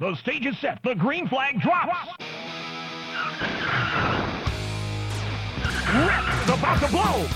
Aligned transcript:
The 0.00 0.14
stage 0.14 0.46
is 0.46 0.56
set. 0.60 0.80
The 0.84 0.94
green 0.94 1.26
flag 1.26 1.60
drops. 1.60 2.08
Rip 5.92 6.56
about 6.56 6.78
to 6.78 6.88
blow. 6.92 7.26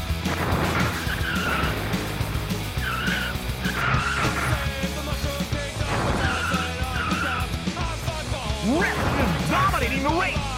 Rip 8.78 8.96
is 9.18 9.50
dominating 9.50 10.04
the 10.04 10.20
race. 10.20 10.51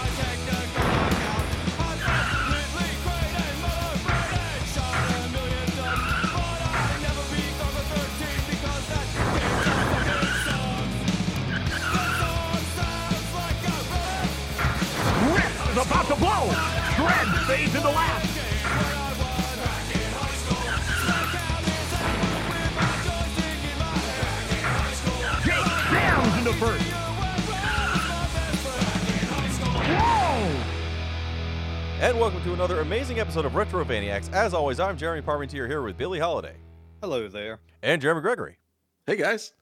About 15.86 16.06
to 16.06 16.16
blow. 16.16 16.50
Shred 16.96 17.29
fades 17.46 17.74
into 17.74 17.88
last. 17.88 19.34
Jake 25.44 25.64
jams 25.90 26.39
into 26.39 26.52
first. 26.54 26.84
Whoa! 29.86 30.62
And 32.00 32.19
welcome 32.19 32.42
to 32.44 32.53
another 32.55 32.80
amazing 32.80 33.20
episode 33.20 33.44
of 33.44 33.53
Retrovaniacs. 33.53 34.33
As 34.33 34.55
always, 34.55 34.80
I'm 34.80 34.97
Jeremy 34.97 35.22
Parmentier 35.22 35.69
here 35.69 35.83
with 35.83 35.97
Billy 35.97 36.19
Holiday 36.19 36.55
Hello 37.00 37.28
there. 37.28 37.61
and 37.83 38.00
Jeremy 38.03 38.22
Gregory. 38.22 38.56
Hey 39.06 39.16
guys. 39.16 39.53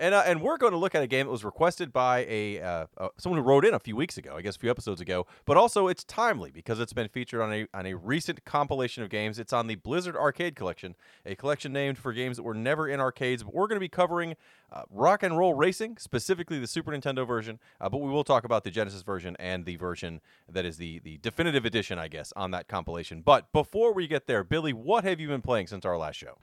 And, 0.00 0.14
uh, 0.14 0.22
and 0.24 0.40
we're 0.40 0.56
going 0.56 0.72
to 0.72 0.78
look 0.78 0.94
at 0.94 1.02
a 1.02 1.06
game 1.06 1.26
that 1.26 1.30
was 1.30 1.44
requested 1.44 1.92
by 1.92 2.24
a 2.26 2.58
uh, 2.58 2.86
uh, 2.96 3.08
someone 3.18 3.38
who 3.38 3.46
wrote 3.46 3.66
in 3.66 3.74
a 3.74 3.78
few 3.78 3.94
weeks 3.94 4.16
ago, 4.16 4.34
I 4.34 4.40
guess 4.40 4.56
a 4.56 4.58
few 4.58 4.70
episodes 4.70 5.02
ago. 5.02 5.26
But 5.44 5.58
also, 5.58 5.88
it's 5.88 6.04
timely 6.04 6.50
because 6.50 6.80
it's 6.80 6.94
been 6.94 7.08
featured 7.08 7.42
on 7.42 7.52
a 7.52 7.66
on 7.74 7.84
a 7.84 7.92
recent 7.92 8.46
compilation 8.46 9.02
of 9.02 9.10
games. 9.10 9.38
It's 9.38 9.52
on 9.52 9.66
the 9.66 9.74
Blizzard 9.74 10.16
Arcade 10.16 10.56
Collection, 10.56 10.96
a 11.26 11.34
collection 11.34 11.74
named 11.74 11.98
for 11.98 12.14
games 12.14 12.38
that 12.38 12.44
were 12.44 12.54
never 12.54 12.88
in 12.88 12.98
arcades. 12.98 13.42
But 13.42 13.52
we're 13.52 13.66
going 13.66 13.76
to 13.76 13.80
be 13.80 13.90
covering 13.90 14.36
uh, 14.72 14.84
Rock 14.88 15.22
and 15.22 15.36
Roll 15.36 15.52
Racing, 15.52 15.98
specifically 15.98 16.58
the 16.58 16.66
Super 16.66 16.92
Nintendo 16.92 17.26
version. 17.26 17.58
Uh, 17.78 17.90
but 17.90 17.98
we 17.98 18.08
will 18.08 18.24
talk 18.24 18.44
about 18.44 18.64
the 18.64 18.70
Genesis 18.70 19.02
version 19.02 19.36
and 19.38 19.66
the 19.66 19.76
version 19.76 20.22
that 20.50 20.64
is 20.64 20.78
the 20.78 21.00
the 21.00 21.18
definitive 21.18 21.66
edition, 21.66 21.98
I 21.98 22.08
guess, 22.08 22.32
on 22.34 22.52
that 22.52 22.68
compilation. 22.68 23.20
But 23.20 23.52
before 23.52 23.92
we 23.92 24.06
get 24.06 24.26
there, 24.26 24.44
Billy, 24.44 24.72
what 24.72 25.04
have 25.04 25.20
you 25.20 25.28
been 25.28 25.42
playing 25.42 25.66
since 25.66 25.84
our 25.84 25.98
last 25.98 26.16
show? 26.16 26.38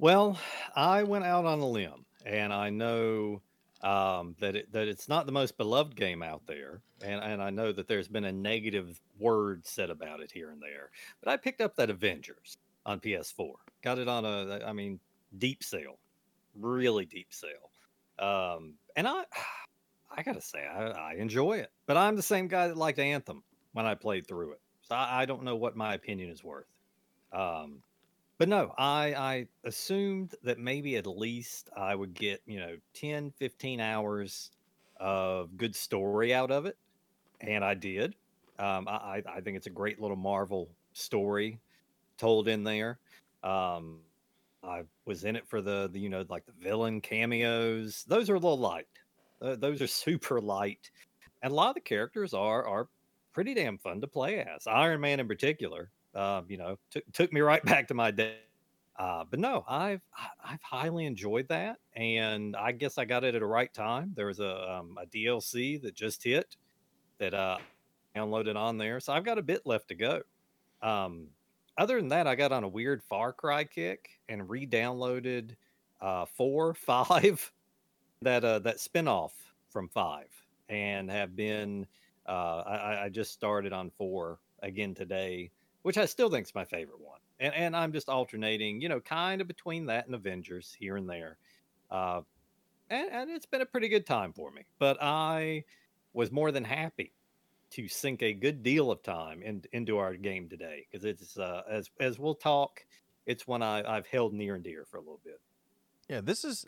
Well, 0.00 0.38
I 0.76 1.02
went 1.02 1.24
out 1.24 1.44
on 1.44 1.58
a 1.58 1.66
limb, 1.68 2.04
and 2.24 2.52
I 2.52 2.70
know 2.70 3.42
um, 3.82 4.34
that 4.40 4.56
it, 4.56 4.72
that 4.72 4.88
it's 4.88 5.08
not 5.08 5.26
the 5.26 5.32
most 5.32 5.56
beloved 5.56 5.94
game 5.94 6.22
out 6.22 6.42
there, 6.46 6.80
and 7.02 7.22
and 7.22 7.42
I 7.42 7.50
know 7.50 7.72
that 7.72 7.86
there's 7.86 8.08
been 8.08 8.24
a 8.24 8.32
negative 8.32 9.00
word 9.18 9.66
said 9.66 9.90
about 9.90 10.20
it 10.20 10.30
here 10.32 10.50
and 10.50 10.60
there. 10.60 10.90
But 11.22 11.32
I 11.32 11.36
picked 11.36 11.60
up 11.60 11.76
that 11.76 11.90
Avengers 11.90 12.58
on 12.86 13.00
PS4. 13.00 13.52
Got 13.82 13.98
it 13.98 14.08
on 14.08 14.24
a, 14.24 14.64
I 14.66 14.72
mean, 14.72 14.98
deep 15.38 15.62
sale, 15.62 15.98
really 16.58 17.04
deep 17.04 17.28
sale. 17.30 17.70
Um, 18.18 18.74
and 18.96 19.06
I, 19.06 19.24
I 20.10 20.22
gotta 20.22 20.40
say, 20.40 20.66
I, 20.66 20.86
I 20.86 21.14
enjoy 21.14 21.58
it. 21.58 21.70
But 21.86 21.96
I'm 21.96 22.16
the 22.16 22.22
same 22.22 22.48
guy 22.48 22.68
that 22.68 22.76
liked 22.76 22.98
Anthem 22.98 23.42
when 23.72 23.86
I 23.86 23.94
played 23.94 24.26
through 24.26 24.52
it, 24.52 24.60
so 24.82 24.96
I, 24.96 25.22
I 25.22 25.24
don't 25.26 25.44
know 25.44 25.56
what 25.56 25.76
my 25.76 25.94
opinion 25.94 26.30
is 26.30 26.42
worth. 26.42 26.66
Um, 27.32 27.82
but 28.38 28.48
no, 28.48 28.72
I 28.78 29.14
I 29.14 29.46
assumed 29.64 30.34
that 30.42 30.58
maybe 30.58 30.96
at 30.96 31.06
least 31.06 31.70
I 31.76 31.94
would 31.94 32.14
get, 32.14 32.40
you 32.46 32.60
know, 32.60 32.76
10, 32.94 33.32
15 33.32 33.80
hours 33.80 34.50
of 34.98 35.56
good 35.56 35.74
story 35.74 36.32
out 36.32 36.50
of 36.50 36.66
it. 36.66 36.76
And 37.40 37.64
I 37.64 37.74
did. 37.74 38.14
Um, 38.58 38.88
I, 38.88 39.22
I 39.28 39.40
think 39.40 39.56
it's 39.56 39.68
a 39.68 39.70
great 39.70 40.00
little 40.00 40.16
Marvel 40.16 40.68
story 40.92 41.60
told 42.16 42.48
in 42.48 42.64
there. 42.64 42.98
Um, 43.44 44.00
I 44.62 44.82
was 45.06 45.24
in 45.24 45.36
it 45.36 45.48
for 45.48 45.62
the, 45.62 45.88
the 45.92 46.00
you 46.00 46.08
know, 46.08 46.24
like 46.28 46.46
the 46.46 46.52
villain 46.52 47.00
cameos. 47.00 48.04
Those 48.08 48.30
are 48.30 48.34
a 48.34 48.40
little 48.40 48.58
light. 48.58 48.88
Uh, 49.40 49.56
those 49.56 49.80
are 49.82 49.86
super 49.88 50.40
light. 50.40 50.90
And 51.42 51.52
a 51.52 51.54
lot 51.54 51.70
of 51.70 51.74
the 51.74 51.80
characters 51.80 52.34
are 52.34 52.66
are 52.66 52.88
pretty 53.32 53.54
damn 53.54 53.78
fun 53.78 54.00
to 54.00 54.08
play 54.08 54.40
as. 54.40 54.66
Iron 54.66 55.00
Man 55.00 55.20
in 55.20 55.28
particular 55.28 55.90
um, 56.18 56.46
you 56.48 56.56
know, 56.58 56.78
took 56.90 57.04
took 57.12 57.32
me 57.32 57.40
right 57.40 57.64
back 57.66 57.88
to 57.88 57.94
my 57.94 58.10
day. 58.10 58.38
Uh, 58.98 59.24
but 59.30 59.38
no, 59.40 59.64
I've 59.68 60.02
I've 60.44 60.62
highly 60.62 61.06
enjoyed 61.06 61.48
that, 61.48 61.78
and 61.94 62.56
I 62.56 62.72
guess 62.72 62.98
I 62.98 63.04
got 63.04 63.24
it 63.24 63.34
at 63.36 63.40
the 63.40 63.46
right 63.46 63.72
time. 63.72 64.12
There 64.16 64.26
was 64.26 64.40
a 64.40 64.70
um, 64.72 64.98
a 65.00 65.06
DLC 65.06 65.78
that 65.82 65.94
just 65.94 66.24
hit 66.24 66.56
that 67.18 67.34
uh, 67.34 67.58
downloaded 68.16 68.56
on 68.56 68.78
there, 68.78 69.00
so 69.00 69.12
I've 69.12 69.24
got 69.24 69.38
a 69.38 69.42
bit 69.42 69.66
left 69.66 69.88
to 69.88 69.94
go. 69.94 70.22
Um, 70.82 71.28
other 71.76 71.96
than 71.98 72.08
that, 72.08 72.26
I 72.26 72.34
got 72.34 72.52
on 72.52 72.64
a 72.64 72.68
weird 72.68 73.02
Far 73.04 73.32
Cry 73.32 73.64
kick 73.64 74.10
and 74.28 74.48
re-downloaded 74.48 75.56
uh, 76.00 76.26
four, 76.26 76.74
five, 76.74 77.52
that 78.22 78.44
uh, 78.44 78.58
that 78.60 78.78
spinoff 78.78 79.32
from 79.70 79.88
five, 79.88 80.28
and 80.68 81.10
have 81.10 81.36
been. 81.36 81.86
Uh, 82.28 82.62
I- 82.66 83.04
I 83.04 83.08
just 83.08 83.32
started 83.32 83.72
on 83.72 83.90
four 83.90 84.40
again 84.62 84.94
today 84.94 85.50
which 85.88 85.96
I 85.96 86.04
still 86.04 86.28
think 86.28 86.46
is 86.46 86.54
my 86.54 86.66
favorite 86.66 87.00
one. 87.00 87.18
And 87.40 87.54
and 87.54 87.74
I'm 87.74 87.94
just 87.94 88.10
alternating, 88.10 88.82
you 88.82 88.90
know, 88.90 89.00
kind 89.00 89.40
of 89.40 89.48
between 89.48 89.86
that 89.86 90.04
and 90.04 90.14
Avengers 90.14 90.76
here 90.78 90.98
and 90.98 91.08
there. 91.08 91.38
Uh, 91.90 92.20
and, 92.90 93.08
and 93.10 93.30
it's 93.30 93.46
been 93.46 93.62
a 93.62 93.66
pretty 93.66 93.88
good 93.88 94.04
time 94.04 94.34
for 94.34 94.50
me. 94.50 94.66
But 94.78 94.98
I 95.00 95.64
was 96.12 96.30
more 96.30 96.52
than 96.52 96.62
happy 96.62 97.14
to 97.70 97.88
sink 97.88 98.22
a 98.22 98.34
good 98.34 98.62
deal 98.62 98.90
of 98.90 99.02
time 99.02 99.40
in, 99.40 99.64
into 99.72 99.96
our 99.96 100.14
game 100.14 100.50
today 100.50 100.86
because 100.92 101.06
it's 101.06 101.38
uh, 101.38 101.62
as 101.70 101.88
as 101.98 102.18
we'll 102.18 102.34
talk, 102.34 102.84
it's 103.24 103.46
one 103.46 103.62
I, 103.62 103.82
I've 103.90 104.06
held 104.06 104.34
near 104.34 104.56
and 104.56 104.62
dear 104.62 104.84
for 104.84 104.98
a 104.98 105.00
little 105.00 105.22
bit. 105.24 105.40
Yeah, 106.10 106.20
this 106.20 106.44
is. 106.44 106.66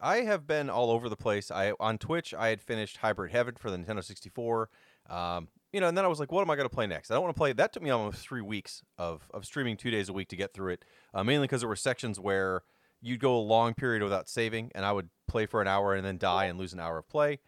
I 0.00 0.18
have 0.18 0.46
been 0.46 0.70
all 0.70 0.92
over 0.92 1.08
the 1.08 1.16
place. 1.16 1.50
I 1.50 1.72
on 1.80 1.98
Twitch, 1.98 2.32
I 2.32 2.46
had 2.46 2.62
finished 2.62 2.98
Hybrid 2.98 3.32
Heaven 3.32 3.56
for 3.56 3.72
the 3.72 3.76
Nintendo 3.76 4.04
64. 4.04 4.68
Um, 5.10 5.48
you 5.72 5.80
know, 5.80 5.88
and 5.88 5.96
then 5.96 6.04
I 6.04 6.08
was 6.08 6.20
like, 6.20 6.30
what 6.30 6.42
am 6.42 6.50
I 6.50 6.56
going 6.56 6.68
to 6.68 6.74
play 6.74 6.86
next? 6.86 7.10
I 7.10 7.14
don't 7.14 7.22
want 7.22 7.34
to 7.34 7.38
play. 7.38 7.52
That 7.52 7.72
took 7.72 7.82
me 7.82 7.90
almost 7.90 8.18
three 8.18 8.42
weeks 8.42 8.82
of 8.98 9.28
of 9.32 9.44
streaming 9.44 9.76
two 9.76 9.90
days 9.90 10.08
a 10.08 10.12
week 10.12 10.28
to 10.28 10.36
get 10.36 10.52
through 10.52 10.72
it. 10.74 10.84
Uh, 11.14 11.24
mainly 11.24 11.46
because 11.46 11.62
there 11.62 11.68
were 11.68 11.76
sections 11.76 12.20
where 12.20 12.62
you'd 13.00 13.20
go 13.20 13.36
a 13.36 13.40
long 13.40 13.74
period 13.74 14.02
without 14.02 14.28
saving, 14.28 14.70
and 14.74 14.84
I 14.84 14.92
would 14.92 15.08
play 15.26 15.46
for 15.46 15.60
an 15.62 15.68
hour 15.68 15.94
and 15.94 16.04
then 16.04 16.18
die 16.18 16.44
and 16.44 16.58
lose 16.58 16.72
an 16.72 16.80
hour 16.80 16.98
of 16.98 17.08
play. 17.08 17.40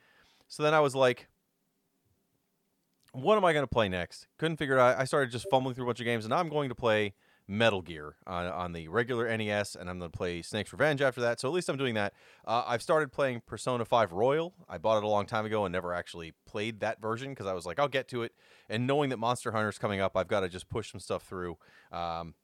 So 0.49 0.63
then 0.63 0.75
I 0.75 0.81
was 0.81 0.95
like, 0.95 1.29
what 3.13 3.37
am 3.37 3.45
I 3.45 3.53
going 3.53 3.63
to 3.63 3.69
play 3.71 3.89
next? 3.89 4.27
Couldn't 4.39 4.57
figure 4.57 4.77
it 4.77 4.81
out. 4.81 4.99
I 4.99 5.05
started 5.05 5.31
just 5.31 5.47
fumbling 5.51 5.75
through 5.75 5.85
a 5.85 5.89
bunch 5.89 6.01
of 6.01 6.07
games, 6.07 6.25
and 6.25 6.31
now 6.31 6.39
I'm 6.39 6.49
going 6.49 6.71
to 6.71 6.75
play 6.75 7.15
Metal 7.47 7.83
Gear 7.83 8.17
on, 8.27 8.47
on 8.47 8.73
the 8.73 8.89
regular 8.89 9.35
NES, 9.37 9.75
and 9.75 9.91
I'm 9.91 9.99
going 9.99 10.11
to 10.11 10.17
play 10.17 10.43
Snake's 10.43 10.73
Revenge 10.73 11.03
after 11.03 11.21
that. 11.21 11.41
So 11.41 11.49
at 11.49 11.55
least 11.55 11.69
I'm 11.69 11.77
doing 11.77 11.95
that. 11.95 12.15
Uh, 12.47 12.65
I've 12.67 12.83
started 12.83 13.13
playing 13.13 13.43
Persona 13.47 13.85
5 13.85 14.13
Royal. 14.13 14.55
I 14.69 14.79
bought 14.79 14.99
it 14.99 15.05
a 15.05 15.09
long 15.09 15.27
time 15.27 15.45
ago 15.45 15.65
and 15.65 15.73
never 15.73 15.93
actually 15.93 16.33
played 16.47 16.81
that 16.81 17.01
version 17.01 17.31
because 17.31 17.47
I 17.47 17.53
was 17.53 17.67
like, 17.67 17.79
I'll 17.79 17.89
get 17.89 18.09
to 18.09 18.23
it. 18.23 18.33
And 18.69 18.87
knowing 18.87 19.11
that 19.11 19.19
Monster 19.19 19.53
Hunter's 19.53 19.79
coming 19.79 20.01
up, 20.01 20.17
I've 20.17 20.29
got 20.29 20.41
to 20.41 20.49
just 20.49 20.69
push 20.69 20.91
some 20.91 21.01
stuff 21.01 21.25
through. 21.25 21.59
Um, 21.93 22.35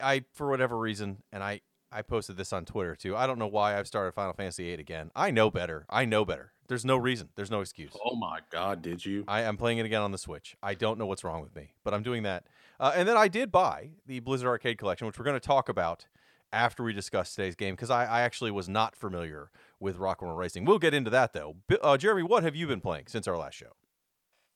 I, 0.00 0.24
for 0.32 0.48
whatever 0.48 0.78
reason, 0.78 1.22
and 1.32 1.42
I, 1.42 1.60
I 1.92 2.02
posted 2.02 2.36
this 2.36 2.52
on 2.52 2.64
Twitter 2.64 2.96
too. 2.96 3.16
I 3.16 3.26
don't 3.26 3.38
know 3.38 3.46
why 3.46 3.78
I've 3.78 3.86
started 3.86 4.12
Final 4.12 4.32
Fantasy 4.32 4.64
VIII 4.64 4.80
again. 4.80 5.10
I 5.14 5.30
know 5.30 5.50
better. 5.50 5.86
I 5.88 6.04
know 6.04 6.24
better. 6.24 6.52
There's 6.66 6.84
no 6.84 6.96
reason. 6.96 7.28
There's 7.36 7.50
no 7.50 7.60
excuse. 7.60 7.92
Oh 8.04 8.16
my 8.16 8.40
god, 8.50 8.82
did 8.82 9.04
you? 9.04 9.24
I 9.28 9.42
am 9.42 9.56
playing 9.56 9.78
it 9.78 9.86
again 9.86 10.02
on 10.02 10.12
the 10.12 10.18
Switch. 10.18 10.56
I 10.62 10.74
don't 10.74 10.98
know 10.98 11.06
what's 11.06 11.22
wrong 11.22 11.42
with 11.42 11.54
me, 11.54 11.74
but 11.84 11.92
I'm 11.94 12.02
doing 12.02 12.22
that. 12.24 12.44
Uh, 12.80 12.92
and 12.94 13.08
then 13.08 13.16
I 13.16 13.28
did 13.28 13.52
buy 13.52 13.90
the 14.06 14.20
Blizzard 14.20 14.48
Arcade 14.48 14.78
Collection, 14.78 15.06
which 15.06 15.18
we're 15.18 15.24
going 15.24 15.38
to 15.38 15.46
talk 15.46 15.68
about 15.68 16.06
after 16.52 16.84
we 16.84 16.92
discuss 16.92 17.34
today's 17.34 17.56
game, 17.56 17.74
because 17.74 17.90
I, 17.90 18.04
I 18.04 18.20
actually 18.22 18.50
was 18.50 18.68
not 18.68 18.94
familiar 18.94 19.50
with 19.80 19.96
Rock 19.96 20.22
and 20.22 20.30
Roll 20.30 20.38
Racing. 20.38 20.64
We'll 20.64 20.78
get 20.78 20.94
into 20.94 21.10
that 21.10 21.32
though. 21.32 21.56
Uh, 21.82 21.96
Jeremy, 21.96 22.22
what 22.22 22.42
have 22.42 22.54
you 22.54 22.66
been 22.66 22.80
playing 22.80 23.04
since 23.08 23.26
our 23.26 23.36
last 23.36 23.54
show? 23.54 23.72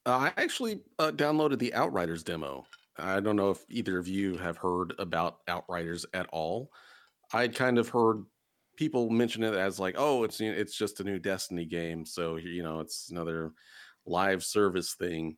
Uh, 0.06 0.30
I 0.36 0.42
actually 0.42 0.80
uh, 0.98 1.10
downloaded 1.10 1.58
the 1.58 1.74
Outriders 1.74 2.22
demo. 2.22 2.64
I 2.98 3.20
don't 3.20 3.36
know 3.36 3.50
if 3.50 3.64
either 3.68 3.98
of 3.98 4.08
you 4.08 4.36
have 4.38 4.56
heard 4.56 4.94
about 4.98 5.38
Outriders 5.48 6.06
at 6.14 6.26
all. 6.32 6.70
I'd 7.32 7.54
kind 7.54 7.78
of 7.78 7.88
heard 7.88 8.24
people 8.76 9.10
mention 9.10 9.42
it 9.42 9.54
as 9.54 9.78
like, 9.78 9.96
oh, 9.98 10.24
it's 10.24 10.40
it's 10.40 10.76
just 10.76 11.00
a 11.00 11.04
new 11.04 11.18
Destiny 11.18 11.64
game, 11.64 12.06
so 12.06 12.36
you 12.36 12.62
know 12.62 12.80
it's 12.80 13.10
another 13.10 13.52
live 14.06 14.42
service 14.42 14.94
thing. 14.94 15.36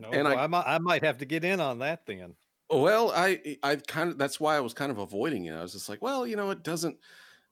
No, 0.00 0.10
And 0.10 0.24
well, 0.24 0.38
I- 0.38 0.44
I, 0.44 0.46
might, 0.46 0.64
I 0.66 0.78
might 0.78 1.02
have 1.04 1.18
to 1.18 1.24
get 1.24 1.44
in 1.44 1.60
on 1.60 1.78
that 1.80 2.06
then. 2.06 2.34
Well, 2.70 3.10
I 3.14 3.56
I 3.62 3.76
kind 3.76 4.10
of 4.10 4.18
that's 4.18 4.38
why 4.38 4.56
I 4.56 4.60
was 4.60 4.74
kind 4.74 4.92
of 4.92 4.98
avoiding 4.98 5.46
it. 5.46 5.52
I 5.54 5.62
was 5.62 5.72
just 5.72 5.88
like, 5.88 6.02
well, 6.02 6.26
you 6.26 6.36
know, 6.36 6.50
it 6.50 6.62
doesn't 6.62 6.98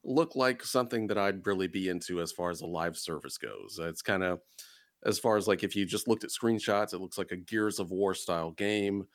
look 0.04 0.36
like 0.36 0.62
something 0.62 1.06
that 1.06 1.16
I'd 1.18 1.46
really 1.46 1.68
be 1.68 1.88
into 1.88 2.20
as 2.20 2.32
far 2.32 2.50
as 2.50 2.60
a 2.60 2.66
live 2.66 2.98
service 2.98 3.38
goes. 3.38 3.78
It's 3.80 4.02
kind 4.02 4.22
of 4.22 4.40
as 5.04 5.18
far 5.18 5.36
as 5.38 5.48
like 5.48 5.64
if 5.64 5.74
you 5.74 5.86
just 5.86 6.06
looked 6.06 6.24
at 6.24 6.30
screenshots, 6.30 6.92
it 6.92 6.98
looks 7.00 7.16
like 7.16 7.32
a 7.32 7.36
Gears 7.36 7.78
of 7.78 7.90
War 7.90 8.12
style 8.14 8.50
game. 8.50 9.06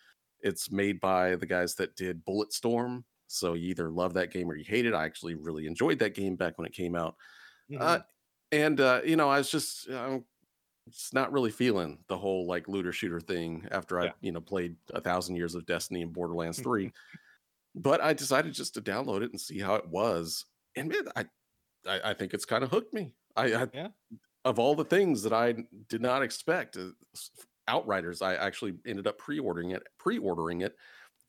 It's 0.42 0.72
made 0.72 1.00
by 1.00 1.36
the 1.36 1.46
guys 1.46 1.76
that 1.76 1.96
did 1.96 2.26
Bulletstorm. 2.26 3.04
So 3.28 3.54
you 3.54 3.70
either 3.70 3.92
love 3.92 4.16
that 4.16 4.32
game 4.32 4.50
or 4.50 4.56
you 4.56 4.66
hate 4.66 4.88
it. 4.88 4.96
I 4.96 5.06
actually 5.06 5.36
really 5.36 5.68
enjoyed 5.68 6.00
that 6.00 6.16
game 6.16 6.36
back 6.36 6.58
when 6.58 6.66
it 6.66 6.74
came 6.74 6.96
out. 6.96 7.16
Uh, 7.80 8.00
and 8.52 8.82
uh, 8.82 9.02
you 9.06 9.16
know, 9.16 9.30
I 9.30 9.38
was 9.38 9.52
just 9.52 9.88
I'm 9.90 10.26
just 10.90 11.14
not 11.14 11.32
really 11.32 11.52
feeling 11.52 12.04
the 12.08 12.18
whole 12.18 12.48
like 12.48 12.68
looter 12.68 12.92
shooter 12.92 13.20
thing 13.20 13.68
after 13.72 14.00
I 14.00 14.12
you 14.22 14.32
know 14.32 14.42
played 14.42 14.78
a 14.94 15.02
thousand 15.02 15.36
years 15.36 15.56
of 15.56 15.66
Destiny 15.66 16.02
and 16.02 16.14
Borderlands 16.14 16.60
Three. 16.60 16.92
but 17.76 18.02
I 18.02 18.14
decided 18.14 18.54
just 18.54 18.74
to 18.76 18.82
download 18.82 19.24
it 19.24 19.32
and 19.32 19.42
see 19.42 19.60
how 19.60 19.76
it 19.76 19.88
was, 19.90 20.46
and 20.76 20.90
man, 20.90 21.08
I 21.16 21.26
I, 21.88 22.12
I 22.12 22.16
think 22.16 22.34
it's 22.34 22.46
kind 22.46 22.64
of 22.64 22.72
hooked 22.72 22.94
me. 22.94 23.14
I, 23.36 23.56
I 23.56 23.68
Yeah. 23.74 23.92
of 24.46 24.60
all 24.60 24.76
the 24.76 24.86
things 24.86 25.24
that 25.24 25.34
I 25.34 25.56
did 25.90 26.02
not 26.02 26.24
expect, 26.24 26.78
uh, 26.78 26.92
Outriders, 27.68 28.22
I 28.22 28.36
actually 28.36 28.80
ended 28.86 29.08
up 29.08 29.18
pre-ordering 29.18 29.72
it, 29.72 29.84
pre-ordering 30.00 30.62
it 30.62 30.76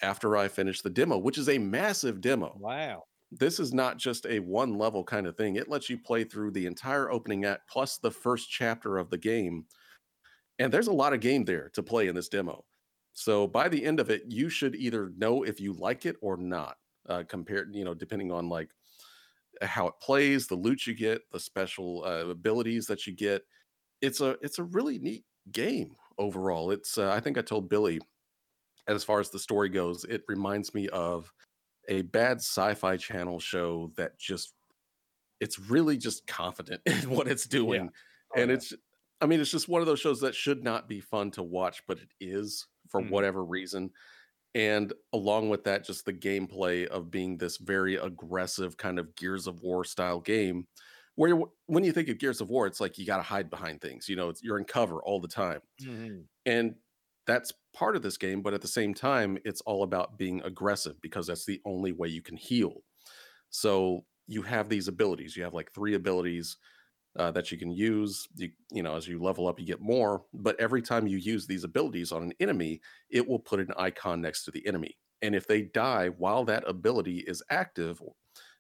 after 0.03 0.37
I 0.37 0.49
finished 0.49 0.83
the 0.83 0.91
demo, 0.91 1.19
which 1.19 1.39
is 1.39 1.49
a 1.49 1.59
massive 1.59 2.21
demo 2.21 2.61
Wow. 2.61 3.09
This 3.39 3.59
is 3.59 3.73
not 3.73 3.97
just 3.97 4.27
a 4.27 4.41
one 4.41 4.77
level 4.77 5.03
kind 5.03 5.27
of 5.27 5.37
thing. 5.37 5.57
It 5.57 5.69
lets 5.69 5.89
you 5.89 5.99
play 5.99 6.25
through 6.25 6.51
the 6.53 6.67
entire 6.67 7.11
opening 7.11 7.45
act 7.45 7.69
plus 7.69 7.99
the 7.99 8.11
first 8.11 8.51
chapter 8.51 8.99
of 8.99 9.11
the 9.11 9.19
game. 9.19 9.65
And 10.59 10.73
there's 10.73 10.89
a 10.89 10.93
lot 10.93 11.15
of 11.15 11.21
game 11.21 11.45
there 11.45 11.71
to 11.75 11.83
play 11.83 12.09
in 12.09 12.15
this 12.15 12.29
demo. 12.29 12.65
So 13.15 13.47
by 13.47 13.69
the 13.69 13.85
end 13.85 14.01
of 14.01 14.11
it, 14.11 14.23
you 14.29 14.49
should 14.49 14.75
either 14.75 15.13
know 15.17 15.43
if 15.43 15.61
you 15.61 15.73
like 15.73 16.07
it 16.07 16.17
or 16.21 16.37
not. 16.37 16.77
Uh, 17.09 17.25
compared, 17.29 17.75
you 17.75 17.85
know, 17.85 17.95
depending 17.95 18.31
on 18.31 18.49
like 18.49 18.69
how 19.61 19.89
it 19.89 19.95
plays, 20.01 20.47
the 20.47 20.55
loot 20.55 20.87
you 20.87 20.95
get, 20.95 21.21
the 21.33 21.41
special 21.41 22.05
uh, 22.05 22.29
abilities 22.29 22.87
that 22.87 23.09
you 23.09 23.13
get. 23.13 23.43
It's 24.01 24.21
a 24.21 24.37
it's 24.41 24.61
a 24.61 24.65
really 24.65 25.01
neat 25.01 25.25
game 25.51 25.97
overall. 26.19 26.71
It's 26.71 26.99
uh, 26.99 27.11
I 27.11 27.19
think 27.19 27.39
I 27.39 27.43
told 27.43 27.69
Billy 27.69 28.01
as 28.87 29.03
far 29.03 29.21
as 29.21 29.31
the 29.31 29.39
story 29.39 29.69
goes, 29.69 30.05
it 30.05 30.23
reminds 30.29 30.75
me 30.75 30.89
of 30.89 31.33
a 31.89 32.03
bad 32.03 32.39
sci-fi 32.39 32.97
channel 32.97 33.41
show 33.41 33.93
that 33.97 34.19
just 34.19 34.55
it's 35.41 35.59
really 35.59 35.97
just 35.97 36.27
confident 36.27 36.83
in 36.87 37.11
what 37.11 37.29
it's 37.29 37.47
doing 37.47 37.91
Oh, 38.35 38.43
and 38.43 38.51
yeah. 38.51 38.57
it's 38.57 38.73
i 39.21 39.27
mean 39.27 39.41
it's 39.41 39.51
just 39.51 39.69
one 39.69 39.81
of 39.83 39.87
those 39.87 40.01
shows 40.01 40.21
that 40.21 40.35
should 40.35 40.63
not 40.65 40.89
be 40.89 41.01
fun 41.01 41.31
to 41.33 41.43
watch 41.43 41.83
but 41.87 41.99
it 41.99 42.11
is 42.21 42.67
for 42.89 43.01
Mhm. 43.01 43.11
whatever 43.11 43.45
reason 43.45 43.93
and 44.55 44.93
along 45.13 45.49
with 45.51 45.65
that 45.65 45.85
just 45.85 46.05
the 46.05 46.13
gameplay 46.13 46.87
of 46.87 47.11
being 47.11 47.39
this 47.39 47.57
very 47.59 47.97
aggressive 47.97 48.77
kind 48.77 48.99
of 48.99 49.15
gears 49.17 49.47
of 49.47 49.61
war 49.63 49.85
style 49.85 50.21
game 50.21 50.69
where 51.17 51.31
you're- 51.31 51.51
when 51.67 51.85
you 51.85 51.93
think 51.93 52.09
of 52.09 52.19
gears 52.19 52.41
of 52.41 52.51
war 52.51 52.67
it's 52.67 52.81
like 52.81 52.99
you 52.99 53.07
got 53.07 53.19
to 53.19 53.23
hide 53.23 53.51
behind 53.51 53.81
things 53.81 54.09
you 54.09 54.17
know 54.17 54.29
it's, 54.29 54.43
you're 54.43 54.59
in 54.59 54.65
cover 54.65 55.03
all 55.03 55.21
the 55.21 55.29
time 55.29 55.61
Mhm. 55.83 56.29
and 56.47 56.77
that's 57.27 57.53
part 57.73 57.97
of 57.97 58.03
this 58.03 58.17
game 58.17 58.43
but 58.43 58.55
at 58.55 58.61
the 58.61 58.69
same 58.69 58.95
time 58.95 59.39
it's 59.45 59.61
all 59.63 59.83
about 59.83 60.19
being 60.19 60.43
aggressive 60.43 61.01
because 61.01 61.27
that's 61.27 61.45
the 61.45 61.61
only 61.65 61.93
way 61.93 62.09
you 62.09 62.23
can 62.23 62.37
heal. 62.37 62.83
So 63.51 64.05
you 64.27 64.43
have 64.43 64.69
these 64.69 64.89
abilities. 64.89 65.37
You 65.37 65.43
have 65.45 65.55
like 65.55 65.73
three 65.73 65.95
abilities 65.95 66.57
uh, 67.19 67.31
that 67.33 67.53
you 67.53 67.59
can 67.59 67.71
use. 67.71 68.27
You 68.37 68.51
you 68.71 68.83
know 68.83 68.97
as 68.97 69.07
you 69.07 69.23
level 69.23 69.49
up 69.49 69.61
you 69.61 69.67
get 69.67 69.81
more 69.81 70.25
but 70.33 70.59
every 70.61 70.83
time 70.83 71.07
you 71.07 71.19
use 71.19 71.47
these 71.47 71.65
abilities 71.65 72.13
on 72.13 72.23
an 72.23 72.33
enemy 72.41 72.81
it 73.11 73.27
will 73.27 73.39
put 73.39 73.61
an 73.61 73.73
icon 73.77 74.21
next 74.21 74.45
to 74.45 74.51
the 74.51 74.67
enemy. 74.67 74.97
And 75.23 75.35
if 75.35 75.47
they 75.47 75.63
die 75.63 76.09
while 76.09 76.45
that 76.45 76.69
ability 76.69 77.19
is 77.19 77.43
active 77.51 78.01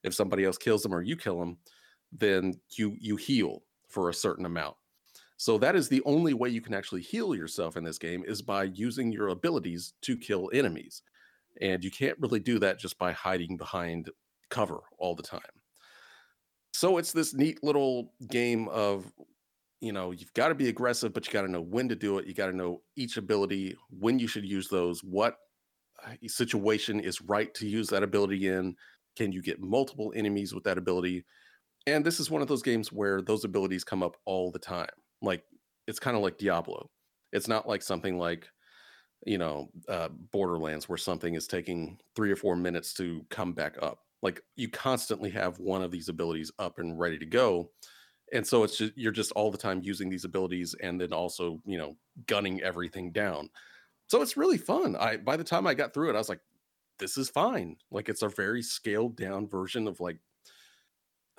if 0.04 0.14
somebody 0.14 0.44
else 0.44 0.58
kills 0.58 0.82
them 0.82 0.94
or 0.94 1.02
you 1.02 1.16
kill 1.16 1.38
them 1.38 1.58
then 2.12 2.54
you 2.76 2.96
you 3.00 3.16
heal 3.16 3.62
for 3.88 4.08
a 4.08 4.14
certain 4.14 4.46
amount 4.46 4.76
so 5.42 5.58
that 5.58 5.74
is 5.74 5.88
the 5.88 6.02
only 6.04 6.34
way 6.34 6.50
you 6.50 6.60
can 6.60 6.72
actually 6.72 7.02
heal 7.02 7.34
yourself 7.34 7.76
in 7.76 7.82
this 7.82 7.98
game 7.98 8.22
is 8.24 8.40
by 8.40 8.62
using 8.62 9.10
your 9.10 9.26
abilities 9.26 9.92
to 10.02 10.16
kill 10.16 10.48
enemies. 10.54 11.02
And 11.60 11.82
you 11.82 11.90
can't 11.90 12.16
really 12.20 12.38
do 12.38 12.60
that 12.60 12.78
just 12.78 12.96
by 12.96 13.10
hiding 13.10 13.56
behind 13.56 14.08
cover 14.50 14.78
all 14.98 15.16
the 15.16 15.22
time. 15.24 15.40
So 16.72 16.96
it's 16.96 17.10
this 17.10 17.34
neat 17.34 17.58
little 17.64 18.12
game 18.30 18.68
of 18.68 19.12
you 19.80 19.92
know, 19.92 20.12
you've 20.12 20.32
got 20.34 20.46
to 20.46 20.54
be 20.54 20.68
aggressive, 20.68 21.12
but 21.12 21.26
you 21.26 21.32
got 21.32 21.42
to 21.42 21.50
know 21.50 21.60
when 21.60 21.88
to 21.88 21.96
do 21.96 22.18
it. 22.18 22.28
You 22.28 22.34
got 22.34 22.46
to 22.46 22.56
know 22.56 22.82
each 22.94 23.16
ability, 23.16 23.76
when 23.90 24.20
you 24.20 24.28
should 24.28 24.44
use 24.44 24.68
those, 24.68 25.02
what 25.02 25.38
uh, 26.06 26.12
situation 26.28 27.00
is 27.00 27.20
right 27.20 27.52
to 27.54 27.66
use 27.66 27.88
that 27.88 28.04
ability 28.04 28.46
in. 28.46 28.76
Can 29.16 29.32
you 29.32 29.42
get 29.42 29.60
multiple 29.60 30.12
enemies 30.14 30.54
with 30.54 30.62
that 30.62 30.78
ability? 30.78 31.24
And 31.88 32.04
this 32.04 32.20
is 32.20 32.30
one 32.30 32.42
of 32.42 32.46
those 32.46 32.62
games 32.62 32.92
where 32.92 33.20
those 33.20 33.42
abilities 33.42 33.82
come 33.82 34.04
up 34.04 34.16
all 34.24 34.52
the 34.52 34.60
time. 34.60 34.86
Like 35.22 35.44
it's 35.86 35.98
kind 35.98 36.16
of 36.16 36.22
like 36.22 36.38
Diablo. 36.38 36.90
It's 37.32 37.48
not 37.48 37.68
like 37.68 37.82
something 37.82 38.18
like, 38.18 38.48
you 39.24 39.38
know, 39.38 39.70
uh, 39.88 40.08
Borderlands 40.32 40.88
where 40.88 40.98
something 40.98 41.34
is 41.34 41.46
taking 41.46 41.98
three 42.14 42.30
or 42.30 42.36
four 42.36 42.56
minutes 42.56 42.92
to 42.94 43.24
come 43.30 43.52
back 43.52 43.76
up. 43.80 44.00
Like 44.22 44.42
you 44.56 44.68
constantly 44.68 45.30
have 45.30 45.58
one 45.58 45.82
of 45.82 45.90
these 45.90 46.08
abilities 46.08 46.52
up 46.58 46.78
and 46.78 46.98
ready 46.98 47.18
to 47.18 47.26
go. 47.26 47.70
And 48.32 48.46
so 48.46 48.62
it's 48.64 48.78
just 48.78 48.92
you're 48.96 49.12
just 49.12 49.32
all 49.32 49.50
the 49.50 49.58
time 49.58 49.80
using 49.82 50.08
these 50.08 50.24
abilities 50.24 50.74
and 50.82 51.00
then 51.00 51.12
also, 51.12 51.60
you 51.64 51.78
know, 51.78 51.96
gunning 52.26 52.62
everything 52.62 53.12
down. 53.12 53.50
So 54.08 54.22
it's 54.22 54.36
really 54.36 54.58
fun. 54.58 54.96
I 54.96 55.16
by 55.16 55.36
the 55.36 55.44
time 55.44 55.66
I 55.66 55.74
got 55.74 55.94
through 55.94 56.10
it, 56.10 56.14
I 56.14 56.18
was 56.18 56.28
like, 56.28 56.40
this 56.98 57.16
is 57.16 57.30
fine. 57.30 57.76
Like 57.90 58.08
it's 58.08 58.22
a 58.22 58.28
very 58.28 58.62
scaled 58.62 59.16
down 59.16 59.48
version 59.48 59.88
of 59.88 60.00
like 60.00 60.18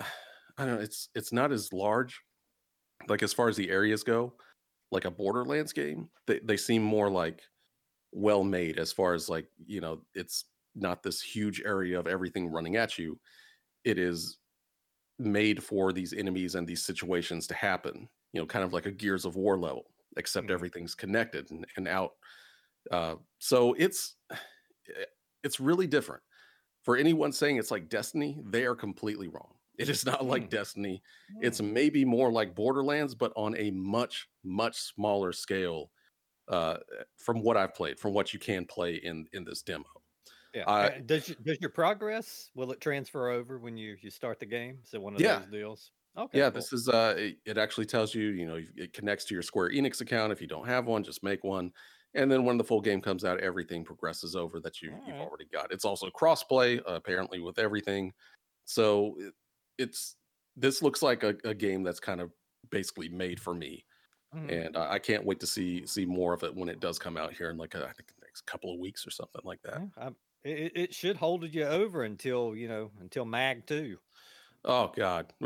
I 0.00 0.66
don't 0.66 0.76
know, 0.76 0.80
it's 0.80 1.08
it's 1.14 1.32
not 1.32 1.52
as 1.52 1.72
large, 1.72 2.20
like 3.08 3.22
as 3.22 3.32
far 3.32 3.48
as 3.48 3.56
the 3.56 3.70
areas 3.70 4.02
go, 4.04 4.34
like 4.92 5.04
a 5.04 5.10
Borderlands 5.10 5.72
game. 5.72 6.10
They 6.26 6.40
they 6.40 6.56
seem 6.56 6.82
more 6.82 7.10
like 7.10 7.42
well 8.12 8.44
made 8.44 8.78
as 8.78 8.92
far 8.92 9.14
as 9.14 9.28
like, 9.28 9.50
you 9.66 9.80
know, 9.80 10.02
it's 10.14 10.46
not 10.74 11.02
this 11.02 11.22
huge 11.22 11.62
area 11.62 11.98
of 12.00 12.06
everything 12.08 12.48
running 12.48 12.76
at 12.76 12.98
you. 12.98 13.20
It 13.84 13.98
is 13.98 14.38
made 15.18 15.62
for 15.62 15.92
these 15.92 16.12
enemies 16.12 16.54
and 16.54 16.66
these 16.66 16.84
situations 16.84 17.46
to 17.46 17.54
happen, 17.54 18.08
you 18.32 18.40
know, 18.40 18.46
kind 18.46 18.64
of 18.64 18.72
like 18.72 18.86
a 18.86 18.92
Gears 18.92 19.24
of 19.24 19.36
War 19.36 19.58
level, 19.58 19.84
except 20.16 20.50
Mhm. 20.50 20.50
everything's 20.50 20.94
connected 20.94 21.50
and, 21.50 21.66
and 21.76 21.86
out. 21.88 22.12
Uh, 22.90 23.16
so 23.40 23.74
it's 23.74 24.16
eh, 24.96 25.04
it's 25.42 25.60
really 25.60 25.86
different. 25.86 26.22
For 26.84 26.96
anyone 26.96 27.32
saying 27.32 27.58
it's 27.58 27.70
like 27.72 27.88
Destiny, 27.90 28.40
they 28.44 28.66
are 28.66 28.76
completely 28.76 29.28
wrong. 29.28 29.54
It 29.78 29.88
is 29.88 30.04
not 30.06 30.24
like 30.24 30.44
Hmm. 30.44 30.48
Destiny. 30.48 31.02
It's 31.40 31.60
maybe 31.60 32.04
more 32.04 32.30
like 32.32 32.54
Borderlands, 32.54 33.14
but 33.14 33.32
on 33.36 33.56
a 33.56 33.70
much, 33.72 34.28
much 34.44 34.76
smaller 34.78 35.32
scale 35.32 35.90
uh, 36.48 36.78
from 37.16 37.40
what 37.42 37.56
I've 37.56 37.74
played, 37.74 37.98
from 37.98 38.12
what 38.14 38.32
you 38.34 38.38
can 38.38 38.66
play 38.66 38.96
in 38.96 39.26
in 39.32 39.44
this 39.44 39.62
demo. 39.62 39.86
Yeah. 40.54 40.64
I- 40.70 41.00
does 41.00 41.26
does 41.42 41.58
your 41.60 41.70
progress 41.70 42.50
will 42.54 42.70
it 42.72 42.80
transfer 42.80 43.28
over 43.30 43.58
when 43.58 43.76
you 43.76 43.96
you 44.00 44.10
start 44.10 44.38
the 44.40 44.46
game? 44.46 44.80
Is 44.84 44.94
it 44.94 45.02
one 45.02 45.14
of 45.16 45.20
Yeah. 45.20 45.40
those 45.40 45.50
deals? 45.50 45.92
Okay. 46.16 46.38
yeah, 46.38 46.44
cool. 46.50 46.52
this 46.60 46.72
is 46.72 46.88
uh 46.88 47.14
it, 47.18 47.38
it 47.44 47.58
actually 47.58 47.86
tells 47.86 48.14
you, 48.14 48.28
you 48.28 48.46
know, 48.46 48.60
it 48.76 48.92
connects 48.92 49.24
to 49.26 49.34
your 49.34 49.42
Square 49.42 49.70
Enix 49.70 50.00
account. 50.00 50.32
If 50.32 50.40
you 50.40 50.46
don't 50.46 50.66
have 50.66 50.86
one, 50.86 51.02
just 51.02 51.24
make 51.24 51.42
one. 51.42 51.72
And 52.14 52.30
then 52.30 52.44
when 52.44 52.56
the 52.58 52.62
full 52.64 52.80
game 52.80 53.00
comes 53.00 53.24
out, 53.24 53.40
everything 53.40 53.84
progresses 53.84 54.36
over 54.36 54.60
that 54.60 54.80
you, 54.80 54.90
you've 55.04 55.16
already 55.16 55.46
got. 55.46 55.72
It's 55.72 55.84
also 55.84 56.08
crossplay, 56.10 56.78
uh, 56.86 56.92
apparently, 56.92 57.40
with 57.40 57.58
everything. 57.58 58.12
So 58.66 59.16
it's 59.78 60.16
this 60.56 60.82
looks 60.82 61.02
like 61.02 61.22
a, 61.24 61.34
a 61.44 61.54
game 61.54 61.82
that's 61.82 62.00
kind 62.00 62.20
of 62.20 62.30
basically 62.70 63.08
made 63.08 63.40
for 63.40 63.54
me, 63.54 63.84
Mhm. 64.34 64.66
and 64.66 64.76
I, 64.76 64.92
I 64.94 64.98
can't 64.98 65.24
wait 65.24 65.40
to 65.40 65.46
see 65.46 65.86
see 65.86 66.04
more 66.04 66.32
of 66.32 66.42
it 66.44 66.54
when 66.54 66.68
it 66.68 66.80
does 66.80 66.98
come 66.98 67.16
out 67.16 67.32
here 67.34 67.50
in 67.50 67.56
like 67.56 67.74
a, 67.74 67.84
I 67.84 67.92
think 67.92 68.08
the 68.08 68.14
next 68.24 68.46
couple 68.46 68.72
of 68.72 68.78
weeks 68.80 69.06
or 69.06 69.10
something 69.10 69.42
like 69.44 69.62
that. 69.62 69.82
Yeah, 69.96 70.10
it, 70.44 70.58
it- 70.58 70.72
it 70.76 70.94
should 70.94 71.16
hold 71.16 71.44
you 71.54 71.64
over 71.64 72.04
until 72.04 72.54
you 72.56 72.68
know 72.68 72.90
until 73.00 73.24
Mag 73.24 73.66
two. 73.66 73.98
Oh 74.64 74.90
God, 74.96 75.32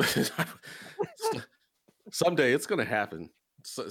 someday 2.10 2.52
it's 2.52 2.66
going 2.66 2.78
to 2.78 2.84
happen. 2.84 3.30
So, 3.64 3.88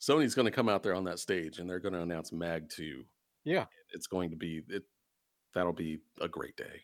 Sony's 0.00 0.34
going 0.34 0.46
to 0.46 0.50
come 0.50 0.68
out 0.68 0.82
there 0.82 0.94
on 0.94 1.04
that 1.04 1.18
stage 1.18 1.58
and 1.58 1.68
they're 1.68 1.80
going 1.80 1.94
to 1.94 2.00
announce 2.02 2.32
Mag 2.32 2.68
Two. 2.68 3.04
Yeah. 3.44 3.66
It's 3.92 4.06
going 4.06 4.30
to 4.30 4.36
be 4.36 4.62
it. 4.68 4.82
That'll 5.54 5.72
be 5.72 5.98
a 6.20 6.28
great 6.28 6.56
day. 6.56 6.82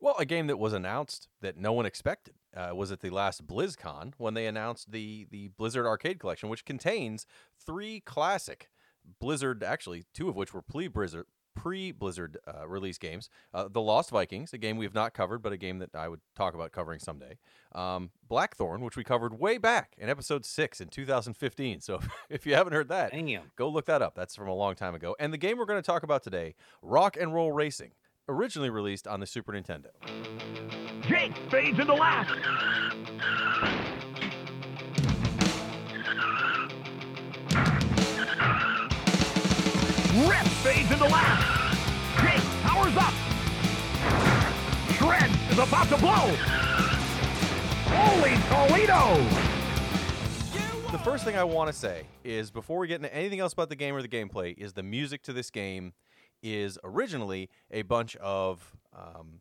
Well, 0.00 0.16
a 0.18 0.24
game 0.24 0.46
that 0.46 0.58
was 0.58 0.72
announced 0.72 1.28
that 1.42 1.58
no 1.58 1.72
one 1.72 1.84
expected 1.84 2.34
uh, 2.56 2.70
was 2.74 2.90
at 2.90 3.00
the 3.00 3.10
last 3.10 3.46
BlizzCon 3.46 4.14
when 4.16 4.34
they 4.34 4.46
announced 4.46 4.92
the 4.92 5.26
the 5.30 5.48
Blizzard 5.48 5.86
Arcade 5.86 6.18
Collection, 6.18 6.48
which 6.48 6.64
contains 6.64 7.26
three 7.64 8.00
classic 8.00 8.70
Blizzard, 9.20 9.62
actually 9.62 10.04
two 10.14 10.28
of 10.28 10.36
which 10.36 10.54
were 10.54 10.62
pre 10.62 10.88
Blizzard 10.88 11.26
pre 11.54 11.92
Blizzard 11.92 12.38
uh, 12.46 12.66
release 12.66 12.98
games. 12.98 13.28
Uh, 13.52 13.68
the 13.68 13.80
Lost 13.80 14.10
Vikings, 14.10 14.52
a 14.52 14.58
game 14.58 14.76
we 14.76 14.84
have 14.84 14.94
not 14.94 15.14
covered, 15.14 15.42
but 15.42 15.52
a 15.52 15.56
game 15.56 15.78
that 15.80 15.94
I 15.94 16.08
would 16.08 16.20
talk 16.34 16.54
about 16.54 16.72
covering 16.72 17.00
someday. 17.00 17.38
Um, 17.74 18.10
Blackthorn, 18.26 18.80
which 18.80 18.96
we 18.96 19.04
covered 19.04 19.38
way 19.38 19.58
back 19.58 19.94
in 19.98 20.08
episode 20.08 20.44
six 20.44 20.80
in 20.80 20.88
2015. 20.88 21.80
So 21.80 22.00
if 22.30 22.46
you 22.46 22.54
haven't 22.54 22.72
heard 22.72 22.88
that, 22.88 23.12
Damn. 23.12 23.50
Go 23.56 23.68
look 23.68 23.86
that 23.86 24.02
up. 24.02 24.14
That's 24.14 24.34
from 24.36 24.48
a 24.48 24.54
long 24.54 24.74
time 24.74 24.94
ago. 24.94 25.14
And 25.18 25.32
the 25.32 25.38
game 25.38 25.58
we're 25.58 25.66
going 25.66 25.82
to 25.82 25.86
talk 25.86 26.02
about 26.02 26.22
today, 26.22 26.54
Rock 26.82 27.16
and 27.20 27.34
Roll 27.34 27.52
Racing, 27.52 27.92
originally 28.30 28.70
released 28.70 29.08
on 29.08 29.20
the 29.20 29.26
Super 29.26 29.52
Nintendo. 29.52 29.88
Jake 31.02 31.36
fades 31.50 31.78
into 31.78 31.94
last. 31.94 32.30
Rip 40.28 40.46
fades 40.62 40.90
into 40.92 41.04
last. 41.04 41.42
Jake 42.20 42.44
powers 42.62 42.96
up. 42.96 43.12
Shred 44.96 45.30
is 45.50 45.58
about 45.58 45.88
to 45.88 45.96
blow. 45.96 46.36
Holy 47.92 48.36
Toledo! 48.48 49.26
The 50.92 50.98
first 50.98 51.24
thing 51.24 51.36
I 51.36 51.44
want 51.44 51.68
to 51.68 51.72
say 51.72 52.04
is 52.22 52.50
before 52.50 52.78
we 52.78 52.86
get 52.86 52.96
into 52.96 53.12
anything 53.12 53.40
else 53.40 53.52
about 53.52 53.68
the 53.68 53.76
game 53.76 53.94
or 53.94 54.02
the 54.02 54.08
gameplay, 54.08 54.56
is 54.56 54.74
the 54.74 54.82
music 54.82 55.22
to 55.22 55.32
this 55.32 55.50
game 55.50 55.94
is 56.42 56.78
originally 56.84 57.50
a 57.70 57.82
bunch 57.82 58.16
of 58.16 58.76
um, 58.96 59.40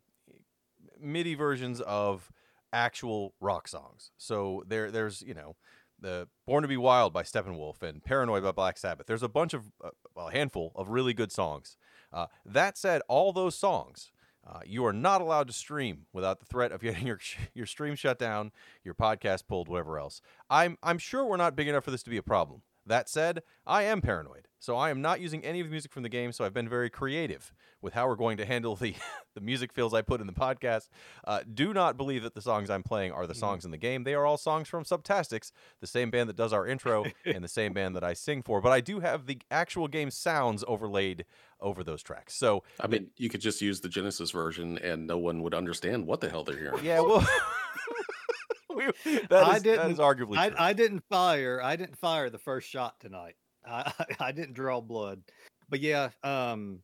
MIDI 1.00 1.36
versions 1.36 1.82
of 1.82 2.32
actual 2.74 3.34
rock 3.40 3.68
songs. 3.68 4.12
So 4.18 4.64
there, 4.68 4.92
there's 4.92 5.22
you 5.22 5.34
know, 5.34 5.56
the 6.00 6.28
Born 6.46 6.62
to 6.62 6.68
Be 6.68 6.78
Wild 6.78 7.14
by 7.14 7.24
Steppenwolf 7.24 7.82
and 7.82 8.04
Paranoid 8.04 8.44
by 8.44 8.52
Black 8.52 8.78
Sabbath. 8.78 9.08
There's 9.08 9.24
a 9.24 9.30
bunch 9.30 9.54
of 9.54 9.72
uh, 9.84 9.90
well, 10.16 10.28
a 10.30 10.32
handful 10.32 10.72
of 10.76 10.90
really 10.90 11.14
good 11.14 11.32
songs. 11.32 11.78
Uh, 12.12 12.28
that 12.46 12.78
said, 12.78 13.02
all 13.08 13.32
those 13.34 13.56
songs. 13.56 14.12
Uh, 14.48 14.62
you 14.66 14.86
are 14.86 14.94
not 14.94 15.22
allowed 15.22 15.46
to 15.48 15.54
stream 15.54 16.06
without 16.14 16.40
the 16.40 16.46
threat 16.46 16.72
of 16.72 16.82
getting 16.82 17.06
your 17.06 17.20
your 17.54 17.66
stream 17.66 17.96
shut 17.96 18.18
down, 18.18 18.52
your 18.84 18.94
podcast 18.94 19.48
pulled, 19.48 19.68
whatever 19.68 20.00
else. 20.00 20.22
I'm 20.50 20.78
I'm 20.82 20.98
sure 20.98 21.26
we're 21.26 21.38
not 21.38 21.56
big 21.56 21.68
enough 21.68 21.84
for 21.84 21.92
this 21.92 22.04
to 22.04 22.10
be 22.10 22.18
a 22.18 22.24
problem. 22.24 22.62
That 22.86 23.10
said, 23.10 23.44
I 23.68 23.84
am 23.84 24.02
paranoid, 24.02 24.48
so 24.60 24.76
I 24.76 24.90
am 24.90 25.02
not 25.02 25.20
using 25.22 25.44
any 25.44 25.60
of 25.62 25.68
the 25.68 25.72
music 25.72 25.92
from 25.92 26.04
the 26.04 26.10
game. 26.10 26.32
So 26.32 26.44
I've 26.46 26.54
been 26.54 26.70
very 26.70 26.90
creative 26.90 27.52
with 27.82 27.94
how 27.94 28.08
we're 28.08 28.16
going 28.16 28.38
to 28.38 28.46
handle 28.46 28.76
the 28.76 28.94
the 29.36 29.42
music 29.42 29.72
fills 29.74 29.94
I 29.94 30.02
put 30.02 30.22
in 30.22 30.28
the 30.28 30.34
podcast. 30.34 30.90
Uh, 31.26 31.42
do 31.52 31.74
not 31.74 31.98
believe 31.98 32.24
that 32.24 32.36
the 32.36 32.42
songs 32.42 32.70
I'm 32.70 32.84
playing 32.84 33.12
are 33.14 33.26
the 33.26 33.36
songs 33.36 33.64
in 33.66 33.72
the 33.72 33.78
game. 33.78 34.04
They 34.04 34.14
are 34.14 34.26
all 34.26 34.38
songs 34.38 34.68
from 34.68 34.84
Subtastics, 34.84 35.52
the 35.80 35.88
same 35.88 36.12
band 36.12 36.30
that 36.30 36.36
does 36.36 36.52
our 36.54 36.68
intro 36.68 37.06
and 37.26 37.44
the 37.44 37.48
same 37.48 37.74
band 37.74 37.96
that 37.96 38.04
I 38.04 38.14
sing 38.14 38.44
for. 38.44 38.62
But 38.62 38.72
I 38.72 38.82
do 38.82 39.00
have 39.00 39.26
the 39.26 39.40
actual 39.50 39.88
game 39.88 40.12
sounds 40.12 40.64
overlaid 40.68 41.26
over 41.62 41.84
those 41.84 42.04
tracks. 42.04 42.36
So 42.36 42.64
I 42.80 42.88
mean, 42.88 43.12
you 43.18 43.30
could 43.30 43.42
just 43.42 43.62
use 43.62 43.82
the 43.82 43.90
Genesis 43.90 44.32
version, 44.32 44.78
and 44.80 45.08
no 45.08 45.18
one 45.18 45.42
would 45.44 45.54
understand 45.54 46.06
what 46.06 46.22
the 46.22 46.30
hell 46.30 46.44
they're 46.44 46.58
hearing. 46.58 46.84
yeah, 46.84 47.00
well. 47.00 47.26
we, 48.76 48.86
that, 49.30 49.44
I 49.46 49.60
didn't- 49.60 49.92
is 49.92 50.00
arguably 50.00 50.38
I. 50.38 50.52
I 50.58 50.74
didn't 50.74 51.04
fire. 51.10 51.62
I 51.62 51.76
didn't 51.76 51.98
fire 51.98 52.30
the 52.30 52.38
first 52.38 52.70
shot 52.70 53.00
tonight. 53.00 53.36
I, 53.66 53.92
I 54.20 54.32
didn't 54.32 54.54
draw 54.54 54.82
blood. 54.82 55.22
But 55.70 55.82
yeah, 55.82 56.10
um, 56.24 56.82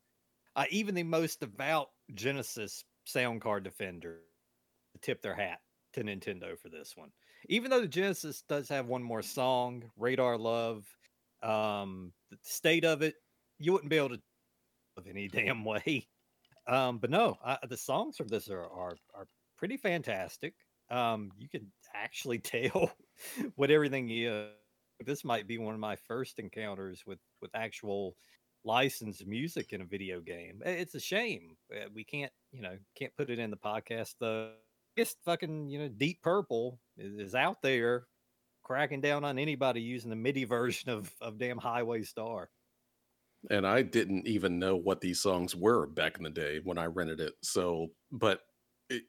I, 0.56 0.68
even 0.70 0.96
the 0.96 1.04
most 1.04 1.40
devout 1.40 1.90
Genesis 2.14 2.84
sound 3.06 3.42
card 3.42 3.64
defender 3.64 4.20
tip 5.02 5.22
their 5.22 5.36
hat 5.36 5.60
to 5.94 6.04
Nintendo 6.04 6.58
for 6.58 6.70
this 6.70 6.94
one. 6.96 7.10
Even 7.48 7.70
though 7.70 7.82
the 7.82 7.88
Genesis 7.88 8.44
does 8.48 8.70
have 8.70 8.88
one 8.88 9.04
more 9.04 9.22
song, 9.22 9.84
Radar 9.98 10.38
Love, 10.38 10.86
um, 11.44 12.12
the 12.32 12.38
state 12.42 12.86
of 12.86 13.02
it, 13.02 13.16
you 13.60 13.72
wouldn't 13.72 13.90
be 13.90 13.98
able 13.98 14.10
to 14.10 14.22
of 14.98 15.08
any 15.08 15.28
damn 15.28 15.66
way. 15.66 16.08
Um, 16.68 16.98
but 17.00 17.10
no, 17.10 17.38
I, 17.46 17.58
the 17.68 17.78
songs 17.78 18.18
from 18.18 18.28
this 18.28 18.50
are, 18.50 18.64
are 18.64 18.98
are 19.14 19.28
pretty 19.58 19.78
fantastic. 19.78 20.54
Um, 20.90 21.32
you 21.38 21.48
can 21.50 21.72
actually 21.94 22.40
tell 22.40 22.92
what 23.56 23.72
everything 23.72 24.10
is. 24.10 24.50
This 25.00 25.24
might 25.24 25.48
be 25.48 25.58
one 25.58 25.74
of 25.74 25.80
my 25.80 25.96
first 25.96 26.40
encounters 26.40 27.04
with 27.06 27.20
with 27.42 27.52
actual 27.54 28.16
licensed 28.64 29.26
music 29.28 29.74
in 29.74 29.82
a 29.82 29.86
video 29.86 30.20
game. 30.20 30.62
It's 30.66 30.96
a 30.96 31.00
shame 31.00 31.56
uh, 31.72 31.88
we 31.94 32.04
can't, 32.04 32.32
you 32.52 32.62
know, 32.62 32.78
can't 32.98 33.16
put 33.16 33.30
it 33.30 33.40
in 33.40 33.52
the 33.52 33.58
podcast. 33.58 34.16
The 34.20 34.54
biggest 34.96 35.18
fucking, 35.24 35.70
you 35.70 35.80
know, 35.80 35.88
Deep 35.88 36.22
Purple 36.22 36.80
is, 36.98 37.28
is 37.28 37.36
out 37.36 37.62
there 37.62 38.08
cracking 38.64 39.02
down 39.02 39.24
on 39.24 39.38
anybody 39.38 39.82
using 39.82 40.10
the 40.10 40.16
MIDI 40.16 40.44
version 40.46 40.90
of 40.90 41.12
of 41.22 41.38
damn 41.38 41.58
Highway 41.58 42.04
Star. 42.04 42.50
and 43.52 43.68
I 43.68 43.84
didn't 43.84 44.28
even 44.28 44.60
know 44.60 44.76
what 44.76 45.02
these 45.02 45.22
songs 45.22 45.56
were 45.56 45.86
back 45.86 46.18
in 46.18 46.24
the 46.24 46.30
day 46.30 46.60
when 46.64 46.78
I 46.78 46.86
rented 46.86 47.20
it. 47.20 47.34
So, 47.44 47.88
but 48.12 48.42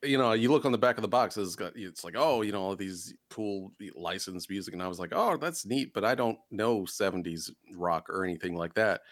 you 0.03 0.19
know, 0.19 0.33
you 0.33 0.51
look 0.51 0.65
on 0.65 0.73
the 0.73 0.79
back 0.79 0.97
of 0.97 1.03
the 1.03 1.09
box, 1.09 1.37
it's 1.37 1.57
got 1.57 1.73
it's 1.77 2.05
like, 2.05 2.15
oh, 2.17 2.43
you 2.43 2.53
know, 2.53 2.63
all 2.63 2.77
these 2.77 3.15
cool 3.31 3.73
licensed 3.95 4.49
music, 4.51 4.75
and 4.75 4.83
I 4.83 4.89
was 4.89 4.99
like, 4.99 5.13
oh, 5.13 5.37
that's 5.37 5.67
neat, 5.67 5.93
but 5.93 6.05
I 6.05 6.15
don't 6.15 6.39
know 6.51 6.87
'70s 6.87 7.51
rock 7.75 8.09
or 8.09 8.25
anything 8.25 8.57
like 8.57 8.75
that. 8.75 9.03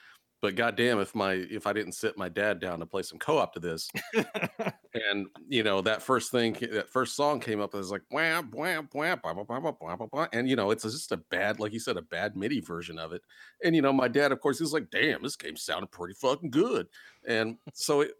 But 0.40 0.56
goddamn, 0.56 1.00
if 1.00 1.14
my 1.14 1.32
if 1.32 1.66
I 1.66 1.72
didn't 1.72 1.92
sit 1.92 2.18
my 2.18 2.28
dad 2.28 2.60
down 2.60 2.78
to 2.80 2.86
play 2.86 3.02
some 3.02 3.18
co-op 3.18 3.54
to 3.54 3.60
this, 3.60 3.90
and 4.94 5.26
you 5.48 5.62
know 5.62 5.80
that 5.80 6.02
first 6.02 6.30
thing, 6.30 6.54
that 6.72 6.90
first 6.90 7.16
song 7.16 7.40
came 7.40 7.60
up, 7.60 7.74
it 7.74 7.78
was 7.78 7.90
like 7.90 8.02
wham, 8.10 8.50
wham, 8.52 8.88
wham, 8.92 9.20
blah, 9.22 9.32
blah, 9.32 9.44
blah, 9.44 9.60
blah, 9.60 9.72
blah, 9.72 9.96
blah, 9.96 10.06
blah. 10.06 10.26
and 10.34 10.48
you 10.48 10.54
know 10.56 10.70
it's 10.70 10.82
just 10.82 11.12
a 11.12 11.16
bad, 11.16 11.60
like 11.60 11.72
you 11.72 11.80
said, 11.80 11.96
a 11.96 12.02
bad 12.02 12.36
MIDI 12.36 12.60
version 12.60 12.98
of 12.98 13.12
it. 13.12 13.22
And 13.62 13.74
you 13.74 13.80
know, 13.80 13.92
my 13.92 14.08
dad, 14.08 14.32
of 14.32 14.40
course, 14.40 14.58
he 14.58 14.64
was 14.64 14.74
like, 14.74 14.90
"Damn, 14.90 15.22
this 15.22 15.36
game 15.36 15.56
sounded 15.56 15.90
pretty 15.90 16.14
fucking 16.14 16.50
good." 16.50 16.88
And 17.26 17.56
so, 17.72 18.02
it, 18.02 18.12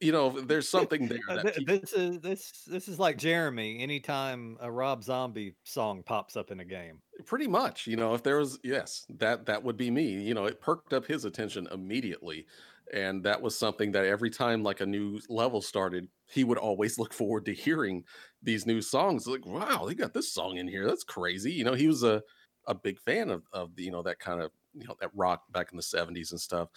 you 0.00 0.12
know, 0.12 0.30
there's 0.30 0.68
something 0.70 1.08
there 1.08 1.20
this 1.66 1.92
is 1.92 2.20
this 2.20 2.62
this 2.66 2.88
is 2.88 2.98
like 2.98 3.18
Jeremy. 3.18 3.80
Anytime 3.80 4.56
a 4.60 4.70
Rob 4.70 5.04
Zombie 5.04 5.56
song 5.64 6.02
pops 6.02 6.36
up 6.36 6.50
in 6.50 6.60
a 6.60 6.64
game, 6.64 7.02
pretty 7.26 7.46
much, 7.46 7.86
you 7.86 7.96
know, 7.96 8.14
if 8.14 8.22
there 8.22 8.38
was, 8.38 8.58
yes, 8.62 9.06
that 9.10 9.46
that 9.46 9.62
would 9.62 9.76
be 9.76 9.90
me. 9.90 10.22
You 10.22 10.34
know, 10.34 10.46
it 10.46 10.60
perked 10.60 10.92
up 10.92 11.06
his 11.06 11.24
attention 11.24 11.68
immediately, 11.70 12.46
and 12.92 13.22
that 13.24 13.40
was 13.40 13.56
something 13.58 13.92
that 13.92 14.04
every 14.04 14.30
time 14.30 14.62
like 14.62 14.80
a 14.80 14.86
new 14.86 15.20
level 15.28 15.60
started, 15.60 16.08
he 16.26 16.44
would 16.44 16.58
always 16.58 16.98
look 16.98 17.12
forward 17.12 17.44
to 17.46 17.54
hearing 17.54 18.04
these 18.42 18.66
new 18.66 18.80
songs. 18.80 19.26
Like, 19.26 19.46
wow, 19.46 19.84
they 19.86 19.94
got 19.94 20.14
this 20.14 20.32
song 20.32 20.56
in 20.56 20.68
here. 20.68 20.86
That's 20.86 21.04
crazy. 21.04 21.52
You 21.52 21.64
know, 21.64 21.74
he 21.74 21.86
was 21.86 22.02
a 22.02 22.22
a 22.66 22.74
big 22.74 22.98
fan 23.00 23.30
of 23.30 23.44
of 23.52 23.74
the, 23.76 23.84
you 23.84 23.90
know 23.90 24.02
that 24.02 24.18
kind 24.18 24.40
of 24.40 24.50
you 24.74 24.86
know 24.86 24.96
that 25.00 25.10
rock 25.14 25.42
back 25.50 25.72
in 25.72 25.76
the 25.76 25.82
70s 25.82 26.30
and 26.30 26.40
stuff. 26.40 26.68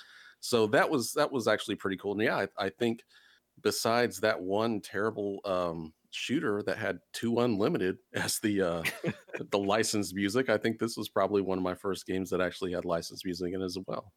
So 0.43 0.67
that 0.67 0.89
was 0.89 1.13
that 1.13 1.31
was 1.31 1.47
actually 1.47 1.75
pretty 1.75 1.95
cool. 1.97 2.11
And 2.13 2.21
yeah, 2.21 2.35
I, 2.35 2.65
I 2.65 2.69
think 2.69 3.05
besides 3.61 4.19
that 4.21 4.41
one 4.41 4.81
terrible 4.81 5.39
um 5.45 5.93
shooter 6.11 6.61
that 6.63 6.77
had 6.77 6.99
2 7.13 7.39
Unlimited 7.39 7.99
as 8.13 8.39
the 8.39 8.61
uh 8.61 8.83
the 9.51 9.59
licensed 9.59 10.15
music, 10.15 10.49
I 10.49 10.57
think 10.57 10.79
this 10.79 10.97
was 10.97 11.09
probably 11.09 11.41
one 11.41 11.57
of 11.59 11.63
my 11.63 11.75
first 11.75 12.05
games 12.05 12.29
that 12.31 12.41
actually 12.41 12.73
had 12.73 12.85
licensed 12.85 13.25
music 13.25 13.53
in 13.53 13.61
it 13.61 13.65
as 13.65 13.77
well. 13.87 14.13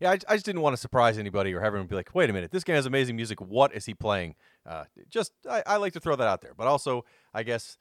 Yeah, 0.00 0.10
I, 0.10 0.14
I 0.28 0.34
just 0.34 0.46
didn't 0.46 0.62
want 0.62 0.74
to 0.74 0.78
surprise 0.78 1.18
anybody 1.18 1.52
or 1.52 1.60
have 1.60 1.68
everyone 1.68 1.86
be 1.86 1.94
like, 1.94 2.14
"Wait 2.14 2.30
a 2.30 2.32
minute, 2.32 2.50
this 2.50 2.64
game 2.64 2.76
has 2.76 2.86
amazing 2.86 3.16
music. 3.16 3.40
What 3.40 3.74
is 3.74 3.86
he 3.86 3.94
playing?" 3.94 4.34
Uh, 4.66 4.84
just 5.08 5.32
I, 5.48 5.62
I 5.66 5.76
like 5.76 5.92
to 5.94 6.00
throw 6.00 6.16
that 6.16 6.28
out 6.28 6.40
there, 6.40 6.54
but 6.54 6.66
also 6.66 7.04
I 7.32 7.42
guess 7.42 7.78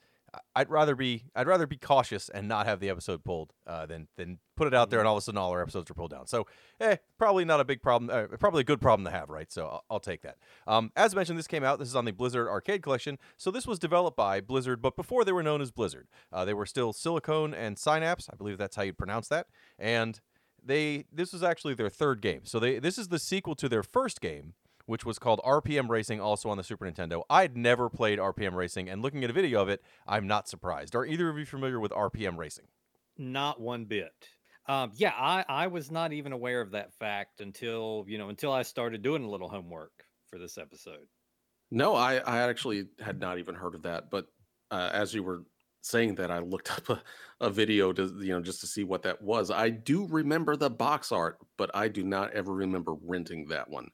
I'd 0.56 0.70
rather 0.70 0.96
be 0.96 1.24
I'd 1.36 1.48
rather 1.48 1.68
be 1.68 1.78
cautious 1.78 2.30
and 2.30 2.48
not 2.48 2.66
have 2.66 2.80
the 2.80 2.90
episode 2.90 3.24
pulled 3.24 3.54
uh, 3.68 3.86
than 3.86 4.08
than 4.18 4.40
put 4.56 4.68
it 4.68 4.74
out 4.74 4.90
there 4.90 5.00
and 5.00 5.08
all 5.08 5.16
of 5.16 5.20
a 5.20 5.22
sudden 5.22 5.38
all 5.38 5.52
our 5.52 5.62
episodes 5.62 5.90
are 5.90 5.94
pulled 5.94 6.12
down. 6.12 6.28
So, 6.28 6.48
eh, 6.80 6.98
probably 7.18 7.46
not 7.46 7.60
a 7.60 7.66
big 7.66 7.82
problem. 7.82 8.10
Uh, 8.10 8.36
probably 8.38 8.62
a 8.62 8.66
good 8.66 8.82
problem 8.82 9.06
to 9.06 9.12
have, 9.12 9.30
right? 9.30 9.52
So 9.52 9.66
I'll, 9.66 9.86
I'll 9.92 10.00
take 10.00 10.22
that. 10.22 10.38
Um, 10.68 10.92
as 10.96 11.16
mentioned, 11.16 11.38
this 11.38 11.48
came 11.48 11.64
out. 11.64 11.80
This 11.80 11.88
is 11.88 11.96
on 11.96 12.06
the 12.06 12.12
Blizzard 12.12 12.48
Arcade 12.48 12.82
Collection. 12.82 13.18
So 13.38 13.52
this 13.52 13.68
was 13.68 13.80
developed 13.80 14.18
by 14.18 14.42
Blizzard, 14.42 14.82
but 14.82 14.96
before 14.96 15.24
they 15.24 15.32
were 15.32 15.44
known 15.44 15.62
as 15.62 15.72
Blizzard, 15.72 16.08
uh, 16.32 16.46
they 16.46 16.54
were 16.54 16.66
still 16.66 16.94
Silicone 16.94 17.54
and 17.54 17.78
Synapse. 17.78 18.30
I 18.32 18.36
believe 18.36 18.58
that's 18.58 18.76
how 18.76 18.84
you'd 18.84 18.98
pronounce 18.98 19.28
that. 19.30 19.48
And 19.78 20.20
they 20.66 21.06
this 21.12 21.34
was 21.34 21.44
actually 21.44 21.74
their 21.74 21.90
third 21.90 22.22
game. 22.22 22.42
So 22.46 22.60
they 22.60 22.80
this 22.80 22.98
is 22.98 23.10
the 23.10 23.20
sequel 23.20 23.56
to 23.56 23.70
their 23.70 23.84
first 23.84 24.22
game, 24.22 24.54
which 24.86 25.06
was 25.06 25.20
called 25.20 25.40
RPM 25.46 25.90
Racing, 25.90 26.20
also 26.20 26.50
on 26.50 26.58
the 26.58 26.64
Super 26.64 26.86
Nintendo. 26.86 27.24
I'd 27.30 27.56
never 27.56 27.90
played 27.90 28.20
RPM 28.20 28.54
Racing, 28.54 28.90
and 28.90 29.02
looking 29.02 29.24
at 29.24 29.30
a 29.30 29.34
video 29.34 29.62
of 29.62 29.70
it, 29.70 29.82
I'm 30.08 30.28
not 30.28 30.48
surprised. 30.48 30.96
Are 30.96 31.06
either 31.06 31.30
of 31.30 31.38
you 31.38 31.46
familiar 31.46 31.80
with 31.80 31.92
RPM 31.92 32.38
Racing? 32.38 32.66
not 33.18 33.60
one 33.60 33.86
bit. 33.86 34.14
Um, 34.68 34.92
yeah, 34.96 35.14
I 35.18 35.44
I 35.48 35.68
was 35.68 35.92
not 35.92 36.14
even 36.14 36.32
aware 36.32 36.62
of 36.62 36.72
that 36.72 36.94
fact 36.94 37.42
until 37.42 38.06
you 38.08 38.18
know 38.18 38.30
until 38.30 38.52
I 38.52 38.62
started 38.64 39.02
doing 39.02 39.24
a 39.24 39.30
little 39.30 39.50
homework 39.50 39.92
for 40.28 40.40
this 40.40 40.58
episode. 40.58 41.08
No, 41.70 41.96
I, 41.96 42.18
I 42.18 42.42
actually 42.50 42.88
had 43.00 43.20
not 43.20 43.40
even 43.40 43.56
heard 43.56 43.76
of 43.76 43.84
that. 43.84 44.10
But 44.10 44.28
uh, 44.72 44.90
as 44.94 45.14
you 45.14 45.24
were 45.24 45.44
saying 45.82 46.16
that, 46.16 46.32
I 46.32 46.40
looked 46.40 46.72
up 46.78 46.90
a, 46.90 47.04
a 47.46 47.50
video 47.50 47.92
to 47.94 48.04
you 48.20 48.34
know 48.34 48.42
just 48.42 48.62
to 48.62 48.68
see 48.68 48.84
what 48.84 49.04
that 49.04 49.22
was. 49.22 49.52
I 49.52 49.70
do 49.70 50.08
remember 50.08 50.56
the 50.56 50.70
box 50.70 51.12
art, 51.12 51.40
but 51.58 51.70
I 51.74 51.90
do 51.90 52.04
not 52.04 52.32
ever 52.32 52.54
remember 52.54 52.94
renting 53.04 53.48
that 53.50 53.70
one. 53.70 53.90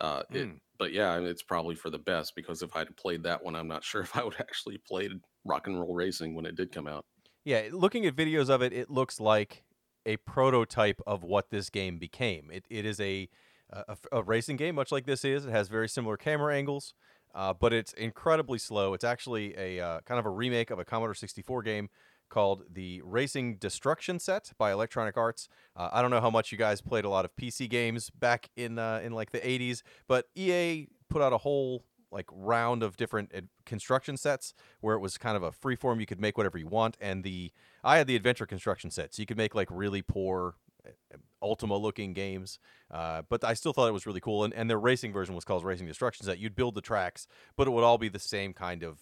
Uh, 0.00 0.22
it, 0.30 0.48
Mm. 0.48 0.60
but 0.78 0.92
yeah, 0.92 1.18
it's 1.18 1.42
probably 1.42 1.74
for 1.74 1.90
the 1.90 1.98
best 1.98 2.34
because 2.34 2.62
if 2.62 2.74
I'd 2.74 2.96
played 2.96 3.22
that 3.24 3.44
one, 3.44 3.54
I'm 3.54 3.68
not 3.68 3.84
sure 3.90 4.00
if 4.02 4.16
I 4.16 4.24
would 4.24 4.36
actually 4.40 4.78
played 4.78 5.12
Rock 5.44 5.66
and 5.66 5.78
Roll 5.78 5.94
Racing 5.94 6.34
when 6.34 6.46
it 6.46 6.56
did 6.56 6.72
come 6.72 6.86
out. 6.86 7.04
Yeah, 7.44 7.68
looking 7.72 8.04
at 8.06 8.16
videos 8.16 8.48
of 8.50 8.62
it, 8.62 8.72
it 8.72 8.90
looks 8.90 9.18
like 9.20 9.64
a 10.06 10.16
prototype 10.18 11.00
of 11.06 11.22
what 11.22 11.50
this 11.50 11.70
game 11.70 11.98
became. 11.98 12.50
It, 12.52 12.64
it 12.70 12.84
is 12.84 13.00
a, 13.00 13.28
a 13.70 13.96
a 14.12 14.22
racing 14.22 14.56
game, 14.56 14.74
much 14.74 14.90
like 14.92 15.06
this 15.06 15.24
is. 15.24 15.46
It 15.46 15.50
has 15.50 15.68
very 15.68 15.88
similar 15.88 16.16
camera 16.16 16.54
angles, 16.54 16.94
uh, 17.34 17.52
but 17.54 17.72
it's 17.72 17.92
incredibly 17.94 18.58
slow. 18.58 18.94
It's 18.94 19.04
actually 19.04 19.56
a 19.56 19.80
uh, 19.80 20.00
kind 20.00 20.18
of 20.18 20.26
a 20.26 20.30
remake 20.30 20.70
of 20.70 20.78
a 20.78 20.84
Commodore 20.84 21.14
64 21.14 21.62
game 21.62 21.88
called 22.30 22.62
the 22.72 23.02
Racing 23.04 23.56
Destruction 23.56 24.18
Set 24.18 24.52
by 24.56 24.72
Electronic 24.72 25.16
Arts. 25.16 25.48
Uh, 25.76 25.90
I 25.92 26.00
don't 26.00 26.10
know 26.10 26.20
how 26.20 26.30
much 26.30 26.50
you 26.50 26.58
guys 26.58 26.80
played 26.80 27.04
a 27.04 27.10
lot 27.10 27.24
of 27.24 27.36
PC 27.36 27.68
games 27.68 28.08
back 28.08 28.48
in 28.56 28.78
uh, 28.78 29.00
in 29.02 29.12
like 29.12 29.30
the 29.30 29.40
80s, 29.40 29.82
but 30.08 30.28
EA 30.34 30.88
put 31.08 31.20
out 31.20 31.32
a 31.32 31.38
whole 31.38 31.84
like 32.12 32.26
round 32.32 32.82
of 32.82 32.96
different 32.96 33.30
ad- 33.34 33.48
construction 33.66 34.16
sets 34.16 34.54
where 34.80 34.96
it 34.96 35.00
was 35.00 35.18
kind 35.18 35.36
of 35.36 35.42
a 35.42 35.52
free 35.52 35.76
form 35.76 36.00
you 36.00 36.06
could 36.06 36.20
make 36.20 36.36
whatever 36.36 36.58
you 36.58 36.66
want 36.66 36.96
and 37.00 37.22
the 37.22 37.52
i 37.84 37.98
had 37.98 38.06
the 38.06 38.16
adventure 38.16 38.46
construction 38.46 38.90
set 38.90 39.14
so 39.14 39.22
you 39.22 39.26
could 39.26 39.36
make 39.36 39.54
like 39.54 39.68
really 39.70 40.02
poor 40.02 40.56
uh, 40.86 41.16
ultima 41.42 41.76
looking 41.76 42.12
games 42.12 42.58
uh, 42.90 43.22
but 43.28 43.44
i 43.44 43.54
still 43.54 43.72
thought 43.72 43.88
it 43.88 43.92
was 43.92 44.06
really 44.06 44.20
cool 44.20 44.44
and, 44.44 44.52
and 44.54 44.68
their 44.68 44.78
racing 44.78 45.12
version 45.12 45.34
was 45.34 45.44
called 45.44 45.64
racing 45.64 45.86
destruction 45.86 46.26
set. 46.26 46.38
You'd 46.38 46.56
build 46.56 46.74
the 46.74 46.80
tracks 46.80 47.26
but 47.56 47.66
it 47.66 47.70
would 47.70 47.84
all 47.84 47.98
be 47.98 48.08
the 48.08 48.18
same 48.18 48.52
kind 48.52 48.82
of 48.82 48.98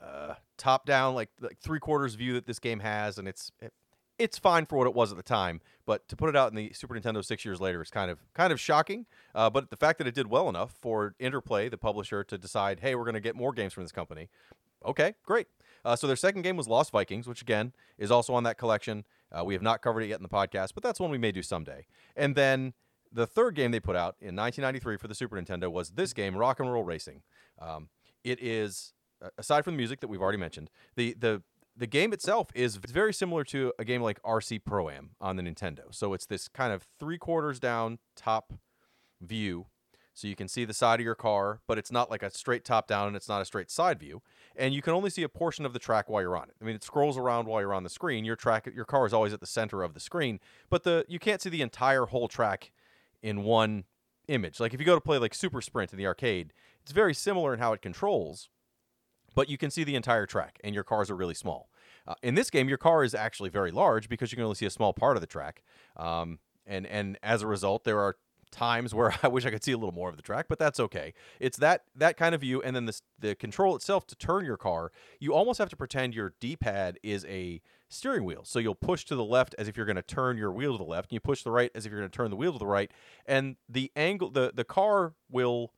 uh, 0.00 0.34
top 0.56 0.86
down 0.86 1.14
like 1.14 1.30
like 1.40 1.58
three 1.60 1.80
quarters 1.80 2.14
view 2.14 2.34
that 2.34 2.46
this 2.46 2.58
game 2.58 2.80
has, 2.80 3.18
and 3.18 3.28
it's 3.28 3.52
it, 3.60 3.72
it's 4.18 4.38
fine 4.38 4.66
for 4.66 4.76
what 4.76 4.86
it 4.86 4.94
was 4.94 5.10
at 5.10 5.16
the 5.16 5.22
time. 5.22 5.60
But 5.86 6.06
to 6.08 6.16
put 6.16 6.28
it 6.28 6.36
out 6.36 6.50
in 6.50 6.56
the 6.56 6.72
Super 6.72 6.94
Nintendo 6.94 7.24
six 7.24 7.44
years 7.44 7.60
later 7.60 7.82
is 7.82 7.90
kind 7.90 8.10
of 8.10 8.18
kind 8.34 8.52
of 8.52 8.60
shocking. 8.60 9.06
Uh, 9.34 9.50
but 9.50 9.70
the 9.70 9.76
fact 9.76 9.98
that 9.98 10.06
it 10.06 10.14
did 10.14 10.28
well 10.28 10.48
enough 10.48 10.74
for 10.80 11.14
Interplay, 11.18 11.68
the 11.68 11.78
publisher, 11.78 12.22
to 12.24 12.38
decide, 12.38 12.80
hey, 12.80 12.94
we're 12.94 13.04
going 13.04 13.14
to 13.14 13.20
get 13.20 13.34
more 13.34 13.52
games 13.52 13.72
from 13.72 13.84
this 13.84 13.92
company. 13.92 14.28
Okay, 14.84 15.14
great. 15.24 15.46
Uh, 15.84 15.96
so 15.96 16.06
their 16.06 16.16
second 16.16 16.42
game 16.42 16.56
was 16.56 16.68
Lost 16.68 16.92
Vikings, 16.92 17.26
which 17.26 17.42
again 17.42 17.72
is 17.98 18.10
also 18.10 18.34
on 18.34 18.42
that 18.44 18.58
collection. 18.58 19.04
Uh, 19.32 19.44
we 19.44 19.54
have 19.54 19.62
not 19.62 19.80
covered 19.82 20.02
it 20.02 20.08
yet 20.08 20.18
in 20.18 20.22
the 20.22 20.28
podcast, 20.28 20.72
but 20.74 20.82
that's 20.82 21.00
one 21.00 21.10
we 21.10 21.18
may 21.18 21.32
do 21.32 21.42
someday. 21.42 21.86
And 22.16 22.34
then 22.34 22.74
the 23.12 23.26
third 23.26 23.54
game 23.54 23.70
they 23.70 23.80
put 23.80 23.96
out 23.96 24.16
in 24.20 24.36
1993 24.36 24.96
for 24.96 25.08
the 25.08 25.14
Super 25.14 25.40
Nintendo 25.40 25.70
was 25.70 25.90
this 25.90 26.12
game, 26.12 26.36
Rock 26.36 26.60
and 26.60 26.72
Roll 26.72 26.84
Racing. 26.84 27.22
Um, 27.58 27.88
it 28.24 28.42
is 28.42 28.92
aside 29.38 29.64
from 29.64 29.74
the 29.74 29.78
music 29.78 30.00
that 30.00 30.08
we've 30.08 30.22
already 30.22 30.38
mentioned, 30.38 30.70
the 30.96 31.14
the 31.18 31.42
the 31.76 31.86
game 31.86 32.12
itself 32.12 32.48
is 32.54 32.76
very 32.76 33.12
similar 33.12 33.44
to 33.44 33.72
a 33.78 33.84
game 33.84 34.02
like 34.02 34.22
RC 34.22 34.64
Pro 34.64 34.90
Am 34.90 35.10
on 35.20 35.36
the 35.36 35.42
Nintendo. 35.42 35.84
So 35.92 36.12
it's 36.12 36.26
this 36.26 36.48
kind 36.48 36.72
of 36.72 36.86
three 36.98 37.16
quarters 37.16 37.58
down 37.58 37.98
top 38.16 38.52
view. 39.20 39.66
So 40.12 40.28
you 40.28 40.36
can 40.36 40.48
see 40.48 40.66
the 40.66 40.74
side 40.74 41.00
of 41.00 41.04
your 41.04 41.14
car, 41.14 41.60
but 41.66 41.78
it's 41.78 41.90
not 41.90 42.10
like 42.10 42.22
a 42.22 42.30
straight 42.30 42.64
top 42.64 42.86
down 42.86 43.06
and 43.06 43.16
it's 43.16 43.28
not 43.28 43.40
a 43.40 43.44
straight 43.46 43.70
side 43.70 43.98
view. 43.98 44.20
And 44.56 44.74
you 44.74 44.82
can 44.82 44.92
only 44.92 45.08
see 45.08 45.22
a 45.22 45.28
portion 45.28 45.64
of 45.64 45.72
the 45.72 45.78
track 45.78 46.10
while 46.10 46.20
you're 46.20 46.36
on 46.36 46.48
it. 46.48 46.56
I 46.60 46.64
mean, 46.64 46.74
it 46.74 46.84
scrolls 46.84 47.16
around 47.16 47.46
while 47.46 47.60
you're 47.60 47.72
on 47.72 47.84
the 47.84 47.88
screen. 47.88 48.26
Your 48.26 48.36
track, 48.36 48.68
your 48.74 48.84
car 48.84 49.06
is 49.06 49.14
always 49.14 49.32
at 49.32 49.40
the 49.40 49.46
center 49.46 49.82
of 49.82 49.94
the 49.94 50.00
screen, 50.00 50.40
but 50.68 50.82
the 50.82 51.06
you 51.08 51.18
can't 51.18 51.40
see 51.40 51.48
the 51.48 51.62
entire 51.62 52.06
whole 52.06 52.28
track 52.28 52.72
in 53.22 53.44
one 53.44 53.84
image. 54.28 54.60
Like 54.60 54.74
if 54.74 54.80
you 54.80 54.86
go 54.86 54.94
to 54.94 55.00
play 55.00 55.16
like 55.16 55.34
Super 55.34 55.62
Sprint 55.62 55.92
in 55.92 55.98
the 55.98 56.06
arcade, 56.06 56.52
it's 56.82 56.92
very 56.92 57.14
similar 57.14 57.54
in 57.54 57.60
how 57.60 57.72
it 57.72 57.80
controls, 57.80 58.50
but 59.34 59.48
you 59.48 59.58
can 59.58 59.70
see 59.70 59.84
the 59.84 59.94
entire 59.94 60.26
track, 60.26 60.58
and 60.64 60.74
your 60.74 60.84
cars 60.84 61.10
are 61.10 61.16
really 61.16 61.34
small. 61.34 61.70
Uh, 62.06 62.14
in 62.22 62.34
this 62.34 62.50
game, 62.50 62.68
your 62.68 62.78
car 62.78 63.04
is 63.04 63.14
actually 63.14 63.50
very 63.50 63.70
large 63.70 64.08
because 64.08 64.32
you 64.32 64.36
can 64.36 64.44
only 64.44 64.56
see 64.56 64.66
a 64.66 64.70
small 64.70 64.92
part 64.92 65.16
of 65.16 65.20
the 65.20 65.26
track, 65.26 65.62
um, 65.96 66.38
and 66.66 66.86
and 66.86 67.18
as 67.22 67.42
a 67.42 67.46
result, 67.46 67.84
there 67.84 68.00
are 68.00 68.16
times 68.50 68.94
where 68.94 69.14
I 69.22 69.28
wish 69.28 69.46
I 69.46 69.50
could 69.50 69.64
see 69.64 69.72
a 69.72 69.76
little 69.76 69.94
more 69.94 70.08
of 70.08 70.16
the 70.16 70.22
track, 70.22 70.46
but 70.48 70.58
that's 70.58 70.80
okay. 70.80 71.14
It's 71.38 71.56
that 71.58 71.82
that 71.94 72.16
kind 72.16 72.34
of 72.34 72.40
view, 72.40 72.62
and 72.62 72.74
then 72.74 72.86
the 72.86 73.00
the 73.18 73.34
control 73.34 73.76
itself 73.76 74.06
to 74.08 74.16
turn 74.16 74.44
your 74.44 74.56
car. 74.56 74.92
You 75.18 75.34
almost 75.34 75.58
have 75.58 75.68
to 75.70 75.76
pretend 75.76 76.14
your 76.14 76.34
D-pad 76.40 76.98
is 77.02 77.24
a 77.26 77.60
steering 77.88 78.24
wheel. 78.24 78.42
So 78.44 78.58
you'll 78.58 78.74
push 78.74 79.04
to 79.06 79.16
the 79.16 79.24
left 79.24 79.54
as 79.58 79.68
if 79.68 79.76
you're 79.76 79.86
going 79.86 79.96
to 79.96 80.02
turn 80.02 80.36
your 80.36 80.52
wheel 80.52 80.72
to 80.72 80.78
the 80.78 80.88
left, 80.88 81.10
and 81.10 81.14
you 81.14 81.20
push 81.20 81.42
the 81.42 81.50
right 81.50 81.70
as 81.74 81.86
if 81.86 81.92
you're 81.92 82.00
going 82.00 82.10
to 82.10 82.16
turn 82.16 82.30
the 82.30 82.36
wheel 82.36 82.52
to 82.52 82.58
the 82.58 82.66
right, 82.66 82.90
and 83.26 83.56
the 83.68 83.90
angle 83.96 84.30
the 84.30 84.52
the 84.54 84.64
car 84.64 85.14
will 85.28 85.72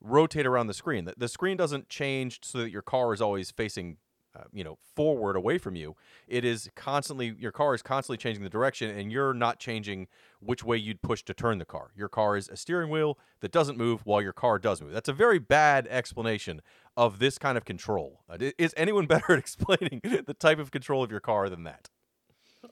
rotate 0.00 0.46
around 0.46 0.66
the 0.66 0.74
screen. 0.74 1.04
The, 1.04 1.14
the 1.16 1.28
screen 1.28 1.56
doesn't 1.56 1.88
change 1.88 2.40
so 2.42 2.58
that 2.58 2.70
your 2.70 2.82
car 2.82 3.12
is 3.12 3.20
always 3.20 3.50
facing, 3.50 3.96
uh, 4.36 4.44
you 4.52 4.62
know, 4.62 4.78
forward 4.94 5.36
away 5.36 5.58
from 5.58 5.76
you. 5.76 5.96
It 6.26 6.44
is 6.44 6.70
constantly 6.76 7.34
your 7.38 7.52
car 7.52 7.74
is 7.74 7.82
constantly 7.82 8.18
changing 8.18 8.44
the 8.44 8.50
direction, 8.50 8.96
and 8.96 9.10
you're 9.10 9.34
not 9.34 9.58
changing 9.58 10.08
which 10.40 10.62
way 10.62 10.76
you'd 10.76 11.02
push 11.02 11.22
to 11.24 11.34
turn 11.34 11.58
the 11.58 11.64
car. 11.64 11.90
Your 11.96 12.08
car 12.08 12.36
is 12.36 12.48
a 12.48 12.56
steering 12.56 12.90
wheel 12.90 13.18
that 13.40 13.52
doesn't 13.52 13.76
move 13.76 14.02
while 14.04 14.22
your 14.22 14.32
car 14.32 14.58
does 14.58 14.80
move. 14.80 14.92
That's 14.92 15.08
a 15.08 15.14
very 15.14 15.38
bad 15.38 15.86
explanation 15.88 16.62
of 16.96 17.18
this 17.18 17.38
kind 17.38 17.58
of 17.58 17.64
control. 17.64 18.22
Uh, 18.28 18.38
is 18.58 18.74
anyone 18.76 19.06
better 19.08 19.32
at 19.32 19.38
explaining 19.38 20.00
the 20.02 20.34
type 20.34 20.58
of 20.58 20.70
control 20.70 21.02
of 21.02 21.10
your 21.10 21.20
car 21.20 21.48
than 21.48 21.64
that? 21.64 21.88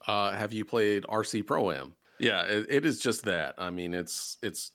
Uh, 0.06 0.32
have 0.32 0.52
you 0.52 0.64
played 0.64 1.04
RC 1.04 1.46
Pro 1.46 1.70
Am? 1.70 1.94
Yeah, 2.18 2.42
it, 2.42 2.66
it 2.68 2.86
is 2.86 2.98
just 2.98 3.24
that. 3.24 3.54
I 3.58 3.70
mean, 3.70 3.94
it's 3.94 4.38
it's 4.42 4.72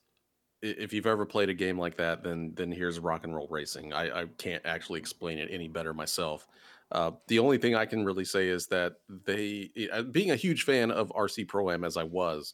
if 0.61 0.93
you've 0.93 1.07
ever 1.07 1.25
played 1.25 1.49
a 1.49 1.53
game 1.53 1.77
like 1.77 1.97
that, 1.97 2.23
then 2.23 2.53
then 2.55 2.71
here's 2.71 2.99
rock 2.99 3.23
and 3.23 3.35
roll 3.35 3.47
racing. 3.49 3.93
I, 3.93 4.21
I 4.21 4.25
can't 4.37 4.65
actually 4.65 4.99
explain 4.99 5.37
it 5.37 5.49
any 5.51 5.67
better 5.67 5.93
myself. 5.93 6.47
Uh, 6.91 7.11
the 7.27 7.39
only 7.39 7.57
thing 7.57 7.73
I 7.73 7.85
can 7.85 8.03
really 8.03 8.25
say 8.25 8.49
is 8.49 8.67
that 8.67 8.95
they, 9.07 9.69
uh, 9.93 10.01
being 10.01 10.31
a 10.31 10.35
huge 10.35 10.63
fan 10.63 10.91
of 10.91 11.09
RC 11.15 11.47
Pro 11.47 11.71
Am 11.71 11.85
as 11.85 11.95
I 11.95 12.03
was, 12.03 12.53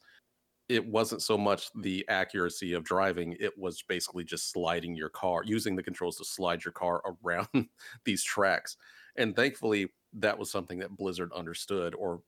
it 0.70 0.86
wasn't 0.86 1.24
so 1.24 1.38
much 1.38 1.70
the 1.82 2.06
accuracy 2.08 2.74
of 2.74 2.84
driving; 2.84 3.36
it 3.40 3.58
was 3.58 3.82
basically 3.82 4.24
just 4.24 4.52
sliding 4.52 4.96
your 4.96 5.10
car, 5.10 5.42
using 5.44 5.76
the 5.76 5.84
controls 5.84 6.18
to 6.18 6.26
slide 6.26 6.64
your 6.64 6.74
car 6.74 7.02
around 7.26 7.68
these 8.06 8.24
tracks. 8.24 8.78
And 9.18 9.36
thankfully, 9.36 9.90
that 10.14 10.38
was 10.38 10.52
something 10.52 10.80
that 10.80 10.96
Blizzard 10.96 11.32
understood. 11.34 11.96
Or, 11.96 12.22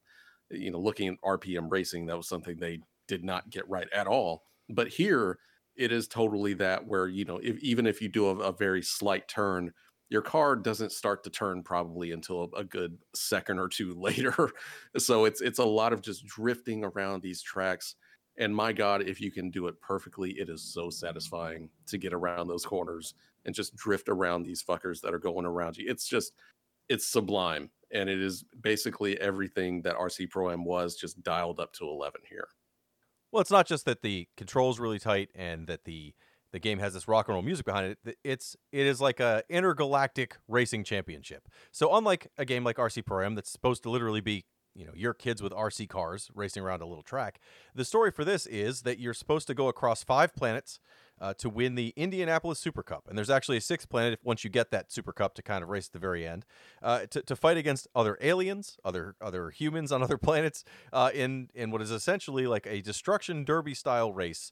you 0.49 0.71
know, 0.71 0.79
looking 0.79 1.09
at 1.09 1.21
RPM 1.21 1.71
racing, 1.71 2.07
that 2.07 2.17
was 2.17 2.27
something 2.27 2.57
they 2.57 2.79
did 3.07 3.23
not 3.23 3.49
get 3.49 3.69
right 3.69 3.87
at 3.93 4.07
all. 4.07 4.43
But 4.69 4.87
here, 4.87 5.37
it 5.79 5.93
is 5.93 6.07
totally 6.07 6.53
that 6.53 6.85
where 6.85 7.07
you 7.07 7.25
know 7.25 7.39
if, 7.41 7.57
even 7.59 7.87
if 7.87 8.01
you 8.01 8.09
do 8.09 8.27
a, 8.27 8.35
a, 8.35 8.51
very 8.51 8.81
slight 8.81 9.27
turn 9.27 9.71
your 10.09 10.21
car 10.21 10.55
doesn't 10.55 10.91
start 10.91 11.23
to 11.23 11.29
turn 11.29 11.63
probably 11.63 12.11
until 12.11 12.49
a, 12.53 12.59
a 12.59 12.63
good 12.63 12.97
second 13.15 13.59
or 13.59 13.67
two 13.67 13.93
later. 13.97 14.49
So 14.97 15.25
it's 15.25 15.41
it's 15.41 15.59
a 15.59 15.65
lot 15.65 15.93
of 15.93 16.01
just 16.01 16.25
drifting 16.25 16.83
around 16.83 17.21
these 17.21 17.41
tracks 17.41 17.95
and 18.37 18.55
my 18.55 18.73
god 18.73 19.01
if 19.01 19.19
you 19.21 19.31
can 19.31 19.49
do 19.49 19.67
it 19.67 19.79
perfectly 19.81 20.31
it 20.31 20.49
is 20.49 20.61
so 20.61 20.89
satisfying 20.89 21.69
to 21.87 21.97
get 21.97 22.13
around 22.13 22.47
those 22.47 22.65
corners 22.65 23.13
and 23.45 23.55
just 23.55 23.75
drift 23.75 24.09
around 24.09 24.43
these 24.43 24.63
fuckers 24.63 25.01
that 25.01 25.13
are 25.13 25.19
going 25.19 25.45
around 25.45 25.77
you. 25.77 25.89
It's 25.89 26.07
just 26.07 26.33
it's 26.89 27.07
sublime 27.07 27.69
and 27.91 28.09
it 28.09 28.19
is 28.21 28.43
basically 28.61 29.19
everything 29.21 29.81
that 29.83 29.95
rc 29.95 30.29
pro 30.29 30.51
am 30.51 30.65
was 30.65 30.95
just 30.95 31.21
dialed 31.23 31.59
up 31.59 31.71
to 31.73 31.85
11 31.85 32.21
here 32.27 32.49
well, 33.31 33.41
it's 33.41 33.51
not 33.51 33.67
just 33.67 33.85
that 33.85 34.01
the 34.01 34.27
controls 34.37 34.79
really 34.79 34.99
tight 34.99 35.29
and 35.35 35.67
that 35.67 35.85
the 35.85 36.13
the 36.51 36.59
game 36.59 36.79
has 36.79 36.95
this 36.95 37.07
rock 37.07 37.27
and 37.27 37.35
roll 37.35 37.43
music 37.43 37.65
behind 37.65 37.95
it. 38.03 38.17
It's 38.23 38.55
it 38.71 38.85
is 38.87 38.99
like 38.99 39.19
a 39.19 39.43
intergalactic 39.49 40.37
racing 40.47 40.83
championship. 40.83 41.47
So 41.71 41.95
unlike 41.95 42.31
a 42.37 42.45
game 42.45 42.63
like 42.63 42.77
RC 42.77 43.05
Pro 43.05 43.25
Am 43.25 43.35
that's 43.35 43.51
supposed 43.51 43.83
to 43.83 43.89
literally 43.89 44.21
be 44.21 44.45
you 44.75 44.85
know 44.85 44.93
your 44.95 45.13
kids 45.13 45.43
with 45.43 45.51
RC 45.51 45.89
cars 45.89 46.29
racing 46.33 46.63
around 46.63 46.81
a 46.81 46.87
little 46.87 47.03
track, 47.03 47.39
the 47.75 47.85
story 47.85 48.11
for 48.11 48.25
this 48.25 48.45
is 48.47 48.81
that 48.81 48.99
you're 48.99 49.13
supposed 49.13 49.47
to 49.47 49.53
go 49.53 49.67
across 49.67 50.03
five 50.03 50.35
planets 50.35 50.79
uh, 51.21 51.33
to 51.35 51.49
win 51.49 51.75
the 51.75 51.93
Indianapolis 51.95 52.59
Super 52.59 52.83
Cup. 52.83 53.05
And 53.07 53.17
there's 53.17 53.29
actually 53.29 53.57
a 53.57 53.61
sixth 53.61 53.89
planet 53.89 54.13
if, 54.13 54.23
once 54.23 54.43
you 54.43 54.49
get 54.49 54.71
that 54.71 54.91
Super 54.91 55.11
Cup 55.11 55.33
to 55.35 55.41
kind 55.41 55.63
of 55.63 55.69
race 55.69 55.87
at 55.87 55.93
the 55.93 55.99
very 55.99 56.27
end 56.27 56.45
uh, 56.81 57.05
to, 57.11 57.21
to 57.21 57.35
fight 57.35 57.57
against 57.57 57.87
other 57.95 58.17
aliens, 58.21 58.77
other 58.83 59.15
other 59.21 59.49
humans 59.49 59.91
on 59.91 60.01
other 60.03 60.17
planets 60.17 60.63
uh, 60.93 61.11
in 61.13 61.49
in 61.53 61.71
what 61.71 61.81
is 61.81 61.91
essentially 61.91 62.47
like 62.47 62.65
a 62.67 62.81
destruction 62.81 63.43
derby 63.43 63.73
style 63.73 64.13
race, 64.13 64.51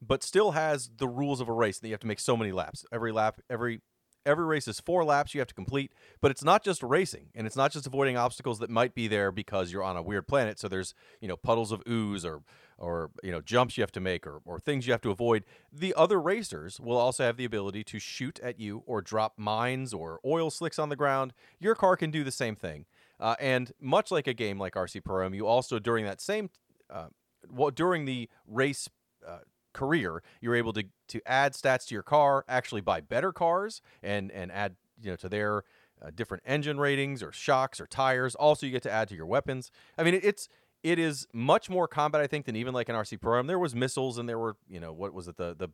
but 0.00 0.22
still 0.22 0.52
has 0.52 0.90
the 0.96 1.08
rules 1.08 1.40
of 1.40 1.48
a 1.48 1.52
race 1.52 1.78
that 1.78 1.88
you 1.88 1.94
have 1.94 2.00
to 2.00 2.06
make 2.06 2.20
so 2.20 2.36
many 2.36 2.52
laps. 2.52 2.84
Every 2.92 3.12
lap, 3.12 3.40
every 3.48 3.80
every 4.24 4.44
race 4.44 4.68
is 4.68 4.80
four 4.80 5.04
laps 5.04 5.34
you 5.34 5.40
have 5.40 5.48
to 5.48 5.54
complete, 5.54 5.92
but 6.20 6.30
it's 6.30 6.44
not 6.44 6.62
just 6.62 6.82
racing 6.82 7.28
and 7.34 7.46
it's 7.46 7.56
not 7.56 7.72
just 7.72 7.86
avoiding 7.86 8.16
obstacles 8.16 8.58
that 8.60 8.70
might 8.70 8.94
be 8.94 9.08
there 9.08 9.32
because 9.32 9.72
you're 9.72 9.82
on 9.82 9.96
a 9.96 10.02
weird 10.02 10.26
planet. 10.26 10.58
So 10.58 10.68
there's, 10.68 10.94
you 11.20 11.28
know, 11.28 11.36
puddles 11.36 11.72
of 11.72 11.82
ooze 11.88 12.24
or 12.24 12.42
or 12.82 13.10
you 13.22 13.30
know, 13.30 13.40
jumps 13.40 13.76
you 13.76 13.82
have 13.82 13.92
to 13.92 14.00
make 14.00 14.26
or 14.26 14.40
or 14.44 14.58
things 14.58 14.86
you 14.86 14.92
have 14.92 15.00
to 15.02 15.10
avoid. 15.10 15.44
The 15.72 15.94
other 15.96 16.20
racers 16.20 16.80
will 16.80 16.98
also 16.98 17.24
have 17.24 17.36
the 17.36 17.44
ability 17.44 17.84
to 17.84 17.98
shoot 17.98 18.38
at 18.42 18.58
you 18.58 18.82
or 18.86 19.00
drop 19.00 19.34
mines 19.36 19.94
or 19.94 20.20
oil 20.24 20.50
slicks 20.50 20.78
on 20.78 20.88
the 20.88 20.96
ground. 20.96 21.32
Your 21.58 21.74
car 21.74 21.96
can 21.96 22.10
do 22.10 22.24
the 22.24 22.32
same 22.32 22.56
thing. 22.56 22.86
Uh, 23.20 23.36
and 23.38 23.72
much 23.80 24.10
like 24.10 24.26
a 24.26 24.34
game 24.34 24.58
like 24.58 24.74
RC 24.74 25.04
Pro 25.04 25.28
you 25.28 25.46
also 25.46 25.78
during 25.78 26.04
that 26.04 26.20
same 26.20 26.50
uh, 26.90 27.06
well, 27.50 27.70
during 27.70 28.04
the 28.04 28.28
race 28.46 28.88
uh, 29.26 29.38
career, 29.72 30.22
you're 30.40 30.54
able 30.54 30.72
to 30.74 30.84
to 31.08 31.20
add 31.26 31.54
stats 31.54 31.86
to 31.88 31.94
your 31.94 32.02
car, 32.02 32.44
actually 32.48 32.80
buy 32.80 33.00
better 33.00 33.32
cars, 33.32 33.80
and 34.02 34.30
and 34.30 34.52
add 34.52 34.76
you 35.00 35.10
know 35.10 35.16
to 35.16 35.28
their 35.28 35.64
uh, 36.02 36.10
different 36.14 36.42
engine 36.46 36.78
ratings 36.78 37.22
or 37.22 37.32
shocks 37.32 37.80
or 37.80 37.86
tires. 37.86 38.34
Also, 38.34 38.66
you 38.66 38.72
get 38.72 38.82
to 38.82 38.90
add 38.90 39.08
to 39.08 39.14
your 39.14 39.26
weapons. 39.26 39.70
I 39.96 40.02
mean, 40.02 40.18
it's 40.22 40.48
it 40.82 40.98
is 40.98 41.26
much 41.32 41.70
more 41.70 41.86
combat, 41.86 42.20
I 42.20 42.26
think, 42.26 42.46
than 42.46 42.56
even 42.56 42.74
like 42.74 42.88
an 42.88 42.96
RC 42.96 43.20
Pro 43.20 43.38
Am. 43.38 43.46
There 43.46 43.58
was 43.58 43.74
missiles 43.74 44.18
and 44.18 44.28
there 44.28 44.38
were 44.38 44.56
you 44.68 44.80
know 44.80 44.92
what 44.92 45.14
was 45.14 45.28
it 45.28 45.36
the 45.36 45.54
the 45.54 45.68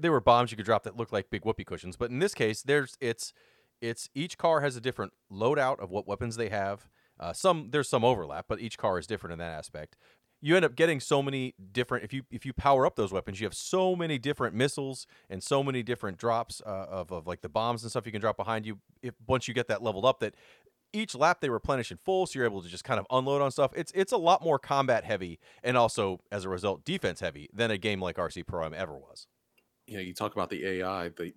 there 0.00 0.12
were 0.12 0.20
bombs 0.20 0.50
you 0.50 0.56
could 0.56 0.66
drop 0.66 0.82
that 0.84 0.96
looked 0.96 1.12
like 1.12 1.30
big 1.30 1.44
whoopee 1.44 1.64
cushions. 1.64 1.96
But 1.96 2.10
in 2.10 2.18
this 2.18 2.34
case, 2.34 2.62
there's 2.62 2.96
it's 3.00 3.32
it's 3.80 4.08
each 4.14 4.36
car 4.36 4.60
has 4.60 4.76
a 4.76 4.80
different 4.80 5.12
loadout 5.32 5.78
of 5.80 5.90
what 5.90 6.06
weapons 6.06 6.36
they 6.36 6.50
have. 6.50 6.88
Uh, 7.18 7.32
some 7.32 7.68
there's 7.70 7.88
some 7.88 8.04
overlap, 8.04 8.46
but 8.48 8.60
each 8.60 8.76
car 8.76 8.98
is 8.98 9.06
different 9.06 9.32
in 9.32 9.38
that 9.38 9.52
aspect 9.52 9.96
you 10.40 10.54
end 10.54 10.64
up 10.64 10.76
getting 10.76 11.00
so 11.00 11.22
many 11.22 11.54
different 11.72 12.04
if 12.04 12.12
you 12.12 12.22
if 12.30 12.46
you 12.46 12.52
power 12.52 12.86
up 12.86 12.96
those 12.96 13.12
weapons 13.12 13.40
you 13.40 13.46
have 13.46 13.54
so 13.54 13.96
many 13.96 14.18
different 14.18 14.54
missiles 14.54 15.06
and 15.28 15.42
so 15.42 15.62
many 15.62 15.82
different 15.82 16.16
drops 16.16 16.62
uh, 16.64 16.86
of, 16.88 17.10
of 17.10 17.26
like 17.26 17.40
the 17.40 17.48
bombs 17.48 17.82
and 17.82 17.90
stuff 17.90 18.06
you 18.06 18.12
can 18.12 18.20
drop 18.20 18.36
behind 18.36 18.64
you 18.64 18.78
if 19.02 19.14
once 19.26 19.48
you 19.48 19.54
get 19.54 19.68
that 19.68 19.82
leveled 19.82 20.04
up 20.04 20.20
that 20.20 20.34
each 20.92 21.14
lap 21.14 21.40
they 21.40 21.50
replenish 21.50 21.90
in 21.90 21.96
full 21.98 22.26
so 22.26 22.38
you're 22.38 22.46
able 22.46 22.62
to 22.62 22.68
just 22.68 22.84
kind 22.84 22.98
of 23.00 23.06
unload 23.10 23.42
on 23.42 23.50
stuff 23.50 23.72
it's 23.76 23.92
it's 23.94 24.12
a 24.12 24.16
lot 24.16 24.42
more 24.42 24.58
combat 24.58 25.04
heavy 25.04 25.38
and 25.62 25.76
also 25.76 26.18
as 26.32 26.44
a 26.44 26.48
result 26.48 26.84
defense 26.84 27.20
heavy 27.20 27.48
than 27.52 27.70
a 27.70 27.78
game 27.78 28.00
like 28.00 28.16
rc 28.16 28.46
pro 28.46 28.64
am 28.64 28.74
ever 28.74 28.96
was 28.96 29.26
you 29.86 29.94
know 29.96 30.02
you 30.02 30.14
talk 30.14 30.32
about 30.32 30.50
the 30.50 30.64
ai 30.66 31.08
the 31.10 31.34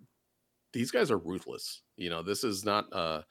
these 0.72 0.90
guys 0.90 1.10
are 1.10 1.18
ruthless 1.18 1.82
you 1.96 2.10
know 2.10 2.22
this 2.22 2.44
is 2.44 2.64
not 2.64 2.92
uh 2.92 3.22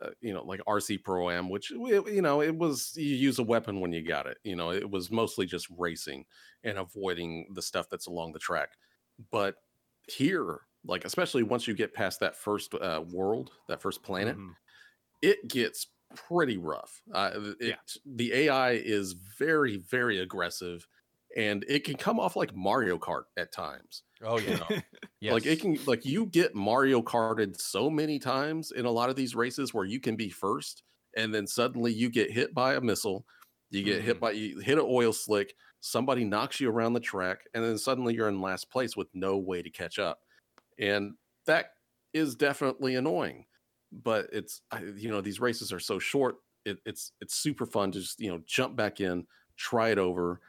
uh, 0.00 0.10
you 0.20 0.32
know, 0.32 0.44
like 0.44 0.60
RC 0.66 0.96
Pro 0.98 1.30
Am, 1.30 1.48
which 1.48 1.70
you 1.70 2.22
know, 2.22 2.40
it 2.40 2.56
was 2.56 2.94
you 2.96 3.16
use 3.16 3.38
a 3.38 3.42
weapon 3.42 3.80
when 3.80 3.92
you 3.92 4.02
got 4.02 4.26
it. 4.26 4.38
You 4.44 4.56
know, 4.56 4.70
it 4.70 4.88
was 4.90 5.10
mostly 5.10 5.46
just 5.46 5.68
racing 5.76 6.26
and 6.62 6.78
avoiding 6.78 7.52
the 7.54 7.62
stuff 7.62 7.88
that's 7.90 8.06
along 8.06 8.32
the 8.32 8.38
track. 8.38 8.76
But 9.30 9.56
here, 10.08 10.60
like 10.84 11.04
especially 11.04 11.42
once 11.42 11.66
you 11.66 11.74
get 11.74 11.94
past 11.94 12.20
that 12.20 12.36
first 12.36 12.74
uh, 12.74 13.04
world, 13.12 13.52
that 13.68 13.82
first 13.82 14.02
planet, 14.02 14.38
Mhm. 14.38 14.56
It 15.22 15.48
gets 15.48 15.88
pretty 16.14 16.56
rough. 16.56 17.02
Uh, 17.12 17.52
it, 17.60 17.76
Yeah. 17.76 17.80
The 18.04 18.32
AI 18.32 18.72
is 18.72 19.12
very, 19.12 19.76
very 19.76 20.18
aggressive, 20.18 20.86
and 21.36 21.64
it 21.68 21.84
can 21.84 21.96
come 21.96 22.18
off 22.20 22.36
like 22.36 22.54
Mario 22.54 22.98
Kart 22.98 23.24
at 23.36 23.52
times. 23.52 24.04
Oh 24.22 24.38
You 24.46 24.56
yeah. 24.56 24.58
know? 24.58 24.72
yes. 25.20 25.42
Like 25.42 25.44
it 25.46 25.60
can, 25.60 25.78
like 25.86 26.04
you 26.06 26.26
get 26.26 26.54
Mario 26.54 27.02
Karted 27.02 27.60
so 27.60 27.90
many 27.90 28.18
times 28.18 28.72
in 28.72 28.86
a 28.86 28.90
lot 28.90 29.10
of 29.10 29.16
these 29.16 29.34
races 29.34 29.74
where 29.74 29.84
you 29.84 30.00
can 30.00 30.16
be 30.16 30.30
first, 30.30 30.82
and 31.16 31.34
then 31.34 31.46
suddenly 31.46 31.92
you 31.92 32.08
get 32.10 32.30
hit 32.30 32.54
by 32.54 32.74
a 32.74 32.80
missile, 32.80 33.26
you 33.70 33.82
get 33.84 34.02
hit 34.02 34.18
Mhm. 34.18 34.20
by 34.20 34.30
you 34.32 34.60
hit 34.60 34.78
an 34.78 34.84
oil 34.86 35.12
slick, 35.12 35.54
somebody 35.80 36.24
knocks 36.24 36.60
you 36.60 36.70
around 36.70 36.94
the 36.94 37.00
track, 37.00 37.40
and 37.54 37.62
then 37.62 37.76
suddenly 37.76 38.14
you're 38.14 38.28
in 38.28 38.40
last 38.40 38.70
place 38.70 38.96
with 38.96 39.08
no 39.14 39.36
way 39.36 39.62
to 39.62 39.70
catch 39.70 39.98
up, 39.98 40.20
and 40.78 41.16
that 41.46 41.72
is 42.14 42.36
definitely 42.36 42.96
annoying. 42.96 43.46
But 43.92 44.28
it's 44.32 44.60
you 44.96 45.08
know 45.08 45.20
these 45.20 45.40
races 45.40 45.72
are 45.72 45.80
so 45.80 45.98
short, 45.98 46.36
it, 46.64 46.78
it's 46.84 47.12
it's 47.20 47.34
super 47.34 47.66
fun 47.66 47.92
to 47.92 48.00
just 48.00 48.20
you 48.20 48.30
know 48.30 48.40
jump 48.46 48.76
back 48.76 49.00
in, 49.00 49.26
try 49.56 49.90
it 49.90 49.98
over. 49.98 50.40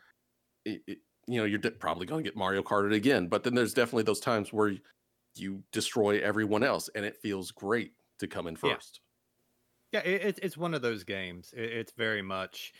It, 0.66 0.82
it, 0.88 0.98
you 1.28 1.40
know 1.40 1.46
you're 1.46 1.60
probably 1.60 2.06
going 2.06 2.24
to 2.24 2.28
get 2.28 2.38
Mario 2.38 2.62
Karted 2.62 2.94
again, 2.94 3.28
but 3.28 3.44
then 3.44 3.56
there's 3.56 3.74
definitely 3.74 4.04
those 4.04 4.20
times 4.20 4.52
where 4.52 4.76
you 5.36 5.64
destroy 5.72 6.20
everyone 6.22 6.64
else, 6.64 6.90
and 6.96 7.06
it 7.06 7.18
feels 7.22 7.52
great 7.52 7.94
to 8.20 8.28
come 8.28 8.48
in 8.48 8.56
first. 8.56 9.00
Yeah, 9.92 10.02
it, 10.02 10.22
it's 10.24 10.40
it's 10.44 10.58
one 10.58 10.74
of 10.74 10.82
those 10.82 11.04
games. 11.04 11.54
It, 11.56 11.72
it's 11.72 11.94
very 11.94 12.22
much 12.22 12.74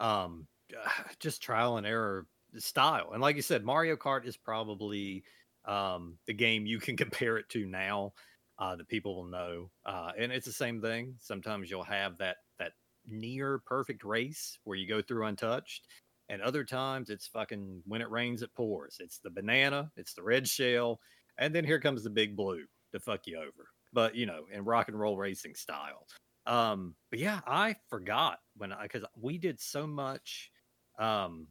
um, 0.00 0.46
just 1.18 1.42
trial 1.42 1.76
and 1.76 1.86
error 1.86 2.26
style. 2.58 3.10
And 3.12 3.20
like 3.20 3.36
you 3.36 3.42
said, 3.42 3.64
Mario 3.64 3.96
Kart 3.96 4.26
is 4.26 4.36
probably 4.36 5.24
um, 5.64 6.18
the 6.26 6.34
game 6.34 6.66
you 6.66 6.78
can 6.78 6.96
compare 7.04 7.36
it 7.38 7.48
to 7.50 7.66
now 7.66 8.12
uh, 8.58 8.76
that 8.76 8.88
people 8.88 9.16
will 9.16 9.24
know. 9.30 9.70
Uh, 9.84 10.12
and 10.18 10.32
it's 10.32 10.46
the 10.46 10.52
same 10.52 10.80
thing. 10.80 11.14
Sometimes 11.20 11.70
you'll 11.70 11.84
have 11.84 12.18
that 12.18 12.36
that 12.58 12.72
near 13.06 13.58
perfect 13.66 14.04
race 14.04 14.58
where 14.64 14.76
you 14.76 14.86
go 14.86 15.02
through 15.02 15.26
untouched. 15.26 15.86
And 16.30 16.40
other 16.40 16.64
times 16.64 17.10
it's 17.10 17.26
fucking 17.26 17.82
when 17.86 18.00
it 18.00 18.10
rains, 18.10 18.42
it 18.42 18.54
pours. 18.54 18.96
It's 19.00 19.18
the 19.18 19.30
banana, 19.30 19.90
it's 19.96 20.14
the 20.14 20.22
red 20.22 20.48
shell, 20.48 21.00
and 21.38 21.54
then 21.54 21.64
here 21.64 21.80
comes 21.80 22.02
the 22.02 22.10
big 22.10 22.36
blue 22.36 22.64
to 22.92 23.00
fuck 23.00 23.26
you 23.26 23.38
over. 23.38 23.68
But 23.92 24.14
you 24.14 24.26
know, 24.26 24.44
in 24.50 24.64
rock 24.64 24.88
and 24.88 24.98
roll 24.98 25.18
racing 25.18 25.54
style. 25.54 26.06
Um, 26.46 26.94
but 27.10 27.18
yeah, 27.18 27.40
I 27.46 27.76
forgot 27.88 28.38
when 28.56 28.72
I 28.72 28.84
because 28.84 29.04
we 29.20 29.38
did 29.38 29.60
so 29.60 29.86
much 29.86 30.50
um 30.98 31.48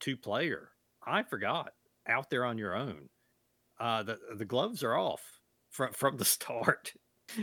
two 0.00 0.16
player. 0.16 0.70
I 1.06 1.22
forgot 1.22 1.72
out 2.08 2.30
there 2.30 2.44
on 2.44 2.58
your 2.58 2.74
own. 2.74 3.08
Uh 3.78 4.02
the 4.02 4.18
the 4.36 4.44
gloves 4.44 4.82
are 4.82 4.96
off 4.96 5.37
from 5.78 5.92
from 5.92 6.16
the 6.16 6.24
start. 6.36 6.92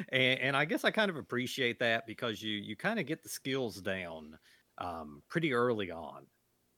And, 0.10 0.40
and 0.40 0.58
I 0.58 0.66
guess 0.66 0.84
I 0.84 0.92
kind 0.92 1.10
of 1.10 1.16
appreciate 1.16 1.80
that 1.80 2.06
because 2.06 2.42
you 2.42 2.52
you 2.52 2.76
kind 2.76 3.00
of 3.00 3.08
get 3.08 3.24
the 3.24 3.30
skills 3.30 3.82
down 3.82 4.38
um 4.78 5.24
pretty 5.30 5.54
early 5.54 5.90
on. 5.90 6.28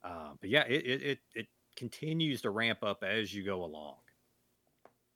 Uh, 0.04 0.34
but 0.40 0.50
yeah, 0.50 0.64
it, 0.68 0.86
it 0.86 1.02
it 1.02 1.20
it 1.34 1.48
continues 1.76 2.42
to 2.42 2.52
ramp 2.52 2.84
up 2.84 3.04
as 3.04 3.34
you 3.34 3.44
go 3.44 3.64
along. 3.64 3.96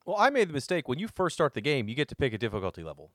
Well, 0.06 0.18
I 0.18 0.32
made 0.32 0.50
the 0.50 0.54
mistake 0.54 0.88
when 0.88 0.98
you 0.98 1.08
first 1.08 1.36
start 1.36 1.54
the 1.54 1.62
game, 1.62 1.88
you 1.88 1.96
get 1.96 2.08
to 2.10 2.16
pick 2.16 2.34
a 2.34 2.38
difficulty 2.38 2.84
level. 2.84 3.12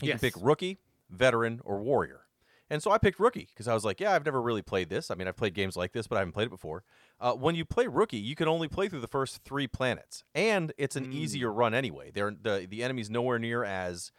You 0.00 0.10
can 0.10 0.20
pick 0.20 0.34
rookie, 0.40 0.78
veteran, 1.10 1.60
or 1.64 1.82
warrior. 1.82 2.22
And 2.70 2.82
so 2.82 2.90
I 2.90 2.98
picked 2.98 3.20
rookie 3.20 3.48
because 3.52 3.68
I 3.68 3.74
was 3.74 3.84
like, 3.84 4.00
yeah, 4.00 4.12
I've 4.12 4.24
never 4.24 4.40
really 4.40 4.62
played 4.62 4.88
this. 4.88 5.10
I 5.10 5.16
mean, 5.16 5.28
I've 5.28 5.36
played 5.36 5.54
games 5.54 5.76
like 5.76 5.92
this, 5.92 6.06
but 6.06 6.16
I 6.16 6.20
haven't 6.20 6.32
played 6.32 6.46
it 6.46 6.50
before. 6.50 6.84
Uh, 7.20 7.32
when 7.32 7.54
you 7.54 7.64
play 7.64 7.86
rookie, 7.86 8.18
you 8.18 8.34
can 8.34 8.48
only 8.48 8.68
play 8.68 8.88
through 8.88 9.00
the 9.00 9.06
first 9.08 9.42
three 9.44 9.66
planets, 9.66 10.24
and 10.34 10.72
it's 10.76 10.96
an 10.96 11.06
Mm. 11.06 11.14
easier 11.14 11.52
run 11.52 11.72
anyway. 11.74 12.10
They're 12.10 12.30
the 12.32 12.66
the 12.68 12.82
enemy's 12.82 13.08
nowhere 13.10 13.38
near 13.38 13.64
as 13.64 14.10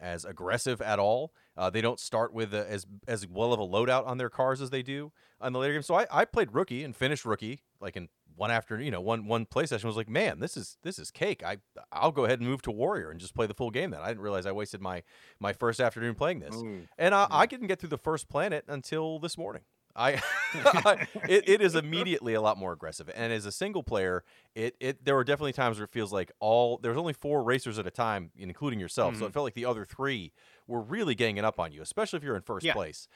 as 0.00 0.24
aggressive 0.24 0.80
at 0.82 0.98
all. 0.98 1.32
Uh, 1.56 1.70
they 1.70 1.80
don't 1.80 2.00
start 2.00 2.32
with 2.32 2.52
a, 2.54 2.68
as 2.70 2.86
as 3.06 3.26
well 3.26 3.52
of 3.52 3.60
a 3.60 3.66
loadout 3.66 4.06
on 4.06 4.18
their 4.18 4.30
cars 4.30 4.60
as 4.60 4.70
they 4.70 4.82
do 4.82 5.12
on 5.40 5.52
the 5.52 5.58
later 5.58 5.74
games. 5.74 5.86
So 5.86 5.94
I, 5.94 6.06
I 6.10 6.24
played 6.24 6.54
rookie 6.54 6.84
and 6.84 6.94
finished 6.94 7.24
rookie 7.24 7.60
like 7.80 7.96
in 7.96 8.08
one 8.36 8.50
after 8.50 8.80
you 8.80 8.90
know 8.90 9.00
one 9.00 9.26
one 9.26 9.46
play 9.46 9.64
session 9.66 9.86
was 9.86 9.96
like 9.96 10.08
man 10.08 10.40
this 10.40 10.56
is 10.56 10.76
this 10.82 10.98
is 10.98 11.12
cake 11.12 11.44
I 11.44 11.58
I'll 11.92 12.10
go 12.10 12.24
ahead 12.24 12.40
and 12.40 12.48
move 12.48 12.62
to 12.62 12.72
warrior 12.72 13.10
and 13.10 13.20
just 13.20 13.34
play 13.34 13.46
the 13.46 13.54
full 13.54 13.70
game 13.70 13.90
then 13.90 14.00
I 14.00 14.08
didn't 14.08 14.22
realize 14.24 14.44
I 14.46 14.50
wasted 14.52 14.80
my 14.80 15.04
my 15.38 15.52
first 15.52 15.78
afternoon 15.80 16.16
playing 16.16 16.40
this 16.40 16.56
Ooh. 16.56 16.88
and 16.98 17.14
I, 17.14 17.28
I 17.30 17.46
didn't 17.46 17.68
get 17.68 17.78
through 17.78 17.90
the 17.90 17.98
first 17.98 18.28
planet 18.28 18.64
until 18.66 19.20
this 19.20 19.38
morning. 19.38 19.62
I, 19.96 20.20
it, 21.28 21.48
it 21.48 21.60
is 21.62 21.74
immediately 21.74 22.34
a 22.34 22.40
lot 22.40 22.58
more 22.58 22.72
aggressive, 22.72 23.08
and 23.14 23.32
as 23.32 23.46
a 23.46 23.52
single 23.52 23.82
player, 23.82 24.24
it, 24.54 24.76
it 24.80 25.04
there 25.04 25.14
were 25.14 25.24
definitely 25.24 25.52
times 25.52 25.78
where 25.78 25.84
it 25.84 25.92
feels 25.92 26.12
like 26.12 26.32
all 26.40 26.78
there's 26.78 26.96
only 26.96 27.12
four 27.12 27.42
racers 27.42 27.78
at 27.78 27.86
a 27.86 27.90
time, 27.90 28.30
including 28.36 28.80
yourself. 28.80 29.16
So 29.16 29.26
it 29.26 29.28
Mhm. 29.30 29.32
felt 29.34 29.44
like 29.44 29.54
the 29.54 29.64
other 29.66 29.84
three 29.84 30.32
were 30.66 30.80
really 30.80 31.14
ganging 31.14 31.44
up 31.44 31.60
on 31.60 31.72
you, 31.72 31.82
especially 31.82 32.16
if 32.18 32.24
you're 32.24 32.36
in 32.36 32.42
first 32.42 32.66
Yeah. 32.66 32.72
place. 32.72 33.06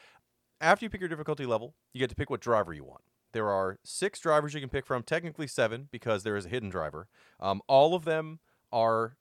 After 0.61 0.85
you 0.85 0.91
pick 0.91 1.01
your 1.01 1.09
difficulty 1.09 1.47
level, 1.47 1.75
you 1.93 1.99
get 2.01 2.11
to 2.11 2.17
pick 2.17 2.31
what 2.31 2.41
driver 2.41 2.73
you 2.73 2.85
want. 2.85 3.03
There 3.33 3.49
are 3.51 3.79
six 3.85 4.19
drivers 4.21 4.55
you 4.55 4.61
can 4.61 4.71
pick 4.71 4.87
from, 4.87 5.03
technically 5.03 5.47
seven 5.47 5.88
because 5.93 6.23
there 6.23 6.37
is 6.37 6.47
a 6.47 6.49
hidden 6.49 6.69
driver. 6.71 7.09
Um, 7.38 7.61
all 7.69 7.95
of 7.95 8.05
them 8.05 8.41
are 8.73 9.17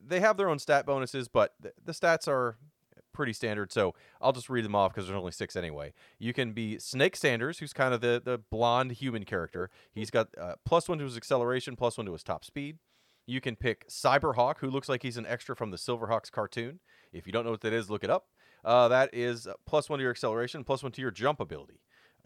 they 0.00 0.20
have 0.20 0.36
their 0.36 0.48
own 0.48 0.58
stat 0.58 0.86
bonuses, 0.86 1.28
but 1.28 1.54
th- 1.62 1.74
the 1.84 1.92
stats 1.92 2.28
are 2.28 2.56
pretty 3.12 3.32
standard. 3.32 3.72
So 3.72 3.94
I'll 4.20 4.32
just 4.32 4.50
read 4.50 4.64
them 4.64 4.74
off 4.74 4.92
because 4.92 5.06
there's 5.06 5.18
only 5.18 5.32
six 5.32 5.56
anyway. 5.56 5.92
You 6.18 6.32
can 6.32 6.52
be 6.52 6.78
Snake 6.78 7.16
Sanders, 7.16 7.58
who's 7.58 7.72
kind 7.72 7.94
of 7.94 8.00
the 8.00 8.20
the 8.24 8.38
blonde 8.38 8.92
human 8.92 9.24
character. 9.24 9.70
He's 9.92 10.10
got 10.10 10.28
uh, 10.38 10.54
plus 10.64 10.88
one 10.88 10.98
to 10.98 11.04
his 11.04 11.16
acceleration, 11.16 11.76
plus 11.76 11.96
one 11.96 12.06
to 12.06 12.12
his 12.12 12.22
top 12.22 12.44
speed. 12.44 12.78
You 13.26 13.40
can 13.40 13.54
pick 13.56 13.88
Cyberhawk, 13.88 14.58
who 14.58 14.70
looks 14.70 14.88
like 14.88 15.02
he's 15.02 15.16
an 15.16 15.26
extra 15.26 15.54
from 15.54 15.70
the 15.70 15.76
Silverhawks 15.76 16.30
cartoon. 16.32 16.80
If 17.12 17.26
you 17.26 17.32
don't 17.32 17.44
know 17.44 17.52
what 17.52 17.60
that 17.60 17.72
is, 17.72 17.88
look 17.90 18.02
it 18.02 18.10
up. 18.10 18.26
Uh, 18.64 18.88
that 18.88 19.10
is 19.12 19.46
uh, 19.46 19.54
plus 19.66 19.88
one 19.88 19.98
to 19.98 20.02
your 20.02 20.10
acceleration, 20.10 20.64
plus 20.64 20.82
one 20.82 20.92
to 20.92 21.00
your 21.00 21.10
jump 21.10 21.40
ability. 21.40 21.80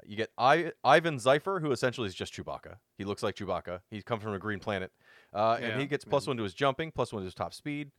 You 0.07 0.17
get 0.17 0.31
I- 0.37 0.73
Ivan 0.83 1.17
Zypher, 1.19 1.61
who 1.61 1.71
essentially 1.73 2.09
is 2.09 2.15
just 2.15 2.35
Chewbacca. 2.35 2.77
He 2.99 3.05
looks 3.05 3.23
like 3.23 3.37
Chewbacca. 3.37 3.81
He 3.91 4.03
comes 4.03 4.23
from 4.23 4.35
a 4.35 4.39
green 4.39 4.59
planet, 4.59 4.93
uh, 5.33 5.59
and 5.61 5.81
he 5.81 5.87
gets 5.87 6.05
plus 6.05 6.27
one 6.27 6.37
to 6.39 6.43
his 6.43 6.53
jumping, 6.55 6.91
plus 6.91 7.13
one 7.13 7.23
to 7.23 7.25
his 7.25 7.35
top 7.35 7.55
speed. 7.55 7.91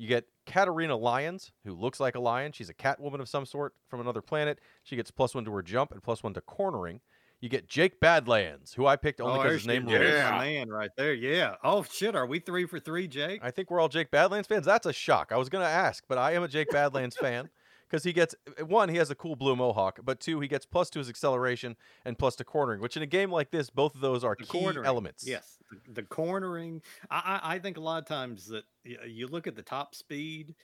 You 0.00 0.08
get 0.08 0.24
Katarina 0.46 0.96
Lyons, 0.96 1.52
who 1.66 1.74
looks 1.74 2.00
like 2.00 2.14
a 2.14 2.20
lion. 2.20 2.52
She's 2.52 2.70
a 2.70 2.74
cat 2.74 2.98
woman 3.00 3.20
of 3.20 3.28
some 3.28 3.44
sort 3.44 3.74
from 3.88 4.00
another 4.00 4.22
planet. 4.22 4.58
She 4.82 4.96
gets 4.96 5.10
plus 5.10 5.34
one 5.34 5.44
to 5.44 5.52
her 5.52 5.62
jump 5.62 5.92
and 5.92 6.02
plus 6.02 6.22
one 6.22 6.32
to 6.32 6.40
cornering. 6.40 7.00
You 7.42 7.50
get 7.50 7.68
Jake 7.68 8.00
Badlands, 8.00 8.72
who 8.72 8.86
I 8.86 8.96
picked 8.96 9.20
only 9.20 9.34
Oh, 9.34 9.42
because 9.42 9.50
there's 9.50 9.60
his 9.62 9.66
name 9.66 9.86
your- 9.88 9.98
rules. 10.00 10.10
there's 10.12 10.22
Yeah. 10.24 10.30
my 10.30 10.44
man 10.46 10.68
right 10.70 10.90
there. 10.96 11.12
Yeah. 11.12 11.56
Oh 11.62 11.82
shit, 11.82 12.16
are 12.16 12.26
we 12.26 12.38
three 12.38 12.64
for 12.64 12.80
three, 12.80 13.08
Jake? 13.08 13.40
I 13.42 13.50
think 13.50 13.70
we're 13.70 13.78
all 13.78 13.88
Jake 13.90 14.10
Badlands 14.10 14.48
fans. 14.48 14.64
That's 14.64 14.86
a 14.86 14.92
shock. 14.94 15.32
I 15.32 15.36
was 15.36 15.50
going 15.50 15.64
to 15.64 15.70
ask, 15.70 16.02
but 16.08 16.16
I 16.16 16.32
am 16.32 16.42
a 16.44 16.48
Jake 16.48 16.70
Badlands 16.70 17.16
fan 17.18 17.50
because 17.90 18.04
he 18.04 18.12
gets 18.12 18.34
one, 18.64 18.88
he 18.88 18.96
has 18.96 19.10
a 19.10 19.14
cool 19.14 19.36
blue 19.36 19.56
mohawk, 19.56 19.98
but 20.04 20.20
two, 20.20 20.40
he 20.40 20.48
gets 20.48 20.64
plus 20.64 20.90
to 20.90 20.98
his 21.00 21.08
acceleration 21.08 21.76
and 22.04 22.18
plus 22.18 22.36
to 22.36 22.44
cornering, 22.44 22.80
which 22.80 22.96
in 22.96 23.02
a 23.02 23.06
game 23.06 23.30
like 23.30 23.50
this, 23.50 23.68
both 23.68 23.94
of 23.94 24.00
those 24.00 24.22
are 24.22 24.36
The 24.38 24.44
key 24.44 24.60
cornering, 24.60 24.86
elements. 24.86 25.26
Yes, 25.26 25.58
the, 25.70 25.94
the 25.94 26.02
cornering. 26.02 26.82
I, 27.10 27.40
I 27.42 27.54
I 27.54 27.58
think 27.58 27.76
a 27.76 27.80
lot 27.80 28.02
of 28.02 28.06
times 28.06 28.46
that 28.48 28.64
you 28.84 29.26
look 29.26 29.46
at 29.46 29.56
the 29.56 29.62
top 29.62 29.94
speed, 29.94 30.54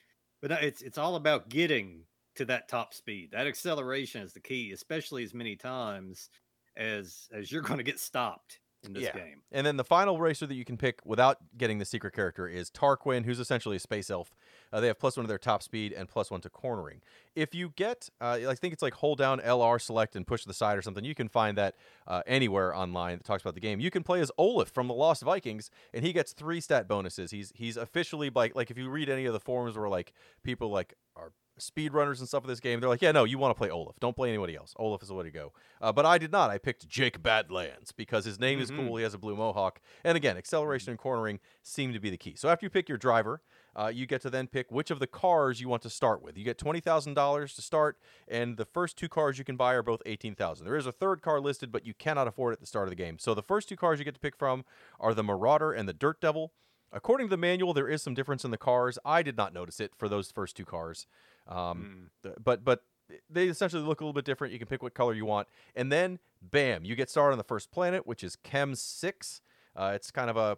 but 0.41 0.51
no, 0.51 0.57
it's 0.57 0.81
it's 0.81 0.97
all 0.97 1.15
about 1.15 1.49
getting 1.49 2.03
to 2.35 2.45
that 2.45 2.69
top 2.69 2.93
speed. 2.93 3.31
That 3.31 3.47
acceleration 3.47 4.21
is 4.21 4.33
the 4.33 4.39
key, 4.39 4.71
especially 4.71 5.23
as 5.23 5.33
many 5.33 5.55
times 5.55 6.29
as 6.77 7.27
as 7.33 7.51
you're 7.51 7.61
going 7.61 7.79
to 7.79 7.83
get 7.83 7.99
stopped 7.99 8.59
in 8.83 8.93
this 8.93 9.03
Yeah. 9.03 9.13
game. 9.17 9.41
And 9.51 9.65
then 9.65 9.77
the 9.77 9.83
final 9.83 10.19
racer 10.19 10.45
that 10.45 10.53
you 10.55 10.63
can 10.65 10.77
pick 10.77 10.99
without 11.05 11.37
getting 11.57 11.79
the 11.79 11.85
secret 11.85 12.13
character 12.13 12.47
is 12.47 12.69
Tarquin, 12.69 13.25
who's 13.25 13.39
essentially 13.39 13.75
a 13.75 13.79
space 13.79 14.09
elf. 14.09 14.35
Uh, 14.71 14.79
they 14.79 14.87
have 14.87 14.99
plus 14.99 15.17
one 15.17 15.23
to 15.23 15.27
their 15.27 15.37
top 15.37 15.63
speed 15.63 15.93
and 15.93 16.07
plus 16.07 16.29
one 16.29 16.41
to 16.41 16.49
cornering. 16.49 17.01
If 17.35 17.55
you 17.55 17.71
get, 17.75 18.09
uh, 18.21 18.39
I 18.47 18.55
think 18.55 18.73
it's 18.73 18.81
like 18.83 18.95
hold 18.95 19.17
down 19.17 19.39
LR 19.39 19.79
select 19.79 20.15
and 20.15 20.27
push 20.27 20.41
to 20.43 20.47
the 20.47 20.53
side 20.53 20.77
or 20.77 20.81
something, 20.81 21.03
you 21.03 21.15
can 21.15 21.27
find 21.27 21.57
that 21.57 21.75
uh, 22.05 22.21
anywhere 22.27 22.75
online 22.75 23.17
that 23.17 23.23
talks 23.23 23.41
about 23.41 23.55
the 23.55 23.61
game. 23.61 23.79
You 23.79 23.89
can 23.91 24.03
play 24.03 24.19
as 24.21 24.31
Olaf 24.37 24.69
from 24.69 24.87
the 24.87 24.93
Lost 24.93 25.23
Vikings, 25.23 25.69
and 25.93 26.05
he 26.05 26.13
gets 26.13 26.33
three 26.33 26.61
stat 26.61 26.87
bonuses. 26.87 27.31
He's 27.31 27.51
he's 27.55 27.77
officially 27.77 28.29
like 28.29 28.55
like 28.55 28.69
if 28.71 28.77
you 28.77 28.89
read 28.89 29.09
any 29.09 29.25
of 29.25 29.33
the 29.33 29.39
forums 29.39 29.77
where 29.77 29.89
like 29.89 30.13
people 30.43 30.69
like 30.69 30.93
are 31.15 31.31
speedrunners 31.59 32.19
and 32.19 32.27
stuff 32.27 32.43
of 32.43 32.47
this 32.47 32.59
game, 32.59 32.79
they're 32.79 32.89
like, 32.89 33.01
yeah, 33.01 33.11
no, 33.11 33.23
you 33.23 33.37
want 33.37 33.55
to 33.55 33.57
play 33.57 33.69
Olaf. 33.69 33.95
Don't 33.99 34.15
play 34.15 34.29
anybody 34.29 34.55
else. 34.55 34.73
Olaf 34.77 35.01
is 35.01 35.07
the 35.09 35.13
way 35.13 35.23
to 35.23 35.31
go. 35.31 35.53
Uh, 35.81 35.91
but 35.91 36.05
I 36.05 36.17
did 36.17 36.31
not. 36.31 36.49
I 36.49 36.57
picked 36.57 36.87
Jake 36.87 37.21
Badlands 37.23 37.91
because 37.91 38.25
his 38.25 38.39
name 38.39 38.59
is 38.59 38.71
Mhm. 38.71 38.87
cool. 38.87 38.97
He 38.97 39.03
has 39.03 39.13
a 39.13 39.17
blue 39.17 39.35
mohawk. 39.35 39.79
And 40.03 40.15
again, 40.15 40.37
acceleration 40.37 40.91
and 40.91 40.99
cornering 40.99 41.39
seem 41.61 41.93
to 41.93 41.99
be 41.99 42.09
the 42.09 42.17
key. 42.17 42.35
So 42.35 42.49
after 42.49 42.65
you 42.65 42.69
pick 42.69 42.87
your 42.89 42.97
driver, 42.97 43.41
uh, 43.75 43.91
you 43.93 44.05
get 44.05 44.21
to 44.21 44.29
then 44.29 44.47
pick 44.47 44.71
which 44.71 44.89
of 44.91 44.99
the 44.99 45.07
cars 45.07 45.61
you 45.61 45.69
want 45.69 45.83
to 45.83 45.89
start 45.89 46.21
with. 46.21 46.37
You 46.37 46.43
get 46.43 46.57
$20,000 46.57 47.53
to 47.55 47.61
start, 47.61 47.97
and 48.27 48.57
the 48.57 48.65
first 48.65 48.97
two 48.97 49.09
cars 49.09 49.37
you 49.37 49.43
can 49.45 49.55
buy 49.55 49.73
are 49.73 49.83
both 49.83 50.01
18000 50.05 50.65
There 50.65 50.75
is 50.75 50.87
a 50.87 50.91
third 50.91 51.21
car 51.21 51.39
listed, 51.39 51.71
but 51.71 51.85
you 51.85 51.93
cannot 51.93 52.27
afford 52.27 52.53
it 52.53 52.57
at 52.57 52.59
the 52.61 52.65
start 52.67 52.87
of 52.87 52.89
the 52.91 52.95
game. 52.95 53.19
So 53.19 53.33
the 53.33 53.43
first 53.43 53.69
two 53.69 53.75
cars 53.75 53.99
you 53.99 54.05
get 54.05 54.13
to 54.15 54.19
pick 54.19 54.35
from 54.35 54.65
are 54.99 55.13
the 55.13 55.23
Marauder 55.23 55.71
and 55.71 55.87
the 55.87 55.93
Dirt 55.93 56.19
Devil. 56.21 56.53
According 56.91 57.27
to 57.27 57.29
the 57.29 57.37
manual, 57.37 57.73
there 57.73 57.89
is 57.89 58.01
some 58.01 58.13
difference 58.13 58.45
in 58.45 58.51
the 58.51 58.57
cars. 58.57 58.97
I 59.03 59.21
did 59.21 59.35
not 59.35 59.53
notice 59.53 59.79
it 59.81 59.91
for 59.97 60.07
those 60.07 60.31
first 60.31 60.55
two 60.55 60.63
cars. 60.65 61.05
Um, 61.47 62.09
Mm. 62.23 62.33
but 62.43 62.63
but 62.65 62.83
they 63.29 63.47
essentially 63.47 63.81
look 63.83 64.01
a 64.01 64.03
little 64.03 64.13
bit 64.13 64.25
different. 64.25 64.51
You 64.51 64.59
can 64.59 64.67
pick 64.67 64.83
what 64.83 64.93
color 64.93 65.13
you 65.13 65.25
want, 65.25 65.47
and 65.75 65.91
then 65.91 66.19
bam, 66.41 66.83
you 66.83 66.95
get 66.95 67.09
started 67.09 67.31
on 67.33 67.37
the 67.37 67.43
first 67.43 67.71
planet, 67.71 68.05
which 68.05 68.23
is 68.23 68.35
Chem 68.35 68.75
Six. 68.75 69.41
Uh, 69.75 69.91
it's 69.95 70.11
kind 70.11 70.29
of 70.29 70.35
a 70.37 70.57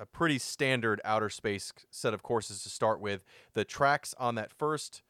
a 0.00 0.06
pretty 0.06 0.38
standard 0.38 1.00
outer 1.04 1.28
space 1.28 1.72
set 1.90 2.14
of 2.14 2.22
courses 2.22 2.62
to 2.62 2.68
start 2.68 3.00
with. 3.00 3.24
The 3.54 3.64
tracks 3.64 4.14
on 4.18 4.36
that 4.36 4.52
first 4.52 5.02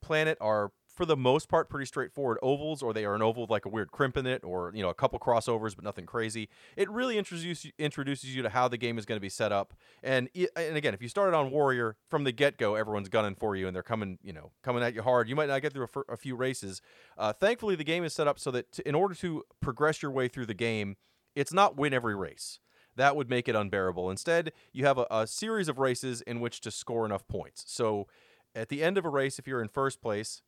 planet 0.00 0.36
are 0.40 0.72
for 0.94 1.04
the 1.04 1.16
most 1.16 1.48
part 1.48 1.68
pretty 1.68 1.86
straightforward 1.86 2.38
ovals 2.40 2.82
or 2.82 2.92
they 2.92 3.04
are 3.04 3.14
an 3.14 3.22
oval 3.22 3.42
with 3.42 3.50
like 3.50 3.66
a 3.66 3.68
weird 3.68 3.90
crimp 3.90 4.16
in 4.16 4.26
it 4.26 4.42
or 4.44 4.70
you 4.74 4.82
know 4.82 4.88
a 4.88 4.94
couple 4.94 5.18
crossovers 5.18 5.74
but 5.74 5.84
nothing 5.84 6.06
crazy. 6.06 6.48
It 6.76 6.88
really 6.88 7.18
introduces 7.18 7.72
introduces 7.78 8.34
you 8.34 8.42
to 8.42 8.48
how 8.48 8.68
the 8.68 8.78
game 8.78 8.96
is 8.96 9.04
going 9.04 9.16
to 9.16 9.20
be 9.20 9.28
set 9.28 9.52
up. 9.52 9.74
And 10.02 10.28
and 10.56 10.76
again 10.76 10.94
if 10.94 11.02
you 11.02 11.08
started 11.08 11.36
on 11.36 11.50
warrior 11.50 11.96
from 12.08 12.24
the 12.24 12.32
get-go 12.32 12.76
everyone's 12.76 13.08
gunning 13.08 13.34
for 13.34 13.56
you 13.56 13.66
and 13.66 13.74
they're 13.74 13.82
coming 13.82 14.18
you 14.22 14.32
know 14.32 14.52
coming 14.62 14.82
at 14.82 14.94
you 14.94 15.02
hard. 15.02 15.28
You 15.28 15.36
might 15.36 15.48
not 15.48 15.62
get 15.62 15.72
through 15.72 15.88
a, 16.08 16.16
few 16.16 16.36
races. 16.36 16.80
Uh, 17.18 17.32
thankfully 17.32 17.74
the 17.74 17.84
game 17.84 18.04
is 18.04 18.12
set 18.12 18.28
up 18.28 18.38
so 18.38 18.50
that 18.52 18.78
in 18.80 18.94
order 18.94 19.14
to 19.16 19.42
progress 19.60 20.00
your 20.00 20.10
way 20.12 20.28
through 20.28 20.46
the 20.46 20.54
game 20.54 20.96
it's 21.34 21.52
not 21.52 21.76
win 21.76 21.92
every 21.92 22.14
race. 22.14 22.60
That 22.96 23.16
would 23.16 23.28
make 23.28 23.48
it 23.48 23.56
unbearable. 23.56 24.10
Instead 24.10 24.52
you 24.72 24.86
have 24.86 24.98
a, 24.98 25.06
a 25.10 25.26
series 25.26 25.68
of 25.68 25.78
races 25.78 26.22
in 26.22 26.40
which 26.40 26.60
to 26.60 26.70
score 26.70 27.04
enough 27.04 27.26
points. 27.26 27.64
So 27.66 28.06
at 28.54 28.68
the 28.68 28.84
end 28.84 28.96
of 28.96 29.04
a 29.04 29.10
race 29.10 29.40
if 29.40 29.48
you're 29.48 29.60
in 29.60 29.68
first 29.68 30.00
place 30.00 30.42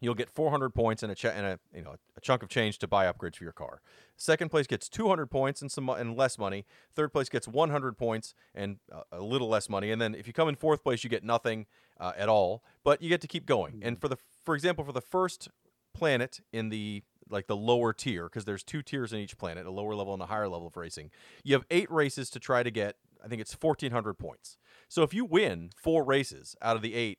you'll 0.00 0.14
get 0.14 0.30
400 0.30 0.70
points 0.70 1.02
and 1.02 1.12
a, 1.12 1.14
ch- 1.14 1.26
and 1.26 1.46
a 1.46 1.58
you 1.74 1.82
know 1.82 1.96
a 2.16 2.20
chunk 2.20 2.42
of 2.42 2.48
change 2.48 2.78
to 2.78 2.86
buy 2.86 3.10
upgrades 3.10 3.36
for 3.36 3.44
your 3.44 3.52
car. 3.52 3.80
Second 4.16 4.50
place 4.50 4.66
gets 4.66 4.88
200 4.88 5.26
points 5.26 5.62
and 5.62 5.70
some 5.70 5.88
and 5.88 6.16
less 6.16 6.38
money. 6.38 6.66
Third 6.94 7.12
place 7.12 7.28
gets 7.28 7.46
100 7.48 7.96
points 7.96 8.34
and 8.54 8.78
a 9.12 9.20
little 9.20 9.48
less 9.48 9.68
money. 9.68 9.90
And 9.90 10.00
then 10.00 10.14
if 10.14 10.26
you 10.26 10.32
come 10.32 10.48
in 10.48 10.56
fourth 10.56 10.82
place, 10.82 11.04
you 11.04 11.10
get 11.10 11.24
nothing 11.24 11.66
uh, 12.00 12.12
at 12.16 12.28
all, 12.28 12.62
but 12.84 13.02
you 13.02 13.08
get 13.08 13.20
to 13.22 13.28
keep 13.28 13.46
going. 13.46 13.80
And 13.82 14.00
for 14.00 14.08
the 14.08 14.16
for 14.44 14.54
example, 14.54 14.84
for 14.84 14.92
the 14.92 15.00
first 15.00 15.48
planet 15.94 16.40
in 16.52 16.68
the 16.68 17.02
like 17.30 17.46
the 17.46 17.56
lower 17.56 17.92
tier 17.92 18.24
because 18.24 18.44
there's 18.44 18.62
two 18.62 18.82
tiers 18.82 19.12
in 19.12 19.18
each 19.18 19.36
planet, 19.36 19.66
a 19.66 19.70
lower 19.70 19.94
level 19.94 20.14
and 20.14 20.22
a 20.22 20.26
higher 20.26 20.48
level 20.48 20.66
of 20.66 20.76
racing. 20.76 21.10
You 21.44 21.54
have 21.54 21.64
8 21.70 21.90
races 21.90 22.30
to 22.30 22.40
try 22.40 22.62
to 22.62 22.70
get 22.70 22.96
I 23.22 23.26
think 23.26 23.40
it's 23.40 23.52
1400 23.52 24.14
points. 24.14 24.56
So 24.88 25.02
if 25.02 25.12
you 25.12 25.24
win 25.24 25.70
4 25.76 26.04
races 26.04 26.56
out 26.62 26.76
of 26.76 26.82
the 26.82 26.94
8 26.94 27.18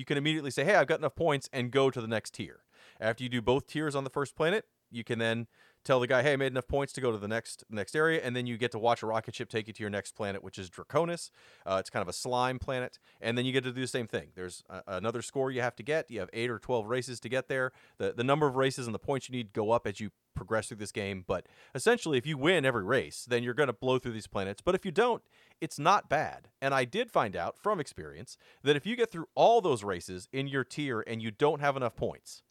you 0.00 0.06
can 0.06 0.16
immediately 0.16 0.50
say, 0.50 0.64
hey, 0.64 0.74
I've 0.74 0.86
got 0.86 0.98
enough 0.98 1.14
points 1.14 1.48
and 1.52 1.70
go 1.70 1.90
to 1.90 2.00
the 2.00 2.08
next 2.08 2.32
tier. 2.34 2.64
After 2.98 3.22
you 3.22 3.28
do 3.28 3.42
both 3.42 3.66
tiers 3.66 3.94
on 3.94 4.04
the 4.04 4.10
first 4.10 4.34
planet, 4.34 4.64
you 4.90 5.04
can 5.04 5.18
then 5.18 5.46
tell 5.84 6.00
the 6.00 6.06
guy, 6.06 6.22
"Hey, 6.22 6.32
I 6.32 6.36
made 6.36 6.52
enough 6.52 6.66
points 6.66 6.92
to 6.94 7.00
go 7.00 7.12
to 7.12 7.18
the 7.18 7.28
next 7.28 7.64
next 7.70 7.94
area," 7.94 8.20
and 8.22 8.34
then 8.34 8.46
you 8.46 8.58
get 8.58 8.72
to 8.72 8.78
watch 8.78 9.02
a 9.02 9.06
rocket 9.06 9.34
ship 9.34 9.48
take 9.48 9.66
you 9.66 9.72
to 9.72 9.82
your 9.82 9.90
next 9.90 10.14
planet, 10.14 10.42
which 10.42 10.58
is 10.58 10.68
Draconis. 10.68 11.30
Uh, 11.64 11.76
it's 11.78 11.90
kind 11.90 12.02
of 12.02 12.08
a 12.08 12.12
slime 12.12 12.58
planet, 12.58 12.98
and 13.20 13.38
then 13.38 13.44
you 13.44 13.52
get 13.52 13.64
to 13.64 13.72
do 13.72 13.80
the 13.80 13.86
same 13.86 14.06
thing. 14.06 14.28
There's 14.34 14.62
a, 14.68 14.82
another 14.86 15.22
score 15.22 15.50
you 15.50 15.60
have 15.60 15.76
to 15.76 15.82
get. 15.82 16.10
You 16.10 16.20
have 16.20 16.30
eight 16.32 16.50
or 16.50 16.58
twelve 16.58 16.86
races 16.88 17.20
to 17.20 17.28
get 17.28 17.48
there. 17.48 17.72
the 17.98 18.12
The 18.12 18.24
number 18.24 18.46
of 18.46 18.56
races 18.56 18.86
and 18.86 18.94
the 18.94 18.98
points 18.98 19.28
you 19.28 19.36
need 19.36 19.52
go 19.52 19.70
up 19.70 19.86
as 19.86 20.00
you 20.00 20.10
progress 20.34 20.68
through 20.68 20.78
this 20.78 20.92
game. 20.92 21.24
But 21.26 21.46
essentially, 21.74 22.18
if 22.18 22.26
you 22.26 22.36
win 22.36 22.64
every 22.64 22.84
race, 22.84 23.24
then 23.28 23.42
you're 23.42 23.54
going 23.54 23.68
to 23.68 23.72
blow 23.72 23.98
through 23.98 24.12
these 24.12 24.26
planets. 24.26 24.60
But 24.60 24.74
if 24.74 24.84
you 24.84 24.90
don't, 24.90 25.22
it's 25.60 25.78
not 25.78 26.08
bad. 26.08 26.48
And 26.60 26.74
I 26.74 26.84
did 26.84 27.10
find 27.10 27.36
out 27.36 27.58
from 27.58 27.80
experience 27.80 28.36
that 28.62 28.76
if 28.76 28.86
you 28.86 28.96
get 28.96 29.10
through 29.10 29.26
all 29.34 29.60
those 29.60 29.84
races 29.84 30.28
in 30.32 30.46
your 30.46 30.64
tier 30.64 31.02
and 31.06 31.22
you 31.22 31.30
don't 31.30 31.60
have 31.60 31.76
enough 31.76 31.96
points 31.96 32.42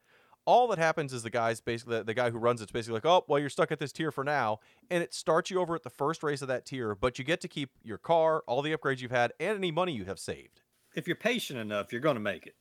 all 0.49 0.67
that 0.67 0.79
happens 0.79 1.13
is 1.13 1.21
the 1.21 1.29
guy's 1.29 1.61
basically 1.61 1.97
the, 1.97 2.03
the 2.03 2.13
guy 2.15 2.31
who 2.31 2.39
runs 2.39 2.59
it's 2.59 2.71
basically 2.71 2.95
like, 2.95 3.05
oh, 3.05 3.23
well, 3.27 3.39
you're 3.39 3.51
stuck 3.51 3.71
at 3.71 3.77
this 3.77 3.91
tier 3.91 4.11
for 4.11 4.23
now, 4.23 4.59
and 4.89 5.03
it 5.03 5.13
starts 5.13 5.51
you 5.51 5.59
over 5.59 5.75
at 5.75 5.83
the 5.83 5.91
first 5.91 6.23
race 6.23 6.41
of 6.41 6.47
that 6.47 6.65
tier, 6.65 6.95
but 6.95 7.19
you 7.19 7.23
get 7.23 7.39
to 7.41 7.47
keep 7.47 7.69
your 7.83 7.99
car, 7.99 8.43
all 8.47 8.63
the 8.63 8.75
upgrades 8.75 8.99
you've 8.99 9.11
had, 9.11 9.31
and 9.39 9.57
any 9.57 9.71
money 9.71 9.91
you 9.91 10.05
have 10.05 10.17
saved. 10.17 10.61
If 10.95 11.05
you're 11.05 11.15
patient 11.15 11.59
enough, 11.59 11.91
you're 11.91 12.01
going 12.01 12.15
to 12.15 12.19
make 12.19 12.47
it. 12.47 12.55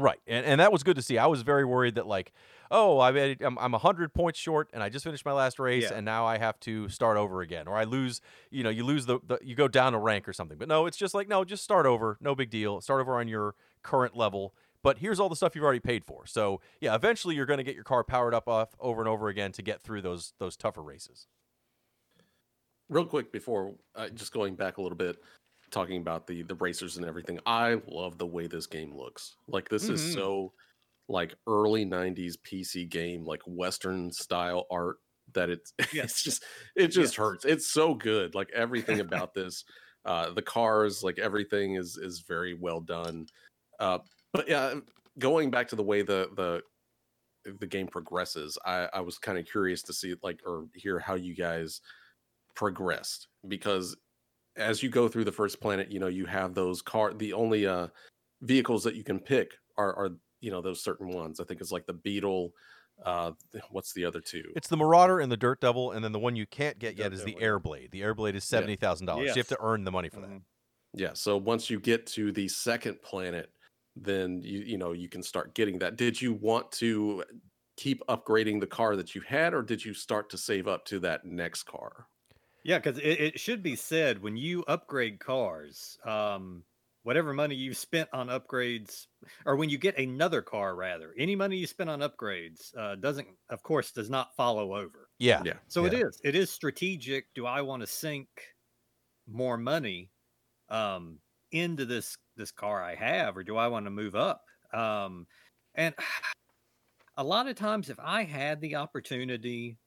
Right, 0.00 0.20
and 0.28 0.46
and 0.46 0.60
that 0.60 0.70
was 0.70 0.84
good 0.84 0.94
to 0.96 1.02
see. 1.02 1.18
I 1.18 1.26
was 1.26 1.42
very 1.42 1.64
worried 1.64 1.96
that 1.96 2.06
like, 2.06 2.32
oh, 2.70 3.00
I 3.00 3.10
made, 3.10 3.42
I'm 3.42 3.58
I'm 3.58 3.72
hundred 3.72 4.14
points 4.14 4.38
short, 4.38 4.68
and 4.72 4.80
I 4.80 4.88
just 4.88 5.04
finished 5.04 5.24
my 5.26 5.32
last 5.32 5.58
race, 5.58 5.88
Yeah. 5.90 5.96
and 5.96 6.04
now 6.04 6.24
I 6.24 6.38
have 6.38 6.58
to 6.60 6.88
start 6.88 7.16
over 7.16 7.40
again, 7.40 7.66
or 7.66 7.74
I 7.76 7.82
lose, 7.82 8.20
you 8.50 8.62
know, 8.62 8.70
you 8.70 8.84
lose 8.84 9.06
the, 9.06 9.18
the 9.26 9.40
you 9.42 9.56
go 9.56 9.66
down 9.66 9.94
a 9.94 9.98
rank 9.98 10.28
or 10.28 10.32
something. 10.32 10.56
But 10.56 10.68
no, 10.68 10.86
it's 10.86 10.96
just 10.96 11.14
like 11.14 11.26
no, 11.28 11.44
just 11.44 11.64
start 11.64 11.84
over, 11.84 12.16
no 12.20 12.36
big 12.36 12.48
deal. 12.48 12.80
Start 12.80 13.00
over 13.00 13.18
on 13.18 13.26
your 13.26 13.56
current 13.82 14.16
level. 14.16 14.54
But 14.84 14.98
here's 14.98 15.18
all 15.18 15.28
the 15.28 15.34
stuff 15.34 15.56
you've 15.56 15.64
already 15.64 15.80
paid 15.80 16.04
for. 16.04 16.24
So 16.26 16.60
yeah, 16.80 16.94
eventually 16.94 17.34
you're 17.34 17.46
going 17.46 17.58
to 17.58 17.64
get 17.64 17.74
your 17.74 17.82
car 17.82 18.04
powered 18.04 18.34
up 18.34 18.48
off 18.48 18.76
over 18.78 19.00
and 19.00 19.08
over 19.08 19.26
again 19.28 19.50
to 19.52 19.62
get 19.62 19.82
through 19.82 20.02
those 20.02 20.32
those 20.38 20.56
tougher 20.56 20.82
races. 20.82 21.26
real 22.88 23.04
quick 23.04 23.32
before 23.32 23.74
uh, 23.96 24.08
just 24.10 24.32
going 24.32 24.54
back 24.54 24.78
a 24.78 24.82
little 24.82 24.96
bit 24.96 25.16
talking 25.70 26.00
about 26.00 26.26
the 26.26 26.42
the 26.42 26.54
racers 26.56 26.96
and 26.96 27.06
everything 27.06 27.38
i 27.46 27.80
love 27.86 28.18
the 28.18 28.26
way 28.26 28.46
this 28.46 28.66
game 28.66 28.94
looks. 28.96 29.36
Like 29.46 29.68
this 29.68 29.88
Mhm. 29.88 29.90
is 29.90 30.04
so 30.04 30.52
like 31.08 31.34
early 31.46 31.84
90s 31.84 32.36
pc 32.38 32.88
game 32.88 33.24
like 33.24 33.42
western 33.46 34.12
style 34.12 34.66
art 34.70 34.98
that 35.34 35.50
it's 35.50 35.72
it's 35.78 36.22
just 36.22 36.44
it 36.76 36.88
just 36.88 37.14
Yes. 37.14 37.16
hurts. 37.16 37.44
It's 37.44 37.70
so 37.70 37.94
good. 37.94 38.34
Like 38.34 38.50
everything 38.52 39.00
about 39.00 39.34
this 39.34 39.64
uh 40.04 40.30
the 40.32 40.42
cars 40.42 41.02
like 41.04 41.18
everything 41.18 41.76
is 41.76 41.96
is 41.98 42.20
very 42.20 42.54
well 42.54 42.80
done. 42.80 43.26
Uh 43.80 44.00
but 44.32 44.48
yeah 44.48 44.74
going 45.18 45.50
back 45.50 45.68
to 45.68 45.76
the 45.76 45.82
way 45.82 46.02
the 46.02 46.30
the 46.36 46.62
the 47.60 47.66
game 47.66 47.86
progresses 47.86 48.58
i 48.64 48.88
i 48.92 49.00
was 49.00 49.18
kind 49.18 49.38
of 49.38 49.46
curious 49.46 49.82
to 49.82 49.92
see 49.92 50.14
like 50.22 50.40
or 50.44 50.66
hear 50.74 50.98
how 50.98 51.14
you 51.14 51.34
guys 51.34 51.80
progressed 52.54 53.28
because 53.48 53.96
as 54.58 54.82
you 54.82 54.88
go 54.88 55.08
through 55.08 55.24
the 55.24 55.32
first 55.32 55.60
planet 55.60 55.90
you 55.90 55.98
know 56.00 56.08
you 56.08 56.26
have 56.26 56.54
those 56.54 56.82
car 56.82 57.14
the 57.14 57.32
only 57.32 57.66
uh 57.66 57.86
vehicles 58.42 58.84
that 58.84 58.94
you 58.94 59.04
can 59.04 59.18
pick 59.18 59.52
are 59.76 59.94
are 59.96 60.10
you 60.40 60.50
know 60.50 60.60
those 60.60 60.82
certain 60.82 61.08
ones 61.08 61.40
i 61.40 61.44
think 61.44 61.60
it's 61.60 61.72
like 61.72 61.86
the 61.86 61.92
beetle 61.92 62.52
uh 63.04 63.30
what's 63.70 63.92
the 63.92 64.04
other 64.04 64.20
two 64.20 64.42
It's 64.56 64.68
the 64.68 64.76
Marauder 64.76 65.20
and 65.20 65.30
the 65.30 65.36
Dirt 65.36 65.60
Devil, 65.60 65.92
and 65.92 66.04
then 66.04 66.10
the 66.10 66.18
one 66.18 66.34
you 66.34 66.46
can't 66.46 66.78
get 66.80 66.98
yet 66.98 67.12
is 67.12 67.22
the 67.22 67.32
Devil, 67.32 67.40
yeah. 67.40 67.48
Airblade. 67.48 67.90
The 67.92 68.00
Airblade 68.00 68.34
is 68.34 68.42
seventy 68.42 68.74
thousand 68.74 69.06
dollars. 69.06 69.28
You 69.28 69.34
have 69.40 69.46
to 69.48 69.58
earn 69.60 69.84
the 69.84 69.92
money 69.92 70.08
for 70.08 70.20
that. 70.20 70.30
Mhm. 70.30 70.42
yeah 70.94 71.12
so 71.14 71.36
once 71.36 71.70
you 71.70 71.78
get 71.78 72.06
to 72.08 72.32
the 72.32 72.48
second 72.48 73.00
planet 73.02 73.52
then 73.94 74.40
you 74.42 74.60
you 74.60 74.78
know 74.78 74.92
you 74.92 75.08
can 75.08 75.22
start 75.22 75.54
getting 75.54 75.78
that 75.78 75.94
did 75.96 76.20
you 76.20 76.32
want 76.32 76.70
to 76.72 77.22
keep 77.76 78.02
upgrading 78.08 78.58
the 78.58 78.66
car 78.66 78.96
that 78.96 79.14
you 79.14 79.20
had 79.20 79.54
or 79.54 79.62
did 79.62 79.84
you 79.84 79.94
start 79.94 80.28
to 80.30 80.36
save 80.38 80.66
up 80.66 80.84
to 80.84 80.98
that 80.98 81.24
next 81.24 81.62
car 81.64 82.06
Yeah, 82.64 82.78
because 82.78 82.98
it, 82.98 83.20
it 83.20 83.40
should 83.40 83.62
be 83.62 83.76
said 83.76 84.20
when 84.22 84.36
you 84.36 84.64
upgrade 84.64 85.20
cars, 85.20 85.96
um, 86.04 86.64
whatever 87.02 87.32
money 87.32 87.54
you've 87.54 87.76
spent 87.78 88.08
on 88.12 88.28
upgrades, 88.28 89.06
or 89.46 89.56
when 89.56 89.70
you 89.70 89.78
get 89.78 89.98
another 89.98 90.42
car, 90.42 90.74
rather, 90.74 91.14
any 91.16 91.36
money 91.36 91.56
you 91.56 91.66
spend 91.66 91.90
on 91.90 92.00
upgrades 92.00 92.76
uh, 92.76 92.96
doesn't, 92.96 93.28
of 93.48 93.62
course, 93.62 93.92
does 93.92 94.10
not 94.10 94.34
follow 94.36 94.74
over. 94.74 95.08
Yeah, 95.18 95.44
yeah 95.44 95.58
So 95.68 95.84
it 95.84 95.92
Yeah. 95.92 96.00
is. 96.08 96.20
It 96.24 96.34
is 96.34 96.50
strategic. 96.50 97.32
Do 97.34 97.46
I 97.46 97.62
want 97.62 97.80
to 97.82 97.86
sink 97.86 98.28
more 99.26 99.56
money 99.58 100.12
um, 100.68 101.20
into 101.52 101.86
this 101.86 102.18
this 102.36 102.52
car 102.52 102.82
I 102.82 102.94
have, 102.96 103.36
or 103.36 103.44
do 103.44 103.56
I 103.56 103.68
want 103.68 103.86
to 103.86 103.90
move 103.90 104.16
up? 104.16 104.44
Um, 104.72 105.26
and 105.74 105.94
a 107.16 107.24
lot 107.24 107.46
of 107.48 107.56
times, 107.56 107.90
if 107.90 107.98
I 107.98 108.24
had 108.24 108.60
the 108.60 108.76
opportunity 108.76 109.78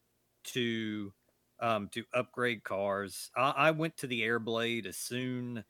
to 0.46 1.14
um, 1.62 1.90
to 1.90 2.04
upgrade 2.14 2.64
cars, 2.64 3.30
I, 3.36 3.52
I 3.52 3.72
went 3.72 3.98
to 3.98 4.08
the 4.08 4.22
Airblade 4.22 4.86
as 4.86 4.98
soon 4.98 5.64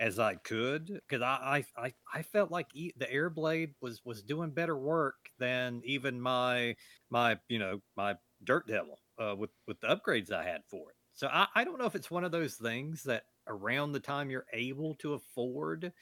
as 0.00 0.18
I 0.18 0.36
could 0.36 0.86
because 0.86 1.22
I, 1.22 1.64
I 1.76 1.92
I 2.14 2.22
felt 2.22 2.50
like 2.52 2.68
e- 2.74 2.92
the 2.96 3.06
Airblade 3.06 3.74
was 3.80 4.00
was 4.04 4.22
doing 4.22 4.50
better 4.50 4.76
work 4.76 5.16
than 5.38 5.82
even 5.84 6.20
my 6.20 6.76
my 7.10 7.38
you 7.48 7.58
know 7.58 7.80
my 7.96 8.16
Dirt 8.44 8.68
Devil 8.68 8.98
uh, 9.18 9.34
with 9.36 9.50
with 9.66 9.80
the 9.80 9.88
upgrades 9.88 10.32
I 10.32 10.44
had 10.44 10.62
for 10.70 10.90
it. 10.90 10.96
So 11.14 11.28
I, 11.28 11.48
I 11.54 11.64
don't 11.64 11.78
know 11.78 11.86
if 11.86 11.96
it's 11.96 12.10
one 12.10 12.24
of 12.24 12.32
those 12.32 12.54
things 12.54 13.02
that 13.04 13.24
around 13.48 13.92
the 13.92 14.00
time 14.00 14.30
you're 14.30 14.46
able 14.52 14.94
to 14.96 15.14
afford 15.14 15.92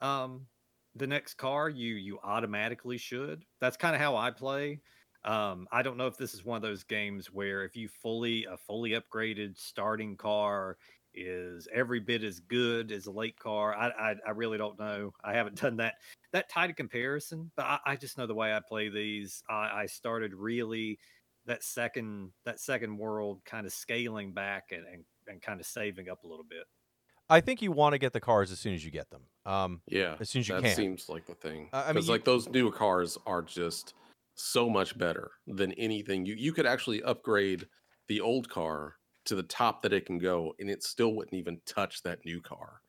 um, 0.00 0.46
the 0.94 1.06
next 1.06 1.34
car, 1.34 1.68
you 1.68 1.94
you 1.94 2.18
automatically 2.22 2.98
should. 2.98 3.44
That's 3.60 3.76
kind 3.76 3.94
of 3.94 4.00
how 4.00 4.16
I 4.16 4.30
play. 4.30 4.80
Um, 5.26 5.66
I 5.72 5.82
don't 5.82 5.96
know 5.96 6.06
if 6.06 6.16
this 6.16 6.34
is 6.34 6.44
one 6.44 6.56
of 6.56 6.62
those 6.62 6.84
games 6.84 7.32
where 7.32 7.64
if 7.64 7.76
you 7.76 7.88
fully 7.88 8.44
a 8.44 8.56
fully 8.56 8.90
upgraded 8.92 9.58
starting 9.58 10.16
car 10.16 10.76
is 11.14 11.66
every 11.72 11.98
bit 12.00 12.22
as 12.22 12.40
good 12.40 12.92
as 12.92 13.06
a 13.06 13.10
late 13.10 13.38
car. 13.38 13.74
I 13.74 13.88
I, 13.88 14.14
I 14.26 14.30
really 14.30 14.58
don't 14.58 14.78
know. 14.78 15.12
I 15.24 15.32
haven't 15.34 15.60
done 15.60 15.76
that 15.78 15.94
that 16.32 16.48
tight 16.48 16.70
a 16.70 16.74
comparison, 16.74 17.50
but 17.56 17.64
I, 17.66 17.78
I 17.86 17.96
just 17.96 18.18
know 18.18 18.26
the 18.26 18.34
way 18.34 18.54
I 18.54 18.60
play 18.66 18.88
these. 18.88 19.42
I, 19.50 19.82
I 19.82 19.86
started 19.86 20.32
really 20.34 20.98
that 21.46 21.62
second 21.64 22.32
that 22.44 22.60
second 22.60 22.96
world 22.96 23.40
kind 23.44 23.66
of 23.66 23.72
scaling 23.72 24.32
back 24.32 24.70
and, 24.72 24.84
and, 24.86 25.04
and 25.26 25.42
kind 25.42 25.58
of 25.60 25.66
saving 25.66 26.08
up 26.08 26.22
a 26.24 26.26
little 26.28 26.44
bit. 26.48 26.64
I 27.28 27.40
think 27.40 27.60
you 27.62 27.72
want 27.72 27.94
to 27.94 27.98
get 27.98 28.12
the 28.12 28.20
cars 28.20 28.52
as 28.52 28.60
soon 28.60 28.74
as 28.74 28.84
you 28.84 28.92
get 28.92 29.10
them. 29.10 29.22
Um, 29.44 29.82
Yeah, 29.88 30.16
As 30.20 30.30
soon 30.30 30.40
as 30.40 30.48
you 30.48 30.54
that 30.54 30.62
can. 30.62 30.76
seems 30.76 31.08
like 31.08 31.26
the 31.26 31.34
thing. 31.34 31.70
Uh, 31.72 31.78
I 31.78 31.86
mean, 31.86 31.94
Because 31.94 32.06
you- 32.06 32.12
like 32.12 32.24
those 32.24 32.48
new 32.48 32.70
cars 32.70 33.18
are 33.26 33.42
just 33.42 33.94
so 34.36 34.68
much 34.70 34.96
better 34.98 35.32
than 35.46 35.72
anything. 35.72 36.26
You 36.26 36.34
you 36.34 36.52
could 36.52 36.66
actually 36.66 37.02
upgrade 37.02 37.68
the 38.08 38.20
old 38.20 38.48
car 38.48 38.96
to 39.26 39.34
the 39.34 39.42
top 39.42 39.82
that 39.82 39.92
it 39.92 40.06
can 40.06 40.18
go, 40.18 40.54
and 40.60 40.70
it 40.70 40.82
still 40.84 41.14
wouldn't 41.14 41.34
even 41.34 41.60
touch 41.66 42.02
that 42.04 42.24
new 42.24 42.40
car, 42.40 42.82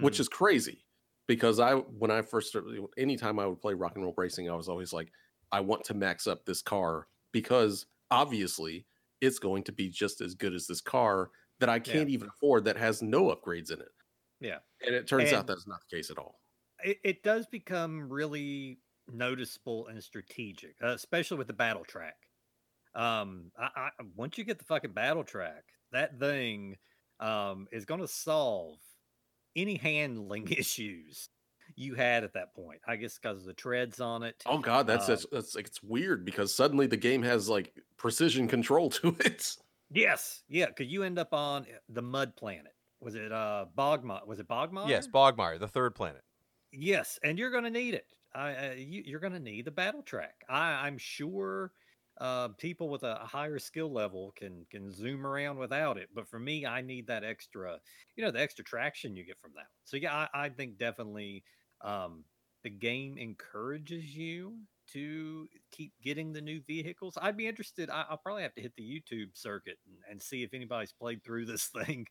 which 0.00 0.16
Mm. 0.16 0.20
is 0.20 0.28
crazy. 0.28 0.86
Because 1.28 1.60
I 1.60 1.74
when 1.76 2.10
I 2.10 2.22
first 2.22 2.48
started, 2.48 2.84
anytime 2.98 3.38
I 3.38 3.46
would 3.46 3.60
play 3.60 3.74
rock 3.74 3.92
and 3.96 4.04
roll 4.04 4.14
racing, 4.16 4.50
I 4.50 4.54
was 4.56 4.68
always 4.68 4.92
like, 4.92 5.12
I 5.52 5.60
want 5.60 5.84
to 5.84 5.94
max 5.94 6.26
up 6.26 6.44
this 6.44 6.62
car 6.62 7.08
because 7.32 7.86
obviously 8.10 8.86
it's 9.20 9.38
going 9.38 9.62
to 9.64 9.72
be 9.72 9.88
just 9.88 10.20
as 10.20 10.34
good 10.34 10.54
as 10.54 10.66
this 10.66 10.80
car 10.80 11.30
that 11.60 11.68
I 11.68 11.78
can't 11.78 12.10
even 12.10 12.28
afford 12.28 12.64
that 12.64 12.76
has 12.76 13.02
no 13.02 13.26
upgrades 13.34 13.70
in 13.72 13.80
it. 13.80 13.92
Yeah. 14.40 14.58
And 14.84 14.94
it 14.96 15.06
turns 15.06 15.32
out 15.32 15.46
that's 15.46 15.66
not 15.66 15.80
the 15.88 15.96
case 15.96 16.10
at 16.10 16.18
all. 16.18 16.40
it, 16.84 16.98
it 17.04 17.22
does 17.22 17.46
become 17.46 18.08
really 18.12 18.80
noticeable 19.12 19.88
and 19.88 20.02
strategic, 20.02 20.76
uh, 20.82 20.88
especially 20.88 21.38
with 21.38 21.46
the 21.46 21.52
battle 21.52 21.84
track. 21.84 22.16
Um, 22.94 23.52
I, 23.58 23.90
I 23.98 24.04
once 24.16 24.38
you 24.38 24.44
get 24.44 24.58
the 24.58 24.64
fucking 24.64 24.92
battle 24.92 25.24
track, 25.24 25.64
that 25.92 26.18
thing 26.18 26.76
um 27.20 27.68
is 27.72 27.84
going 27.84 28.00
to 28.00 28.08
solve 28.08 28.78
any 29.56 29.76
handling 29.76 30.48
issues 30.50 31.30
you 31.76 31.94
had 31.94 32.24
at 32.24 32.34
that 32.34 32.54
point. 32.54 32.80
I 32.86 32.96
guess 32.96 33.18
because 33.18 33.40
of 33.40 33.46
the 33.46 33.54
treads 33.54 34.00
on 34.00 34.22
it. 34.22 34.46
Oh 34.46 34.58
god, 34.58 34.86
that's 34.86 35.06
Um, 35.06 35.12
that's, 35.14 35.26
that's 35.30 35.54
like 35.54 35.66
it's 35.66 35.82
weird 35.82 36.24
because 36.24 36.54
suddenly 36.54 36.86
the 36.86 36.96
game 36.96 37.22
has 37.22 37.48
like 37.48 37.78
precision 37.96 38.48
control 38.48 38.90
to 39.00 39.16
it. 39.20 39.56
Yes, 39.90 40.42
yeah, 40.48 40.66
because 40.66 40.88
you 40.88 41.02
end 41.04 41.18
up 41.18 41.32
on 41.32 41.62
uh, 41.62 41.78
the 41.88 42.02
mud 42.02 42.34
planet. 42.36 42.72
Was 43.00 43.14
it 43.14 43.30
uh 43.32 43.66
Bogmire? 43.76 44.26
Was 44.26 44.40
it 44.40 44.48
Bogmire? 44.48 44.88
Yes, 44.88 45.06
Bogmire, 45.08 45.58
the 45.58 45.68
third 45.68 45.94
planet. 45.94 46.24
Yes, 46.72 47.18
and 47.22 47.38
you're 47.38 47.50
going 47.50 47.64
to 47.64 47.70
need 47.70 47.94
it. 47.94 48.12
I, 48.34 48.54
uh, 48.54 48.72
you, 48.76 49.02
you're 49.04 49.20
going 49.20 49.32
to 49.32 49.40
need 49.40 49.64
the 49.64 49.70
battle 49.70 50.02
track. 50.02 50.34
I, 50.48 50.86
I'm 50.86 50.98
sure 50.98 51.72
uh, 52.20 52.48
people 52.58 52.88
with 52.88 53.02
a, 53.02 53.16
higher 53.16 53.58
skill 53.58 53.92
level 53.92 54.32
can 54.36 54.66
can 54.70 54.92
zoom 54.92 55.26
around 55.26 55.58
without 55.58 55.96
it. 55.96 56.08
But 56.14 56.28
for 56.28 56.38
me, 56.38 56.66
I 56.66 56.80
need 56.80 57.06
that 57.06 57.24
extra, 57.24 57.78
you 58.16 58.24
know, 58.24 58.30
the 58.30 58.40
extra 58.40 58.64
traction 58.64 59.16
you 59.16 59.24
get 59.24 59.40
from 59.40 59.52
that. 59.56 59.66
So 59.84 59.96
yeah, 59.96 60.26
I, 60.34 60.44
I 60.44 60.48
think 60.48 60.78
definitely 60.78 61.42
um, 61.82 62.24
the 62.62 62.70
game 62.70 63.16
encourages 63.18 64.14
you 64.14 64.56
to 64.92 65.48
keep 65.70 65.92
getting 66.02 66.32
the 66.32 66.40
new 66.40 66.60
vehicles. 66.66 67.16
I'd 67.20 67.36
be 67.36 67.46
interested. 67.46 67.88
I, 67.88 68.04
I'll 68.10 68.18
probably 68.18 68.42
have 68.42 68.54
to 68.54 68.62
hit 68.62 68.74
the 68.76 68.82
YouTube 68.82 69.30
circuit 69.34 69.78
and, 69.86 69.96
and 70.10 70.22
see 70.22 70.42
if 70.42 70.52
anybody's 70.52 70.92
played 70.92 71.24
through 71.24 71.46
this 71.46 71.66
thing 71.84 72.06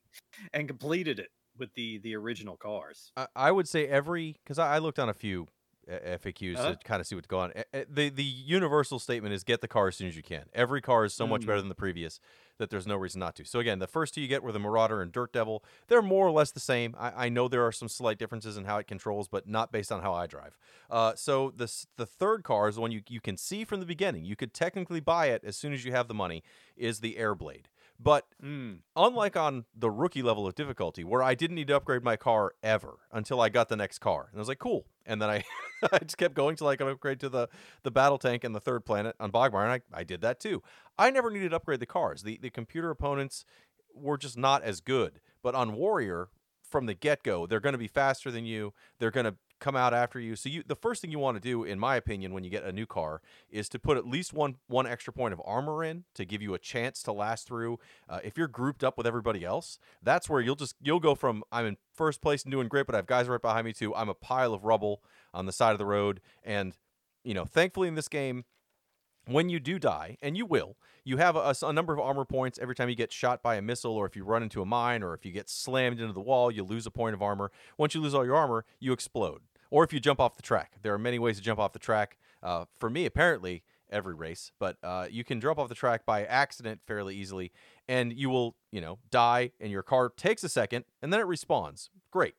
and 0.54 0.68
completed 0.68 1.20
it 1.20 1.30
with 1.58 1.74
the 1.76 2.00
the 2.00 2.16
original 2.16 2.58
cars. 2.58 3.12
I, 3.16 3.28
I 3.36 3.52
would 3.52 3.68
say 3.68 3.88
every 3.88 4.38
because 4.44 4.58
I, 4.58 4.76
I 4.76 4.78
looked 4.80 5.00
on 5.00 5.10
a 5.10 5.14
few 5.14 5.48
FAQs 5.90 6.58
Uh-huh. 6.58 6.72
to 6.76 6.78
kind 6.84 7.02
of 7.02 7.08
see 7.08 7.16
what's 7.16 7.28
going 7.28 7.52
on. 7.52 7.64
The 7.90 8.10
the 8.10 8.24
universal 8.24 9.00
statement 9.00 9.34
is 9.34 9.44
get 9.44 9.62
the 9.62 9.68
car 9.68 9.88
as 9.88 9.96
soon 9.96 10.08
as 10.08 10.16
you 10.16 10.24
can. 10.24 10.46
Every 10.54 10.82
car 10.82 11.04
is 11.06 11.14
so 11.14 11.26
much 11.28 11.42
Mm. 11.42 11.46
better 11.48 11.60
than 11.60 11.70
the 11.70 11.76
previous 11.76 12.20
that 12.58 12.70
there's 12.70 12.86
no 12.86 12.96
reason 12.96 13.20
not 13.20 13.36
to. 13.38 13.46
So 13.46 13.60
again, 13.60 13.80
the 13.80 13.88
first 13.88 14.14
two 14.14 14.22
you 14.22 14.28
get 14.28 14.44
were 14.44 14.52
the 14.52 14.60
Marauder 14.60 15.02
and 15.02 15.12
Dirt 15.12 15.34
Devil. 15.34 15.64
They're 15.88 16.02
more 16.04 16.28
or 16.28 16.32
less 16.32 16.52
the 16.52 16.60
same. 16.60 16.96
I, 17.00 17.26
I 17.26 17.30
know 17.30 17.48
there 17.48 17.66
are 17.66 17.72
some 17.72 17.90
slight 17.90 18.20
differences 18.20 18.56
in 18.58 18.66
how 18.66 18.78
it 18.78 18.86
controls, 18.88 19.28
but 19.28 19.48
not 19.48 19.72
based 19.72 19.92
on 19.92 20.02
how 20.04 20.14
I 20.14 20.28
drive. 20.28 20.58
Uh, 20.90 21.16
so 21.16 21.52
the 21.56 21.72
the 21.98 22.06
third 22.06 22.44
car 22.44 22.68
is 22.70 22.76
the 22.76 22.82
one 22.82 22.92
you 22.92 23.02
you 23.10 23.20
can 23.22 23.38
see 23.38 23.64
from 23.64 23.80
the 23.80 23.86
beginning. 23.86 24.24
You 24.26 24.36
could 24.36 24.54
technically 24.54 25.00
buy 25.00 25.28
it 25.28 25.44
as 25.44 25.58
soon 25.58 25.74
as 25.74 25.84
you 25.86 25.92
have 25.92 26.08
the 26.08 26.14
money. 26.14 26.44
Is 26.78 27.00
the 27.00 27.16
Airblade, 27.16 27.66
but 28.02 28.26
Mm. 28.44 28.80
unlike 28.96 29.38
on 29.38 29.66
the 29.76 29.92
rookie 29.92 30.24
level 30.24 30.48
of 30.48 30.56
difficulty 30.56 31.04
where 31.04 31.22
I 31.22 31.36
didn't 31.36 31.56
need 31.56 31.68
to 31.68 31.76
upgrade 31.76 32.04
my 32.04 32.16
car 32.16 32.54
ever 32.64 33.00
until 33.12 33.40
I 33.40 33.50
got 33.50 33.70
the 33.70 33.76
next 33.76 34.00
car. 34.00 34.28
And 34.32 34.40
I 34.40 34.42
was 34.42 34.48
like, 34.48 34.60
cool. 34.60 34.86
And 35.06 35.22
then 35.22 35.30
I, 35.30 35.44
I 35.92 36.00
just 36.00 36.18
kept 36.18 36.34
going 36.34 36.56
till 36.56 36.68
I 36.68 36.76
could 36.76 36.88
upgrade 36.88 37.20
to 37.20 37.30
the, 37.30 37.48
the 37.84 37.92
battle 37.92 38.18
tank 38.18 38.44
and 38.44 38.56
the 38.56 38.60
third 38.60 38.86
planet 38.86 39.16
on 39.20 39.32
Bogmire. 39.32 39.64
And 39.64 39.84
I, 39.94 40.00
I 40.00 40.04
did 40.04 40.22
that 40.22 40.40
too. 40.40 40.64
I 40.98 41.12
never 41.12 41.30
needed 41.30 41.50
to 41.50 41.58
upgrade 41.58 41.80
the 41.80 41.86
cars. 41.86 42.24
The, 42.24 42.40
the 42.42 42.50
computer 42.50 42.90
opponents 42.90 43.46
were 43.94 44.18
just 44.18 44.38
not 44.38 44.64
as 44.64 44.82
good. 44.82 45.20
But 45.44 45.54
on 45.54 45.74
Warrior, 45.74 46.30
from 46.64 46.86
the 46.86 46.94
get 46.94 47.22
go, 47.24 47.46
they're 47.46 47.60
going 47.60 47.74
to 47.74 47.80
be 47.80 47.88
faster 47.88 48.32
than 48.32 48.46
you. 48.46 48.74
They're 49.00 49.12
going 49.12 49.26
to 49.26 49.36
come 49.62 49.76
out 49.78 49.94
after 49.94 50.20
you. 50.20 50.36
So 50.36 50.50
you 50.50 50.64
the 50.68 50.76
first 50.76 51.02
thing 51.02 51.12
you 51.12 51.20
want 51.20 51.38
to 51.38 51.42
do, 51.42 51.64
in 51.64 51.80
my 51.80 51.96
opinion, 51.96 52.34
when 52.34 52.44
you 52.44 52.50
get 52.50 52.64
a 52.66 52.72
new 52.74 52.86
car, 52.86 53.22
is 53.50 53.70
to 53.70 53.80
put 53.80 53.96
at 53.96 54.06
least 54.06 54.34
one 54.34 54.58
one 54.68 54.86
extra 54.86 55.14
point 55.14 55.34
of 55.34 55.42
armor 55.46 55.84
in 55.84 56.04
to 56.16 56.26
give 56.26 56.42
you 56.42 56.54
a 56.54 56.60
chance 56.60 57.02
to 57.04 57.14
last 57.14 57.48
through. 57.48 57.80
Uh, 58.10 58.20
if 58.24 58.38
you're 58.38 58.50
grouped 58.50 58.84
up 58.84 58.98
with 58.98 59.08
everybody 59.08 59.46
else, 59.46 59.80
that's 60.04 60.30
where 60.30 60.42
you'll 60.42 60.56
just 60.56 60.76
you'll 60.82 61.00
go 61.00 61.16
from 61.16 61.44
I'm 61.52 61.66
in 61.66 61.78
first 61.94 62.22
place 62.22 62.44
and 62.44 62.52
doing 62.52 62.68
great, 62.68 62.88
but 62.88 62.96
I 62.96 62.98
have 62.98 63.08
guys 63.08 63.30
right 63.30 63.42
behind 63.42 63.66
me 63.66 63.72
too. 63.72 63.96
I'm 63.96 64.10
a 64.10 64.14
pile 64.14 64.54
of 64.54 64.66
rubble 64.66 65.02
on 65.34 65.46
the 65.46 65.54
side 65.54 65.72
of 65.72 65.78
the 65.78 65.86
road. 65.86 66.20
And 66.44 66.76
you 67.24 67.34
know, 67.34 67.46
thankfully 67.46 67.88
in 67.88 67.96
this 67.96 68.08
game, 68.08 68.44
when 69.28 69.50
you 69.50 69.60
do 69.60 69.78
die, 69.78 70.18
and 70.22 70.36
you 70.36 70.46
will, 70.46 70.78
you 71.04 71.18
have 71.18 71.36
a, 71.36 71.56
a 71.62 71.74
number 71.74 71.94
of 71.94 72.00
armor 72.00 72.26
points 72.26 72.60
every 72.62 72.76
time 72.76 72.90
you 72.90 72.96
get 72.96 73.12
shot 73.12 73.44
by 73.44 73.56
a 73.56 73.62
missile, 73.62 73.96
or 73.96 74.06
if 74.06 74.16
you 74.16 74.24
run 74.24 74.44
into 74.44 74.62
a 74.62 74.66
mine, 74.66 75.04
or 75.04 75.14
if 75.14 75.26
you 75.26 75.32
get 75.32 75.50
slammed 75.50 76.00
into 76.00 76.14
the 76.14 76.22
wall, 76.22 76.52
you 76.52 76.64
lose 76.64 76.86
a 76.86 76.92
point 76.92 77.14
of 77.14 77.22
armor. 77.22 77.52
Once 77.78 77.96
you 77.96 78.02
lose 78.02 78.14
all 78.14 78.26
your 78.26 78.36
armor, 78.36 78.66
you 78.80 78.92
explode. 78.92 79.42
Or 79.72 79.84
if 79.84 79.92
you 79.92 80.00
jump 80.00 80.20
off 80.20 80.36
the 80.36 80.44
track, 80.44 80.74
there 80.84 80.94
are 80.94 81.00
many 81.00 81.18
ways 81.18 81.38
to 81.38 81.42
jump 81.42 81.60
off 81.60 81.74
the 81.74 81.80
track. 81.80 82.18
Uh, 82.44 82.66
for 82.80 82.90
me, 82.90 83.06
apparently, 83.06 83.64
every 83.90 84.14
race, 84.14 84.52
but 84.60 84.78
uh, 84.84 85.08
you 85.10 85.24
can 85.24 85.42
jump 85.42 85.58
off 85.58 85.68
the 85.70 85.76
track 85.76 86.06
by 86.06 86.24
accident 86.26 86.82
fairly 86.86 87.16
easily, 87.16 87.52
and 87.88 88.14
you 88.14 88.30
will, 88.30 88.56
you 88.72 88.80
know, 88.82 89.00
die, 89.10 89.52
and 89.60 89.72
your 89.72 89.84
car 89.84 90.10
takes 90.10 90.44
a 90.44 90.50
second, 90.50 90.86
and 91.02 91.12
then 91.12 91.20
it 91.20 91.26
respawns. 91.26 91.90
Great 92.12 92.36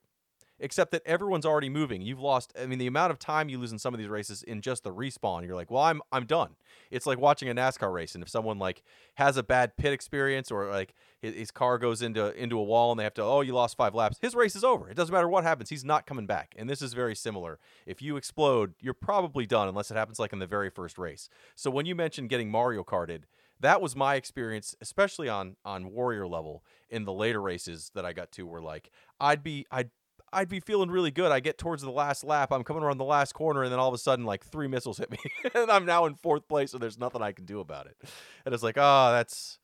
except 0.62 0.92
that 0.92 1.02
everyone's 1.04 1.44
already 1.44 1.68
moving. 1.68 2.00
You've 2.00 2.20
lost. 2.20 2.52
I 2.58 2.66
mean, 2.66 2.78
the 2.78 2.86
amount 2.86 3.10
of 3.10 3.18
time 3.18 3.48
you 3.48 3.58
lose 3.58 3.72
in 3.72 3.78
some 3.78 3.92
of 3.92 3.98
these 3.98 4.08
races 4.08 4.42
in 4.44 4.62
just 4.62 4.84
the 4.84 4.94
respawn. 4.94 5.44
You're 5.44 5.56
like, 5.56 5.70
well, 5.70 5.82
I'm 5.82 6.00
I'm 6.10 6.24
done. 6.24 6.50
It's 6.90 7.04
like 7.04 7.18
watching 7.18 7.48
a 7.50 7.54
NASCAR 7.54 7.92
race, 7.92 8.14
and 8.14 8.22
if 8.22 8.30
someone 8.30 8.58
like 8.58 8.82
has 9.16 9.36
a 9.36 9.42
bad 9.42 9.76
pit 9.76 9.92
experience 9.92 10.50
or 10.50 10.70
like 10.70 10.94
his, 11.20 11.34
his 11.34 11.50
car 11.50 11.76
goes 11.78 12.00
into 12.00 12.32
into 12.40 12.58
a 12.58 12.62
wall 12.62 12.92
and 12.92 12.98
they 12.98 13.04
have 13.04 13.14
to, 13.14 13.22
oh, 13.22 13.40
you 13.40 13.52
lost 13.52 13.76
five 13.76 13.94
laps. 13.94 14.18
His 14.22 14.34
race 14.34 14.56
is 14.56 14.64
over. 14.64 14.88
It 14.88 14.96
doesn't 14.96 15.12
matter 15.12 15.28
what 15.28 15.44
happens. 15.44 15.68
He's 15.68 15.84
not 15.84 16.06
coming 16.06 16.26
back. 16.26 16.54
And 16.56 16.70
this 16.70 16.80
is 16.80 16.94
very 16.94 17.16
similar. 17.16 17.58
If 17.84 18.00
you 18.00 18.16
explode, 18.16 18.74
you're 18.80 18.94
probably 18.94 19.46
done 19.46 19.68
unless 19.68 19.90
it 19.90 19.96
happens 19.96 20.18
like 20.20 20.32
in 20.32 20.38
the 20.38 20.46
very 20.46 20.70
first 20.70 20.96
race. 20.96 21.28
So 21.56 21.70
when 21.70 21.86
you 21.86 21.94
mentioned 21.94 22.30
getting 22.30 22.50
Mario 22.50 22.84
Karted. 22.84 23.22
That 23.60 23.80
was 23.80 23.94
my 23.94 24.16
experience, 24.16 24.74
especially 24.80 25.28
on 25.28 25.54
on 25.64 25.92
warrior 25.92 26.26
level 26.26 26.64
in 26.90 27.04
the 27.04 27.12
later 27.12 27.40
races 27.40 27.92
that 27.94 28.04
I 28.04 28.12
got 28.12 28.32
to. 28.32 28.44
Were 28.44 28.60
like 28.60 28.90
I'd 29.20 29.44
be 29.44 29.66
I'd 29.70 29.90
I'd 30.32 30.48
be 30.48 30.60
feeling 30.60 30.90
really 30.90 31.10
good. 31.10 31.30
I 31.30 31.40
get 31.40 31.58
towards 31.58 31.82
the 31.82 31.90
last 31.90 32.24
lap. 32.24 32.52
I'm 32.52 32.64
coming 32.64 32.82
around 32.82 32.98
the 32.98 33.04
last 33.04 33.34
corner, 33.34 33.62
and 33.62 33.72
then 33.72 33.78
all 33.78 33.88
of 33.88 33.94
a 33.94 33.98
sudden, 33.98 34.24
like 34.24 34.44
three 34.44 34.68
missiles 34.68 34.98
hit 34.98 35.10
me, 35.10 35.18
and 35.54 35.70
I'm 35.70 35.84
now 35.84 36.06
in 36.06 36.14
fourth 36.14 36.48
place. 36.48 36.72
and 36.72 36.82
there's 36.82 36.98
nothing 36.98 37.22
I 37.22 37.32
can 37.32 37.44
do 37.44 37.60
about 37.60 37.86
it. 37.86 37.96
And 38.44 38.54
it's 38.54 38.62
like, 38.62 38.76
oh, 38.78 39.12
that's 39.12 39.58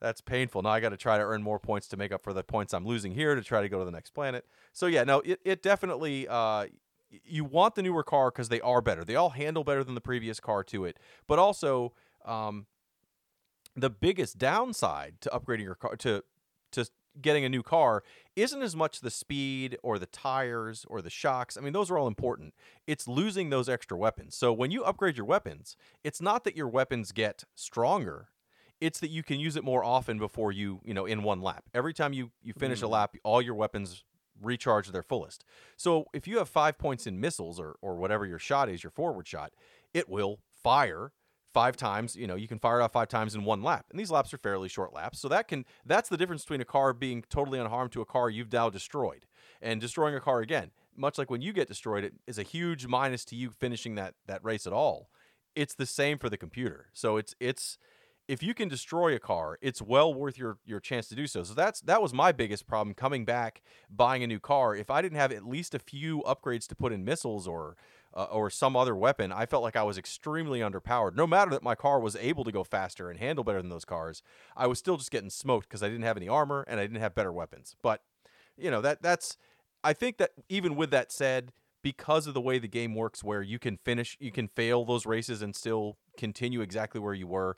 that's 0.00 0.20
painful. 0.20 0.62
Now 0.62 0.70
I 0.70 0.80
got 0.80 0.90
to 0.90 0.96
try 0.96 1.18
to 1.18 1.24
earn 1.24 1.42
more 1.42 1.58
points 1.58 1.86
to 1.88 1.96
make 1.96 2.12
up 2.12 2.22
for 2.22 2.32
the 2.32 2.42
points 2.42 2.72
I'm 2.72 2.86
losing 2.86 3.12
here 3.12 3.34
to 3.34 3.42
try 3.42 3.60
to 3.60 3.68
go 3.68 3.78
to 3.78 3.84
the 3.84 3.90
next 3.90 4.10
planet. 4.10 4.46
So 4.72 4.86
yeah, 4.86 5.04
no, 5.04 5.20
it 5.20 5.40
it 5.44 5.62
definitely. 5.62 6.26
Uh, 6.28 6.66
you 7.24 7.44
want 7.44 7.74
the 7.74 7.82
newer 7.82 8.04
car 8.04 8.30
because 8.30 8.50
they 8.50 8.60
are 8.60 8.80
better. 8.80 9.04
They 9.04 9.16
all 9.16 9.30
handle 9.30 9.64
better 9.64 9.82
than 9.82 9.96
the 9.96 10.00
previous 10.00 10.40
car 10.40 10.62
to 10.64 10.84
it, 10.84 10.98
but 11.26 11.38
also. 11.38 11.92
Um, 12.24 12.66
the 13.76 13.90
biggest 13.90 14.36
downside 14.36 15.20
to 15.20 15.30
upgrading 15.30 15.62
your 15.62 15.74
car 15.74 15.96
to 15.96 16.22
to 16.22 16.24
getting 17.20 17.44
a 17.44 17.48
new 17.48 17.62
car 17.62 18.02
isn't 18.36 18.62
as 18.62 18.76
much 18.76 19.00
the 19.00 19.10
speed 19.10 19.76
or 19.82 19.98
the 19.98 20.06
tires 20.06 20.84
or 20.88 21.00
the 21.02 21.10
shocks. 21.10 21.56
I 21.56 21.60
mean, 21.60 21.72
those 21.72 21.90
are 21.90 21.98
all 21.98 22.06
important. 22.06 22.54
It's 22.86 23.08
losing 23.08 23.50
those 23.50 23.68
extra 23.68 23.96
weapons. 23.96 24.36
So 24.36 24.52
when 24.52 24.70
you 24.70 24.84
upgrade 24.84 25.16
your 25.16 25.26
weapons, 25.26 25.76
it's 26.04 26.20
not 26.20 26.44
that 26.44 26.56
your 26.56 26.68
weapons 26.68 27.12
get 27.12 27.44
stronger. 27.54 28.28
It's 28.80 29.00
that 29.00 29.10
you 29.10 29.22
can 29.22 29.40
use 29.40 29.56
it 29.56 29.64
more 29.64 29.84
often 29.84 30.18
before 30.18 30.52
you, 30.52 30.80
you 30.84 30.94
know, 30.94 31.04
in 31.04 31.22
one 31.22 31.40
lap. 31.42 31.64
Every 31.74 31.92
time 31.92 32.12
you 32.12 32.30
you 32.42 32.52
finish 32.54 32.80
a 32.82 32.86
Mm. 32.86 32.90
lap, 32.90 33.16
all 33.24 33.42
your 33.42 33.54
weapons 33.54 34.04
recharge 34.40 34.86
to 34.86 34.92
their 34.92 35.02
fullest. 35.02 35.44
So 35.76 36.06
if 36.14 36.26
you 36.26 36.38
have 36.38 36.48
5 36.48 36.78
points 36.78 37.06
in 37.06 37.20
missiles 37.20 37.60
or 37.60 37.76
or 37.82 37.96
whatever 37.96 38.24
your 38.24 38.38
shot 38.38 38.70
is, 38.70 38.82
your 38.82 38.90
forward 38.90 39.28
shot, 39.28 39.52
it 39.92 40.08
will 40.08 40.40
fire 40.62 41.12
five 41.52 41.76
times 41.76 42.14
you 42.14 42.26
know 42.26 42.36
you 42.36 42.46
can 42.46 42.58
fire 42.58 42.80
it 42.80 42.82
off 42.82 42.92
five 42.92 43.08
times 43.08 43.34
in 43.34 43.44
one 43.44 43.62
lap 43.62 43.86
and 43.90 43.98
these 43.98 44.10
laps 44.10 44.32
are 44.32 44.38
fairly 44.38 44.68
short 44.68 44.92
laps 44.92 45.18
so 45.18 45.28
that 45.28 45.48
can 45.48 45.64
that's 45.84 46.08
the 46.08 46.16
difference 46.16 46.42
between 46.42 46.60
a 46.60 46.64
car 46.64 46.92
being 46.92 47.24
totally 47.28 47.58
unharmed 47.58 47.90
to 47.90 48.00
a 48.00 48.06
car 48.06 48.30
you've 48.30 48.52
now 48.52 48.70
destroyed 48.70 49.26
and 49.60 49.80
destroying 49.80 50.14
a 50.14 50.20
car 50.20 50.40
again 50.40 50.70
much 50.96 51.18
like 51.18 51.30
when 51.30 51.42
you 51.42 51.52
get 51.52 51.68
destroyed 51.68 52.04
it 52.04 52.14
is 52.26 52.38
a 52.38 52.42
huge 52.42 52.86
minus 52.86 53.24
to 53.24 53.34
you 53.34 53.50
finishing 53.50 53.94
that 53.94 54.14
that 54.26 54.44
race 54.44 54.66
at 54.66 54.72
all. 54.72 55.10
It's 55.56 55.74
the 55.74 55.86
same 55.86 56.18
for 56.18 56.28
the 56.28 56.36
computer 56.36 56.86
so 56.92 57.16
it's 57.16 57.34
it's 57.40 57.78
if 58.28 58.42
you 58.42 58.54
can 58.54 58.68
destroy 58.68 59.14
a 59.14 59.18
car 59.18 59.58
it's 59.60 59.82
well 59.82 60.12
worth 60.14 60.38
your 60.38 60.58
your 60.64 60.78
chance 60.78 61.08
to 61.08 61.14
do 61.14 61.26
so. 61.26 61.42
So 61.42 61.54
that's 61.54 61.80
that 61.82 62.02
was 62.02 62.12
my 62.12 62.32
biggest 62.32 62.66
problem 62.66 62.94
coming 62.94 63.24
back 63.24 63.62
buying 63.88 64.22
a 64.22 64.26
new 64.26 64.38
car. 64.38 64.76
If 64.76 64.90
i 64.90 65.02
didn't 65.02 65.18
have 65.18 65.32
at 65.32 65.46
least 65.46 65.74
a 65.74 65.78
few 65.78 66.22
upgrades 66.26 66.68
to 66.68 66.76
put 66.76 66.92
in 66.92 67.04
missiles 67.04 67.48
or 67.48 67.76
uh, 68.14 68.24
or 68.24 68.50
some 68.50 68.76
other 68.76 68.94
weapon, 68.94 69.32
I 69.32 69.46
felt 69.46 69.62
like 69.62 69.76
I 69.76 69.82
was 69.82 69.98
extremely 69.98 70.60
underpowered. 70.60 71.14
No 71.14 71.26
matter 71.26 71.50
that 71.52 71.62
my 71.62 71.74
car 71.74 72.00
was 72.00 72.16
able 72.16 72.44
to 72.44 72.52
go 72.52 72.64
faster 72.64 73.10
and 73.10 73.18
handle 73.18 73.44
better 73.44 73.60
than 73.60 73.70
those 73.70 73.84
cars, 73.84 74.22
I 74.56 74.66
was 74.66 74.78
still 74.78 74.96
just 74.96 75.10
getting 75.10 75.30
smoked 75.30 75.68
because 75.68 75.82
I 75.82 75.88
didn't 75.88 76.04
have 76.04 76.16
any 76.16 76.28
armor 76.28 76.64
and 76.66 76.80
I 76.80 76.84
didn't 76.84 77.00
have 77.00 77.14
better 77.14 77.32
weapons. 77.32 77.76
But 77.82 78.02
you 78.56 78.70
know 78.70 78.80
that 78.80 79.02
that's 79.02 79.36
I 79.82 79.92
think 79.92 80.18
that 80.18 80.30
even 80.48 80.76
with 80.76 80.90
that 80.90 81.10
said, 81.10 81.52
because 81.82 82.26
of 82.26 82.34
the 82.34 82.40
way 82.40 82.58
the 82.58 82.68
game 82.68 82.94
works, 82.94 83.24
where 83.24 83.42
you 83.42 83.58
can 83.58 83.78
finish, 83.78 84.16
you 84.20 84.30
can 84.30 84.48
fail 84.48 84.84
those 84.84 85.06
races 85.06 85.40
and 85.40 85.56
still 85.56 85.96
continue 86.18 86.60
exactly 86.60 87.00
where 87.00 87.14
you 87.14 87.26
were. 87.26 87.56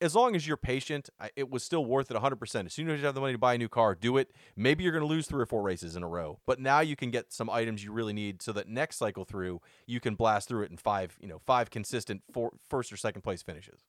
As 0.00 0.14
long 0.14 0.34
as 0.36 0.46
you're 0.46 0.56
patient, 0.56 1.08
it 1.36 1.50
was 1.50 1.62
still 1.62 1.84
worth 1.84 2.10
it 2.10 2.16
100%. 2.16 2.66
As 2.66 2.72
soon 2.72 2.90
as 2.90 3.00
you 3.00 3.06
have 3.06 3.14
the 3.14 3.20
money 3.20 3.32
to 3.32 3.38
buy 3.38 3.54
a 3.54 3.58
new 3.58 3.68
car, 3.68 3.94
do 3.94 4.16
it. 4.16 4.30
Maybe 4.56 4.82
you're 4.82 4.92
going 4.92 5.02
to 5.02 5.08
lose 5.08 5.26
three 5.26 5.42
or 5.42 5.46
four 5.46 5.62
races 5.62 5.96
in 5.96 6.02
a 6.02 6.08
row, 6.08 6.40
but 6.46 6.60
now 6.60 6.80
you 6.80 6.96
can 6.96 7.10
get 7.10 7.32
some 7.32 7.48
items 7.48 7.84
you 7.84 7.92
really 7.92 8.12
need 8.12 8.42
so 8.42 8.52
that 8.52 8.68
next 8.68 8.96
cycle 8.96 9.24
through, 9.24 9.60
you 9.86 10.00
can 10.00 10.14
blast 10.14 10.48
through 10.48 10.64
it 10.64 10.70
in 10.70 10.76
five, 10.76 11.16
you 11.20 11.28
know, 11.28 11.40
five 11.46 11.70
consistent 11.70 12.22
four, 12.32 12.52
first 12.68 12.92
or 12.92 12.96
second 12.96 13.22
place 13.22 13.42
finishes. 13.42 13.80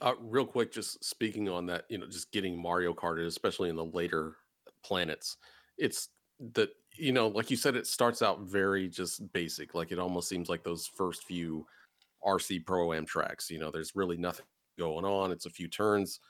Uh, 0.00 0.14
real 0.20 0.46
quick, 0.46 0.72
just 0.72 1.04
speaking 1.04 1.48
on 1.48 1.66
that, 1.66 1.84
you 1.88 1.98
know, 1.98 2.06
just 2.06 2.32
getting 2.32 2.60
Mario 2.60 2.92
Kart, 2.94 3.24
especially 3.26 3.68
in 3.68 3.76
the 3.76 3.84
later 3.84 4.36
planets, 4.84 5.36
it's 5.78 6.08
that 6.54 6.70
you 6.96 7.12
know, 7.12 7.28
like 7.28 7.50
you 7.50 7.56
said, 7.56 7.76
it 7.76 7.86
starts 7.86 8.22
out 8.22 8.40
very 8.42 8.88
just 8.88 9.32
basic. 9.32 9.74
Like 9.74 9.92
it 9.92 9.98
almost 9.98 10.28
seems 10.28 10.48
like 10.48 10.62
those 10.62 10.86
first 10.86 11.24
few 11.24 11.66
RC 12.24 12.66
Pro 12.66 12.92
Am 12.92 13.06
tracks. 13.06 13.50
You 13.50 13.58
know, 13.58 13.70
there's 13.70 13.94
really 13.94 14.16
nothing 14.16 14.46
going 14.78 15.04
on. 15.04 15.30
It's 15.30 15.46
a 15.46 15.50
few 15.50 15.68
turns, 15.68 16.20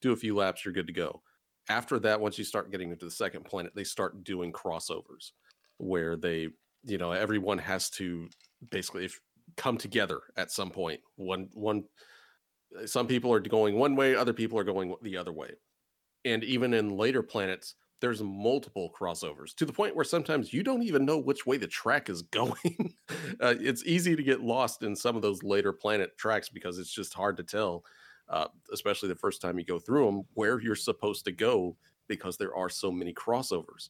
do 0.00 0.12
a 0.12 0.16
few 0.16 0.34
laps, 0.34 0.64
you're 0.64 0.74
good 0.74 0.86
to 0.86 0.92
go. 0.92 1.22
After 1.68 1.98
that, 2.00 2.20
once 2.20 2.38
you 2.38 2.44
start 2.44 2.70
getting 2.72 2.90
into 2.90 3.04
the 3.04 3.10
second 3.10 3.44
planet, 3.44 3.72
they 3.74 3.84
start 3.84 4.24
doing 4.24 4.52
crossovers 4.52 5.32
where 5.78 6.16
they, 6.16 6.48
you 6.84 6.98
know, 6.98 7.12
everyone 7.12 7.58
has 7.58 7.88
to 7.90 8.28
basically 8.70 9.04
if, 9.04 9.20
come 9.56 9.76
together 9.76 10.20
at 10.36 10.50
some 10.50 10.70
point. 10.70 11.00
One 11.16 11.48
one 11.52 11.84
some 12.86 13.06
people 13.06 13.32
are 13.32 13.40
going 13.40 13.76
one 13.76 13.96
way, 13.96 14.16
other 14.16 14.32
people 14.32 14.58
are 14.58 14.64
going 14.64 14.94
the 15.02 15.16
other 15.16 15.32
way. 15.32 15.50
And 16.24 16.42
even 16.44 16.74
in 16.74 16.96
later 16.96 17.22
planets, 17.22 17.74
there's 18.02 18.22
multiple 18.22 18.92
crossovers 18.98 19.54
to 19.54 19.64
the 19.64 19.72
point 19.72 19.94
where 19.94 20.04
sometimes 20.04 20.52
you 20.52 20.64
don't 20.64 20.82
even 20.82 21.06
know 21.06 21.16
which 21.16 21.46
way 21.46 21.56
the 21.56 21.68
track 21.68 22.10
is 22.10 22.20
going. 22.30 22.94
uh, 23.40 23.54
it's 23.60 23.84
easy 23.86 24.14
to 24.14 24.22
get 24.22 24.42
lost 24.42 24.82
in 24.82 24.94
some 24.94 25.16
of 25.16 25.22
those 25.22 25.42
later 25.42 25.72
planet 25.72 26.18
tracks 26.18 26.50
because 26.50 26.78
it's 26.78 26.92
just 26.92 27.14
hard 27.14 27.36
to 27.36 27.44
tell, 27.44 27.84
uh, 28.28 28.48
especially 28.72 29.08
the 29.08 29.14
first 29.14 29.40
time 29.40 29.58
you 29.58 29.64
go 29.64 29.78
through 29.78 30.04
them, 30.04 30.24
where 30.34 30.60
you're 30.60 30.74
supposed 30.74 31.24
to 31.24 31.32
go 31.32 31.76
because 32.08 32.36
there 32.36 32.54
are 32.54 32.68
so 32.68 32.90
many 32.90 33.14
crossovers. 33.14 33.88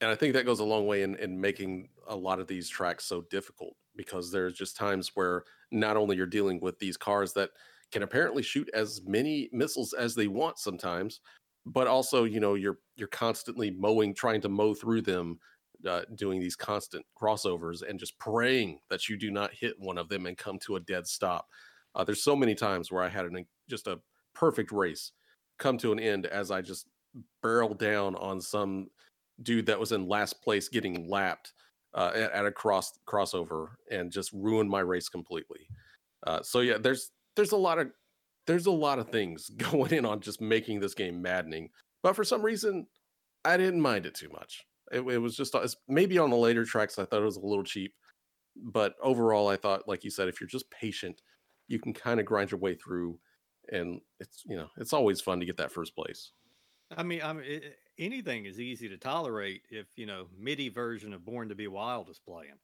And 0.00 0.10
I 0.10 0.16
think 0.16 0.34
that 0.34 0.44
goes 0.44 0.60
a 0.60 0.64
long 0.64 0.86
way 0.86 1.02
in, 1.02 1.14
in 1.16 1.40
making 1.40 1.88
a 2.08 2.16
lot 2.16 2.40
of 2.40 2.48
these 2.48 2.68
tracks 2.68 3.04
so 3.06 3.22
difficult 3.30 3.76
because 3.96 4.32
there's 4.32 4.54
just 4.54 4.76
times 4.76 5.12
where 5.14 5.44
not 5.70 5.96
only 5.96 6.16
you're 6.16 6.26
dealing 6.26 6.58
with 6.60 6.78
these 6.80 6.96
cars 6.96 7.32
that 7.34 7.50
can 7.92 8.02
apparently 8.02 8.42
shoot 8.42 8.68
as 8.74 9.00
many 9.06 9.48
missiles 9.52 9.92
as 9.92 10.16
they 10.16 10.26
want 10.26 10.58
sometimes, 10.58 11.20
but 11.66 11.86
also 11.86 12.24
you 12.24 12.40
know 12.40 12.54
you're 12.54 12.78
you're 12.96 13.08
constantly 13.08 13.70
mowing, 13.70 14.14
trying 14.14 14.40
to 14.42 14.48
mow 14.48 14.74
through 14.74 15.02
them, 15.02 15.38
uh, 15.88 16.02
doing 16.14 16.40
these 16.40 16.56
constant 16.56 17.04
crossovers 17.20 17.82
and 17.88 17.98
just 17.98 18.18
praying 18.18 18.78
that 18.90 19.08
you 19.08 19.16
do 19.16 19.30
not 19.30 19.52
hit 19.52 19.74
one 19.78 19.98
of 19.98 20.08
them 20.08 20.26
and 20.26 20.38
come 20.38 20.58
to 20.58 20.76
a 20.76 20.80
dead 20.80 21.06
stop. 21.06 21.46
Uh, 21.94 22.04
there's 22.04 22.24
so 22.24 22.36
many 22.36 22.54
times 22.54 22.90
where 22.90 23.02
I 23.02 23.08
had 23.08 23.24
an 23.26 23.44
just 23.68 23.86
a 23.86 24.00
perfect 24.34 24.72
race 24.72 25.12
come 25.58 25.78
to 25.78 25.92
an 25.92 26.00
end 26.00 26.26
as 26.26 26.50
I 26.50 26.60
just 26.60 26.86
barrel 27.42 27.74
down 27.74 28.16
on 28.16 28.40
some 28.40 28.88
dude 29.42 29.66
that 29.66 29.78
was 29.78 29.92
in 29.92 30.08
last 30.08 30.42
place 30.42 30.68
getting 30.68 31.08
lapped 31.08 31.52
uh, 31.94 32.10
at, 32.14 32.32
at, 32.32 32.46
a 32.46 32.50
cross 32.50 32.98
crossover 33.06 33.68
and 33.90 34.10
just 34.10 34.32
ruined 34.32 34.68
my 34.68 34.80
race 34.80 35.08
completely. 35.08 35.68
Uh, 36.26 36.42
so 36.42 36.60
yeah, 36.60 36.78
there's 36.78 37.12
there's 37.36 37.52
a 37.52 37.56
lot 37.56 37.78
of 37.78 37.88
there's 38.46 38.66
a 38.66 38.72
lot 38.72 38.98
of 38.98 39.10
things 39.10 39.48
going 39.56 39.92
in 39.92 40.04
on 40.04 40.20
just 40.20 40.40
making 40.40 40.80
this 40.80 40.94
game 40.94 41.22
maddening. 41.22 41.70
But 42.02 42.16
for 42.16 42.24
some 42.24 42.42
reason, 42.42 42.86
I 43.44 43.56
didn't 43.56 43.80
mind 43.80 44.06
it 44.06 44.14
too 44.14 44.28
much. 44.30 44.64
It, 44.92 45.00
it 45.00 45.18
was 45.18 45.36
just 45.36 45.56
maybe 45.88 46.18
on 46.18 46.30
the 46.30 46.36
later 46.36 46.64
tracks 46.64 46.98
I 46.98 47.04
thought 47.04 47.22
it 47.22 47.26
was 47.26 47.36
a 47.36 47.46
little 47.46 47.64
cheap, 47.64 47.94
but 48.56 48.94
overall 49.02 49.48
I 49.48 49.56
thought, 49.56 49.88
like 49.88 50.04
you 50.04 50.10
said, 50.10 50.28
if 50.28 50.40
you're 50.40 50.48
just 50.48 50.70
patient, 50.70 51.22
you 51.68 51.78
can 51.78 51.94
kind 51.94 52.20
of 52.20 52.26
grind 52.26 52.50
your 52.50 52.60
way 52.60 52.74
through, 52.74 53.18
and 53.72 54.00
it's 54.20 54.42
you 54.46 54.56
know 54.56 54.68
it's 54.76 54.92
always 54.92 55.22
fun 55.22 55.40
to 55.40 55.46
get 55.46 55.56
that 55.56 55.72
first 55.72 55.94
place. 55.94 56.32
I 56.94 57.02
mean, 57.02 57.22
I 57.22 57.32
mean, 57.32 57.44
it, 57.46 57.76
anything 57.98 58.44
is 58.44 58.60
easy 58.60 58.88
to 58.88 58.98
tolerate 58.98 59.62
if 59.70 59.86
you 59.96 60.04
know 60.06 60.26
MIDI 60.38 60.68
version 60.68 61.14
of 61.14 61.24
Born 61.24 61.48
to 61.48 61.54
Be 61.54 61.66
Wild 61.66 62.10
is 62.10 62.18
playing. 62.18 62.58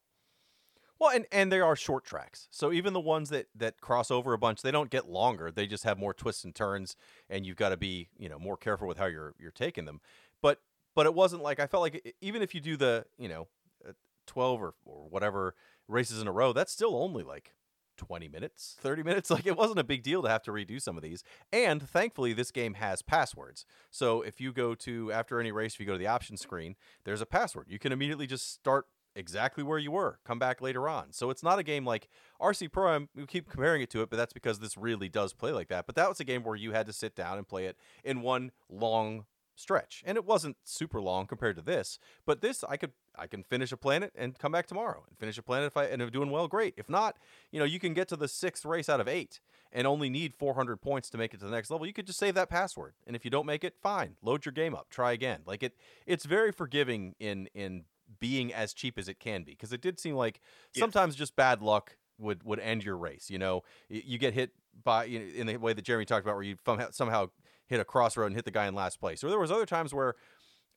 Well, 1.01 1.09
and 1.09 1.25
and 1.31 1.51
they 1.51 1.59
are 1.59 1.75
short 1.75 2.05
tracks, 2.05 2.47
so 2.51 2.71
even 2.71 2.93
the 2.93 2.99
ones 2.99 3.31
that 3.31 3.47
that 3.55 3.81
cross 3.81 4.11
over 4.11 4.33
a 4.33 4.37
bunch, 4.37 4.61
they 4.61 4.69
don't 4.69 4.91
get 4.91 5.09
longer. 5.09 5.49
They 5.49 5.65
just 5.65 5.83
have 5.83 5.97
more 5.97 6.13
twists 6.13 6.43
and 6.43 6.53
turns, 6.53 6.95
and 7.27 7.43
you've 7.43 7.55
got 7.55 7.69
to 7.69 7.77
be 7.77 8.09
you 8.19 8.29
know 8.29 8.37
more 8.37 8.55
careful 8.55 8.87
with 8.87 8.99
how 8.99 9.07
you're 9.07 9.33
you're 9.39 9.49
taking 9.49 9.85
them. 9.85 9.99
But 10.43 10.61
but 10.93 11.07
it 11.07 11.15
wasn't 11.15 11.41
like 11.41 11.59
I 11.59 11.65
felt 11.65 11.81
like 11.81 12.13
even 12.21 12.43
if 12.43 12.53
you 12.53 12.61
do 12.61 12.77
the 12.77 13.07
you 13.17 13.27
know 13.27 13.47
uh, 13.83 13.93
twelve 14.27 14.61
or 14.61 14.75
or 14.85 15.09
whatever 15.09 15.55
races 15.87 16.21
in 16.21 16.27
a 16.27 16.31
row, 16.31 16.53
that's 16.53 16.71
still 16.71 16.95
only 16.95 17.23
like 17.23 17.55
20 17.97 18.27
minutes, 18.27 18.77
30 18.79 19.01
minutes. 19.01 19.29
Like 19.31 19.47
it 19.47 19.57
wasn't 19.57 19.79
a 19.79 19.83
big 19.83 20.03
deal 20.03 20.21
to 20.21 20.29
have 20.29 20.43
to 20.43 20.51
redo 20.51 20.79
some 20.79 20.97
of 20.97 21.03
these. 21.03 21.23
And 21.51 21.81
thankfully, 21.81 22.33
this 22.33 22.51
game 22.51 22.75
has 22.75 23.01
passwords. 23.01 23.65
So 23.89 24.21
if 24.21 24.39
you 24.39 24.53
go 24.53 24.75
to, 24.75 25.11
after 25.11 25.39
any 25.39 25.51
race, 25.51 25.73
if 25.73 25.79
you 25.79 25.85
go 25.87 25.93
to 25.93 25.99
the 25.99 26.07
option 26.07 26.37
screen, 26.37 26.75
there's 27.05 27.21
a 27.21 27.25
password. 27.25 27.67
You 27.69 27.79
can 27.79 27.91
immediately 27.91 28.27
just 28.27 28.53
start 28.53 28.85
exactly 29.15 29.63
where 29.63 29.77
you 29.77 29.91
were, 29.91 30.19
come 30.25 30.39
back 30.39 30.61
later 30.61 30.87
on. 30.87 31.11
So 31.11 31.29
it's 31.29 31.43
not 31.43 31.59
a 31.59 31.63
game 31.63 31.85
like 31.85 32.07
RC 32.41 32.71
Pro. 32.71 33.07
We 33.15 33.25
keep 33.25 33.49
comparing 33.49 33.81
it 33.81 33.89
to 33.91 34.01
it, 34.01 34.09
but 34.09 34.17
that's 34.17 34.33
because 34.33 34.59
this 34.59 34.77
really 34.77 35.09
does 35.09 35.33
play 35.33 35.51
like 35.51 35.69
that. 35.69 35.85
But 35.85 35.95
that 35.95 36.09
was 36.09 36.19
a 36.19 36.23
game 36.23 36.43
where 36.43 36.55
you 36.55 36.71
had 36.71 36.85
to 36.87 36.93
sit 36.93 37.15
down 37.15 37.37
and 37.37 37.47
play 37.47 37.65
it 37.65 37.77
in 38.03 38.21
one 38.21 38.51
long 38.69 39.25
stretch 39.55 40.01
and 40.05 40.17
it 40.17 40.25
wasn't 40.25 40.57
super 40.63 41.01
long 41.01 41.27
compared 41.27 41.55
to 41.55 41.61
this 41.61 41.99
but 42.25 42.41
this 42.41 42.63
i 42.67 42.77
could 42.77 42.91
i 43.15 43.27
can 43.27 43.43
finish 43.43 43.71
a 43.71 43.77
planet 43.77 44.11
and 44.15 44.39
come 44.39 44.51
back 44.51 44.65
tomorrow 44.65 45.03
and 45.07 45.17
finish 45.17 45.37
a 45.37 45.43
planet 45.43 45.67
if 45.67 45.77
i 45.77 45.85
and 45.85 46.01
if 46.01 46.11
doing 46.11 46.31
well 46.31 46.47
great 46.47 46.73
if 46.77 46.89
not 46.89 47.17
you 47.51 47.59
know 47.59 47.65
you 47.65 47.79
can 47.79 47.93
get 47.93 48.07
to 48.07 48.15
the 48.15 48.27
sixth 48.27 48.65
race 48.65 48.89
out 48.89 48.99
of 48.99 49.07
eight 49.07 49.39
and 49.71 49.85
only 49.85 50.09
need 50.09 50.33
400 50.33 50.77
points 50.81 51.09
to 51.09 51.17
make 51.17 51.33
it 51.33 51.39
to 51.39 51.45
the 51.45 51.51
next 51.51 51.69
level 51.69 51.85
you 51.85 51.93
could 51.93 52.07
just 52.07 52.19
save 52.19 52.33
that 52.35 52.49
password 52.49 52.93
and 53.05 53.15
if 53.15 53.23
you 53.23 53.31
don't 53.31 53.45
make 53.45 53.63
it 53.63 53.75
fine 53.81 54.15
load 54.23 54.45
your 54.45 54.53
game 54.53 54.73
up 54.73 54.89
try 54.89 55.11
again 55.11 55.41
like 55.45 55.63
it 55.63 55.75
it's 56.05 56.25
very 56.25 56.51
forgiving 56.51 57.13
in 57.19 57.47
in 57.53 57.83
being 58.19 58.53
as 58.53 58.73
cheap 58.73 58.97
as 58.97 59.07
it 59.07 59.19
can 59.19 59.43
be 59.43 59.51
because 59.51 59.71
it 59.71 59.81
did 59.81 59.99
seem 59.99 60.15
like 60.15 60.41
sometimes 60.75 61.15
just 61.15 61.35
bad 61.35 61.61
luck 61.61 61.97
would 62.17 62.43
would 62.43 62.59
end 62.59 62.83
your 62.83 62.97
race 62.97 63.29
you 63.29 63.39
know 63.39 63.63
you 63.89 64.17
get 64.17 64.33
hit 64.33 64.51
by 64.83 65.05
you 65.05 65.19
know, 65.19 65.25
in 65.35 65.47
the 65.47 65.57
way 65.57 65.73
that 65.73 65.83
Jeremy 65.83 66.05
talked 66.05 66.25
about 66.25 66.35
where 66.35 66.43
you 66.43 66.57
somehow 66.91 67.29
hit 67.67 67.79
a 67.79 67.85
crossroad 67.85 68.27
and 68.27 68.35
hit 68.35 68.45
the 68.45 68.51
guy 68.51 68.67
in 68.67 68.75
last 68.75 68.99
place. 68.99 69.23
Or 69.23 69.29
there 69.29 69.39
was 69.39 69.51
other 69.51 69.65
times 69.65 69.93
where 69.93 70.15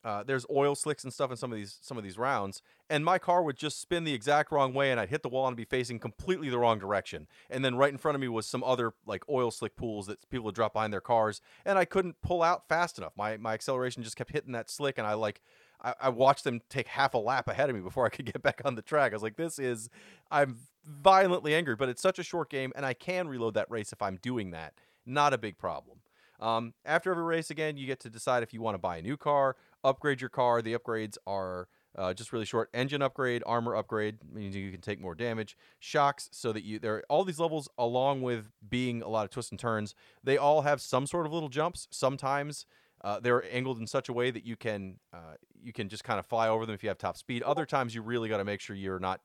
uh, 0.03 0.23
there's 0.23 0.45
oil 0.51 0.75
slicks 0.75 1.03
and 1.03 1.11
stuff 1.11 1.31
in 1.31 1.37
some 1.37 1.51
of 1.51 1.57
these 1.57 1.79
some 1.81 1.97
of 1.97 2.03
these 2.03 2.17
rounds, 2.17 2.61
and 2.91 3.03
my 3.03 3.17
car 3.17 3.41
would 3.41 3.57
just 3.57 3.81
spin 3.81 4.03
the 4.03 4.13
exact 4.13 4.51
wrong 4.51 4.71
way, 4.71 4.91
and 4.91 4.99
I'd 4.99 5.09
hit 5.09 5.23
the 5.23 5.29
wall 5.29 5.47
and 5.47 5.57
be 5.57 5.65
facing 5.65 5.97
completely 5.97 6.47
the 6.49 6.59
wrong 6.59 6.77
direction. 6.77 7.27
And 7.49 7.65
then 7.65 7.75
right 7.75 7.91
in 7.91 7.97
front 7.97 8.13
of 8.13 8.21
me 8.21 8.27
was 8.27 8.45
some 8.45 8.63
other 8.63 8.93
like 9.07 9.27
oil 9.27 9.49
slick 9.49 9.75
pools 9.75 10.05
that 10.05 10.29
people 10.29 10.45
would 10.45 10.55
drop 10.55 10.73
behind 10.73 10.93
their 10.93 11.01
cars, 11.01 11.41
and 11.65 11.79
I 11.79 11.85
couldn't 11.85 12.21
pull 12.21 12.43
out 12.43 12.69
fast 12.69 12.99
enough. 12.99 13.13
My 13.17 13.37
my 13.37 13.53
acceleration 13.55 14.03
just 14.03 14.15
kept 14.15 14.31
hitting 14.31 14.51
that 14.51 14.69
slick, 14.69 14.99
and 14.99 15.07
I 15.07 15.15
like 15.15 15.41
I, 15.85 15.93
I 16.01 16.09
watched 16.09 16.43
them 16.43 16.61
take 16.69 16.87
half 16.87 17.13
a 17.13 17.19
lap 17.19 17.47
ahead 17.47 17.69
of 17.69 17.75
me 17.75 17.81
before 17.81 18.05
I 18.05 18.09
could 18.09 18.25
get 18.25 18.41
back 18.41 18.61
on 18.65 18.75
the 18.75 18.81
track. 18.81 19.11
I 19.11 19.15
was 19.15 19.23
like, 19.23 19.37
this 19.37 19.59
is 19.59 19.89
I'm 20.31 20.57
violently 20.83 21.53
angry, 21.53 21.75
but 21.75 21.87
it's 21.87 22.01
such 22.01 22.19
a 22.19 22.23
short 22.23 22.49
game, 22.49 22.73
and 22.75 22.85
I 22.85 22.93
can 22.93 23.27
reload 23.27 23.53
that 23.53 23.69
race 23.69 23.93
if 23.93 24.01
I'm 24.01 24.17
doing 24.21 24.51
that. 24.51 24.73
Not 25.05 25.33
a 25.33 25.37
big 25.37 25.57
problem. 25.57 25.99
Um, 26.39 26.73
after 26.83 27.11
every 27.11 27.23
race, 27.23 27.49
again, 27.49 27.77
you 27.77 27.87
get 27.87 27.99
to 28.01 28.09
decide 28.09 28.43
if 28.43 28.53
you 28.53 28.61
want 28.61 28.75
to 28.75 28.79
buy 28.79 28.97
a 28.97 29.01
new 29.01 29.15
car, 29.15 29.55
upgrade 29.83 30.19
your 30.19 30.29
car. 30.29 30.61
The 30.61 30.77
upgrades 30.77 31.17
are 31.25 31.69
uh, 31.97 32.13
just 32.13 32.33
really 32.33 32.45
short 32.45 32.69
engine 32.73 33.01
upgrade, 33.01 33.41
armor 33.45 33.75
upgrade, 33.75 34.17
means 34.33 34.55
you 34.55 34.71
can 34.71 34.81
take 34.81 34.99
more 34.99 35.15
damage, 35.15 35.55
shocks, 35.79 36.27
so 36.31 36.51
that 36.51 36.63
you 36.63 36.77
there 36.77 36.95
are 36.95 37.03
all 37.09 37.23
these 37.23 37.39
levels, 37.39 37.69
along 37.77 38.21
with 38.21 38.51
being 38.67 39.01
a 39.01 39.07
lot 39.07 39.23
of 39.23 39.31
twists 39.31 39.51
and 39.51 39.59
turns, 39.59 39.95
they 40.23 40.37
all 40.37 40.63
have 40.63 40.81
some 40.81 41.07
sort 41.07 41.25
of 41.25 41.31
little 41.31 41.49
jumps. 41.49 41.87
Sometimes 41.91 42.65
uh, 43.03 43.19
they're 43.19 43.43
angled 43.53 43.79
in 43.79 43.87
such 43.87 44.09
a 44.09 44.13
way 44.13 44.31
that 44.31 44.45
you 44.45 44.55
can 44.55 44.99
uh, 45.13 45.35
you 45.61 45.73
can 45.73 45.89
just 45.89 46.03
kind 46.03 46.19
of 46.19 46.25
fly 46.25 46.47
over 46.47 46.65
them 46.65 46.75
if 46.75 46.83
you 46.83 46.89
have 46.89 46.97
top 46.97 47.17
speed. 47.17 47.43
Other 47.43 47.65
times 47.65 47.93
you 47.95 48.01
really 48.01 48.29
got 48.29 48.37
to 48.37 48.45
make 48.45 48.61
sure 48.61 48.75
you're 48.75 48.99
not, 48.99 49.21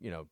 you 0.00 0.10
know, 0.10 0.28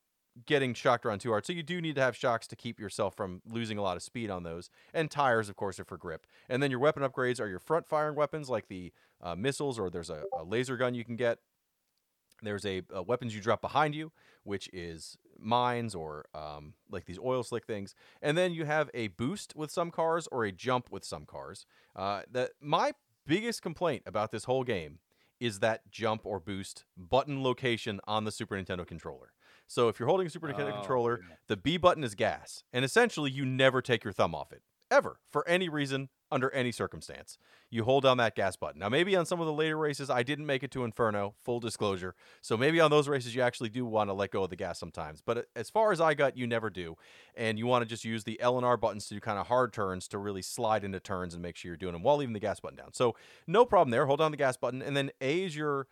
getting 0.47 0.74
shocked 0.74 1.05
around 1.05 1.20
too 1.20 1.31
hard. 1.31 1.45
So 1.45 1.53
you 1.53 1.62
do 1.62 1.81
need 1.81 1.97
to 1.97 2.01
have 2.01 2.16
shocks 2.16 2.47
to 2.49 2.57
keep 2.57 2.78
yourself 2.78 3.14
from 3.14 3.43
losing 3.47 3.78
a 3.78 3.83
lot 3.83 3.97
of 3.97 4.03
speed 4.03 4.31
on 4.31 4.43
those. 4.43 4.70
And 4.95 5.11
tires, 5.11 5.49
of 5.49 5.57
course, 5.57 5.78
are 5.81 5.85
for 5.85 5.97
grip. 5.97 6.26
And 6.49 6.62
then 6.62 6.70
your 6.70 6.81
weapon 6.81 7.03
upgrades 7.03 7.41
are 7.41 7.49
your 7.49 7.59
front 7.59 7.87
firing 7.87 8.16
weapons 8.16 8.49
like 8.49 8.68
the 8.68 8.93
uh, 9.22 9.35
missiles, 9.35 9.78
or 9.78 9.91
there's 9.91 10.11
a, 10.11 10.22
a, 10.39 10.45
laser 10.45 10.76
gun 10.76 10.95
you 10.95 11.05
can 11.05 11.16
get. 11.16 11.39
There's 12.43 12.64
a, 12.64 12.82
a, 12.93 13.03
weapons 13.03 13.34
you 13.34 13.41
drop 13.41 13.61
behind 13.61 13.95
you, 13.95 14.12
which 14.45 14.68
is 14.72 15.16
mines 15.38 15.95
or 15.95 16.26
um, 16.34 16.74
like 16.91 17.05
these 17.05 17.18
oil 17.18 17.43
slick 17.43 17.66
things. 17.66 17.95
And 18.22 18.36
then 18.36 18.53
you 18.53 18.64
have 18.64 18.91
a 18.95 19.09
boost 19.09 19.55
with 19.57 19.70
some 19.70 19.91
cars 19.91 20.28
or 20.30 20.45
a 20.45 20.53
jump 20.53 20.91
with 20.91 21.05
some 21.05 21.24
cars. 21.24 21.66
Uh, 21.95 22.22
the, 22.30 22.51
my 22.61 22.93
biggest 23.26 23.62
complaint 23.62 24.03
about 24.07 24.30
this 24.30 24.45
whole 24.45 24.64
game 24.64 24.99
is 25.38 25.61
that 25.61 25.91
jump 25.91 26.22
or 26.24 26.38
boost 26.38 26.84
button 26.97 27.43
location 27.43 28.01
on 28.07 28.24
the 28.24 28.30
Super 28.30 28.57
Nintendo 28.57 28.86
controller. 28.86 29.32
So 29.66 29.88
if 29.88 29.99
you're 29.99 30.09
holding 30.09 30.26
a 30.26 30.30
Super 30.30 30.49
Nintendo 30.49 30.72
oh, 30.72 30.78
controller, 30.78 31.20
yeah. 31.22 31.36
the 31.47 31.57
B 31.57 31.76
button 31.76 32.05
is 32.05 32.14
gas, 32.14 32.64
and 32.72 32.84
essentially 32.84 33.30
you 33.30 33.47
never 33.47 33.80
take 33.80 34.05
your 34.05 34.12
thumb 34.12 34.34
off 34.34 34.53
it 34.53 34.62
ever 34.91 35.20
for 35.30 35.47
any 35.49 35.68
reason 35.68 36.09
under 36.31 36.51
any 36.53 36.72
circumstance. 36.72 37.39
You 37.70 37.85
hold 37.85 38.05
down 38.05 38.16
that 38.18 38.35
gas 38.35 38.57
button. 38.57 38.81
Now, 38.81 38.89
maybe 38.89 39.14
on 39.16 39.26
some 39.26 39.41
of 39.41 39.47
the 39.47 39.53
later 39.53 39.76
races, 39.76 40.11
I 40.11 40.22
didn't 40.22 40.47
make 40.47 40.62
it 40.62 40.70
to 40.72 40.85
Inferno, 40.85 41.35
full 41.45 41.61
disclosure. 41.61 42.14
So 42.41 42.57
maybe 42.57 42.81
on 42.81 42.91
those 42.91 43.09
races, 43.09 43.35
you 43.35 43.43
actually 43.43 43.68
do 43.68 43.85
want 43.85 44.11
to 44.11 44.14
let 44.14 44.31
go 44.31 44.45
of 44.45 44.51
the 44.51 44.57
gas 44.57 44.78
sometimes. 44.78 45.22
But 45.24 45.39
uh, 45.39 45.43
as 45.57 45.70
far 45.70 45.93
as 45.93 46.01
I 46.01 46.14
got, 46.14 46.37
you 46.37 46.47
never 46.47 46.70
do. 46.70 46.97
And 47.35 47.59
you 47.59 47.66
want 47.66 47.83
to 47.83 47.89
just 47.89 48.05
use 48.05 48.24
the 48.24 48.41
L 48.41 48.57
and 48.57 48.66
R 48.66 48.76
buttons 48.76 49.07
to 49.09 49.14
do 49.14 49.20
kind 49.20 49.39
of 49.39 49.47
hard 49.47 49.72
turns 49.72 50.09
to 50.09 50.18
really 50.18 50.43
slide 50.43 50.85
into 50.85 51.01
turns 51.01 51.35
and 51.35 51.43
make 51.43 51.57
sure 51.57 51.70
you're 51.70 51.76
doing 51.76 51.93
them 51.93 52.03
while 52.03 52.16
leaving 52.16 52.35
the 52.35 52.41
gas 52.41 52.61
button 52.61 52.78
down. 52.78 52.93
So 52.93 53.14
no 53.47 53.64
problem 53.64 53.91
there. 53.91 54.07
Hold 54.07 54.20
down 54.20 54.31
the 54.31 54.37
gas 54.37 54.57
button. 54.57 54.83
And 54.83 54.97
then 54.97 55.11
A 55.20 55.45
is 55.45 55.57
your 55.57 55.87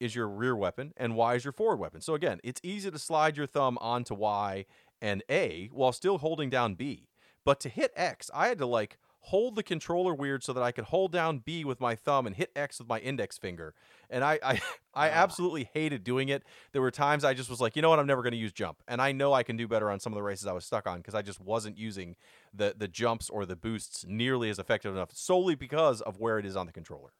is 0.00 0.14
your 0.14 0.28
rear 0.28 0.56
weapon 0.56 0.92
and 0.96 1.14
Y 1.14 1.34
is 1.34 1.44
your 1.44 1.52
forward 1.52 1.78
weapon. 1.78 2.00
So 2.00 2.14
again, 2.14 2.40
it's 2.42 2.60
easy 2.64 2.90
to 2.90 2.98
slide 2.98 3.36
your 3.36 3.46
thumb 3.46 3.78
onto 3.80 4.14
Y 4.14 4.66
and 5.00 5.22
A 5.30 5.68
while 5.72 5.92
still 5.92 6.18
holding 6.18 6.50
down 6.50 6.74
B. 6.74 7.08
But 7.44 7.60
to 7.60 7.68
hit 7.68 7.92
X, 7.94 8.30
I 8.34 8.48
had 8.48 8.58
to 8.58 8.66
like 8.66 8.98
hold 9.24 9.56
the 9.56 9.62
controller 9.62 10.14
weird 10.14 10.44
so 10.44 10.52
that 10.52 10.62
I 10.62 10.70
could 10.70 10.84
hold 10.84 11.10
down 11.10 11.38
B 11.38 11.64
with 11.64 11.80
my 11.80 11.94
thumb 11.94 12.26
and 12.26 12.36
hit 12.36 12.50
X 12.54 12.78
with 12.78 12.88
my 12.88 12.98
index 12.98 13.38
finger. 13.38 13.74
And 14.10 14.22
I 14.22 14.38
I, 14.42 14.60
I 14.94 15.08
absolutely 15.08 15.70
hated 15.72 16.04
doing 16.04 16.28
it. 16.28 16.42
There 16.72 16.82
were 16.82 16.90
times 16.90 17.24
I 17.24 17.32
just 17.32 17.48
was 17.48 17.60
like, 17.60 17.74
you 17.74 17.82
know 17.82 17.88
what, 17.88 17.98
I'm 17.98 18.06
never 18.06 18.22
going 18.22 18.32
to 18.32 18.38
use 18.38 18.52
jump. 18.52 18.82
And 18.86 19.00
I 19.00 19.12
know 19.12 19.32
I 19.32 19.42
can 19.42 19.56
do 19.56 19.66
better 19.66 19.90
on 19.90 19.98
some 19.98 20.12
of 20.12 20.16
the 20.16 20.22
races 20.22 20.46
I 20.46 20.52
was 20.52 20.66
stuck 20.66 20.86
on 20.86 20.98
because 20.98 21.14
I 21.14 21.22
just 21.22 21.40
wasn't 21.40 21.78
using 21.78 22.16
the 22.52 22.74
the 22.76 22.88
jumps 22.88 23.30
or 23.30 23.46
the 23.46 23.56
boosts 23.56 24.04
nearly 24.06 24.50
as 24.50 24.58
effective 24.58 24.94
enough 24.94 25.10
solely 25.14 25.54
because 25.54 26.02
of 26.02 26.18
where 26.18 26.38
it 26.38 26.44
is 26.44 26.54
on 26.54 26.66
the 26.66 26.72
controller. 26.72 27.14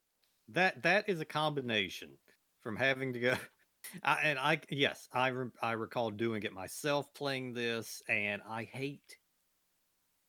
That 0.48 0.82
that 0.82 1.09
is 1.09 1.20
a 1.20 1.24
combination 1.24 2.11
from 2.62 2.76
having 2.76 3.14
to 3.14 3.20
go. 3.20 3.34
I, 4.02 4.18
and 4.24 4.38
I 4.38 4.61
yes, 4.68 5.09
I 5.12 5.28
re, 5.28 5.48
I 5.62 5.72
recall 5.72 6.11
doing 6.11 6.42
it 6.42 6.52
myself, 6.52 7.12
playing 7.14 7.55
this, 7.55 8.02
and 8.09 8.42
I 8.48 8.64
hate 8.64 9.16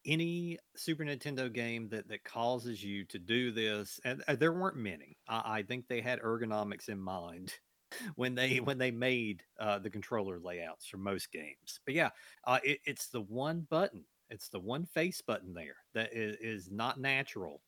any 0.05 0.57
Super 0.75 1.03
Nintendo 1.03 1.51
game 1.51 1.89
that 1.89 2.07
that 2.09 2.23
causes 2.23 2.83
you 2.83 3.05
to 3.05 3.19
do 3.19 3.51
this. 3.51 3.99
And 4.03 4.23
uh, 4.27 4.35
there 4.35 4.53
weren't 4.53 4.77
many. 4.77 5.17
I, 5.27 5.57
I 5.57 5.63
think 5.63 5.87
they 5.87 6.01
had 6.01 6.21
ergonomics 6.21 6.89
in 6.89 6.99
mind 6.99 7.53
when 8.15 8.35
they 8.35 8.59
when 8.59 8.77
they 8.77 8.91
made 8.91 9.43
uh, 9.59 9.79
the 9.79 9.89
controller 9.89 10.39
layouts 10.39 10.85
for 10.85 10.97
most 10.97 11.31
games. 11.31 11.79
But 11.85 11.95
yeah, 11.95 12.09
uh, 12.45 12.59
it, 12.63 12.79
it's 12.85 13.07
the 13.07 13.21
one 13.21 13.67
button. 13.69 14.03
It's 14.29 14.49
the 14.49 14.59
one 14.59 14.85
face 14.85 15.21
button 15.21 15.53
there 15.53 15.77
that 15.93 16.11
is, 16.11 16.37
is 16.41 16.71
not 16.71 16.99
natural 16.99 17.61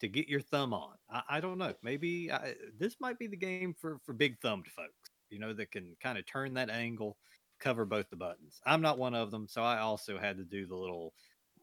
to 0.00 0.08
get 0.08 0.28
your 0.28 0.40
thumb 0.40 0.72
on. 0.72 0.94
I, 1.10 1.22
I 1.28 1.40
don't 1.40 1.58
know. 1.58 1.74
Maybe 1.82 2.32
I, 2.32 2.54
this 2.78 2.96
might 3.00 3.18
be 3.18 3.26
the 3.26 3.36
game 3.36 3.74
for 3.78 3.98
for 4.04 4.12
big 4.12 4.38
thumbed 4.40 4.68
folks. 4.68 5.10
You 5.30 5.38
know 5.38 5.52
that 5.54 5.70
can 5.70 5.96
kind 6.02 6.18
of 6.18 6.26
turn 6.26 6.54
that 6.54 6.70
angle, 6.70 7.16
cover 7.60 7.84
both 7.84 8.08
the 8.10 8.16
buttons. 8.16 8.60
I'm 8.64 8.80
not 8.80 8.98
one 8.98 9.14
of 9.14 9.30
them, 9.30 9.46
so 9.48 9.62
I 9.62 9.78
also 9.80 10.18
had 10.18 10.38
to 10.38 10.44
do 10.44 10.66
the 10.66 10.76
little 10.76 11.12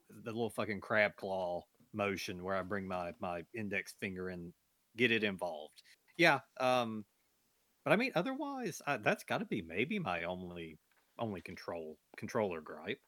the 0.09 0.31
little 0.31 0.49
fucking 0.49 0.81
crab 0.81 1.15
claw 1.15 1.63
motion 1.93 2.43
where 2.43 2.55
I 2.55 2.61
bring 2.61 2.87
my 2.87 3.13
my 3.19 3.43
index 3.53 3.95
finger 3.99 4.29
and 4.29 4.53
get 4.97 5.11
it 5.11 5.23
involved. 5.23 5.81
Yeah. 6.17 6.39
Um. 6.59 7.05
But 7.83 7.93
I 7.93 7.97
mean, 7.97 8.11
otherwise, 8.15 8.81
I, 8.87 8.97
that's 8.97 9.23
got 9.23 9.39
to 9.39 9.45
be 9.45 9.61
maybe 9.61 9.99
my 9.99 10.23
only 10.23 10.79
only 11.19 11.41
control 11.41 11.97
controller 12.17 12.61
gripe. 12.61 12.99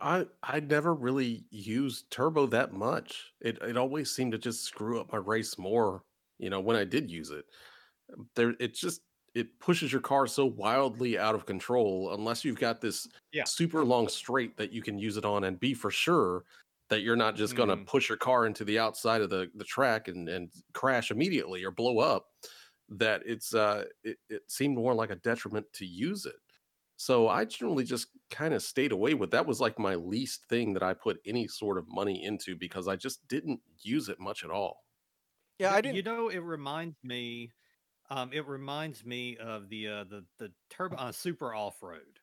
I 0.00 0.26
I 0.42 0.60
never 0.60 0.94
really 0.94 1.46
used 1.50 2.10
turbo 2.10 2.46
that 2.46 2.72
much. 2.72 3.32
It 3.40 3.58
it 3.62 3.76
always 3.76 4.14
seemed 4.14 4.32
to 4.32 4.38
just 4.38 4.64
screw 4.64 5.00
up 5.00 5.12
my 5.12 5.18
race 5.18 5.58
more. 5.58 6.04
You 6.38 6.50
know, 6.50 6.60
when 6.60 6.76
I 6.76 6.84
did 6.84 7.10
use 7.10 7.30
it, 7.30 7.44
there 8.34 8.54
it 8.60 8.74
just 8.74 9.02
it 9.38 9.60
pushes 9.60 9.92
your 9.92 10.00
car 10.00 10.26
so 10.26 10.46
wildly 10.46 11.18
out 11.18 11.34
of 11.34 11.46
control 11.46 12.14
unless 12.14 12.44
you've 12.44 12.58
got 12.58 12.80
this 12.80 13.08
Yeah. 13.32 13.46
super 13.46 13.84
long 13.84 14.08
straight 14.08 14.56
that 14.56 14.72
you 14.72 14.82
can 14.82 14.98
use 14.98 15.16
it 15.16 15.24
on 15.24 15.44
and 15.44 15.60
be 15.60 15.74
for 15.74 15.90
sure 15.90 16.44
that 16.90 17.00
you're 17.02 17.16
not 17.16 17.36
just 17.36 17.54
going 17.54 17.68
to 17.68 17.76
Mhm. 17.76 17.86
push 17.86 18.08
your 18.08 18.18
car 18.18 18.46
into 18.46 18.64
the 18.64 18.78
outside 18.78 19.20
of 19.22 19.30
the 19.30 19.50
the 19.54 19.64
track 19.64 20.08
and 20.08 20.28
and 20.28 20.52
crash 20.74 21.10
immediately 21.10 21.64
or 21.64 21.70
blow 21.70 21.98
up. 22.00 22.28
That 22.90 23.22
it's 23.26 23.54
uh 23.54 23.84
it, 24.02 24.18
it 24.30 24.50
seemed 24.50 24.76
more 24.76 24.94
like 24.94 25.10
a 25.10 25.16
detriment 25.16 25.66
to 25.74 25.86
use 25.86 26.24
it. 26.26 26.36
So 26.96 27.28
I 27.28 27.44
generally 27.44 27.84
just 27.84 28.08
kind 28.30 28.54
of 28.54 28.62
stayed 28.62 28.92
away 28.92 29.14
with 29.14 29.30
that 29.32 29.46
was 29.46 29.60
like 29.60 29.78
my 29.78 29.94
least 29.94 30.46
thing 30.48 30.74
that 30.74 30.82
I 30.82 30.94
put 30.94 31.20
any 31.26 31.46
sort 31.48 31.78
of 31.78 31.86
money 31.88 32.22
into 32.24 32.56
because 32.56 32.88
I 32.88 32.96
just 32.96 33.28
didn't 33.28 33.60
use 33.82 34.08
it 34.08 34.18
much 34.20 34.44
at 34.44 34.50
all. 34.50 34.84
Yeah, 35.58 35.72
i 35.72 35.80
didn't. 35.80 35.94
You 35.94 36.02
know, 36.02 36.28
it 36.28 36.38
reminds 36.38 37.02
me. 37.02 37.52
Um, 38.10 38.32
it 38.32 38.46
reminds 38.46 39.04
me 39.04 39.36
of 39.36 39.68
the 39.68 39.88
uh, 39.88 40.04
the 40.04 40.24
the 40.38 40.52
turbo 40.70 40.96
uh, 40.96 41.12
super 41.12 41.54
off 41.54 41.82
road. 41.82 42.20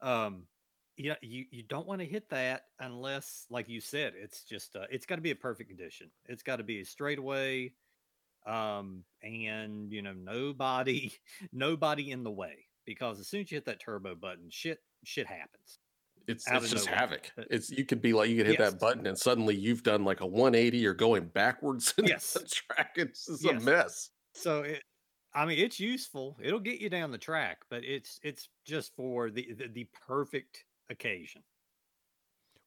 Um, 0.00 0.48
you 0.96 1.10
know, 1.10 1.16
you 1.22 1.44
you 1.50 1.62
don't 1.62 1.86
want 1.86 2.00
to 2.00 2.06
hit 2.06 2.28
that 2.30 2.66
unless, 2.80 3.46
like 3.50 3.68
you 3.68 3.80
said, 3.80 4.14
it's 4.16 4.44
just 4.44 4.76
uh, 4.76 4.86
it's 4.90 5.06
got 5.06 5.16
to 5.16 5.22
be 5.22 5.30
a 5.30 5.36
perfect 5.36 5.68
condition. 5.70 6.10
It's 6.26 6.42
got 6.42 6.56
to 6.56 6.64
be 6.64 6.80
a 6.80 6.84
straightaway, 6.84 7.74
um, 8.46 9.04
and 9.22 9.92
you 9.92 10.02
know, 10.02 10.12
nobody 10.12 11.12
nobody 11.52 12.10
in 12.10 12.24
the 12.24 12.30
way 12.30 12.66
because 12.84 13.20
as 13.20 13.28
soon 13.28 13.42
as 13.42 13.50
you 13.50 13.56
hit 13.56 13.66
that 13.66 13.80
turbo 13.80 14.14
button, 14.14 14.50
shit 14.50 14.80
shit 15.04 15.26
happens. 15.26 15.78
It's 16.26 16.50
it's 16.50 16.70
just 16.70 16.86
nowhere. 16.86 16.98
havoc. 17.00 17.32
It's 17.50 17.70
you 17.70 17.84
could 17.84 18.00
be 18.00 18.14
like 18.14 18.30
you 18.30 18.36
could 18.36 18.46
hit 18.46 18.58
Yes. 18.58 18.72
that 18.72 18.80
button 18.80 19.06
and 19.06 19.18
suddenly 19.18 19.54
you've 19.54 19.82
done 19.82 20.04
like 20.04 20.22
a 20.22 20.26
180 20.26 20.86
or 20.86 20.94
going 20.94 21.26
backwards 21.26 21.92
in 21.98 22.06
Yes. 22.06 22.32
the 22.32 22.46
track. 22.46 22.92
It's 22.96 23.26
just 23.26 23.44
Yes. 23.44 23.62
a 23.62 23.64
mess. 23.64 24.10
So 24.32 24.62
it, 24.62 24.82
I 25.34 25.44
mean, 25.46 25.58
it's 25.58 25.80
useful. 25.80 26.36
It'll 26.40 26.60
get 26.60 26.80
you 26.80 26.88
down 26.88 27.10
the 27.10 27.18
track, 27.18 27.64
but 27.68 27.84
it's 27.84 28.20
it's 28.22 28.48
just 28.64 28.94
for 28.94 29.30
the 29.30 29.52
the, 29.52 29.68
the 29.68 29.88
perfect 30.06 30.64
occasion. 30.90 31.42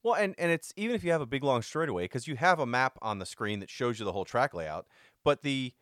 Well, 0.03 0.15
and 0.15 0.35
and 0.37 0.51
it's 0.51 0.73
even 0.75 0.95
if 0.95 1.03
you 1.03 1.11
have 1.11 1.21
a 1.21 1.25
big 1.25 1.43
long 1.43 1.61
straightaway 1.61 2.05
because 2.05 2.27
you 2.27 2.35
have 2.35 2.59
a 2.59 2.65
map 2.65 2.97
on 3.01 3.19
the 3.19 3.25
screen 3.25 3.59
that 3.59 3.69
shows 3.69 3.99
you 3.99 4.05
the 4.05 4.11
whole 4.11 4.25
track 4.25 4.53
layout, 4.53 4.87
but 5.23 5.41
the 5.41 5.73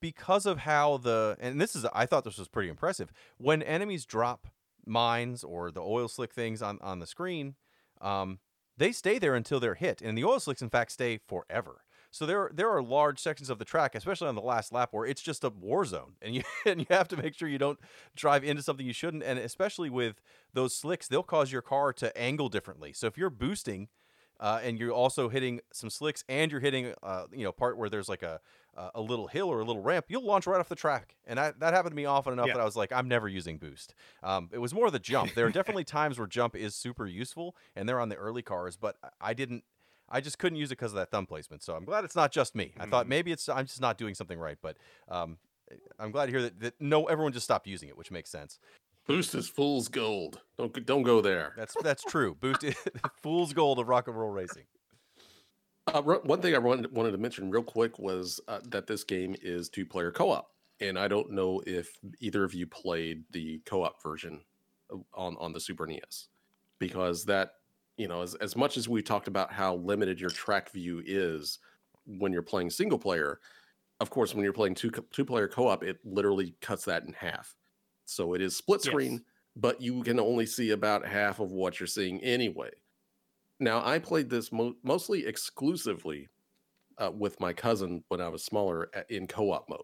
because 0.00 0.46
of 0.46 0.58
how 0.58 0.98
the 0.98 1.36
and 1.40 1.60
this 1.60 1.74
is 1.74 1.86
I 1.92 2.06
thought 2.06 2.24
this 2.24 2.38
was 2.38 2.48
pretty 2.48 2.68
impressive 2.68 3.10
when 3.38 3.62
enemies 3.62 4.04
drop 4.04 4.46
mines 4.86 5.42
or 5.42 5.70
the 5.70 5.82
oil 5.82 6.08
slick 6.08 6.32
things 6.32 6.62
on 6.62 6.78
on 6.82 6.98
the 6.98 7.06
screen, 7.06 7.54
um, 8.00 8.40
they 8.76 8.92
stay 8.92 9.18
there 9.18 9.34
until 9.34 9.58
they're 9.58 9.74
hit, 9.74 10.02
and 10.02 10.16
the 10.16 10.24
oil 10.24 10.38
slicks 10.38 10.62
in 10.62 10.70
fact 10.70 10.92
stay 10.92 11.18
forever. 11.18 11.85
So 12.16 12.24
there 12.26 12.50
there 12.52 12.70
are 12.70 12.82
large 12.82 13.18
sections 13.18 13.50
of 13.50 13.58
the 13.58 13.64
track, 13.64 13.94
especially 13.94 14.28
on 14.28 14.34
the 14.34 14.40
last 14.40 14.72
lap, 14.72 14.88
where 14.92 15.04
it's 15.06 15.20
just 15.20 15.44
a 15.44 15.50
war 15.50 15.84
zone, 15.84 16.14
and 16.22 16.34
you 16.34 16.42
and 16.66 16.80
you 16.80 16.86
have 16.90 17.08
to 17.08 17.16
make 17.16 17.34
sure 17.34 17.48
you 17.48 17.58
don't 17.58 17.78
drive 18.14 18.42
into 18.44 18.62
something 18.62 18.86
you 18.86 18.92
shouldn't, 18.92 19.22
and 19.22 19.38
especially 19.38 19.90
with 19.90 20.20
those 20.52 20.74
slicks, 20.74 21.08
they'll 21.08 21.22
cause 21.22 21.52
your 21.52 21.62
car 21.62 21.92
to 21.94 22.16
angle 22.16 22.48
differently. 22.48 22.92
So 22.92 23.06
if 23.06 23.18
you're 23.18 23.30
boosting, 23.30 23.88
uh, 24.40 24.60
and 24.62 24.78
you're 24.78 24.92
also 24.92 25.28
hitting 25.28 25.60
some 25.72 25.90
slicks, 25.90 26.24
and 26.28 26.50
you're 26.50 26.60
hitting, 26.60 26.94
uh, 27.02 27.26
you 27.32 27.44
know, 27.44 27.52
part 27.52 27.76
where 27.78 27.88
there's 27.88 28.08
like 28.08 28.22
a 28.22 28.40
a- 28.94 29.00
little 29.00 29.26
hill 29.28 29.48
or 29.48 29.60
a 29.60 29.64
little 29.64 29.82
ramp, 29.82 30.04
you'll 30.08 30.24
launch 30.24 30.46
right 30.46 30.60
off 30.60 30.68
the 30.68 30.74
track. 30.74 31.16
And 31.26 31.40
I, 31.40 31.52
that 31.60 31.72
happened 31.72 31.92
to 31.92 31.96
me 31.96 32.04
often 32.04 32.34
enough 32.34 32.48
Yeah. 32.48 32.52
that 32.52 32.60
I 32.60 32.64
was 32.64 32.76
like, 32.76 32.92
I'm 32.92 33.08
never 33.08 33.26
using 33.26 33.56
boost. 33.56 33.94
Um, 34.22 34.50
it 34.52 34.58
was 34.58 34.74
more 34.74 34.90
the 34.90 34.98
jump. 34.98 35.32
There 35.32 35.46
are 35.46 35.50
definitely 35.50 35.84
times 35.84 36.18
where 36.18 36.26
jump 36.26 36.54
is 36.54 36.74
super 36.74 37.06
useful, 37.06 37.56
and 37.74 37.88
they're 37.88 38.00
on 38.00 38.10
the 38.10 38.16
early 38.16 38.42
cars, 38.42 38.76
but 38.76 38.96
I 39.20 39.32
didn't. 39.32 39.64
I 40.08 40.20
just 40.20 40.38
couldn't 40.38 40.58
use 40.58 40.70
it 40.70 40.76
because 40.78 40.92
of 40.92 40.96
that 40.96 41.10
thumb 41.10 41.26
placement. 41.26 41.62
So 41.62 41.74
I'm 41.74 41.84
glad 41.84 42.04
it's 42.04 42.16
not 42.16 42.32
just 42.32 42.54
me. 42.54 42.72
I 42.78 42.86
thought 42.86 43.06
Mhm. 43.06 43.10
maybe 43.10 43.32
it's 43.32 43.48
I'm 43.48 43.66
just 43.66 43.80
not 43.80 43.98
doing 43.98 44.14
something 44.14 44.38
right, 44.38 44.58
but 44.62 44.76
um, 45.08 45.38
I'm 45.98 46.10
glad 46.12 46.26
to 46.26 46.32
hear 46.32 46.42
that, 46.42 46.60
that 46.60 46.80
no 46.80 47.06
everyone 47.06 47.32
just 47.32 47.44
stopped 47.44 47.66
using 47.66 47.88
it, 47.88 47.96
which 47.96 48.10
makes 48.10 48.30
sense. 48.30 48.58
Boost 49.06 49.34
is 49.34 49.48
fool's 49.48 49.88
gold. 49.88 50.40
Don't 50.58 50.72
go- 50.72 50.80
don't 50.80 51.02
go 51.02 51.20
there. 51.20 51.54
That's 51.56 51.74
that's 51.82 52.02
true. 52.04 52.34
Boost 52.34 52.64
is 52.64 52.74
fool's 53.22 53.52
gold 53.52 53.78
of 53.78 53.88
rock 53.88 54.08
and 54.08 54.16
roll 54.18 54.30
racing. 54.30 54.64
Uh, 55.88 56.02
one 56.02 56.40
thing 56.42 56.54
I 56.54 56.58
wanted, 56.58 56.90
wanted 56.92 57.12
to 57.12 57.18
mention 57.18 57.48
real 57.50 57.62
quick 57.62 57.98
was 57.98 58.40
uh, 58.48 58.58
that 58.70 58.88
this 58.88 59.04
game 59.04 59.36
is 59.40 59.68
two 59.68 59.86
player 59.86 60.10
co 60.10 60.30
op, 60.30 60.50
and 60.80 60.98
I 60.98 61.06
don't 61.06 61.30
know 61.30 61.62
if 61.64 61.88
either 62.18 62.42
of 62.42 62.54
you 62.54 62.66
played 62.66 63.22
the 63.30 63.60
co 63.66 63.84
op 63.84 64.02
version 64.02 64.40
on 65.14 65.36
on 65.36 65.52
the 65.52 65.60
Super 65.60 65.86
NES, 65.86 66.28
because 66.80 67.24
that 67.26 67.52
you 67.96 68.08
know 68.08 68.22
as 68.22 68.34
as 68.36 68.56
much 68.56 68.76
as 68.76 68.88
we 68.88 69.02
talked 69.02 69.28
about 69.28 69.52
how 69.52 69.76
limited 69.76 70.20
your 70.20 70.30
track 70.30 70.70
view 70.70 71.02
is 71.04 71.58
when 72.06 72.32
you're 72.32 72.42
playing 72.42 72.70
single 72.70 72.98
player, 72.98 73.40
of 74.00 74.10
course 74.10 74.34
when 74.34 74.44
you're 74.44 74.52
playing 74.54 74.74
two 74.76 74.90
two 74.90 75.24
player 75.24 75.48
co 75.48 75.68
op, 75.68 75.84
it 75.84 75.98
literally 76.04 76.56
cuts 76.62 76.84
that 76.86 77.04
in 77.04 77.12
half. 77.14 77.56
So 78.06 78.34
it 78.34 78.42
is 78.42 78.56
split 78.56 78.82
Yes. 78.82 79.20
screen, 79.20 79.24
but 79.56 79.80
you 79.82 80.02
can 80.04 80.20
only 80.20 80.46
see 80.46 80.70
about 80.72 81.06
half 81.06 81.40
of 81.40 81.52
what 81.52 81.80
you're 81.80 81.86
seeing 81.88 82.22
anyway. 82.22 82.70
Now, 83.58 83.84
I 83.84 83.98
played 83.98 84.28
this 84.28 84.52
mo- 84.52 84.76
mostly 84.82 85.26
exclusively 85.26 86.28
uh, 86.98 87.12
with 87.14 87.40
my 87.40 87.52
cousin 87.52 88.04
when 88.08 88.20
I 88.20 88.28
was 88.28 88.44
smaller 88.44 88.84
in 89.08 89.26
co 89.28 89.52
op 89.52 89.68
mode. 89.68 89.82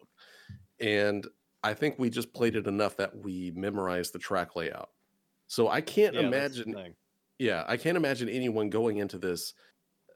And 0.81 1.27
I 1.63 1.75
think 1.75 1.99
we 1.99 2.11
just 2.11 2.35
played 2.35 2.57
it 2.57 2.67
enough 2.69 2.97
that 2.99 3.17
we 3.17 3.53
memorized 3.53 4.15
the 4.15 4.21
track 4.21 4.57
layout. 4.57 4.91
So 5.49 5.69
I 5.69 5.81
can't 5.83 6.17
Yeah, 6.17 6.19
imagine. 6.19 6.77
Yeah, 7.43 7.65
I 7.67 7.77
can't 7.77 7.97
imagine 7.97 8.29
anyone 8.29 8.71
going 8.71 8.99
into 8.99 9.19
this 9.19 9.55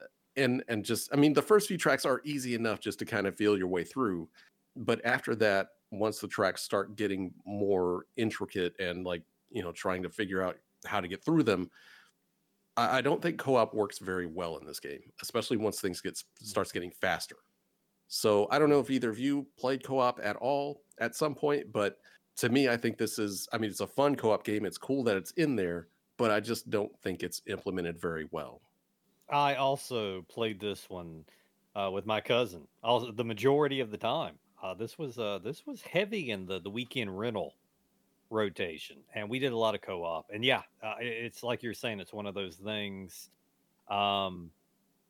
uh, 0.01 0.05
and 0.37 0.63
and 0.69 0.85
just 0.85 1.09
I 1.11 1.17
mean 1.17 1.33
the 1.33 1.41
first 1.41 1.67
few 1.67 1.77
tracks 1.77 2.05
are 2.05 2.21
easy 2.23 2.55
enough 2.55 2.79
just 2.79 2.99
to 2.99 3.05
kind 3.05 3.27
of 3.27 3.35
feel 3.35 3.57
your 3.57 3.67
way 3.67 3.83
through, 3.83 4.29
but 4.77 5.05
after 5.05 5.35
that, 5.35 5.67
once 5.91 6.19
the 6.19 6.27
tracks 6.29 6.63
start 6.63 6.95
getting 6.95 7.33
more 7.45 8.05
intricate 8.15 8.79
and 8.79 9.05
like 9.05 9.23
you 9.49 9.61
know 9.61 9.73
trying 9.73 10.03
to 10.03 10.09
figure 10.09 10.41
out 10.41 10.55
how 10.85 11.01
to 11.01 11.07
get 11.09 11.21
through 11.23 11.43
them, 11.43 11.69
I, 12.77 12.99
I 12.99 13.01
don't 13.01 13.21
think 13.21 13.39
co-op 13.39 13.73
works 13.73 13.99
very 13.99 14.25
well 14.25 14.57
in 14.57 14.65
this 14.65 14.79
game, 14.79 15.11
especially 15.21 15.57
once 15.57 15.81
things 15.81 15.99
get 15.99 16.17
starts 16.39 16.71
getting 16.71 16.91
faster. 16.91 17.35
So 18.07 18.47
I 18.51 18.57
don't 18.57 18.69
know 18.69 18.79
if 18.79 18.89
either 18.89 19.09
of 19.09 19.19
you 19.19 19.45
played 19.59 19.83
co-op 19.83 20.21
at 20.23 20.37
all 20.37 20.81
at 21.01 21.13
some 21.13 21.35
point, 21.35 21.73
but 21.73 21.97
to 22.37 22.47
me, 22.47 22.69
I 22.69 22.77
think 22.77 22.97
this 22.97 23.19
is 23.19 23.49
I 23.51 23.57
mean 23.57 23.69
it's 23.69 23.81
a 23.81 23.87
fun 23.87 24.15
co-op 24.15 24.45
game. 24.45 24.65
It's 24.65 24.77
cool 24.77 25.03
that 25.03 25.17
it's 25.17 25.31
in 25.31 25.57
there, 25.57 25.89
but 26.17 26.31
I 26.31 26.39
just 26.39 26.69
don't 26.69 26.97
think 27.01 27.23
it's 27.23 27.41
implemented 27.47 27.99
very 27.99 28.27
well. 28.31 28.61
I 29.29 29.55
also 29.55 30.21
played 30.23 30.59
this 30.59 30.89
one 30.89 31.25
uh, 31.75 31.89
with 31.93 32.05
my 32.05 32.21
cousin. 32.21 32.67
Also, 32.83 33.11
the 33.11 33.23
majority 33.25 33.79
of 33.79 33.91
the 33.91 33.97
time. 33.97 34.39
Uh, 34.61 34.73
this 34.73 34.97
was 34.97 35.19
uh, 35.19 35.39
this 35.39 35.65
was 35.67 35.81
heavy 35.83 36.31
in 36.31 36.45
the 36.45 36.59
the 36.59 36.69
weekend 36.69 37.17
rental 37.17 37.57
rotation, 38.31 39.05
and 39.15 39.29
we 39.29 39.39
did 39.39 39.53
a 39.53 39.57
lot 39.57 39.75
of 39.75 39.81
co-op. 39.81 40.27
And 40.31 40.45
yeah, 40.45 40.63
uh, 40.83 40.95
it's 40.99 41.43
like 41.43 41.63
you're 41.63 41.73
saying, 41.75 41.99
it's 42.01 42.13
one 42.13 42.27
of 42.27 42.35
those 42.35 42.57
things 42.57 43.29
Um, 43.89 44.53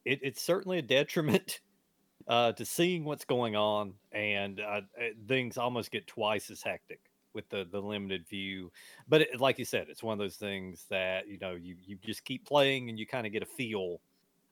it, 0.05 0.20
it's 0.24 0.41
certainly 0.41 0.80
a 0.80 0.84
detriment 0.84 1.62
uh, 2.28 2.53
to 2.53 2.66
seeing 2.66 3.05
what's 3.05 3.26
going 3.26 3.55
on, 3.55 3.95
and 4.12 4.60
uh, 4.62 4.82
things 5.28 5.58
almost 5.58 5.91
get 5.91 6.08
twice 6.08 6.49
as 6.51 6.64
hectic 6.64 7.01
with 7.38 7.47
the 7.49 7.65
the 7.71 7.79
limited 7.79 8.27
view. 8.27 8.71
But 9.07 9.21
it, 9.21 9.39
like 9.39 9.59
you 9.59 9.65
said, 9.65 9.88
it's 9.89 10.01
one 10.01 10.13
of 10.13 10.19
those 10.19 10.35
things 10.35 10.85
that 10.89 11.29
you 11.29 11.38
know 11.38 11.51
you 11.53 11.75
you 11.85 11.97
just 12.03 12.25
keep 12.25 12.45
playing 12.45 12.89
and 12.89 12.97
you 12.97 13.05
kind 13.05 13.27
of 13.27 13.31
get 13.31 13.43
a 13.43 13.45
feel 13.45 14.01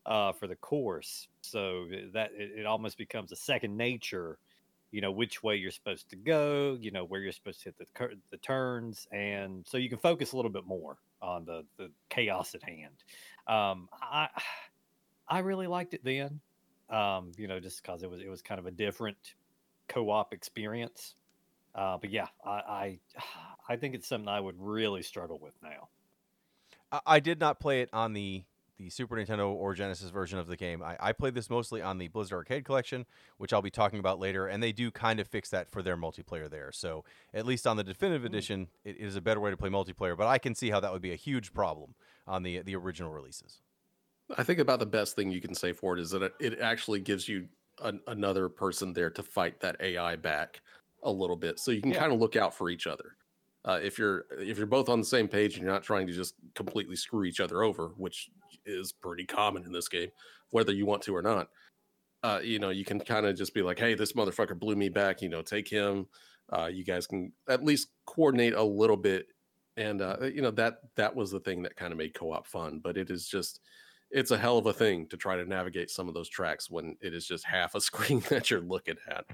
uh, 0.06 0.32
for 0.34 0.48
the 0.48 0.56
course. 0.56 1.28
So 1.42 1.88
that 2.14 2.30
it, 2.38 2.60
it 2.60 2.66
almost 2.66 2.98
becomes 2.98 3.32
a 3.32 3.36
second 3.36 3.76
nature. 3.76 4.38
You 4.92 5.02
know 5.02 5.12
which 5.12 5.44
way 5.44 5.56
you're 5.56 5.72
supposed 5.72 6.10
to 6.12 6.16
go. 6.16 6.78
You 6.80 6.92
know 6.92 7.04
where 7.04 7.20
you're 7.20 7.34
supposed 7.34 7.64
to 7.64 7.74
hit 7.74 7.78
the 7.80 8.10
the 8.30 8.38
turns, 8.38 9.08
and 9.12 9.66
so 9.68 9.78
you 9.78 9.90
can 9.90 9.98
focus 9.98 10.32
a 10.32 10.36
little 10.36 10.52
bit 10.52 10.68
more 10.68 10.98
on 11.22 11.44
the 11.44 11.66
the 11.78 11.90
chaos 12.10 12.54
at 12.54 12.62
hand. 12.62 13.04
Um, 13.48 13.90
I 14.00 14.30
I 15.28 15.40
really 15.40 15.68
liked 15.68 15.96
it 15.96 16.04
then. 16.04 16.40
Um, 16.88 17.32
you 17.36 17.48
know, 17.48 17.60
just 17.60 17.82
because 17.82 18.04
it 18.04 18.10
was 18.10 18.22
it 18.22 18.30
was 18.30 18.44
kind 18.44 18.60
of 18.60 18.68
a 18.68 18.72
different 18.72 19.18
co-op 19.88 20.34
experience. 20.34 21.16
Uh, 21.76 21.98
but 22.00 22.10
yeah, 22.10 22.28
I, 22.46 22.50
I 22.50 23.00
I 23.70 23.76
think 23.76 23.96
it's 23.96 24.08
something 24.08 24.28
I 24.28 24.40
would 24.40 24.56
really 24.60 25.02
struggle 25.02 25.40
with 25.40 25.54
now. 25.62 25.90
I 27.06 27.20
did 27.20 27.40
not 27.40 27.60
play 27.60 27.82
it 27.82 27.90
on 27.92 28.14
the 28.14 28.44
the 28.78 28.90
Super 28.90 29.16
Nintendo 29.16 29.50
or 29.50 29.74
Genesis 29.74 30.10
version 30.10 30.38
of 30.38 30.48
the 30.48 30.58
game. 30.58 30.84
I, 30.84 30.98
I 31.00 31.14
played 31.14 31.34
this 31.34 31.50
mostly 31.50 31.82
on 31.82 31.98
the 31.98 32.10
Blizzard 32.10 32.36
Arcade 32.36 32.66
Collection, 32.66 33.06
which 33.38 33.54
I'll 33.54 33.62
be 33.62 33.70
talking 33.70 34.00
about 34.00 34.20
later, 34.20 34.48
and 34.48 34.62
they 34.62 34.74
do 34.74 34.92
kind 34.92 35.20
of 35.20 35.28
fix 35.28 35.50
that 35.52 35.72
for 35.72 35.82
their 35.82 35.96
multiplayer 35.96 36.50
there. 36.50 36.72
So 36.74 37.06
at 37.34 37.46
least 37.46 37.66
on 37.66 37.78
the 37.78 37.86
definitive 37.86 38.24
hmm. 38.24 38.28
edition, 38.28 38.68
it 38.84 38.98
is 38.98 39.16
a 39.16 39.22
better 39.22 39.40
way 39.40 39.50
to 39.50 39.58
play 39.58 39.70
multiplayer. 39.70 40.18
But 40.18 40.28
I 40.28 40.38
can 40.38 40.56
see 40.56 40.70
how 40.70 40.80
that 40.82 40.92
would 40.92 41.02
be 41.02 41.14
a 41.14 41.18
huge 41.18 41.54
problem 41.54 41.96
on 42.28 42.44
the 42.44 42.62
the 42.62 42.76
original 42.76 43.12
releases. 43.12 43.62
I 44.38 44.44
think 44.44 44.60
about 44.60 44.80
the 44.80 44.86
best 44.86 45.16
thing 45.16 45.32
you 45.32 45.42
can 45.42 45.54
say 45.54 45.72
for 45.72 45.98
it 45.98 46.02
is 46.02 46.12
that 46.12 46.24
it, 46.24 46.34
it 46.40 46.60
actually 46.60 47.00
gives 47.00 47.30
you 47.30 47.48
an, 47.82 48.02
another 48.08 48.50
person 48.50 48.94
there 48.94 49.10
to 49.12 49.24
fight 49.24 49.60
that 49.62 49.78
AI 49.80 50.16
back 50.16 50.62
a 51.06 51.12
little 51.12 51.38
bit, 51.38 51.60
so 51.60 51.72
you 51.72 51.82
can 51.82 51.92
yeah. 51.92 52.00
kind 52.00 52.12
of 52.12 52.20
look 52.20 52.36
out 52.36 52.54
for 52.54 52.70
each 52.70 52.88
other. 52.88 53.16
Uh, 53.64 53.80
if 53.82 53.98
you're 53.98 54.26
if 54.32 54.58
you're 54.58 54.68
both 54.68 54.90
on 54.90 55.00
the 55.00 55.06
same 55.06 55.28
page 55.28 55.56
and 55.56 55.64
you're 55.64 55.74
not 55.74 55.84
trying 55.84 56.06
to 56.06 56.14
just 56.14 56.36
completely 56.54 56.96
screw 56.96 57.24
each 57.24 57.40
other 57.40 57.64
over, 57.64 57.94
which 57.98 58.30
is 58.66 58.92
pretty 58.92 59.26
common 59.26 59.64
in 59.66 59.72
this 59.72 59.88
game, 59.88 60.10
whether 60.52 60.72
you 60.72 60.86
want 60.86 61.02
to 61.02 61.16
or 61.16 61.22
not, 61.22 61.50
uh, 62.24 62.40
you 62.44 62.60
know, 62.60 62.70
you 62.70 62.86
can 62.86 63.00
kind 63.00 63.26
of 63.26 63.36
just 63.36 63.54
be 63.54 63.62
like, 63.62 63.80
"Hey, 63.80 63.96
this 63.96 64.14
motherfucker 64.14 64.58
blew 64.58 64.76
me 64.76 64.90
back." 64.90 65.22
You 65.22 65.30
know, 65.30 65.42
take 65.42 65.68
him. 65.68 66.08
Uh, 66.52 66.70
you 66.72 66.84
guys 66.84 67.08
can 67.08 67.32
at 67.50 67.64
least 67.64 67.90
coordinate 68.06 68.54
a 68.54 68.64
little 68.64 68.98
bit, 68.98 69.28
and 69.78 70.02
uh, 70.02 70.18
you 70.22 70.42
know 70.42 70.52
that 70.52 70.80
that 70.96 71.16
was 71.16 71.32
the 71.32 71.40
thing 71.40 71.64
that 71.64 71.76
kind 71.76 71.92
of 71.92 71.98
made 71.98 72.14
co-op 72.14 72.46
fun. 72.46 72.82
But 72.84 72.98
it 72.98 73.10
is 73.10 73.28
just 73.28 73.62
it's 74.12 74.32
a 74.32 74.38
hell 74.38 74.58
of 74.58 74.66
a 74.66 74.74
thing 74.74 75.08
to 75.08 75.18
try 75.18 75.36
to 75.36 75.46
navigate 75.46 75.90
some 75.90 76.08
of 76.08 76.14
those 76.14 76.30
tracks 76.30 76.70
when 76.70 76.96
it 77.02 77.14
is 77.14 77.28
just 77.28 77.46
half 77.46 77.76
a 77.76 77.82
screen 77.90 78.22
that 78.30 78.50
you're 78.50 78.62
looking 78.62 78.98
at. 79.10 79.26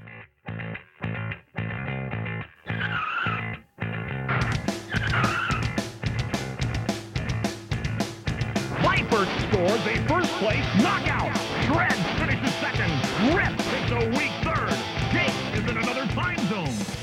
Place 10.42 10.66
knockout. 10.82 11.38
Shred 11.66 11.94
finishes 12.18 12.52
second. 12.56 12.92
Rip 13.36 13.56
takes 13.70 13.92
a 13.92 14.10
weak 14.18 14.32
third. 14.42 14.76
Jake 15.12 15.54
is 15.54 15.70
in 15.70 15.78
another 15.78 16.08
time 16.14 16.40
zone. 16.48 16.96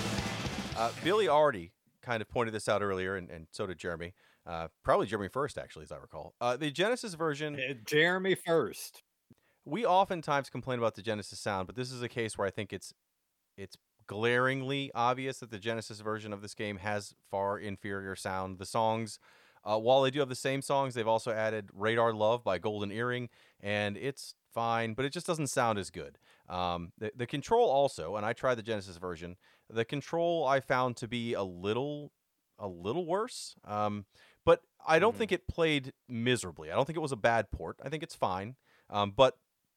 Uh, 0.76 0.90
Billy 1.04 1.28
already 1.28 1.70
kind 2.02 2.20
of 2.20 2.28
pointed 2.28 2.52
this 2.52 2.68
out 2.68 2.82
earlier, 2.82 3.14
and, 3.14 3.30
and 3.30 3.46
so 3.52 3.64
did 3.64 3.78
Jeremy. 3.78 4.12
Uh, 4.44 4.66
probably 4.82 5.06
Jeremy 5.06 5.28
first, 5.28 5.56
actually, 5.56 5.84
as 5.84 5.92
I 5.92 5.98
recall. 5.98 6.34
Uh, 6.40 6.56
the 6.56 6.72
Genesis 6.72 7.14
version. 7.14 7.54
Uh, 7.54 7.74
Jeremy 7.86 8.34
first. 8.34 9.04
We 9.64 9.86
oftentimes 9.86 10.50
complain 10.50 10.80
about 10.80 10.96
the 10.96 11.02
Genesis 11.02 11.38
sound, 11.38 11.68
but 11.68 11.76
this 11.76 11.92
is 11.92 12.02
a 12.02 12.08
case 12.08 12.36
where 12.36 12.46
I 12.46 12.50
think 12.50 12.72
it's 12.72 12.92
it's 13.56 13.76
glaringly 14.08 14.90
obvious 14.96 15.38
that 15.38 15.52
the 15.52 15.58
Genesis 15.60 16.00
version 16.00 16.32
of 16.32 16.42
this 16.42 16.54
game 16.54 16.78
has 16.78 17.14
far 17.30 17.56
inferior 17.56 18.16
sound. 18.16 18.58
The 18.58 18.66
songs, 18.66 19.20
uh, 19.68 19.78
while 19.78 20.02
they 20.02 20.10
do 20.10 20.20
have 20.20 20.28
the 20.28 20.34
same 20.34 20.62
songs, 20.62 20.94
they've 20.94 21.06
also 21.06 21.32
added 21.32 21.70
"Radar 21.74 22.12
Love" 22.12 22.42
by 22.42 22.58
Golden 22.58 22.90
Earring, 22.90 23.28
and 23.60 23.96
it's 23.96 24.34
fine, 24.54 24.94
but 24.94 25.04
it 25.04 25.12
just 25.12 25.26
doesn't 25.26 25.48
sound 25.48 25.78
as 25.78 25.90
good. 25.90 26.18
Um, 26.48 26.92
the, 26.98 27.12
the 27.14 27.26
control 27.26 27.68
also, 27.68 28.16
and 28.16 28.24
I 28.24 28.32
tried 28.32 28.54
the 28.54 28.62
Genesis 28.62 28.96
version. 28.96 29.36
The 29.68 29.84
control 29.84 30.46
I 30.46 30.60
found 30.60 30.96
to 30.98 31.08
be 31.08 31.34
a 31.34 31.42
little 31.42 32.12
a 32.58 32.68
little 32.68 33.06
worse. 33.06 33.54
Um, 33.64 34.04
but 34.44 34.62
I 34.86 34.98
don't 34.98 35.12
mm-hmm. 35.12 35.18
think 35.18 35.32
it 35.32 35.48
played 35.48 35.92
miserably. 36.08 36.70
I 36.70 36.74
don't 36.74 36.86
think 36.86 36.96
it 36.96 37.00
was 37.00 37.12
a 37.12 37.16
bad 37.16 37.50
port. 37.50 37.76
I 37.84 37.88
think 37.88 38.02
it's 38.02 38.14
fine. 38.14 38.56
Um, 38.90 39.12
but 39.14 39.36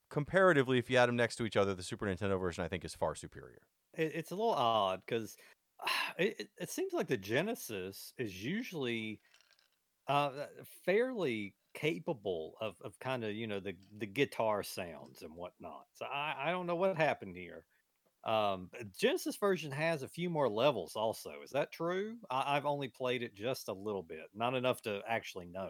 comparatively, 0.09 0.77
if 0.77 0.89
you 0.89 0.97
add 0.97 1.09
them 1.09 1.15
next 1.15 1.35
to 1.37 1.45
each 1.45 1.57
other, 1.57 1.73
the 1.73 1.83
Super 1.83 2.05
Nintendo 2.05 2.39
version 2.39 2.63
I 2.63 2.67
think 2.67 2.85
is 2.85 2.95
far 2.95 3.15
superior. 3.15 3.61
It, 3.93 4.11
it's 4.15 4.31
a 4.31 4.35
little 4.35 4.53
odd 4.53 5.01
because 5.05 5.35
it, 6.17 6.49
it, 6.57 6.69
seems 6.69 6.93
like 6.93 7.07
the 7.07 7.17
Genesis 7.17 8.13
is 8.17 8.43
usually 8.43 9.19
uh, 10.11 10.31
fairly 10.85 11.55
capable 11.73 12.55
of, 12.59 12.75
of 12.83 12.99
kind 12.99 13.23
of 13.23 13.31
you 13.31 13.47
know 13.47 13.61
the 13.61 13.73
the 13.97 14.05
guitar 14.05 14.61
sounds 14.61 15.21
and 15.21 15.33
whatnot. 15.33 15.85
So 15.93 16.05
I, 16.05 16.35
I 16.37 16.51
don't 16.51 16.67
know 16.67 16.75
what 16.75 16.97
happened 16.97 17.35
here. 17.37 17.63
Um, 18.25 18.69
Genesis 18.99 19.37
version 19.37 19.71
has 19.71 20.03
a 20.03 20.07
few 20.07 20.29
more 20.29 20.49
levels. 20.49 20.95
Also, 20.95 21.31
is 21.43 21.51
that 21.51 21.71
true? 21.71 22.17
I, 22.29 22.57
I've 22.57 22.65
only 22.65 22.89
played 22.89 23.23
it 23.23 23.33
just 23.33 23.69
a 23.69 23.73
little 23.73 24.03
bit, 24.03 24.25
not 24.35 24.53
enough 24.53 24.81
to 24.81 25.01
actually 25.07 25.47
know. 25.47 25.69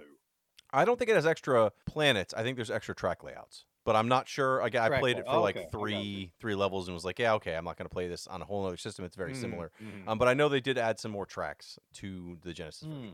I 0.74 0.86
don't 0.86 0.98
think 0.98 1.12
it 1.12 1.16
has 1.16 1.28
extra 1.28 1.72
planets. 1.86 2.34
I 2.34 2.42
think 2.42 2.56
there's 2.56 2.72
extra 2.72 2.96
track 2.96 3.24
layouts, 3.24 3.66
but 3.86 3.96
I'm 3.96 4.08
not 4.08 4.28
sure. 4.28 4.62
Again, 4.62 4.82
I 4.92 5.00
played 5.00 5.20
it 5.20 5.26
for 5.26 5.36
oh, 5.36 5.42
like 5.42 5.56
okay. 5.56 5.68
three 5.72 6.34
three 6.40 6.56
levels 6.56 6.88
and 6.88 6.96
was 6.96 7.06
like, 7.06 7.20
yeah, 7.20 7.34
okay, 7.36 7.56
I'm 7.56 7.66
not 7.66 7.78
going 7.78 7.88
to 7.88 7.94
play 7.94 8.08
this 8.08 8.26
on 8.26 8.42
a 8.42 8.46
whole 8.46 8.66
other 8.66 8.78
system. 8.78 9.06
It's 9.06 9.16
very 9.16 9.34
mm-hmm. 9.34 9.42
similar. 9.42 9.72
Mm-hmm. 9.82 10.10
Um, 10.10 10.18
but 10.18 10.28
I 10.28 10.34
know 10.34 10.50
they 10.50 10.62
did 10.62 10.80
add 10.80 11.00
some 11.00 11.12
more 11.12 11.28
tracks 11.28 11.78
to 11.96 12.38
the 12.42 12.54
Genesis 12.54 12.88
version. 12.88 13.14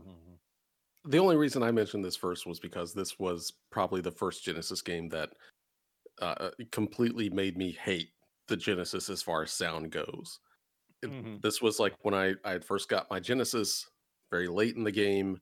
The 1.08 1.18
only 1.18 1.36
reason 1.36 1.62
I 1.62 1.70
mentioned 1.70 2.04
this 2.04 2.16
first 2.16 2.46
was 2.46 2.60
because 2.60 2.92
this 2.92 3.18
was 3.18 3.54
probably 3.70 4.02
the 4.02 4.10
first 4.10 4.44
Genesis 4.44 4.82
game 4.82 5.08
that 5.08 5.30
uh, 6.20 6.50
completely 6.70 7.30
made 7.30 7.56
me 7.56 7.72
hate 7.72 8.10
the 8.46 8.56
Genesis 8.56 9.08
as 9.08 9.22
far 9.22 9.42
as 9.42 9.50
sound 9.50 9.90
goes. 9.90 10.40
Mm-hmm. 11.02 11.36
This 11.42 11.62
was 11.62 11.80
like 11.80 11.94
when 12.02 12.14
I 12.14 12.34
I 12.44 12.58
first 12.58 12.88
got 12.88 13.10
my 13.10 13.20
Genesis 13.20 13.88
very 14.30 14.48
late 14.48 14.76
in 14.76 14.84
the 14.84 14.92
game, 14.92 15.38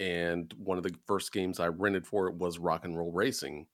and 0.00 0.52
one 0.58 0.78
of 0.78 0.84
the 0.84 0.94
first 1.06 1.32
games 1.32 1.60
I 1.60 1.68
rented 1.68 2.06
for 2.06 2.26
it 2.26 2.34
was 2.34 2.58
Rock 2.58 2.84
and 2.84 2.96
Roll 2.96 3.12
Racing, 3.12 3.66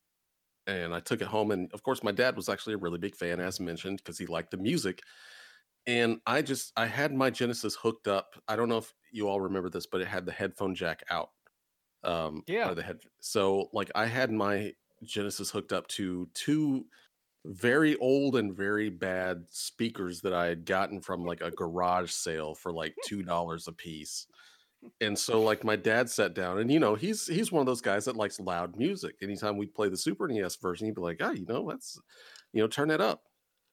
and 0.66 0.94
I 0.94 1.00
took 1.00 1.22
it 1.22 1.28
home. 1.28 1.52
And 1.52 1.72
of 1.72 1.82
course, 1.82 2.02
my 2.02 2.12
dad 2.12 2.36
was 2.36 2.50
actually 2.50 2.74
a 2.74 2.78
really 2.78 2.98
big 2.98 3.16
fan, 3.16 3.40
as 3.40 3.60
mentioned, 3.60 3.98
because 3.98 4.18
he 4.18 4.26
liked 4.26 4.50
the 4.50 4.58
music. 4.58 5.00
And 5.86 6.20
I 6.26 6.42
just 6.42 6.72
I 6.76 6.86
had 6.86 7.12
my 7.12 7.30
Genesis 7.30 7.74
hooked 7.74 8.08
up. 8.08 8.34
I 8.48 8.56
don't 8.56 8.68
know 8.68 8.78
if 8.78 8.92
you 9.12 9.28
all 9.28 9.40
remember 9.40 9.68
this, 9.68 9.86
but 9.86 10.00
it 10.00 10.06
had 10.06 10.26
the 10.26 10.32
headphone 10.32 10.74
jack 10.74 11.02
out. 11.10 11.30
Um, 12.02 12.42
yeah. 12.46 12.72
The 12.74 12.82
head. 12.82 13.00
So 13.20 13.68
like 13.72 13.90
I 13.94 14.06
had 14.06 14.30
my 14.30 14.72
Genesis 15.02 15.50
hooked 15.50 15.72
up 15.72 15.86
to 15.88 16.28
two 16.34 16.86
very 17.46 17.96
old 17.96 18.36
and 18.36 18.56
very 18.56 18.88
bad 18.88 19.44
speakers 19.50 20.22
that 20.22 20.32
I 20.32 20.46
had 20.46 20.64
gotten 20.64 21.00
from 21.00 21.24
like 21.24 21.42
a 21.42 21.50
garage 21.50 22.10
sale 22.10 22.54
for 22.54 22.72
like 22.72 22.94
two 23.06 23.22
dollars 23.22 23.68
a 23.68 23.72
piece. 23.72 24.26
And 25.00 25.18
so 25.18 25.42
like 25.42 25.64
my 25.64 25.76
dad 25.76 26.10
sat 26.10 26.34
down 26.34 26.58
and 26.58 26.70
you 26.70 26.78
know 26.78 26.94
he's 26.94 27.26
he's 27.26 27.52
one 27.52 27.60
of 27.60 27.66
those 27.66 27.80
guys 27.80 28.04
that 28.06 28.16
likes 28.16 28.40
loud 28.40 28.76
music. 28.76 29.16
Anytime 29.22 29.56
we'd 29.56 29.74
play 29.74 29.88
the 29.88 29.96
Super 29.96 30.28
NES 30.28 30.56
version, 30.56 30.86
he'd 30.86 30.94
be 30.94 31.00
like, 31.00 31.18
"Ah, 31.22 31.28
oh, 31.28 31.32
you 31.32 31.46
know, 31.46 31.62
let's 31.62 31.98
you 32.52 32.62
know, 32.62 32.68
turn 32.68 32.90
it 32.90 33.00
up." 33.00 33.22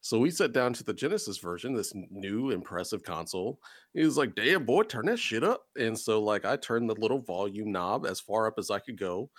So 0.02 0.18
we 0.18 0.30
sat 0.30 0.52
down 0.52 0.72
to 0.74 0.84
the 0.84 0.92
Genesis 0.92 1.38
version, 1.38 1.74
this 1.74 1.92
new 2.10 2.50
impressive 2.50 3.02
console. 3.02 3.60
He 3.94 4.04
was 4.04 4.16
like, 4.16 4.34
"Damn 4.34 4.66
boy, 4.66 4.82
turn 4.82 5.06
that 5.06 5.18
shit 5.18 5.44
up." 5.44 5.64
And 5.76 5.98
so 5.98 6.22
like 6.22 6.44
I 6.44 6.56
turned 6.56 6.90
the 6.90 7.00
little 7.00 7.20
volume 7.20 7.72
knob 7.72 8.04
as 8.04 8.20
far 8.20 8.46
up 8.46 8.54
as 8.58 8.70
I 8.70 8.80
could 8.80 8.98
go, 8.98 9.30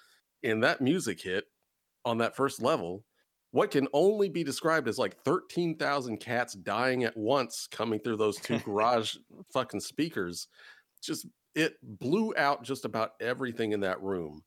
and 0.42 0.64
that 0.64 0.82
music 0.82 1.22
hit 1.22 1.46
on 2.06 2.18
that 2.20 2.36
first 2.36 2.62
level 2.62 3.04
what 3.54 3.70
can 3.70 3.88
only 3.94 4.30
be 4.30 4.44
described 4.44 4.88
as 4.88 4.98
like 4.98 5.16
13,000 5.26 6.18
cats 6.18 6.56
dying 6.56 7.04
at 7.04 7.16
once 7.16 7.68
coming 7.70 8.00
through 8.00 8.18
those 8.18 8.38
two 8.38 8.58
garage 8.66 9.16
fucking 9.54 9.80
speakers. 9.80 10.48
Just 11.04 11.28
it 11.54 11.76
blew 11.84 12.34
out 12.36 12.64
just 12.64 12.84
about 12.84 13.12
everything 13.22 13.72
in 13.74 13.82
that 13.82 14.02
room. 14.02 14.42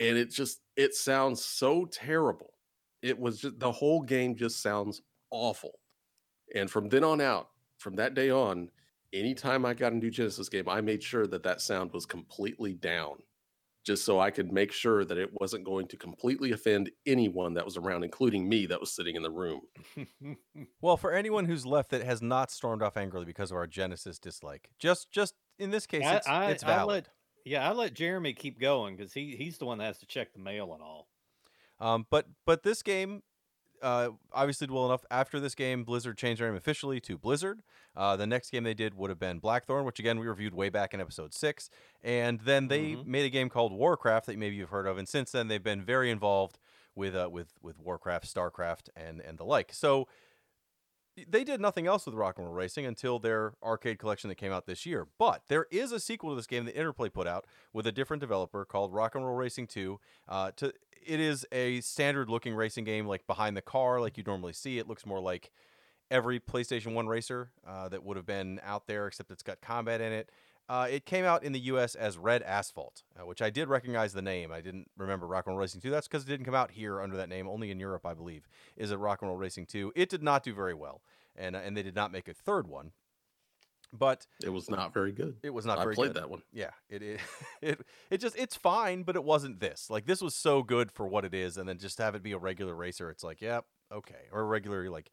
And 0.00 0.18
it 0.18 0.32
just 0.32 0.62
it 0.74 0.94
sounds 0.94 1.44
so 1.44 1.84
terrible. 1.84 2.52
It 3.02 3.16
was 3.16 3.38
just 3.38 3.60
the 3.60 3.70
whole 3.70 4.02
game 4.02 4.34
just 4.34 4.60
sounds 4.60 5.00
awful. 5.30 5.78
And 6.54 6.70
from 6.70 6.88
then 6.88 7.04
on 7.04 7.20
out, 7.20 7.48
from 7.78 7.96
that 7.96 8.14
day 8.14 8.30
on, 8.30 8.70
anytime 9.12 9.64
I 9.64 9.74
got 9.74 9.92
a 9.92 9.96
new 9.96 10.10
Genesis 10.10 10.48
game, 10.48 10.68
I 10.68 10.80
made 10.80 11.02
sure 11.02 11.26
that 11.26 11.42
that 11.42 11.60
sound 11.60 11.92
was 11.92 12.06
completely 12.06 12.74
down 12.74 13.22
just 13.84 14.04
so 14.04 14.20
I 14.20 14.30
could 14.30 14.52
make 14.52 14.72
sure 14.72 15.04
that 15.04 15.16
it 15.16 15.30
wasn't 15.40 15.64
going 15.64 15.88
to 15.88 15.96
completely 15.96 16.52
offend 16.52 16.90
anyone 17.06 17.54
that 17.54 17.64
was 17.64 17.76
around, 17.76 18.04
including 18.04 18.48
me 18.48 18.66
that 18.66 18.78
was 18.78 18.92
sitting 18.92 19.16
in 19.16 19.22
the 19.22 19.30
room. 19.30 19.62
well, 20.80 20.96
for 20.96 21.12
anyone 21.12 21.46
who's 21.46 21.64
left 21.64 21.90
that 21.90 22.02
has 22.02 22.20
not 22.20 22.50
stormed 22.50 22.82
off 22.82 22.96
angrily 22.96 23.24
because 23.24 23.50
of 23.50 23.56
our 23.56 23.66
Genesis 23.66 24.18
dislike, 24.18 24.70
just 24.78 25.10
just 25.10 25.34
in 25.58 25.70
this 25.70 25.86
case, 25.86 26.04
it's, 26.04 26.28
I, 26.28 26.50
it's 26.50 26.62
valid. 26.62 26.80
I 26.80 26.92
let, 26.92 27.08
yeah, 27.46 27.68
I 27.68 27.72
let 27.72 27.94
Jeremy 27.94 28.34
keep 28.34 28.60
going 28.60 28.96
because 28.96 29.14
he 29.14 29.34
he's 29.36 29.58
the 29.58 29.64
one 29.64 29.78
that 29.78 29.84
has 29.84 29.98
to 29.98 30.06
check 30.06 30.34
the 30.34 30.40
mail 30.40 30.74
and 30.74 30.82
all. 30.82 31.08
Um, 31.80 32.06
but 32.10 32.26
but 32.44 32.62
this 32.62 32.82
game 32.82 33.22
uh, 33.82 34.10
obviously 34.32 34.66
did 34.66 34.72
well 34.72 34.86
enough. 34.86 35.04
After 35.10 35.40
this 35.40 35.54
game, 35.54 35.84
Blizzard 35.84 36.16
changed 36.18 36.40
their 36.40 36.48
name 36.48 36.56
officially 36.56 37.00
to 37.00 37.16
Blizzard. 37.18 37.62
Uh, 37.96 38.16
the 38.16 38.26
next 38.26 38.50
game 38.50 38.62
they 38.64 38.74
did 38.74 38.94
would 38.94 39.10
have 39.10 39.18
been 39.18 39.38
Blackthorne, 39.38 39.84
which 39.84 39.98
again 39.98 40.18
we 40.18 40.26
reviewed 40.26 40.54
way 40.54 40.68
back 40.68 40.94
in 40.94 41.00
episode 41.00 41.34
six. 41.34 41.70
And 42.02 42.40
then 42.40 42.68
they 42.68 42.92
Mhm. 42.92 43.06
made 43.06 43.24
a 43.24 43.30
game 43.30 43.48
called 43.48 43.72
Warcraft 43.72 44.26
that 44.26 44.38
maybe 44.38 44.56
you've 44.56 44.70
heard 44.70 44.86
of. 44.86 44.96
And 44.98 45.08
since 45.08 45.32
then, 45.32 45.48
they've 45.48 45.62
been 45.62 45.82
very 45.82 46.10
involved 46.10 46.58
with 46.94 47.14
uh, 47.14 47.28
with 47.30 47.54
with 47.62 47.78
Warcraft, 47.78 48.32
Starcraft, 48.32 48.88
and 48.96 49.20
and 49.20 49.38
the 49.38 49.44
like. 49.44 49.72
So 49.72 50.06
they 51.28 51.44
did 51.44 51.60
nothing 51.60 51.86
else 51.86 52.06
with 52.06 52.14
Rock 52.14 52.38
and 52.38 52.46
Roll 52.46 52.54
Racing 52.54 52.86
until 52.86 53.18
their 53.18 53.54
arcade 53.62 53.98
collection 53.98 54.28
that 54.28 54.36
came 54.36 54.52
out 54.52 54.66
this 54.66 54.86
year. 54.86 55.06
But 55.18 55.42
there 55.48 55.66
is 55.70 55.92
a 55.92 56.00
sequel 56.00 56.30
to 56.30 56.36
this 56.36 56.46
game 56.46 56.64
that 56.66 56.76
Interplay 56.76 57.08
put 57.08 57.26
out 57.26 57.46
with 57.72 57.86
a 57.86 57.92
different 57.92 58.20
developer 58.20 58.64
called 58.64 58.92
Rock 58.92 59.14
and 59.14 59.24
Roll 59.24 59.36
Racing 59.36 59.66
2. 59.66 60.00
Uh, 60.28 60.50
to 60.56 60.72
it 61.06 61.18
is 61.20 61.46
a 61.50 61.80
standard 61.80 62.28
looking 62.28 62.54
racing 62.54 62.84
game 62.84 63.06
like 63.06 63.26
behind 63.26 63.56
the 63.56 63.62
car 63.62 64.00
like 64.00 64.18
you 64.18 64.24
normally 64.26 64.52
see. 64.52 64.78
It 64.78 64.86
looks 64.86 65.06
more 65.06 65.20
like 65.20 65.50
every 66.10 66.40
PlayStation 66.40 66.92
1 66.92 67.06
racer 67.06 67.50
uh, 67.66 67.88
that 67.88 68.04
would 68.04 68.16
have 68.16 68.26
been 68.26 68.60
out 68.64 68.86
there 68.86 69.06
except 69.06 69.30
it's 69.30 69.42
got 69.42 69.60
combat 69.60 70.00
in 70.00 70.12
it. 70.12 70.30
Uh, 70.70 70.86
it 70.88 71.04
came 71.04 71.24
out 71.24 71.42
in 71.42 71.50
the 71.50 71.58
U.S. 71.58 71.96
as 71.96 72.16
Red 72.16 72.44
Asphalt, 72.44 73.02
uh, 73.18 73.26
which 73.26 73.42
I 73.42 73.50
did 73.50 73.66
recognize 73.66 74.12
the 74.12 74.22
name. 74.22 74.52
I 74.52 74.60
didn't 74.60 74.88
remember 74.96 75.26
Rock 75.26 75.48
and 75.48 75.56
Roll 75.56 75.62
Racing 75.62 75.80
2. 75.80 75.90
That's 75.90 76.06
because 76.06 76.22
it 76.22 76.28
didn't 76.28 76.46
come 76.46 76.54
out 76.54 76.70
here 76.70 77.00
under 77.00 77.16
that 77.16 77.28
name. 77.28 77.48
Only 77.48 77.72
in 77.72 77.80
Europe, 77.80 78.06
I 78.06 78.14
believe, 78.14 78.46
is 78.76 78.92
it 78.92 78.96
Rock 78.96 79.20
and 79.20 79.28
Roll 79.28 79.36
Racing 79.36 79.66
2. 79.66 79.92
It 79.96 80.08
did 80.08 80.22
not 80.22 80.44
do 80.44 80.54
very 80.54 80.74
well, 80.74 81.02
and 81.34 81.56
uh, 81.56 81.58
and 81.64 81.76
they 81.76 81.82
did 81.82 81.96
not 81.96 82.12
make 82.12 82.28
a 82.28 82.34
third 82.34 82.68
one. 82.68 82.92
But 83.92 84.28
It 84.44 84.50
was 84.50 84.70
not 84.70 84.94
very 84.94 85.10
good. 85.10 85.38
it 85.42 85.50
was 85.50 85.66
not 85.66 85.78
very 85.78 85.78
good. 85.78 85.80
I 85.80 85.84
very 85.86 85.94
played 85.96 86.14
good. 86.14 86.22
that 86.22 86.30
one. 86.30 86.42
Yeah, 86.52 86.70
it, 86.88 87.02
it 87.02 87.20
it 87.60 87.80
it 88.08 88.18
just 88.18 88.38
it's 88.38 88.54
fine, 88.54 89.02
but 89.02 89.16
it 89.16 89.24
wasn't 89.24 89.58
this. 89.58 89.90
Like 89.90 90.06
this 90.06 90.20
was 90.20 90.36
so 90.36 90.62
good 90.62 90.92
for 90.92 91.04
what 91.08 91.24
it 91.24 91.34
is, 91.34 91.56
and 91.56 91.68
then 91.68 91.78
just 91.78 91.98
have 91.98 92.14
it 92.14 92.22
be 92.22 92.30
a 92.30 92.38
regular 92.38 92.76
racer. 92.76 93.10
It's 93.10 93.24
like, 93.24 93.40
yep, 93.40 93.64
okay, 93.90 94.28
or 94.30 94.42
a 94.42 94.44
regular 94.44 94.88
like 94.88 95.10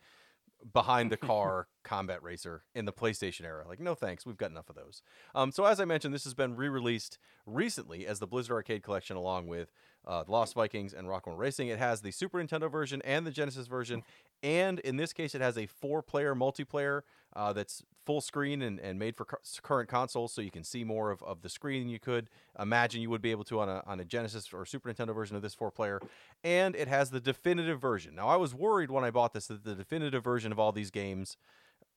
behind 0.74 1.12
the 1.12 1.18
car 1.32 1.68
combat 1.84 2.22
racer 2.22 2.64
in 2.76 2.86
the 2.86 2.94
PlayStation 2.94 3.46
era. 3.46 3.66
Like, 3.68 3.80
no 3.80 3.96
thanks, 3.96 4.26
we've 4.26 4.38
got 4.38 4.52
enough 4.52 4.70
of 4.70 4.76
those. 4.76 5.02
Um, 5.34 5.52
so 5.52 5.66
as 5.66 5.80
I 5.80 5.86
mentioned, 5.86 6.14
this 6.14 6.24
has 6.26 6.34
been 6.34 6.56
re-released 6.56 7.18
recently 7.46 8.06
as 8.06 8.20
the 8.20 8.28
Blizzard 8.28 8.54
Arcade 8.54 8.84
Collection, 8.84 9.16
along 9.16 9.48
with 9.48 9.72
uh, 10.06 10.24
Lost 10.28 10.54
Vikings 10.54 10.94
and 10.94 11.08
Rock 11.08 11.24
'n' 11.28 11.32
Roll 11.32 11.40
Racing. 11.40 11.68
It 11.68 11.80
has 11.80 12.02
the 12.02 12.12
Super 12.12 12.42
Nintendo 12.42 12.72
version 12.72 13.02
and 13.04 13.26
the 13.26 13.32
Genesis 13.32 13.68
version, 13.68 14.04
and 14.44 14.80
in 14.80 14.98
this 14.98 15.14
case, 15.14 15.34
it 15.36 15.42
has 15.42 15.58
a 15.58 15.66
four-player 15.66 16.36
multiplayer 16.36 17.02
uh, 17.36 17.54
that's 17.54 17.84
full 18.06 18.22
screen 18.22 18.62
and, 18.62 18.80
and 18.80 18.98
made 18.98 19.16
for 19.16 19.26
cu- 19.26 19.38
current 19.62 19.90
consoles, 19.90 20.32
so 20.34 20.42
you 20.42 20.52
can 20.52 20.64
see 20.64 20.84
more 20.84 21.12
of, 21.12 21.22
of 21.24 21.42
the 21.42 21.50
screen 21.50 21.82
than 21.82 21.90
you 21.90 22.00
could 22.00 22.30
imagine 22.60 23.02
you 23.02 23.10
would 23.10 23.22
be 23.22 23.32
able 23.32 23.44
to 23.44 23.60
on 23.60 23.68
a, 23.70 23.84
on 23.86 24.00
a 24.00 24.06
Genesis 24.06 24.54
or 24.54 24.66
Super 24.66 24.92
Nintendo 24.92 25.14
version 25.14 25.36
of 25.36 25.42
this 25.42 25.54
four-player. 25.54 26.00
And 26.44 26.76
it 26.76 26.88
has 26.88 27.10
the 27.10 27.20
definitive 27.20 27.82
version. 27.82 28.16
Now, 28.16 28.28
I 28.30 28.38
was 28.38 28.56
worried 28.56 28.90
when 28.92 29.04
I 29.04 29.12
bought 29.12 29.34
this 29.34 29.48
that 29.48 29.64
the 29.66 29.76
definitive 29.76 30.24
version 30.24 30.52
of 30.52 30.60
all 30.60 30.72
these 30.72 30.90
games 30.92 31.36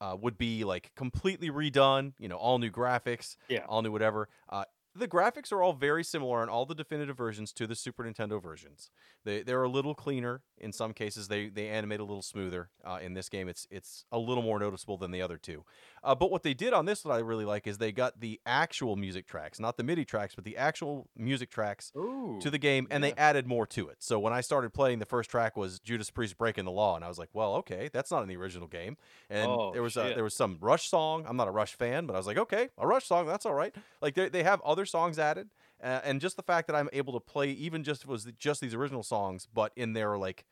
uh, 0.01 0.17
would 0.21 0.37
be 0.39 0.65
like 0.65 0.93
completely 0.97 1.51
redone, 1.51 2.15
you 2.19 2.27
know, 2.29 2.37
all 2.37 2.59
new 2.59 2.71
graphics, 2.71 3.37
Yeah. 3.49 3.65
all 3.69 3.83
new 3.83 3.93
whatever. 3.93 4.29
Uh, 4.49 4.65
the 4.95 5.07
graphics 5.09 5.53
are 5.53 5.63
all 5.63 5.73
very 5.73 6.03
similar 6.03 6.41
on 6.41 6.49
all 6.49 6.67
the 6.67 6.75
definitive 6.75 7.17
versions 7.17 7.53
to 7.53 7.67
the 7.67 7.75
Super 7.75 8.05
Nintendo 8.05 8.43
versions. 8.43 8.91
They 9.25 9.43
they're 9.43 9.63
a 9.63 9.69
little 9.69 9.95
cleaner 9.95 10.43
in 10.59 10.73
some 10.73 10.93
cases. 10.93 11.29
They 11.29 11.49
they 11.49 11.69
animate 11.69 12.01
a 12.01 12.05
little 12.05 12.23
smoother. 12.23 12.71
Uh, 12.85 12.99
in 13.03 13.15
this 13.15 13.29
game, 13.29 13.49
it's 13.49 13.67
it's 13.71 14.05
a 14.11 14.19
little 14.19 14.43
more 14.43 14.59
noticeable 14.59 14.97
than 14.97 15.11
the 15.11 15.23
other 15.23 15.37
two. 15.37 15.65
Uh, 16.03 16.15
but 16.15 16.31
what 16.31 16.43
they 16.43 16.55
did 16.55 16.73
on 16.73 16.87
this, 16.87 17.05
what 17.05 17.15
I 17.15 17.19
really 17.19 17.45
like, 17.45 17.67
is 17.67 17.79
they 17.79 17.93
got 17.93 18.21
the 18.21 18.41
actual 18.47 18.97
music 18.97 19.27
tracks, 19.27 19.61
not 19.61 19.77
the 19.77 19.85
MIDI 19.85 20.05
tracks, 20.05 20.35
but 20.35 20.45
the 20.45 20.57
actual 20.57 21.09
music 21.17 21.51
tracks 21.51 21.93
Ooh. 21.97 22.39
to 22.41 22.51
the 22.51 22.59
game, 22.59 22.87
and 22.91 23.05
they 23.05 23.13
added 23.13 23.47
more 23.47 23.67
to 23.67 23.89
it. 23.89 23.99
So 24.01 24.19
when 24.19 24.33
I 24.33 24.41
started 24.41 24.73
playing, 24.73 24.99
the 24.99 25.07
first 25.07 25.31
track 25.31 25.57
was 25.57 25.79
Judas 25.79 26.11
Priest 26.11 26.37
breaking 26.39 26.65
the 26.65 26.71
law, 26.71 26.97
and 26.97 27.05
I 27.05 27.09
was 27.09 27.19
like, 27.19 27.29
"Well, 27.33 27.55
okay, 27.57 27.91
that's 27.93 28.11
not 28.11 28.23
in 28.23 28.29
the 28.29 28.37
original 28.37 28.67
game." 28.67 28.97
And 29.29 29.51
Oh, 29.51 29.73
there 29.73 29.83
was 29.83 29.97
a, 29.97 30.13
there 30.15 30.25
was 30.25 30.35
some 30.35 30.59
Rush 30.61 30.89
song. 30.89 31.25
I'm 31.29 31.37
not 31.37 31.49
a 31.49 31.53
Rush 31.53 31.75
fan, 31.75 32.07
but 32.07 32.15
I 32.15 32.17
was 32.17 32.27
like, 32.27 32.39
"Okay, 32.39 32.71
a 32.79 32.87
Rush 32.87 33.07
song, 33.07 33.27
that's 33.27 33.47
all 33.47 33.55
right." 33.55 33.75
Like 34.01 34.15
they 34.15 34.29
they 34.29 34.43
have 34.43 34.61
other 34.63 34.87
songs 34.91 35.19
added, 35.19 35.51
uh, 35.83 36.01
and 36.05 36.21
just 36.21 36.37
the 36.37 36.43
fact 36.43 36.67
that 36.67 36.77
I'm 36.77 36.89
able 36.93 37.13
to 37.15 37.21
play 37.21 37.51
even 37.51 37.85
just 37.85 38.07
was 38.07 38.27
just 38.39 38.61
these 38.61 38.75
original 38.75 39.03
songs, 39.03 39.49
but 39.53 39.73
in 39.77 39.93
their 39.93 40.19
like 40.19 40.45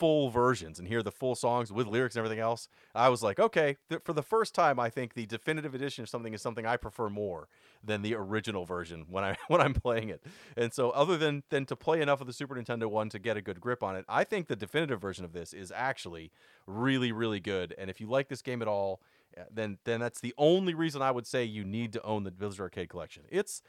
full 0.00 0.30
versions 0.30 0.78
and 0.78 0.88
hear 0.88 1.02
the 1.02 1.10
full 1.10 1.34
songs 1.34 1.70
with 1.70 1.86
lyrics 1.86 2.16
and 2.16 2.24
everything 2.24 2.42
else, 2.42 2.68
I 2.94 3.10
was 3.10 3.22
like, 3.22 3.38
okay, 3.38 3.76
th- 3.90 4.00
for 4.02 4.14
the 4.14 4.22
first 4.22 4.54
time, 4.54 4.80
I 4.80 4.88
think 4.88 5.12
the 5.12 5.26
definitive 5.26 5.74
edition 5.74 6.02
of 6.02 6.08
something 6.08 6.32
is 6.32 6.40
something 6.40 6.64
I 6.64 6.78
prefer 6.78 7.10
more 7.10 7.48
than 7.84 8.00
the 8.00 8.14
original 8.14 8.64
version 8.64 9.04
when 9.10 9.24
I 9.24 9.36
when 9.48 9.60
I'm 9.60 9.74
playing 9.74 10.08
it. 10.08 10.24
And 10.56 10.72
so, 10.72 10.90
other 10.90 11.18
than 11.18 11.42
than 11.50 11.66
to 11.66 11.76
play 11.76 12.00
enough 12.00 12.22
of 12.22 12.26
the 12.26 12.32
Super 12.32 12.54
Nintendo 12.54 12.86
one 12.86 13.10
to 13.10 13.18
get 13.18 13.36
a 13.36 13.42
good 13.42 13.60
grip 13.60 13.82
on 13.82 13.94
it, 13.94 14.06
I 14.08 14.24
think 14.24 14.48
the 14.48 14.56
definitive 14.56 15.00
version 15.00 15.24
of 15.26 15.34
this 15.34 15.52
is 15.52 15.70
actually 15.74 16.32
really 16.66 17.12
really 17.12 17.40
good. 17.40 17.74
And 17.76 17.90
if 17.90 18.00
you 18.00 18.08
like 18.08 18.28
this 18.28 18.40
game 18.42 18.62
at 18.62 18.68
all, 18.68 19.02
then 19.50 19.78
then 19.84 20.00
that's 20.00 20.20
the 20.20 20.34
only 20.38 20.74
reason 20.74 21.02
I 21.02 21.10
would 21.10 21.26
say 21.26 21.44
you 21.44 21.64
need 21.64 21.92
to 21.94 22.02
own 22.02 22.24
the 22.24 22.30
Blizzard 22.30 22.60
Arcade 22.60 22.88
Collection. 22.88 23.24
It's 23.28 23.62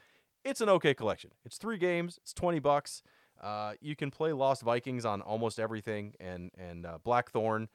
it's 0.44 0.60
an 0.60 0.68
okay 0.68 0.94
collection. 0.94 1.30
It's 1.44 1.58
three 1.58 1.78
games. 1.78 2.18
It's 2.22 2.32
twenty 2.32 2.58
bucks. 2.58 3.02
Uh, 3.40 3.74
you 3.80 3.96
can 3.96 4.10
play 4.10 4.32
Lost 4.32 4.62
Vikings 4.62 5.04
on 5.04 5.20
almost 5.20 5.58
everything, 5.58 6.14
and 6.20 6.50
and 6.56 6.86
uh, 6.86 6.98
Blackthorne 7.02 7.68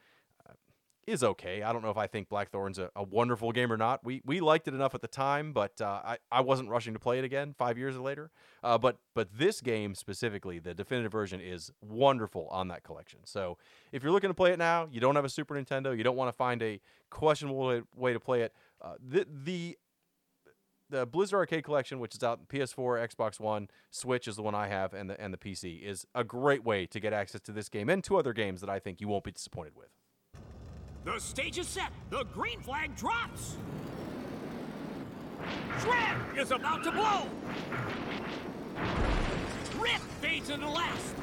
is 1.08 1.24
okay. 1.24 1.64
I 1.64 1.72
don't 1.72 1.82
know 1.82 1.90
if 1.90 1.98
I 1.98 2.06
think 2.06 2.28
Blackthorne's 2.28 2.78
a, 2.78 2.92
a 2.96 3.02
wonderful 3.02 3.54
game 3.54 3.72
or 3.72 3.78
not. 3.78 4.04
We 4.04 4.22
we 4.26 4.42
liked 4.42 4.68
it 4.68 4.74
enough 4.74 4.94
at 4.94 5.02
the 5.02 5.08
time, 5.08 5.54
but 5.54 5.80
uh, 5.82 6.02
I 6.04 6.18
I 6.32 6.42
wasn't 6.42 6.70
rushing 6.70 6.94
to 6.94 7.00
play 7.00 7.18
it 7.18 7.24
again 7.24 7.56
five 7.58 7.78
years 7.78 7.98
later. 7.98 8.30
Uh, 8.62 8.78
but 8.78 8.98
but 9.16 9.30
this 9.34 9.62
game 9.62 9.96
specifically, 9.96 10.60
the 10.60 10.74
definitive 10.74 11.12
version 11.12 11.40
is 11.40 11.72
wonderful 11.82 12.48
on 12.52 12.68
that 12.68 12.84
collection. 12.84 13.22
So 13.24 13.58
if 13.94 14.04
you're 14.04 14.12
looking 14.12 14.30
to 14.30 14.36
play 14.36 14.52
it 14.52 14.60
now, 14.60 14.88
you 14.92 15.00
don't 15.00 15.16
have 15.16 15.26
a 15.26 15.30
Super 15.30 15.56
Nintendo, 15.56 15.98
you 15.98 16.04
don't 16.04 16.18
want 16.18 16.28
to 16.28 16.36
find 16.36 16.62
a 16.62 16.82
questionable 17.10 17.82
way, 17.96 18.14
to 18.14 18.20
play 18.20 18.42
it. 18.42 18.54
Uh, 18.82 18.96
the 19.00 19.26
the 19.30 19.78
the 20.90 21.06
Blizzard 21.06 21.38
Arcade 21.38 21.64
Collection, 21.64 22.00
which 22.00 22.16
is 22.16 22.24
out 22.24 22.40
on 22.40 22.46
PS4, 22.46 23.10
Xbox 23.10 23.40
One, 23.40 23.68
Switch 23.92 24.28
is 24.28 24.36
the 24.36 24.42
one 24.42 24.56
I 24.56 24.68
have, 24.68 24.94
and 24.94 25.10
the 25.10 25.20
and 25.22 25.34
the 25.34 25.38
PC 25.38 25.82
is 25.82 26.06
a 26.14 26.26
great 26.26 26.66
way 26.66 26.86
to 26.86 27.00
get 27.00 27.14
access 27.14 27.40
to 27.42 27.54
this 27.54 27.70
game 27.70 27.90
and 27.90 28.04
two 28.04 28.18
other 28.18 28.34
games 28.34 28.60
that 28.60 28.70
I 28.70 28.80
think 28.80 29.00
you 29.00 29.08
won't 29.08 29.24
be 29.24 29.32
disappointed 29.32 29.74
with. 29.76 29.97
The 31.08 31.20
stage 31.20 31.58
is 31.58 31.70
set. 31.70 31.94
The 32.10 32.26
green 32.34 32.60
flag 32.60 32.94
drops. 32.98 33.56
Shred 35.80 36.18
is 36.38 36.52
about 36.52 36.84
to 36.84 36.92
blow. 36.92 37.30
Rip 39.80 40.02
fades 40.20 40.50
into 40.50 40.70
last. 40.70 41.16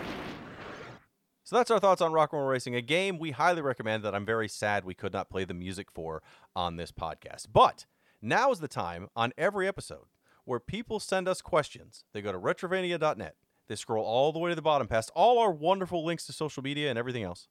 So 1.43 1.57
that's 1.57 1.71
our 1.71 1.79
thoughts 1.79 2.01
on 2.01 2.15
Rock 2.15 2.33
and 2.33 2.41
Roll 2.41 2.49
Racing, 2.49 2.75
a 2.75 2.81
game 2.81 3.19
we 3.19 3.33
highly 3.33 3.61
recommend 3.61 4.03
that 4.05 4.15
I'm 4.15 4.25
very 4.25 4.49
sad 4.49 4.87
we 4.87 4.95
could 4.95 5.13
not 5.13 5.29
play 5.29 5.45
the 5.45 5.53
music 5.53 5.89
for 5.93 6.23
on 6.57 6.77
this 6.77 6.91
podcast. 6.91 7.49
But 7.53 7.85
now 8.23 8.51
is 8.53 8.61
the 8.61 8.69
time 8.69 9.09
on 9.15 9.35
every 9.37 9.69
episode 9.69 10.07
where 10.47 10.61
people 10.61 10.99
send 10.99 11.29
us 11.29 11.43
questions. 11.43 12.05
They 12.15 12.23
go 12.23 12.33
to 12.33 12.39
retrovania.net. 12.39 13.37
They 13.69 13.77
scroll 13.77 14.07
all 14.07 14.33
the 14.33 14.39
way 14.39 14.49
to 14.49 14.57
the 14.57 14.63
bottom 14.63 14.89
past 14.89 15.11
all 15.15 15.39
our 15.39 15.53
wonderful 15.53 16.07
links 16.07 16.25
to 16.25 16.33
social 16.33 16.63
media 16.63 16.89
and 16.89 16.99
everything 16.99 17.23
else. 17.23 17.49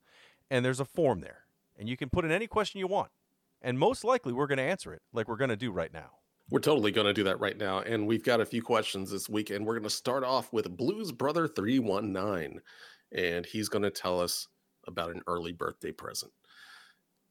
And 0.50 0.66
there's 0.66 0.80
a 0.80 0.86
form 0.86 1.22
there. 1.22 1.43
And 1.78 1.90
you 1.90 1.98
can 1.98 2.10
put 2.10 2.26
in 2.26 2.32
any 2.32 2.48
question 2.48 2.80
you 2.80 2.88
want. 2.88 3.10
And 3.62 3.80
most 3.80 4.04
likely 4.04 4.34
we're 4.34 4.48
going 4.48 4.58
to 4.58 4.64
answer 4.64 4.94
it 4.94 5.02
like 5.14 5.28
we're 5.28 5.38
going 5.38 5.50
to 5.50 5.56
do 5.56 5.72
right 5.72 5.94
now. 5.94 6.12
We're 6.50 6.60
totally 6.60 6.92
going 6.92 7.08
to 7.08 7.14
do 7.14 7.24
that 7.24 7.40
right 7.40 7.58
now. 7.58 7.80
And 7.80 8.06
we've 8.06 8.24
got 8.24 8.42
a 8.42 8.46
few 8.46 8.62
questions 8.62 9.10
this 9.10 9.30
week. 9.30 9.50
And 9.50 9.66
we're 9.66 9.76
going 9.76 9.84
to 9.84 9.90
start 9.90 10.24
off 10.24 10.52
with 10.52 10.76
Blues 10.76 11.12
Brother 11.12 11.48
319. 11.48 12.60
And 13.16 13.46
he's 13.46 13.70
going 13.70 13.84
to 13.84 13.90
tell 13.90 14.20
us 14.20 14.48
about 14.88 15.12
an 15.12 15.22
early 15.28 15.54
birthday 15.54 15.92
present. 15.92 16.32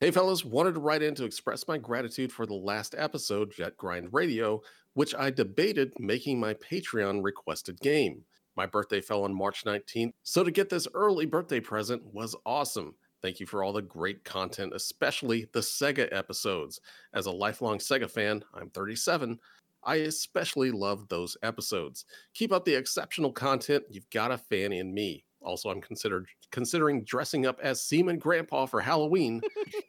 Hey, 0.00 0.10
fellas, 0.10 0.44
wanted 0.44 0.74
to 0.74 0.80
write 0.80 1.02
in 1.02 1.14
to 1.14 1.24
express 1.24 1.68
my 1.68 1.78
gratitude 1.78 2.32
for 2.32 2.44
the 2.44 2.54
last 2.54 2.94
episode, 2.98 3.52
Jet 3.56 3.76
Grind 3.76 4.08
Radio, 4.10 4.60
which 4.94 5.14
I 5.14 5.30
debated 5.30 5.92
making 6.00 6.40
my 6.40 6.54
Patreon 6.54 7.22
requested 7.22 7.78
game. 7.80 8.24
My 8.56 8.66
birthday 8.66 9.00
fell 9.00 9.22
on 9.22 9.32
March 9.32 9.64
19th, 9.64 10.12
so 10.24 10.42
to 10.42 10.50
get 10.50 10.68
this 10.68 10.88
early 10.92 11.24
birthday 11.24 11.60
present 11.60 12.02
was 12.04 12.34
awesome. 12.44 12.96
Thank 13.22 13.38
you 13.38 13.46
for 13.46 13.62
all 13.62 13.72
the 13.72 13.82
great 13.82 14.24
content, 14.24 14.72
especially 14.74 15.46
the 15.52 15.60
Sega 15.60 16.08
episodes. 16.12 16.80
As 17.14 17.26
a 17.26 17.30
lifelong 17.30 17.78
Sega 17.78 18.10
fan, 18.10 18.44
I'm 18.52 18.68
37. 18.70 19.38
I 19.84 19.96
especially 19.96 20.70
love 20.72 21.08
those 21.08 21.36
episodes. 21.42 22.04
Keep 22.34 22.52
up 22.52 22.64
the 22.64 22.74
exceptional 22.74 23.32
content. 23.32 23.84
You've 23.88 24.10
got 24.10 24.32
a 24.32 24.38
fan 24.38 24.72
in 24.72 24.92
me. 24.92 25.24
Also, 25.40 25.70
I'm 25.70 25.80
considered 25.80 26.26
considering 26.50 27.02
dressing 27.04 27.46
up 27.46 27.58
as 27.62 27.82
Seaman 27.82 28.18
Grandpa 28.18 28.66
for 28.66 28.80
Halloween. 28.80 29.40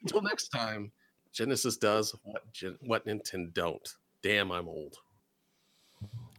Until 0.01 0.21
next 0.23 0.49
time, 0.49 0.91
Genesis 1.31 1.77
does 1.77 2.15
what 2.23 2.51
Gen- 2.53 2.77
what 2.81 3.05
Nintendo 3.05 3.53
don't. 3.53 3.89
Damn, 4.23 4.51
I'm 4.51 4.67
old. 4.67 4.95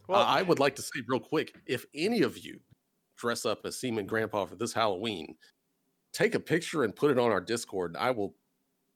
Well- 0.07 0.21
Uh, 0.21 0.25
I 0.25 0.41
would 0.41 0.59
like 0.59 0.75
to 0.75 0.81
say 0.81 1.01
real 1.07 1.19
quick, 1.19 1.53
if 1.65 1.85
any 1.93 2.21
of 2.23 2.37
you 2.37 2.59
dress 3.17 3.45
up 3.45 3.65
as 3.65 3.77
Seaman 3.79 4.05
Grandpa 4.05 4.45
for 4.45 4.55
this 4.55 4.73
Halloween, 4.73 5.35
take 6.15 6.33
a 6.33 6.39
picture 6.39 6.83
and 6.83 6.95
put 6.95 7.11
it 7.11 7.19
on 7.19 7.31
our 7.31 7.41
Discord. 7.41 7.95
I 7.99 8.11
will, 8.11 8.33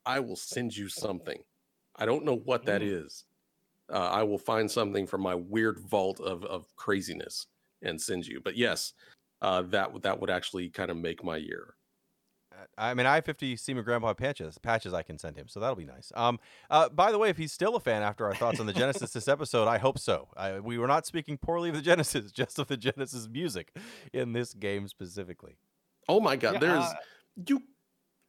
I 0.05 0.19
will 0.19 0.37
send 0.37 0.75
you 0.75 0.87
something. 0.87 1.37
I 1.97 2.05
don't 2.05 2.23
know 2.23 2.37
what 2.37 2.65
that 2.65 2.81
is. 2.81 3.25
Uh, 3.91 3.97
I 3.97 4.23
will 4.23 4.37
find 4.37 4.69
something 4.71 5.05
from 5.05 5.21
my 5.21 5.35
weird 5.35 5.79
vault 5.79 6.19
of 6.19 6.45
of 6.45 6.73
craziness 6.75 7.47
and 7.81 7.99
send 7.99 8.25
you. 8.25 8.39
But 8.43 8.55
yes, 8.55 8.93
uh, 9.41 9.63
that 9.63 10.01
that 10.03 10.19
would 10.19 10.29
actually 10.29 10.69
kind 10.69 10.91
of 10.91 10.97
make 10.97 11.23
my 11.23 11.37
year. 11.37 11.75
Uh, 12.53 12.65
I 12.77 12.93
mean, 12.93 13.05
I 13.05 13.15
have 13.15 13.25
50 13.25 13.57
Seaman 13.57 13.83
Grandpa 13.83 14.13
patches, 14.13 14.57
patches 14.57 14.93
I 14.93 15.01
can 15.01 15.17
send 15.17 15.35
him, 15.35 15.47
so 15.47 15.59
that'll 15.59 15.75
be 15.75 15.85
nice. 15.85 16.11
Um, 16.15 16.39
uh, 16.69 16.89
by 16.89 17.11
the 17.11 17.17
way, 17.17 17.29
if 17.29 17.37
he's 17.37 17.51
still 17.51 17.75
a 17.75 17.79
fan 17.79 18.03
after 18.03 18.25
our 18.25 18.35
thoughts 18.35 18.59
on 18.59 18.65
the 18.65 18.73
Genesis 18.73 19.11
this 19.11 19.27
episode, 19.27 19.67
I 19.67 19.79
hope 19.79 19.99
so. 19.99 20.29
I, 20.37 20.59
we 20.59 20.77
were 20.77 20.87
not 20.87 21.05
speaking 21.05 21.37
poorly 21.37 21.69
of 21.69 21.75
the 21.75 21.81
Genesis, 21.89 22.31
just 22.31 22.59
of 22.59 22.67
the 22.67 22.77
Genesis 22.77 23.27
music 23.27 23.75
in 24.13 24.33
this 24.33 24.53
game 24.53 24.87
specifically. 24.87 25.57
Oh 26.09 26.19
my 26.19 26.35
god, 26.35 26.53
Yeah, 26.55 26.59
there's 26.59 26.83
uh, 26.83 26.93
you. 27.47 27.63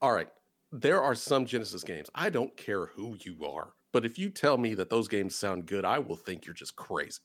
All 0.02 0.12
right, 0.12 0.28
there 0.70 1.02
are 1.02 1.14
some 1.14 1.46
Genesis 1.46 1.82
games. 1.82 2.10
I 2.14 2.28
don't 2.28 2.54
care 2.56 2.86
who 2.86 3.16
you 3.20 3.46
are, 3.46 3.72
but 3.90 4.04
if 4.04 4.18
you 4.18 4.28
tell 4.28 4.58
me 4.58 4.74
that 4.74 4.90
those 4.90 5.08
games 5.08 5.34
sound 5.34 5.64
good, 5.64 5.86
I 5.86 5.98
will 5.98 6.16
think 6.16 6.44
you're 6.44 6.54
just 6.54 6.76
crazy. 6.76 7.20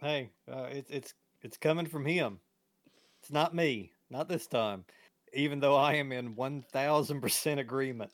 Hey, 0.00 0.30
uh, 0.50 0.68
it's 0.70 0.90
it's 0.90 1.14
it's 1.42 1.56
coming 1.56 1.86
from 1.86 2.04
him. 2.06 2.38
It's 3.20 3.32
not 3.32 3.54
me. 3.54 3.90
Not 4.10 4.28
this 4.28 4.46
time. 4.46 4.84
Even 5.32 5.58
though 5.58 5.74
I 5.74 5.94
am 5.94 6.12
in 6.12 6.36
one 6.36 6.62
thousand 6.72 7.20
percent 7.20 7.58
agreement. 7.58 8.12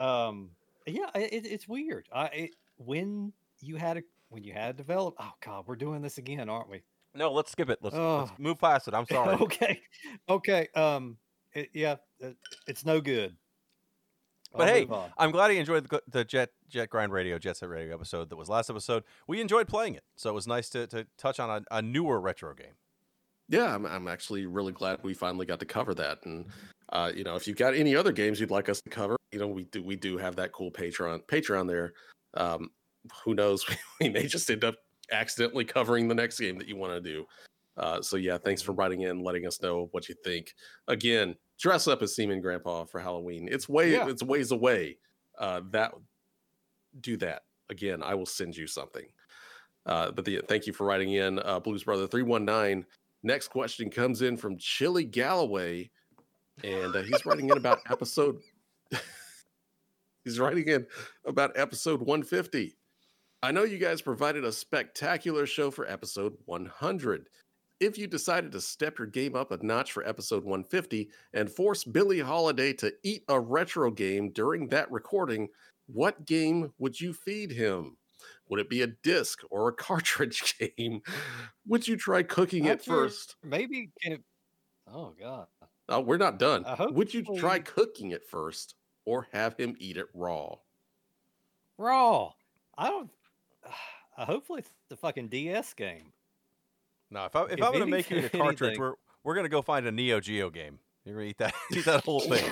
Um, 0.00 0.50
yeah, 0.86 1.10
it, 1.14 1.46
it's 1.46 1.68
weird. 1.68 2.08
I 2.12 2.24
it, 2.26 2.50
when 2.78 3.32
you 3.60 3.76
had 3.76 3.98
a 3.98 4.02
when 4.30 4.42
you 4.42 4.52
had 4.52 4.76
developed. 4.76 5.18
Oh 5.20 5.32
God, 5.44 5.64
we're 5.68 5.76
doing 5.76 6.02
this 6.02 6.18
again, 6.18 6.48
aren't 6.48 6.68
we? 6.68 6.82
No, 7.14 7.32
let's 7.32 7.52
skip 7.52 7.68
it. 7.70 7.78
Let's, 7.82 7.94
let's 7.96 8.30
Oh. 8.30 8.34
move 8.38 8.58
past 8.58 8.88
it. 8.88 8.94
I'm 8.94 9.06
sorry. 9.10 9.36
okay, 9.36 9.80
okay. 10.28 10.68
Um, 10.74 11.16
it, 11.52 11.68
yeah, 11.74 11.96
it, 12.20 12.36
it's 12.66 12.84
no 12.84 13.00
good. 13.00 13.36
But 14.54 14.68
I'll 14.68 14.74
hey. 14.74 14.86
I'm 15.18 15.30
glad 15.30 15.50
he 15.50 15.56
enjoyed 15.58 15.88
the, 15.88 16.02
the 16.08 16.24
Jet 16.24 16.50
Jet 16.68 16.90
Grind 16.90 17.12
Radio 17.12 17.38
Jet 17.38 17.56
Set 17.56 17.68
Radio 17.70 17.94
episode 17.94 18.28
that 18.28 18.36
was 18.36 18.48
last 18.50 18.68
episode. 18.68 19.02
We 19.26 19.40
enjoyed 19.40 19.66
playing 19.66 19.94
it, 19.94 20.04
so 20.16 20.28
it 20.30 20.34
was 20.34 20.46
nice 20.46 20.68
to, 20.70 20.86
to 20.88 21.06
touch 21.16 21.40
on 21.40 21.48
a, 21.70 21.76
a 21.76 21.80
newer 21.82 22.20
retro 22.20 22.54
game. 22.54 22.74
Yeah, 23.48 23.74
I'm, 23.74 23.86
I'm 23.86 24.08
actually 24.08 24.44
really 24.46 24.72
glad 24.72 24.98
we 25.02 25.14
finally 25.14 25.46
got 25.46 25.58
to 25.60 25.66
cover 25.66 25.94
that. 25.94 26.18
And 26.24 26.46
uh, 26.92 27.12
you 27.14 27.24
know, 27.24 27.34
if 27.36 27.46
you've 27.48 27.56
got 27.56 27.74
any 27.74 27.96
other 27.96 28.12
games 28.12 28.40
you'd 28.40 28.50
like 28.50 28.68
us 28.68 28.82
to 28.82 28.90
cover, 28.90 29.16
you 29.30 29.38
know, 29.38 29.46
we 29.48 29.64
do 29.64 29.82
we 29.82 29.96
do 29.96 30.18
have 30.18 30.36
that 30.36 30.52
cool 30.52 30.70
Patreon 30.70 31.22
Patreon 31.26 31.66
there. 31.66 31.92
Um, 32.34 32.70
who 33.24 33.34
knows? 33.34 33.64
We 34.00 34.10
may 34.10 34.26
just 34.26 34.50
end 34.50 34.64
up 34.64 34.74
accidentally 35.12 35.64
covering 35.64 36.08
the 36.08 36.14
next 36.14 36.40
game 36.40 36.58
that 36.58 36.66
you 36.68 36.76
want 36.76 36.92
to 36.92 37.00
do. 37.00 37.24
Uh, 37.76 38.02
so 38.02 38.16
yeah, 38.16 38.36
thanks 38.36 38.60
for 38.60 38.72
writing 38.72 39.02
in, 39.02 39.20
letting 39.20 39.46
us 39.46 39.62
know 39.62 39.88
what 39.92 40.08
you 40.08 40.14
think. 40.24 40.54
Again, 40.88 41.34
dress 41.58 41.88
up 41.88 42.02
as 42.02 42.14
Seaman 42.14 42.40
Grandpa 42.40 42.84
for 42.84 43.00
Halloween. 43.00 43.48
It's 43.50 43.68
way 43.68 43.92
Yeah. 43.92 44.08
it's 44.08 44.22
ways 44.22 44.50
away. 44.50 44.98
Uh, 45.38 45.62
that 45.70 45.92
do 47.00 47.16
that 47.18 47.42
again. 47.70 48.02
I 48.02 48.14
will 48.14 48.26
send 48.26 48.56
you 48.56 48.66
something. 48.66 49.06
Uh, 49.86 50.10
but 50.10 50.24
the, 50.24 50.42
thank 50.48 50.66
you 50.66 50.72
for 50.72 50.86
writing 50.86 51.14
in, 51.14 51.38
uh, 51.40 51.58
Blues 51.60 51.84
Brother 51.84 52.06
three 52.06 52.22
one 52.22 52.44
nine. 52.44 52.84
Next 53.22 53.48
question 53.48 53.88
comes 53.88 54.20
in 54.22 54.36
from 54.36 54.58
Chili 54.58 55.04
Galloway, 55.04 55.90
and 56.62 56.94
uh, 56.94 57.02
he's 57.02 57.24
writing 57.24 57.48
in 57.48 57.56
about 57.56 57.78
episode. 57.90 58.38
he's 60.24 60.38
writing 60.38 60.68
in 60.68 60.86
about 61.24 61.52
episode 61.56 62.00
150. 62.00 62.76
I 63.44 63.50
know 63.50 63.64
you 63.64 63.78
guys 63.78 64.00
provided 64.00 64.44
a 64.44 64.52
spectacular 64.52 65.46
show 65.46 65.72
for 65.72 65.84
episode 65.90 66.34
100. 66.44 67.28
If 67.80 67.98
you 67.98 68.06
decided 68.06 68.52
to 68.52 68.60
step 68.60 68.98
your 68.98 69.08
game 69.08 69.34
up 69.34 69.50
a 69.50 69.64
notch 69.66 69.90
for 69.90 70.06
episode 70.06 70.44
150 70.44 71.10
and 71.34 71.50
force 71.50 71.82
Billy 71.82 72.20
Holiday 72.20 72.72
to 72.74 72.94
eat 73.02 73.24
a 73.28 73.40
retro 73.40 73.90
game 73.90 74.30
during 74.30 74.68
that 74.68 74.88
recording, 74.92 75.48
what 75.86 76.24
game 76.24 76.72
would 76.78 77.00
you 77.00 77.12
feed 77.12 77.50
him? 77.50 77.96
Would 78.48 78.60
it 78.60 78.70
be 78.70 78.82
a 78.82 78.86
disc 79.02 79.40
or 79.50 79.66
a 79.66 79.72
cartridge 79.72 80.56
game? 80.78 81.02
Would 81.66 81.88
you 81.88 81.96
try 81.96 82.22
cooking 82.22 82.66
it 82.66 82.84
first? 82.84 83.34
Maybe. 83.42 83.90
Can 84.00 84.12
it, 84.12 84.22
oh 84.86 85.14
God. 85.20 85.48
Oh, 85.88 85.98
we're 85.98 86.16
not 86.16 86.38
done. 86.38 86.64
Would 86.92 87.12
you 87.12 87.24
try 87.36 87.58
cooking 87.58 88.12
it 88.12 88.22
first 88.24 88.76
or 89.04 89.26
have 89.32 89.56
him 89.56 89.74
eat 89.80 89.96
it 89.96 90.06
raw? 90.14 90.54
Raw. 91.76 92.30
I 92.78 92.88
don't. 92.88 93.10
Uh, 94.14 94.26
hopefully, 94.26 94.58
it's 94.58 94.68
the 94.90 94.96
fucking 94.96 95.28
DS 95.28 95.72
game. 95.72 96.12
No, 97.10 97.24
if, 97.24 97.34
I, 97.34 97.44
if, 97.44 97.52
If 97.52 97.62
I'm 97.62 97.72
going 97.72 97.80
to 97.80 97.90
make 97.90 98.10
you 98.10 98.18
a 98.18 98.28
cartridge, 98.28 98.60
anything- 98.62 98.78
we're 98.80 98.92
we're 99.24 99.32
going 99.34 99.46
to 99.46 99.48
go 99.50 99.62
find 99.62 99.86
a 99.86 99.90
Neo 99.90 100.20
Geo 100.20 100.50
game. 100.50 100.80
You're 101.06 101.14
going 101.14 101.26
to 101.26 101.30
eat 101.30 101.38
that 101.38 101.54
eat 101.74 101.84
that 101.86 102.04
whole 102.04 102.20
thing. 102.28 102.44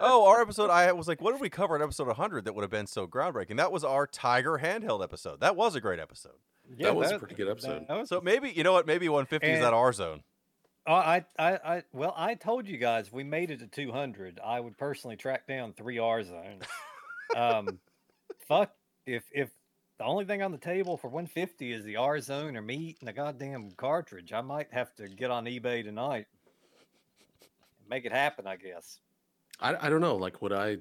oh, 0.00 0.26
our 0.26 0.42
episode. 0.42 0.70
I 0.70 0.90
was 0.92 1.06
like, 1.08 1.20
what 1.20 1.32
did 1.32 1.40
we 1.40 1.48
cover 1.48 1.76
in 1.76 1.82
episode 1.82 2.06
100 2.08 2.44
that 2.44 2.54
would 2.54 2.62
have 2.62 2.70
been 2.70 2.86
so 2.88 3.06
groundbreaking? 3.06 3.56
That 3.56 3.70
was 3.72 3.84
our 3.84 4.06
Tiger 4.06 4.58
handheld 4.62 5.02
episode. 5.02 5.40
That 5.40 5.56
was 5.56 5.74
a 5.74 5.80
great 5.80 6.00
episode. 6.00 6.32
Yeah, 6.76 6.88
That 6.88 6.96
was 6.96 7.10
a 7.12 7.18
pretty 7.18 7.34
good 7.36 7.48
episode. 7.48 7.86
that 7.88 7.96
was- 7.96 8.08
So 8.08 8.20
maybe 8.20 8.50
you 8.50 8.64
know 8.64 8.72
what? 8.72 8.86
Maybe 8.86 9.08
150 9.08 9.46
is 9.46 9.56
And- 9.58 9.64
at 9.66 9.72
R 9.74 9.92
zone. 9.92 10.22
Oh, 10.86 10.92
I, 10.94 11.24
I, 11.38 11.52
I, 11.52 11.82
well, 11.92 12.12
I 12.16 12.34
told 12.34 12.66
you 12.68 12.76
guys 12.76 13.10
we 13.10 13.24
made 13.24 13.50
it 13.50 13.60
to 13.60 13.66
200. 13.66 14.38
I 14.44 14.60
would 14.60 14.76
personally 14.76 15.16
track 15.16 15.46
down 15.46 15.72
three 15.72 15.98
R 15.98 16.22
zones. 16.24 16.64
um, 17.34 17.78
fuck 18.46 18.72
if 19.06 19.24
if 19.32 19.50
the 19.98 20.04
only 20.04 20.24
thing 20.24 20.42
on 20.42 20.50
the 20.50 20.58
table 20.58 20.96
for 20.96 21.08
150 21.08 21.72
is 21.72 21.84
the 21.84 21.96
R 21.96 22.20
zone 22.20 22.56
or 22.56 22.62
meat 22.62 22.96
and 23.00 23.08
a 23.08 23.12
goddamn 23.12 23.70
cartridge, 23.76 24.32
I 24.32 24.40
might 24.40 24.72
have 24.72 24.94
to 24.96 25.08
get 25.08 25.30
on 25.30 25.44
eBay 25.44 25.84
tonight 25.84 26.26
and 27.78 27.88
make 27.88 28.04
it 28.04 28.12
happen. 28.12 28.46
I 28.46 28.56
guess. 28.56 28.98
I, 29.60 29.86
I 29.86 29.90
don't 29.90 30.00
know. 30.00 30.16
Like, 30.16 30.42
would 30.42 30.52
I? 30.52 30.78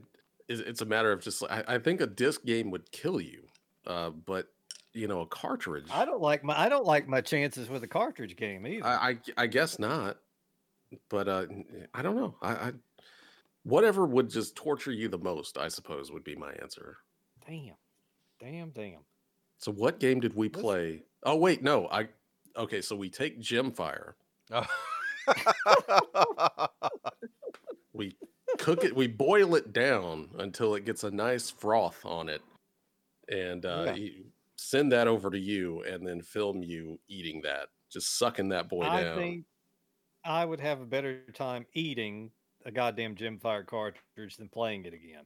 It's, 0.48 0.62
it's 0.62 0.82
a 0.82 0.86
matter 0.86 1.12
of 1.12 1.22
just. 1.22 1.44
I, 1.44 1.64
I 1.68 1.78
think 1.78 2.02
a 2.02 2.08
disc 2.08 2.44
game 2.44 2.72
would 2.72 2.92
kill 2.92 3.22
you, 3.22 3.44
uh, 3.86 4.10
but 4.10 4.48
you 4.94 5.08
know, 5.08 5.22
a 5.22 5.28
cartridge. 5.28 5.88
I 5.92 6.06
don't 6.06 6.22
like 6.22 6.44
my 6.44 6.60
I 6.60 6.70
don't 6.70 6.86
like 6.86 7.08
my 7.08 7.22
chances 7.22 7.70
with 7.70 7.84
a 7.84 7.88
cartridge 7.88 8.36
game 8.36 8.66
either. 8.66 8.86
I, 8.86 9.10
I, 9.10 9.18
I 9.38 9.48
guess 9.48 9.80
not. 9.80 10.18
But 11.10 11.28
uh, 11.28 11.46
I 11.94 12.02
don't 12.02 12.16
know. 12.16 12.36
I, 12.42 12.52
I 12.52 12.72
whatever 13.64 14.06
would 14.06 14.30
just 14.30 14.56
torture 14.56 14.92
you 14.92 15.08
the 15.08 15.18
most, 15.18 15.58
I 15.58 15.68
suppose, 15.68 16.12
would 16.12 16.24
be 16.24 16.36
my 16.36 16.54
answer. 16.62 16.98
Damn, 17.48 17.76
damn, 18.40 18.70
damn. 18.72 19.00
So, 19.60 19.72
what 19.72 20.00
game 20.00 20.20
did 20.20 20.36
we 20.36 20.50
play? 20.50 21.04
Oh 21.24 21.36
wait, 21.38 21.64
no. 21.64 21.88
I 21.90 22.10
okay. 22.58 22.82
So 22.82 22.96
we 22.96 23.10
take 23.10 23.40
Gemfire. 23.40 24.14
We 27.94 28.16
cook 28.58 28.84
it. 28.84 28.96
We 28.96 29.08
boil 29.08 29.56
it 29.56 29.72
down 29.72 30.30
until 30.40 30.76
it 30.76 30.86
gets 30.86 31.04
a 31.04 31.12
nice 31.12 31.50
froth 31.52 32.04
on 32.06 32.28
it, 32.28 32.42
and 33.30 33.66
uh, 33.66 33.84
Yeah. 33.88 33.94
you 33.96 34.26
send 34.58 34.92
that 34.92 35.08
over 35.08 35.30
to 35.30 35.40
you, 35.40 35.84
and 35.84 36.06
then 36.06 36.22
film 36.22 36.64
you 36.64 37.00
eating 37.08 37.42
that, 37.44 37.68
just 37.92 38.18
sucking 38.18 38.50
that 38.50 38.68
boy 38.70 38.86
I 38.86 39.04
down. 39.04 39.18
think 39.18 39.46
I 40.26 40.44
would 40.44 40.60
have 40.60 40.82
a 40.82 40.86
better 40.86 41.22
time 41.34 41.66
eating 41.74 42.32
a 42.66 42.72
goddamn 42.72 43.16
Gemfire 43.16 43.66
cartridge 43.66 44.38
than 44.38 44.50
playing 44.50 44.86
it 44.86 44.94
again. 44.94 45.26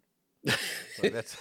So 0.96 1.10
that's- 1.10 1.38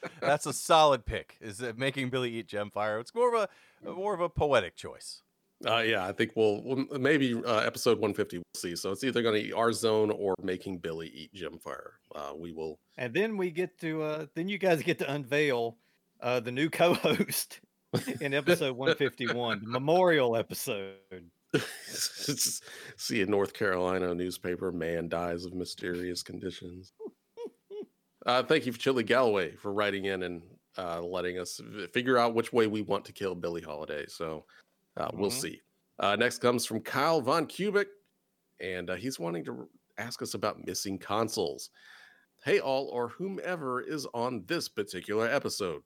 That's 0.20 0.46
a 0.46 0.52
solid 0.52 1.04
pick. 1.04 1.36
Is 1.40 1.60
it 1.60 1.76
making 1.78 2.10
Billy 2.10 2.30
eat 2.30 2.48
Gemfire? 2.48 3.00
It's 3.00 3.14
more 3.14 3.34
of 3.34 3.48
a 3.84 3.90
more 3.92 4.14
of 4.14 4.20
a 4.20 4.28
poetic 4.28 4.76
choice. 4.76 5.20
Uh, 5.66 5.78
yeah, 5.78 6.06
I 6.06 6.12
think 6.12 6.32
we'll, 6.34 6.62
we'll 6.62 6.98
maybe 6.98 7.34
uh, 7.34 7.58
episode 7.58 7.98
150 7.98 8.38
we'll 8.38 8.44
see. 8.56 8.76
So 8.76 8.90
it's 8.90 9.02
either 9.04 9.22
going 9.22 9.40
to 9.40 9.48
eat 9.48 9.52
R 9.52 9.72
zone 9.72 10.10
or 10.10 10.34
making 10.42 10.78
Billy 10.78 11.08
eat 11.08 11.32
Gemfire. 11.34 11.92
Uh, 12.14 12.32
we 12.36 12.52
will. 12.52 12.78
And 12.98 13.14
then 13.14 13.36
we 13.36 13.50
get 13.50 13.78
to 13.80 14.02
uh 14.02 14.26
then 14.34 14.48
you 14.48 14.58
guys 14.58 14.82
get 14.82 14.98
to 15.00 15.10
unveil 15.12 15.76
uh 16.20 16.40
the 16.40 16.52
new 16.52 16.68
co-host 16.70 17.60
in 18.20 18.34
episode 18.34 18.76
151, 18.76 19.60
the 19.64 19.68
memorial 19.70 20.36
episode. 20.36 20.96
see 21.86 23.22
a 23.22 23.26
North 23.26 23.52
Carolina 23.54 24.14
newspaper: 24.14 24.72
man 24.72 25.08
dies 25.08 25.44
of 25.44 25.54
mysterious 25.54 26.22
conditions. 26.22 26.92
Uh, 28.26 28.42
thank 28.42 28.64
you, 28.66 28.72
for 28.72 28.78
Chili 28.78 29.04
Galloway, 29.04 29.54
for 29.56 29.72
writing 29.72 30.06
in 30.06 30.22
and 30.22 30.42
uh, 30.78 31.00
letting 31.02 31.38
us 31.38 31.60
figure 31.92 32.18
out 32.18 32.34
which 32.34 32.52
way 32.52 32.66
we 32.66 32.82
want 32.82 33.04
to 33.04 33.12
kill 33.12 33.34
Billy 33.34 33.60
Holiday. 33.60 34.06
So 34.06 34.46
uh, 34.96 35.10
we'll 35.12 35.30
Mhm. 35.30 35.40
see. 35.40 35.62
Uh, 35.98 36.16
next 36.16 36.38
comes 36.38 36.66
from 36.66 36.80
Kyle 36.80 37.20
Von 37.20 37.46
Kubik, 37.46 37.86
and 38.60 38.90
uh, 38.90 38.94
he's 38.96 39.18
wanting 39.20 39.44
to 39.44 39.68
ask 39.98 40.22
us 40.22 40.34
about 40.34 40.64
missing 40.66 40.98
consoles. 40.98 41.70
Hey, 42.44 42.60
all, 42.60 42.88
or 42.88 43.08
whomever 43.08 43.80
is 43.80 44.06
on 44.14 44.44
this 44.46 44.68
particular 44.68 45.26
episode. 45.28 45.82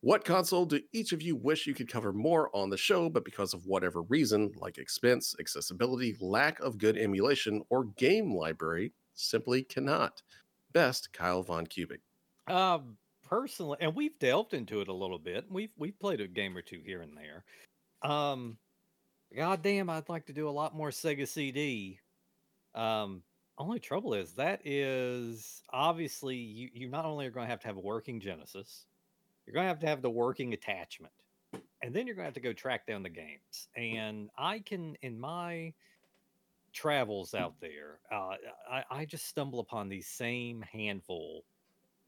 What 0.00 0.24
console 0.24 0.66
do 0.66 0.80
each 0.92 1.12
of 1.12 1.22
you 1.22 1.36
wish 1.36 1.66
you 1.66 1.74
could 1.74 1.88
cover 1.88 2.12
more 2.12 2.54
on 2.56 2.70
the 2.70 2.76
show, 2.76 3.10
but 3.10 3.24
because 3.24 3.54
of 3.54 3.66
whatever 3.66 4.02
reason, 4.02 4.52
like 4.56 4.78
expense, 4.78 5.34
accessibility, 5.40 6.16
lack 6.20 6.60
of 6.60 6.78
good 6.78 6.96
emulation, 6.98 7.62
or 7.70 7.84
game 7.84 8.34
library, 8.34 8.94
simply 9.14 9.62
cannot? 9.64 10.22
Best, 10.72 11.12
Kyle 11.12 11.42
Von 11.42 11.66
Kubic. 11.66 12.00
Um 12.46 12.98
personally, 13.22 13.78
and 13.80 13.94
we've 13.94 14.18
delved 14.18 14.54
into 14.54 14.80
it 14.80 14.88
a 14.88 14.92
little 14.92 15.18
bit. 15.18 15.50
We've 15.50 15.72
we've 15.76 15.98
played 15.98 16.20
a 16.20 16.28
game 16.28 16.56
or 16.56 16.62
two 16.62 16.80
here 16.84 17.02
and 17.02 17.16
there. 17.16 17.44
Um 18.02 18.58
goddamn, 19.34 19.90
I'd 19.90 20.08
like 20.08 20.26
to 20.26 20.32
do 20.32 20.48
a 20.48 20.50
lot 20.50 20.74
more 20.76 20.90
Sega 20.90 21.28
CD. 21.28 22.00
Um 22.74 23.24
only 23.58 23.80
trouble 23.80 24.14
is 24.14 24.34
that 24.34 24.62
is 24.66 25.62
obviously 25.72 26.36
you 26.36 26.70
you 26.74 26.88
not 26.88 27.04
only 27.04 27.26
are 27.26 27.30
going 27.30 27.46
to 27.46 27.50
have 27.50 27.60
to 27.60 27.68
have 27.68 27.76
a 27.76 27.80
working 27.80 28.20
Genesis, 28.20 28.86
you're 29.46 29.54
going 29.54 29.64
to 29.64 29.68
have 29.68 29.80
to 29.80 29.86
have 29.88 30.02
the 30.02 30.10
working 30.10 30.54
attachment. 30.54 31.12
and 31.82 31.94
then 31.94 32.06
you're 32.06 32.16
going 32.16 32.24
to 32.24 32.28
have 32.28 32.34
to 32.34 32.40
go 32.40 32.52
track 32.52 32.86
down 32.86 33.02
the 33.02 33.08
games. 33.10 33.68
And 33.76 34.30
I 34.38 34.60
can, 34.60 34.96
in 35.02 35.18
my 35.18 35.74
travels 36.72 37.34
out 37.34 37.54
there, 37.60 37.98
uh, 38.12 38.34
I, 38.70 38.84
I 38.90 39.04
just 39.04 39.26
stumble 39.26 39.60
upon 39.60 39.88
these 39.88 40.06
same 40.06 40.62
handful 40.62 41.44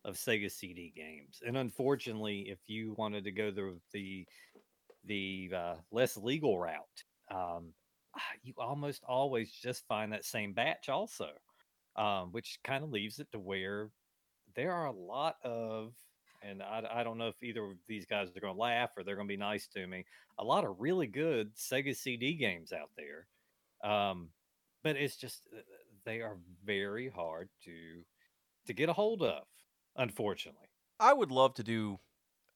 of 0.05 0.17
Sega 0.17 0.51
CD 0.51 0.93
games. 0.95 1.43
And 1.47 1.57
unfortunately, 1.57 2.49
if 2.49 2.59
you 2.67 2.95
wanted 2.97 3.25
to 3.25 3.33
go 3.33 3.51
the 3.51 3.79
the 3.93 4.27
the 5.05 5.53
uh, 5.55 5.75
less 5.91 6.17
legal 6.17 6.59
route, 6.59 7.05
um, 7.31 7.73
ah, 8.17 8.21
you 8.43 8.55
almost 8.59 9.03
always 9.07 9.53
just 9.53 9.87
find 9.87 10.13
that 10.13 10.25
same 10.25 10.53
batch 10.53 10.89
also, 10.89 11.31
um, 11.97 12.33
which 12.33 12.59
kind 12.65 12.85
of 12.85 12.91
leaves 12.91 13.19
it 13.19 13.31
to 13.33 13.39
where 13.39 13.91
there 14.55 14.73
are 14.73 14.87
a 14.87 14.93
lot 14.93 15.37
of 15.45 15.93
and 16.43 16.63
I, 16.63 16.83
I 16.93 17.05
don't 17.05 17.19
know 17.19 17.29
if 17.29 17.41
either 17.43 17.65
of 17.65 17.77
these 17.87 18.05
guys 18.05 18.29
are 18.29 18.41
going 18.41 18.55
to 18.55 18.61
laugh 18.61 18.91
or 18.97 19.05
they're 19.05 19.15
going 19.15 19.29
to 19.29 19.33
be 19.33 19.39
nice 19.39 19.69
to 19.69 19.87
me. 19.87 20.05
A 20.39 20.45
lot 20.45 20.65
of 20.65 20.81
really 20.81 21.07
good 21.07 21.55
Sega 21.55 21.95
CD 21.97 22.35
games 22.35 22.73
out 22.73 22.91
there, 22.97 23.27
um, 23.89 24.29
but 24.83 24.97
it's 24.97 25.17
just 25.17 25.47
uh, 25.57 25.61
they 26.05 26.21
are 26.21 26.37
very 26.65 27.09
hard 27.09 27.49
to 27.65 28.03
to 28.67 28.73
get 28.73 28.89
a 28.89 28.93
hold 28.93 29.23
of. 29.23 29.45
Unfortunately, 29.97 30.69
I 31.01 31.13
would 31.13 31.31
love 31.31 31.55
to 31.55 31.63
do 31.63 31.99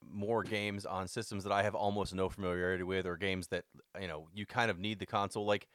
more 0.02 0.42
games 0.42 0.86
on 0.86 1.08
systems 1.08 1.42
that 1.44 1.52
I 1.52 1.62
have 1.62 1.74
almost 1.74 2.14
no 2.14 2.28
familiarity 2.28 2.84
with, 2.84 3.06
or 3.06 3.16
games 3.16 3.48
that 3.48 3.64
you 4.00 4.08
know 4.08 4.28
you 4.34 4.46
kind 4.46 4.70
of 4.70 4.78
need 4.78 4.98
the 4.98 5.06
console. 5.06 5.44
Like 5.44 5.68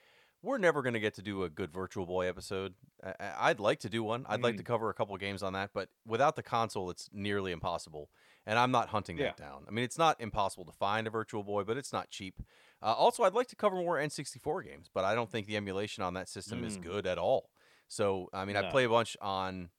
we're 0.44 0.58
never 0.58 0.82
going 0.82 0.94
to 0.96 1.00
get 1.00 1.14
to 1.14 1.22
do 1.22 1.44
a 1.44 1.50
good 1.50 1.72
Virtual 1.72 2.06
Boy 2.08 2.26
episode. 2.28 2.74
I- 3.20 3.52
would 3.52 3.60
like 3.60 3.80
to 3.82 3.90
do 3.90 4.02
one. 4.04 4.26
I'd 4.28 4.42
like 4.42 4.58
to 4.58 4.64
Mm. 4.64 4.66
cover 4.66 4.90
a 4.90 4.94
couple 4.96 5.16
games 5.18 5.44
on 5.44 5.54
that, 5.54 5.70
but 5.72 5.90
without 6.04 6.36
the 6.36 6.42
console, 6.42 6.90
it's 6.90 7.08
nearly 7.14 7.52
impossible. 7.52 8.10
And 8.48 8.58
I'm 8.58 8.72
not 8.72 8.90
hunting 8.90 9.20
Yeah. 9.20 9.26
that 9.26 9.38
down. 9.38 9.66
I 9.68 9.72
mean, 9.72 9.86
it's 9.86 10.00
not 10.00 10.20
impossible 10.20 10.66
to 10.66 10.72
find 10.72 11.06
a 11.06 11.12
Virtual 11.12 11.44
Boy, 11.44 11.64
but 11.64 11.78
it's 11.78 11.94
not 11.94 12.10
cheap. 12.10 12.42
Uh, 12.82 12.94
also, 12.94 13.24
I'd 13.24 13.34
like 13.34 13.48
to 13.50 13.56
cover 13.56 13.76
more 13.76 13.98
N64 13.98 14.64
games, 14.66 14.90
but 14.94 15.04
I 15.06 15.14
don't 15.16 15.30
think 15.30 15.48
the 15.48 15.58
emulation 15.58 16.04
on 16.04 16.14
that 16.16 16.28
system 16.30 16.64
is 16.64 16.78
Mm. 16.78 16.82
good 16.84 17.06
at 17.08 17.18
all. 17.18 17.50
So, 17.88 18.30
I 18.34 18.46
mean, 18.46 18.56
I 18.56 18.64
play 18.72 18.86
a 18.86 18.90
bunch 18.90 19.16
on 19.22 19.70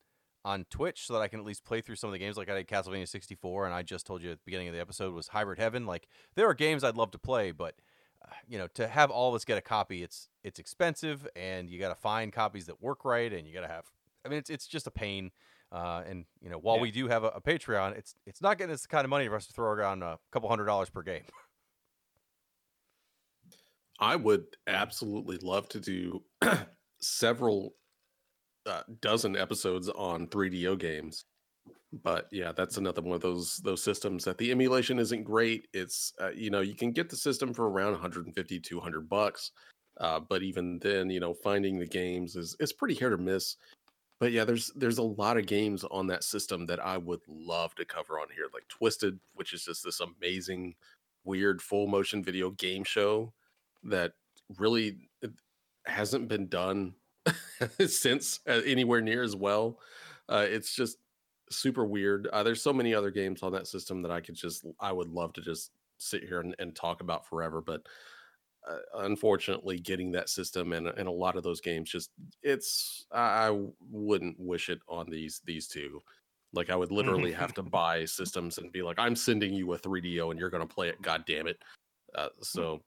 on 0.45 0.65
Twitch 0.71 1.07
so 1.07 1.13
that 1.15 1.21
I 1.23 1.29
can 1.29 1.39
at 1.39 1.47
least 1.47 1.65
play 1.65 1.81
through 1.81 1.95
some 1.95 2.09
of 2.09 2.13
the 2.13 2.19
games. 2.19 2.37
Like 2.37 2.49
I 2.51 2.55
did 2.57 2.67
Castlevania 2.67 3.07
64, 3.09 3.65
and 3.65 3.73
I 3.73 3.83
just 3.83 4.07
told 4.07 4.23
you 4.23 4.33
at 4.33 4.39
the 4.39 4.43
beginning 4.45 4.67
of 4.69 4.75
the 4.75 4.81
episode 4.81 5.15
was 5.15 5.29
Hybrid 5.29 5.59
Heaven. 5.61 5.87
Like 5.87 6.09
there 6.35 6.49
are 6.49 6.55
games 6.55 6.83
I'd 6.83 6.97
love 6.97 7.13
to 7.13 7.19
play, 7.19 7.53
but 7.53 7.77
uh, 8.25 8.33
you 8.49 8.59
know, 8.59 8.67
to 8.75 8.89
have 8.89 9.11
all 9.11 9.29
of 9.29 9.35
us 9.37 9.45
get 9.45 9.57
a 9.57 9.61
copy, 9.63 10.03
it's 10.03 10.29
it's 10.43 10.59
expensive, 10.59 11.29
and 11.37 11.71
you 11.71 11.79
got 11.79 11.89
to 11.91 11.95
find 11.95 12.33
copies 12.33 12.67
that 12.67 12.83
work 12.83 13.05
right, 13.05 13.33
and 13.33 13.47
you 13.47 13.55
got 13.55 13.61
to 13.63 13.69
have. 13.69 13.85
I 14.25 14.29
mean, 14.29 14.39
it's 14.39 14.51
it's 14.51 14.67
just 14.67 14.87
a 14.87 14.91
pain. 14.93 15.31
Uh, 15.71 16.03
and 16.07 16.27
you 16.41 16.51
know, 16.51 16.59
while 16.59 16.77
Yeah. 16.77 16.83
we 16.83 16.91
do 16.91 17.07
have 17.09 17.25
a, 17.25 17.29
a 17.29 17.41
Patreon, 17.41 17.97
it's 17.97 18.17
it's 18.27 18.43
not 18.43 18.59
getting 18.59 18.75
us 18.75 18.83
the 18.83 18.89
kind 18.89 19.05
of 19.05 19.11
money 19.11 19.27
for 19.29 19.37
us 19.37 19.47
to 19.47 19.53
throw 19.53 19.71
around 19.71 20.03
a 20.03 20.19
couple 20.33 20.49
hundred 20.49 20.67
dollars 20.67 20.91
per 20.91 21.03
game. 21.03 21.23
I 24.03 24.17
would 24.17 24.45
absolutely 24.67 25.39
love 25.39 25.69
to 25.69 25.81
do 25.81 26.23
several 27.01 27.77
uh, 28.67 28.83
dozen 29.01 29.37
episodes 29.37 29.89
on 29.89 30.27
3DO 30.27 30.77
games. 30.81 31.25
But 32.03 32.27
yeah, 32.33 32.51
that's 32.51 32.79
another 32.79 33.01
one 33.01 33.15
of 33.15 33.21
those 33.21 33.59
those 33.59 33.83
systems 33.83 34.25
that 34.25 34.39
the 34.39 34.51
emulation 34.51 34.99
isn't 34.99 35.23
great. 35.23 35.69
It's 35.73 36.15
uh, 36.21 36.31
you 36.31 36.51
know 36.51 36.63
you 36.63 36.75
can 36.75 36.91
get 36.91 37.11
the 37.11 37.17
system 37.17 37.55
for 37.55 37.69
around 37.69 37.93
150 37.93 38.59
200 38.59 39.09
bucks, 39.09 39.53
uh, 40.01 40.19
but 40.19 40.43
even 40.43 40.81
then, 40.81 41.09
you 41.09 41.21
know, 41.21 41.35
finding 41.35 41.79
the 41.79 41.87
games 41.87 42.35
is 42.35 42.57
is 42.59 42.73
pretty 42.73 42.95
hit 42.95 43.13
or 43.13 43.19
miss. 43.19 43.57
But 44.19 44.33
yeah, 44.33 44.45
there's 44.45 44.73
there's 44.75 44.99
a 44.99 45.03
lot 45.03 45.37
of 45.37 45.47
games 45.47 45.85
on 45.85 46.09
that 46.09 46.25
system 46.25 46.67
that 46.67 46.85
I 46.85 46.97
would 46.97 47.21
love 47.29 47.75
to 47.77 47.85
cover 47.85 48.19
on 48.19 48.27
here, 48.35 48.47
like 48.53 48.67
Twisted, 48.69 49.21
which 49.35 49.53
is 49.53 49.65
just 49.65 49.85
this 49.85 50.01
amazing, 50.01 50.75
weird 51.25 51.63
full 51.63 51.87
motion 51.87 52.25
video 52.25 52.51
game 52.51 52.83
show 52.83 53.33
that 53.85 54.13
really 54.59 55.09
uh, 55.25 55.29
hasn't 55.87 56.29
been 56.29 56.49
done 56.49 56.95
since 57.87 58.41
uh, 58.49 58.61
anywhere 58.65 59.01
near 59.01 59.23
as 59.23 59.37
well. 59.37 59.79
Uh, 60.29 60.47
it's 60.49 60.75
just 60.75 60.99
super 61.51 61.85
weird. 61.85 62.29
Uh, 62.29 62.43
there's 62.43 62.63
so 62.63 62.73
many 62.73 62.95
other 62.95 63.11
games 63.11 63.43
on 63.43 63.53
that 63.53 63.67
system 63.67 64.03
that 64.03 64.11
I 64.11 64.21
could 64.21 64.35
just, 64.35 64.65
I 64.81 64.93
would 64.93 65.09
love 65.09 65.33
to 65.35 65.41
just 65.41 65.71
sit 65.99 66.25
here 66.25 66.41
and, 66.41 66.55
and 66.59 66.75
talk 66.75 67.01
about 67.01 67.27
forever. 67.27 67.61
But 67.61 67.83
uh, 68.69 68.79
unfortunately, 69.05 69.79
getting 69.79 70.13
that 70.13 70.29
system 70.29 70.73
and, 70.73 70.87
and 70.89 71.09
a 71.09 71.13
lot 71.13 71.37
of 71.37 71.43
those 71.43 71.61
games 71.61 71.91
just, 71.91 72.11
it's, 72.43 73.07
I 73.13 73.49
I 73.49 73.61
wouldn't 73.91 74.39
wish 74.39 74.69
it 74.69 74.81
on 74.89 75.11
these 75.11 75.41
these 75.45 75.67
two. 75.67 76.01
Like 76.55 76.71
I 76.71 76.77
would 76.77 76.93
literally 76.93 77.33
have 77.33 77.55
to 77.55 77.63
buy 77.81 78.05
systems 78.05 78.59
and 78.59 78.71
be 78.73 78.83
like, 78.83 78.99
I'm 78.99 79.17
sending 79.17 79.53
you 79.53 79.73
a 79.73 79.79
3DO 79.79 80.31
and 80.31 80.39
you're 80.39 80.51
going 80.51 80.67
to 80.67 80.75
play 80.75 80.89
it. 80.89 81.01
God 81.03 81.25
damn 81.27 81.47
it. 81.47 81.59
Uh, 82.15 82.29
so 82.41 82.83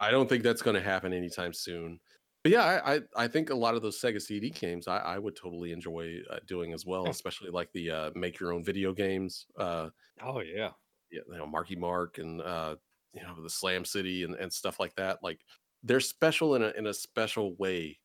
I 0.00 0.10
don't 0.10 0.28
think 0.28 0.42
that's 0.42 0.62
going 0.62 0.74
to 0.74 0.82
happen 0.82 1.12
anytime 1.12 1.52
soon. 1.52 2.00
But 2.42 2.52
yeah, 2.52 2.64
I, 2.64 2.94
I 2.96 3.00
I 3.16 3.28
think 3.28 3.50
a 3.50 3.54
lot 3.54 3.74
of 3.74 3.82
those 3.82 4.00
Sega 4.00 4.20
CD 4.20 4.50
games 4.50 4.88
I, 4.88 4.98
I 4.98 5.18
would 5.18 5.36
totally 5.36 5.72
enjoy 5.72 6.20
uh, 6.30 6.40
doing 6.46 6.72
as 6.72 6.86
well, 6.86 7.10
especially 7.10 7.50
like 7.50 7.70
the 7.72 7.90
uh, 7.90 8.10
make 8.14 8.40
your 8.40 8.52
own 8.52 8.64
video 8.64 8.94
games. 8.94 9.46
Uh, 9.56 9.90
oh 10.22 10.40
yeah, 10.40 10.72
yeah, 11.10 11.20
you 11.26 11.36
know, 11.36 11.46
Marky 11.46 11.76
Mark 11.76 12.18
and 12.18 12.40
uh, 12.40 12.76
you 13.12 13.22
know 13.22 13.42
the 13.42 13.50
Slam 13.50 13.84
City 13.84 14.24
and, 14.24 14.34
and 14.36 14.52
stuff 14.52 14.80
like 14.80 14.94
that. 14.96 15.22
Like 15.22 15.42
they're 15.82 16.00
special 16.00 16.54
in 16.54 16.62
a 16.62 16.70
in 16.70 16.86
a 16.86 16.94
special 16.94 17.54
way. 17.56 18.00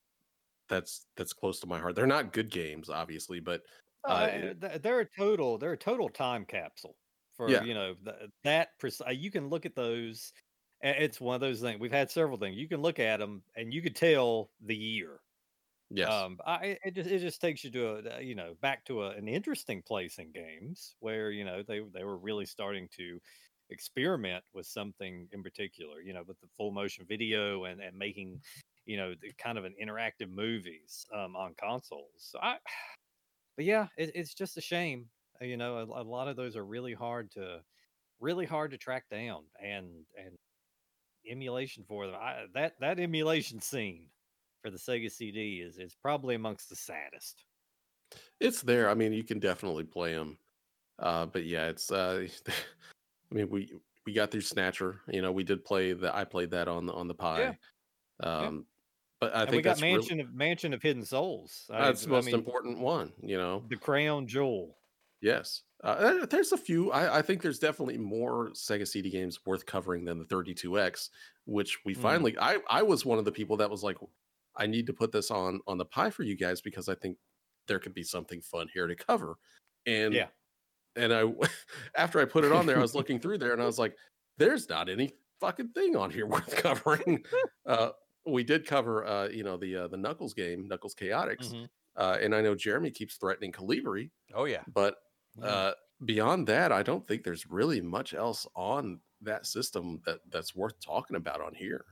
That's 0.69 1.07
that's 1.17 1.33
close 1.33 1.59
to 1.61 1.67
my 1.67 1.79
heart. 1.79 1.95
They're 1.95 2.07
not 2.07 2.33
good 2.33 2.51
games, 2.51 2.89
obviously, 2.89 3.39
but 3.39 3.63
Uh, 4.03 4.53
uh, 4.61 4.77
they're 4.79 4.99
a 5.01 5.09
total 5.17 5.57
they're 5.57 5.73
a 5.73 5.77
total 5.77 6.09
time 6.09 6.45
capsule 6.45 6.97
for 7.33 7.57
Yeah. 7.57 7.61
you 7.61 7.73
know 7.73 7.95
th- 7.95 8.29
that 8.43 8.69
pres- 8.79 9.01
uh, 9.01 9.09
you 9.09 9.31
can 9.31 9.49
look 9.49 9.65
at 9.65 9.75
those 9.75 10.31
it's 10.89 11.21
one 11.21 11.35
of 11.35 11.41
those 11.41 11.61
things 11.61 11.79
we've 11.79 11.91
had 11.91 12.11
several 12.11 12.37
things 12.37 12.57
you 12.57 12.67
can 12.67 12.81
look 12.81 12.99
at 12.99 13.17
them 13.17 13.43
and 13.55 13.73
you 13.73 13.81
could 13.81 13.95
tell 13.95 14.51
the 14.61 14.75
year 14.75 15.21
yes, 15.89 16.25
um 16.27 16.39
I, 16.45 16.77
it 16.83 16.95
just 16.95 17.09
it 17.09 17.19
just 17.19 17.41
takes 17.41 17.63
you 17.63 17.71
to 17.71 18.17
a 18.17 18.21
you 18.21 18.35
know 18.35 18.55
back 18.61 18.85
to 18.85 19.03
a, 19.03 19.11
an 19.11 19.27
interesting 19.27 19.81
place 19.83 20.19
in 20.19 20.31
games 20.31 20.95
where 20.99 21.31
you 21.31 21.45
know 21.45 21.63
they 21.63 21.81
they 21.81 22.03
were 22.03 22.17
really 22.17 22.45
starting 22.45 22.89
to 22.97 23.19
experiment 23.69 24.45
with 24.53 24.67
something 24.67 25.29
in 25.31 25.43
particular 25.43 26.01
you 26.01 26.13
know 26.13 26.23
with 26.23 26.39
the 26.41 26.47
full 26.47 26.71
motion 26.71 27.05
video 27.07 27.65
and 27.65 27.81
and 27.81 27.97
making 27.97 28.41
you 28.85 28.97
know 28.97 29.15
the 29.21 29.31
kind 29.39 29.57
of 29.57 29.65
an 29.65 29.75
interactive 29.81 30.29
movies 30.29 31.05
um 31.13 31.35
on 31.35 31.55
consoles 31.55 32.11
so 32.17 32.39
i 32.41 32.57
but 33.55 33.65
yeah 33.65 33.87
it, 33.97 34.11
it's 34.15 34.33
just 34.33 34.57
a 34.57 34.61
shame 34.61 35.09
you 35.41 35.57
know 35.57 35.77
a, 35.77 35.83
a 36.01 36.03
lot 36.03 36.27
of 36.27 36.35
those 36.35 36.55
are 36.55 36.65
really 36.65 36.93
hard 36.93 37.31
to 37.31 37.63
really 38.19 38.45
hard 38.45 38.71
to 38.71 38.77
track 38.77 39.09
down 39.09 39.45
and 39.61 40.05
and 40.17 40.37
emulation 41.29 41.83
for 41.87 42.05
them 42.07 42.15
I, 42.15 42.45
that 42.53 42.73
that 42.79 42.99
emulation 42.99 43.59
scene 43.61 44.05
for 44.63 44.69
the 44.71 44.77
Sega 44.77 45.11
CD 45.11 45.61
is 45.61 45.77
is 45.77 45.95
probably 46.01 46.35
amongst 46.35 46.69
the 46.69 46.75
saddest. 46.75 47.43
it's 48.39 48.61
there. 48.61 48.89
I 48.89 48.93
mean, 48.93 49.13
you 49.13 49.23
can 49.23 49.39
definitely 49.39 49.83
play 49.83 50.13
them. 50.13 50.37
Uh, 50.99 51.25
but 51.25 51.45
yeah, 51.45 51.67
it's. 51.67 51.91
Uh, 51.91 52.27
I 53.31 53.35
mean, 53.35 53.49
we 53.49 53.71
we 54.05 54.13
got 54.13 54.31
through 54.31 54.41
Snatcher. 54.41 55.01
You 55.07 55.21
know, 55.21 55.31
we 55.31 55.43
did 55.43 55.63
play 55.65 55.93
the. 55.93 56.15
I 56.15 56.23
played 56.23 56.51
that 56.51 56.67
on 56.67 56.85
the 56.85 56.93
on 56.93 57.07
the 57.07 57.13
Pi. 57.13 57.57
Um, 58.21 58.65
but 59.19 59.35
I 59.35 59.41
and 59.41 59.49
think 59.49 59.57
we 59.57 59.61
got 59.63 59.69
that's 59.71 59.81
really- 59.81 59.93
Mansion 59.93 60.19
of 60.21 60.33
Mansion 60.33 60.73
of 60.73 60.81
Hidden 60.81 61.05
Souls. 61.05 61.65
I- 61.71 61.85
that's 61.85 62.03
the 62.05 62.09
I 62.09 62.11
most 62.13 62.25
mean, 62.25 62.35
important 62.35 62.79
one. 62.79 63.11
You 63.21 63.37
know, 63.37 63.63
The 63.69 63.75
Crown 63.77 64.25
Jewel. 64.27 64.77
Yes. 65.25 65.63
Uh, 65.83 66.25
there's 66.27 66.51
a 66.51 66.57
few. 66.57 66.91
I, 66.91 67.17
I 67.17 67.21
think 67.23 67.41
there's 67.41 67.59
definitely 67.59 67.97
more 67.97 68.49
Sega 68.51 68.87
CD 68.87 69.09
games 69.09 69.39
worth 69.45 69.65
covering 69.65 70.05
than 70.05 70.19
the 70.19 70.25
32X, 70.25 71.09
which 71.45 71.79
we 71.83 71.95
Mm. 71.95 72.01
finally. 72.01 72.37
I 72.39 72.59
I 72.69 72.81
was 72.83 73.05
one 73.05 73.17
of 73.19 73.25
the 73.25 73.31
people 73.31 73.57
that 73.57 73.69
was 73.69 73.83
like, 73.83 73.97
I 74.55 74.67
need 74.67 74.85
to 74.87 74.93
put 74.93 75.11
this 75.11 75.31
on 75.31 75.59
on 75.67 75.77
the 75.77 75.85
Pi 75.85 76.09
for 76.11 76.23
you 76.23 76.35
guys 76.37 76.61
because 76.61 76.87
I 76.89 76.95
think 76.95 77.17
there 77.67 77.79
could 77.79 77.93
be 77.95 78.03
something 78.03 78.39
fun 78.41 78.67
here 78.73 78.87
to 78.87 78.95
cover. 78.95 79.35
And 79.87 80.13
Yeah. 80.13 80.27
and 80.95 81.11
I 81.13 81.23
after 81.97 82.19
I 82.19 82.25
put 82.25 82.45
it 82.45 82.51
on 82.51 82.65
there, 82.67 82.77
I 82.77 82.81
was 82.81 82.95
looking 82.95 83.19
through 83.19 83.39
there 83.39 83.53
and 83.53 83.61
I 83.61 83.65
was 83.65 83.79
like, 83.79 83.95
there's 84.37 84.69
not 84.69 84.89
any 84.89 85.11
fucking 85.39 85.69
thing 85.69 85.95
on 85.95 86.09
here 86.11 86.25
worth 86.35 86.55
covering. 86.55 87.23
uh, 87.65 87.91
we 88.27 88.43
did 88.43 88.65
cover, 88.67 89.05
uh, 89.05 89.27
you 89.29 89.43
know, 89.43 89.57
the 89.57 89.75
uh, 89.75 89.87
the 89.87 89.97
Knuckles 89.97 90.33
game, 90.35 90.67
Knuckles 90.67 90.95
Chaotix, 90.95 91.51
Mhm. 91.53 91.67
uh, 91.95 92.17
and 92.21 92.33
I 92.33 92.41
know 92.41 92.55
Jeremy 92.55 92.91
keeps 92.91 93.17
threatening 93.17 93.51
Kolibri, 93.51 94.09
Oh 94.33 94.45
yeah, 94.45 94.63
but 94.73 94.95
Yeah. 95.39 95.45
uh, 95.45 95.73
beyond 96.03 96.47
that, 96.47 96.71
I 96.71 96.83
don't 96.83 97.07
think 97.07 97.23
there's 97.23 97.45
really 97.49 97.81
much 97.81 98.13
else 98.13 98.47
on 98.55 98.99
that 99.21 99.45
system 99.45 100.01
that 100.05 100.19
that's 100.29 100.55
worth 100.55 100.79
talking 100.79 101.15
about 101.15 101.41
on 101.41 101.53
here. 101.55 101.85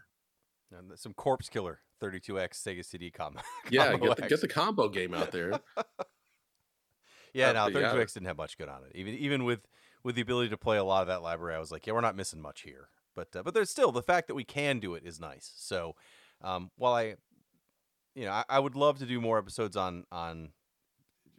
and 0.71 0.97
some 0.97 1.13
Corpse 1.13 1.49
Killer 1.49 1.79
32x 2.01 2.61
Sega 2.61 2.83
CD 2.85 3.09
combo. 3.11 3.41
Yeah, 3.69 3.95
get 3.97 4.15
the, 4.17 4.27
get 4.27 4.41
the 4.41 4.47
combo 4.47 4.89
game 4.89 5.13
out 5.13 5.31
there. 5.31 5.59
Yeah, 7.33 7.49
Uh, 7.49 7.53
no, 7.69 7.79
32X 7.79 8.13
didn't 8.13 8.27
have 8.27 8.37
much 8.37 8.57
good 8.59 8.69
on 8.69 8.83
it. 8.83 8.91
Even 8.95 9.15
even 9.15 9.43
with 9.43 9.67
with 10.03 10.13
the 10.15 10.21
ability 10.21 10.49
to 10.49 10.57
play 10.57 10.77
a 10.77 10.83
lot 10.83 11.01
of 11.01 11.07
that 11.07 11.23
library, 11.23 11.55
I 11.55 11.59
was 11.59 11.71
like, 11.71 11.87
yeah, 11.87 11.93
we're 11.93 12.01
not 12.01 12.15
missing 12.15 12.39
much 12.41 12.61
here. 12.61 12.89
But 13.15 13.35
uh, 13.35 13.41
but 13.43 13.53
there's 13.55 13.71
still 13.71 13.91
the 13.91 14.03
fact 14.03 14.27
that 14.27 14.35
we 14.35 14.43
can 14.43 14.79
do 14.79 14.93
it 14.93 15.03
is 15.03 15.19
nice. 15.19 15.51
So 15.55 15.95
um, 16.41 16.69
while 16.75 16.93
I, 16.93 17.15
you 18.13 18.25
know, 18.25 18.31
I, 18.31 18.43
I 18.49 18.59
would 18.59 18.75
love 18.75 18.99
to 18.99 19.07
do 19.07 19.19
more 19.19 19.39
episodes 19.39 19.75
on 19.75 20.05
on 20.11 20.51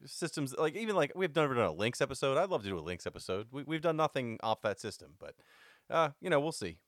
systems 0.07 0.55
like 0.59 0.77
even 0.77 0.97
like 0.97 1.13
we've 1.15 1.35
never 1.35 1.55
done 1.55 1.67
a 1.67 1.73
Lynx 1.73 2.01
episode. 2.01 2.37
I'd 2.37 2.51
love 2.51 2.63
to 2.63 2.69
do 2.69 2.79
a 2.79 2.81
Lynx 2.81 3.07
episode. 3.07 3.47
We, 3.51 3.63
we've 3.65 3.81
done 3.81 3.97
nothing 3.97 4.39
off 4.43 4.63
that 4.63 4.81
system, 4.81 5.13
but 5.19 5.35
uh, 5.91 6.11
you 6.21 6.31
know, 6.31 6.41
we'll 6.41 6.53
see. 6.53 6.79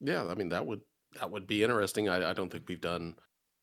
Yeah, 0.00 0.26
I 0.26 0.34
mean 0.34 0.48
that 0.50 0.66
would 0.66 0.80
that 1.18 1.30
would 1.30 1.46
be 1.46 1.62
interesting. 1.62 2.08
I, 2.08 2.30
I 2.30 2.32
don't 2.32 2.50
think 2.50 2.64
we've 2.68 2.80
done 2.80 3.14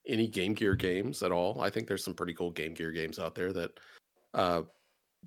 any 0.08 0.28
Game 0.28 0.54
Gear 0.54 0.76
games 0.76 1.22
at 1.24 1.32
all. 1.32 1.62
I 1.62 1.70
think 1.70 1.88
there's 1.88 2.04
some 2.04 2.14
pretty 2.14 2.34
cool 2.34 2.52
Game 2.52 2.74
Gear 2.74 2.92
games 2.92 3.20
out 3.20 3.36
there 3.36 3.54
that 3.54 3.72
uh 4.34 4.62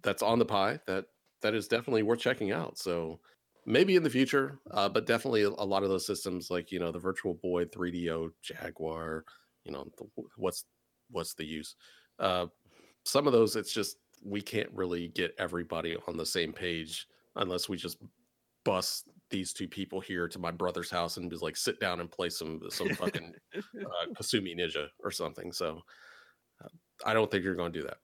that's 0.03 0.23
on 0.23 0.39
the 0.39 0.45
Pi 0.45 0.79
that 0.87 1.07
that 1.43 1.55
is 1.55 1.69
definitely 1.69 2.03
worth 2.03 2.21
checking 2.21 2.53
out. 2.53 2.79
So 2.79 3.21
maybe 3.67 3.97
in 3.97 4.03
the 4.03 4.11
future, 4.11 4.59
uh, 4.71 4.89
but 4.89 5.07
definitely 5.07 5.43
a, 5.43 5.51
lot 5.51 5.83
of 5.83 5.89
those 5.89 6.07
systems 6.07 6.51
like 6.51 6.73
you 6.73 6.79
know 6.79 6.91
the 6.91 6.99
Virtual 6.99 7.35
Boy, 7.35 7.65
3DO, 7.67 8.31
Jaguar, 8.43 9.25
you 9.65 9.73
know 9.73 9.87
the, 9.99 10.07
what's 10.37 10.65
what's 11.11 11.35
the 11.35 11.45
use? 11.45 11.77
Uh, 12.19 12.47
some 13.05 13.27
of 13.27 13.33
those 13.33 13.57
it's 13.57 13.73
just 13.73 13.99
we 14.25 14.41
can't 14.41 14.71
really 14.73 15.09
get 15.09 15.35
everybody 15.39 15.97
on 16.09 16.17
the 16.17 16.27
same 16.27 16.53
page 16.53 17.07
unless 17.37 17.69
we 17.69 17.77
just 17.77 17.99
bust 18.65 19.09
these 19.31 19.53
two 19.53 19.69
people 19.69 20.01
here 20.01 20.29
to 20.29 20.39
my 20.39 20.51
brother's 20.51 20.91
house 20.91 21.17
and 21.17 21.31
just 21.31 21.43
like 21.43 21.57
sit 21.57 21.79
down 21.81 22.01
and 22.01 22.11
play 22.11 22.29
some 22.29 22.61
some 22.71 22.89
fucking 22.91 23.33
uh, 23.57 24.13
Kasumi 24.19 24.59
Ninja 24.59 24.87
or 25.03 25.11
something. 25.11 25.53
So 25.53 25.83
uh, 26.63 26.69
I 27.05 27.13
don't 27.13 27.31
think 27.31 27.45
you're 27.45 27.55
going 27.55 27.73
to 27.73 27.81
do 27.81 27.87
that. 27.87 27.97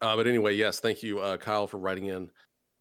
Uh, 0.00 0.16
but 0.16 0.26
anyway, 0.26 0.54
yes, 0.54 0.80
thank 0.80 1.02
you, 1.02 1.18
uh, 1.18 1.36
Kyle, 1.36 1.66
for 1.66 1.78
writing 1.78 2.06
in. 2.06 2.30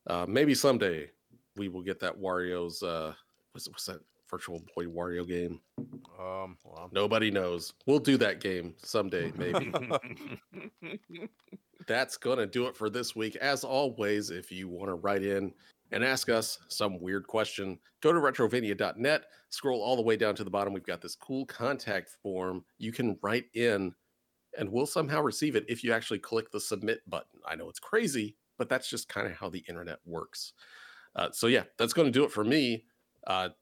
Uh, 0.07 0.25
maybe 0.27 0.53
someday 0.53 1.09
we 1.55 1.67
will 1.67 1.81
get 1.81 1.99
that 1.99 2.17
Wario's. 2.17 2.83
Uh, 2.83 3.13
what's, 3.51 3.67
what's 3.67 3.85
that 3.85 3.99
Virtual 4.29 4.61
Boy 4.75 4.85
Wario 4.85 5.27
game? 5.27 5.59
Um, 6.19 6.57
well, 6.63 6.89
Nobody 6.91 7.31
knows. 7.31 7.73
We'll 7.85 7.99
do 7.99 8.17
that 8.17 8.41
game 8.41 8.75
someday, 8.77 9.31
maybe. 9.35 9.71
That's 11.87 12.17
going 12.17 12.39
to 12.39 12.45
do 12.45 12.65
it 12.67 12.75
for 12.75 12.89
this 12.89 13.15
week. 13.15 13.35
As 13.37 13.63
always, 13.63 14.29
if 14.29 14.51
you 14.51 14.67
want 14.67 14.89
to 14.89 14.95
write 14.95 15.23
in 15.23 15.53
and 15.91 16.03
ask 16.03 16.29
us 16.29 16.59
some 16.67 16.99
weird 16.99 17.27
question, 17.27 17.79
go 18.01 18.11
to 18.11 18.19
retrovania.net, 18.19 19.23
scroll 19.49 19.81
all 19.81 19.95
the 19.95 20.01
way 20.01 20.17
down 20.17 20.35
to 20.35 20.43
the 20.43 20.49
bottom. 20.49 20.73
We've 20.73 20.83
got 20.83 21.01
this 21.01 21.15
cool 21.15 21.45
contact 21.45 22.09
form. 22.21 22.65
You 22.77 22.91
can 22.91 23.17
write 23.21 23.45
in 23.53 23.93
and 24.57 24.69
we'll 24.69 24.85
somehow 24.85 25.21
receive 25.21 25.55
it 25.55 25.65
if 25.69 25.83
you 25.83 25.93
actually 25.93 26.19
click 26.19 26.51
the 26.51 26.59
submit 26.59 27.01
button. 27.07 27.39
I 27.47 27.55
know 27.55 27.69
it's 27.69 27.79
crazy, 27.79 28.35
but 28.57 28.67
that's 28.67 28.89
just 28.89 29.07
kind 29.07 29.27
of 29.27 29.33
how 29.33 29.49
the 29.49 29.63
internet 29.69 29.99
works. 30.05 30.53
Uh, 31.15 31.29
so 31.31 31.47
yeah, 31.47 31.63
that's 31.77 31.93
going 31.93 32.07
to 32.07 32.19
do 32.19 32.25
it 32.25 32.31
for 32.31 32.43
me. 32.43 32.85
Uh, 33.25 33.49
that 33.49 33.55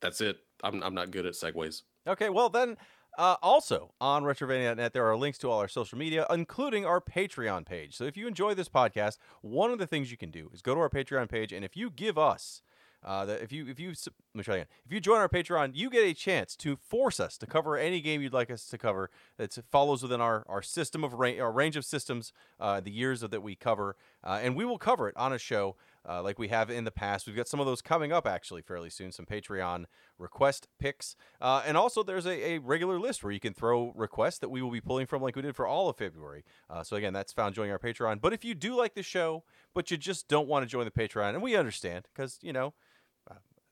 that's 0.00 0.20
it. 0.20 0.38
I'm 0.62 0.82
I'm 0.82 0.94
not 0.94 1.10
good 1.10 1.26
at 1.26 1.34
segues. 1.34 1.82
Okay, 2.06 2.30
well 2.30 2.48
then, 2.48 2.76
uh, 3.18 3.36
also 3.42 3.92
on 4.00 4.22
Retrovania.net, 4.22 4.92
there 4.92 5.06
are 5.06 5.16
links 5.16 5.38
to 5.38 5.50
all 5.50 5.60
our 5.60 5.68
social 5.68 5.98
media, 5.98 6.26
including 6.30 6.86
our 6.86 7.00
Patreon 7.00 7.66
page. 7.66 7.96
So 7.96 8.04
if 8.04 8.16
you 8.16 8.26
enjoy 8.26 8.54
this 8.54 8.68
podcast, 8.68 9.18
one 9.42 9.70
of 9.70 9.78
the 9.78 9.86
things 9.86 10.10
you 10.10 10.16
can 10.16 10.30
do 10.30 10.50
is 10.52 10.62
go 10.62 10.74
to 10.74 10.80
our 10.80 10.90
Patreon 10.90 11.28
page, 11.28 11.52
and 11.52 11.64
if 11.64 11.76
you 11.76 11.90
give 11.90 12.16
us 12.16 12.62
uh, 13.04 13.24
that 13.24 13.42
if 13.42 13.52
you 13.52 13.66
if 13.68 13.78
you 13.78 13.94
again. 14.34 14.66
If 14.84 14.92
you 14.92 15.00
join 15.00 15.18
our 15.18 15.28
Patreon, 15.28 15.72
you 15.74 15.88
get 15.88 16.04
a 16.04 16.14
chance 16.14 16.56
to 16.56 16.76
force 16.76 17.20
us 17.20 17.38
to 17.38 17.46
cover 17.46 17.76
any 17.76 18.00
game 18.00 18.20
you'd 18.20 18.32
like 18.32 18.50
us 18.50 18.66
to 18.66 18.78
cover 18.78 19.10
that 19.36 19.56
follows 19.70 20.02
within 20.02 20.20
our 20.20 20.44
our 20.48 20.62
system 20.62 21.04
of 21.04 21.14
ra- 21.14 21.38
our 21.38 21.52
range 21.52 21.76
of 21.76 21.84
systems, 21.84 22.32
uh, 22.58 22.80
the 22.80 22.90
years 22.90 23.22
of, 23.22 23.30
that 23.30 23.42
we 23.42 23.54
cover, 23.54 23.96
uh, 24.24 24.40
and 24.42 24.56
we 24.56 24.64
will 24.64 24.78
cover 24.78 25.08
it 25.08 25.16
on 25.16 25.32
a 25.32 25.38
show 25.38 25.76
uh, 26.08 26.22
like 26.22 26.38
we 26.38 26.48
have 26.48 26.70
in 26.70 26.84
the 26.84 26.90
past. 26.90 27.26
We've 27.26 27.36
got 27.36 27.48
some 27.48 27.60
of 27.60 27.66
those 27.66 27.82
coming 27.82 28.12
up 28.12 28.26
actually 28.26 28.62
fairly 28.62 28.90
soon. 28.90 29.12
Some 29.12 29.26
Patreon 29.26 29.84
request 30.18 30.68
picks, 30.78 31.14
uh, 31.40 31.62
and 31.66 31.76
also 31.76 32.02
there's 32.02 32.26
a, 32.26 32.52
a 32.52 32.58
regular 32.58 32.98
list 32.98 33.22
where 33.22 33.32
you 33.32 33.40
can 33.40 33.54
throw 33.54 33.92
requests 33.94 34.38
that 34.38 34.48
we 34.48 34.62
will 34.62 34.70
be 34.70 34.80
pulling 34.80 35.06
from, 35.06 35.22
like 35.22 35.36
we 35.36 35.42
did 35.42 35.54
for 35.56 35.66
all 35.66 35.88
of 35.88 35.96
February. 35.96 36.44
Uh, 36.70 36.82
so 36.82 36.96
again, 36.96 37.12
that's 37.12 37.32
found 37.32 37.54
joining 37.54 37.72
our 37.72 37.78
Patreon. 37.78 38.20
But 38.20 38.32
if 38.32 38.44
you 38.44 38.54
do 38.54 38.74
like 38.74 38.94
the 38.94 39.02
show, 39.02 39.44
but 39.74 39.90
you 39.90 39.96
just 39.96 40.28
don't 40.28 40.48
want 40.48 40.64
to 40.64 40.68
join 40.68 40.84
the 40.84 40.90
Patreon, 40.90 41.30
and 41.30 41.42
we 41.42 41.56
understand 41.56 42.08
because 42.14 42.38
you 42.42 42.52
know 42.52 42.74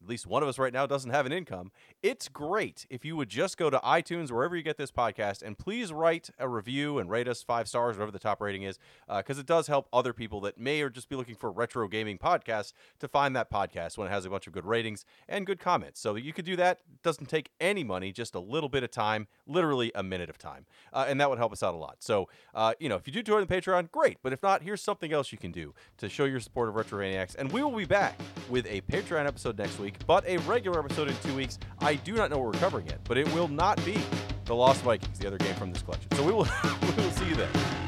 at 0.06 0.10
least 0.10 0.26
one 0.26 0.42
of 0.42 0.48
us 0.48 0.56
right 0.56 0.72
now 0.72 0.86
doesn't 0.86 1.10
have 1.10 1.26
an 1.26 1.32
income. 1.32 1.72
It's 2.00 2.28
great 2.28 2.86
if 2.88 3.04
you 3.04 3.16
would 3.16 3.28
just 3.28 3.56
go 3.56 3.70
to 3.70 3.78
iTunes, 3.78 4.30
wherever 4.30 4.56
you 4.56 4.62
get 4.62 4.76
this 4.76 4.92
podcast, 4.92 5.42
and 5.42 5.58
please 5.58 5.92
write 5.92 6.30
a 6.38 6.48
review 6.48 6.98
and 6.98 7.10
rate 7.10 7.26
us 7.26 7.42
five 7.42 7.66
stars, 7.66 7.96
whatever 7.96 8.12
the 8.12 8.20
top 8.20 8.40
rating 8.40 8.62
is, 8.62 8.78
because 9.08 9.38
uh, 9.38 9.40
it 9.40 9.46
does 9.46 9.66
help 9.66 9.88
other 9.92 10.12
people 10.12 10.40
that 10.42 10.58
may 10.58 10.80
or 10.80 10.88
just 10.90 11.08
be 11.08 11.16
looking 11.16 11.34
for 11.34 11.50
retro 11.50 11.88
gaming 11.88 12.18
podcasts 12.18 12.72
to 13.00 13.08
find 13.08 13.34
that 13.34 13.50
podcast 13.50 13.98
when 13.98 14.06
it 14.06 14.10
has 14.10 14.24
a 14.24 14.30
bunch 14.30 14.46
of 14.46 14.52
good 14.52 14.64
ratings 14.64 15.04
and 15.28 15.44
good 15.44 15.58
comments. 15.58 16.00
So 16.00 16.14
you 16.14 16.32
could 16.32 16.44
do 16.44 16.54
that. 16.54 16.82
It 16.92 17.02
doesn't 17.02 17.26
take 17.26 17.50
any 17.60 17.82
money, 17.82 18.12
just 18.12 18.36
a 18.36 18.40
little 18.40 18.68
bit 18.68 18.84
of 18.84 18.92
time, 18.92 19.26
literally 19.44 19.90
a 19.94 20.04
minute 20.04 20.30
of 20.30 20.38
time, 20.38 20.66
uh, 20.92 21.06
and 21.08 21.20
that 21.20 21.28
would 21.28 21.38
help 21.38 21.52
us 21.52 21.64
out 21.64 21.74
a 21.74 21.78
lot. 21.78 21.96
So 21.98 22.28
uh, 22.54 22.74
you 22.78 22.88
know, 22.88 22.96
if 22.96 23.08
you 23.08 23.12
do 23.12 23.22
join 23.22 23.44
the 23.44 23.52
Patreon, 23.52 23.90
great. 23.90 24.18
But 24.22 24.32
if 24.32 24.40
not, 24.40 24.62
here's 24.62 24.82
something 24.82 25.12
else 25.12 25.32
you 25.32 25.38
can 25.38 25.50
do 25.50 25.74
to 25.98 26.08
show 26.08 26.26
your 26.26 26.40
support 26.40 26.68
of 26.68 26.76
Retro 26.76 27.00
Retrovaniacs, 27.00 27.34
and 27.36 27.50
we 27.50 27.62
will 27.62 27.76
be 27.76 27.84
back 27.84 28.18
with 28.48 28.66
a 28.66 28.80
Patreon 28.82 29.26
episode 29.26 29.58
next 29.58 29.80
week 29.96 30.06
but 30.06 30.26
a 30.26 30.38
regular 30.38 30.80
episode 30.80 31.08
in 31.08 31.16
two 31.22 31.34
weeks. 31.34 31.58
I 31.80 31.94
do 31.96 32.14
not 32.14 32.30
know 32.30 32.38
what 32.38 32.54
we're 32.54 32.60
covering 32.60 32.86
yet, 32.86 33.00
but 33.04 33.18
it 33.18 33.32
will 33.34 33.48
not 33.48 33.82
be 33.84 33.98
The 34.44 34.54
Lost 34.54 34.82
Vikings, 34.82 35.18
the 35.18 35.26
other 35.26 35.38
game 35.38 35.54
from 35.54 35.72
this 35.72 35.82
collection. 35.82 36.10
So 36.14 36.22
we 36.22 36.32
will, 36.32 36.46
we 36.82 37.02
will 37.02 37.10
see 37.12 37.28
you 37.28 37.34
then. 37.34 37.85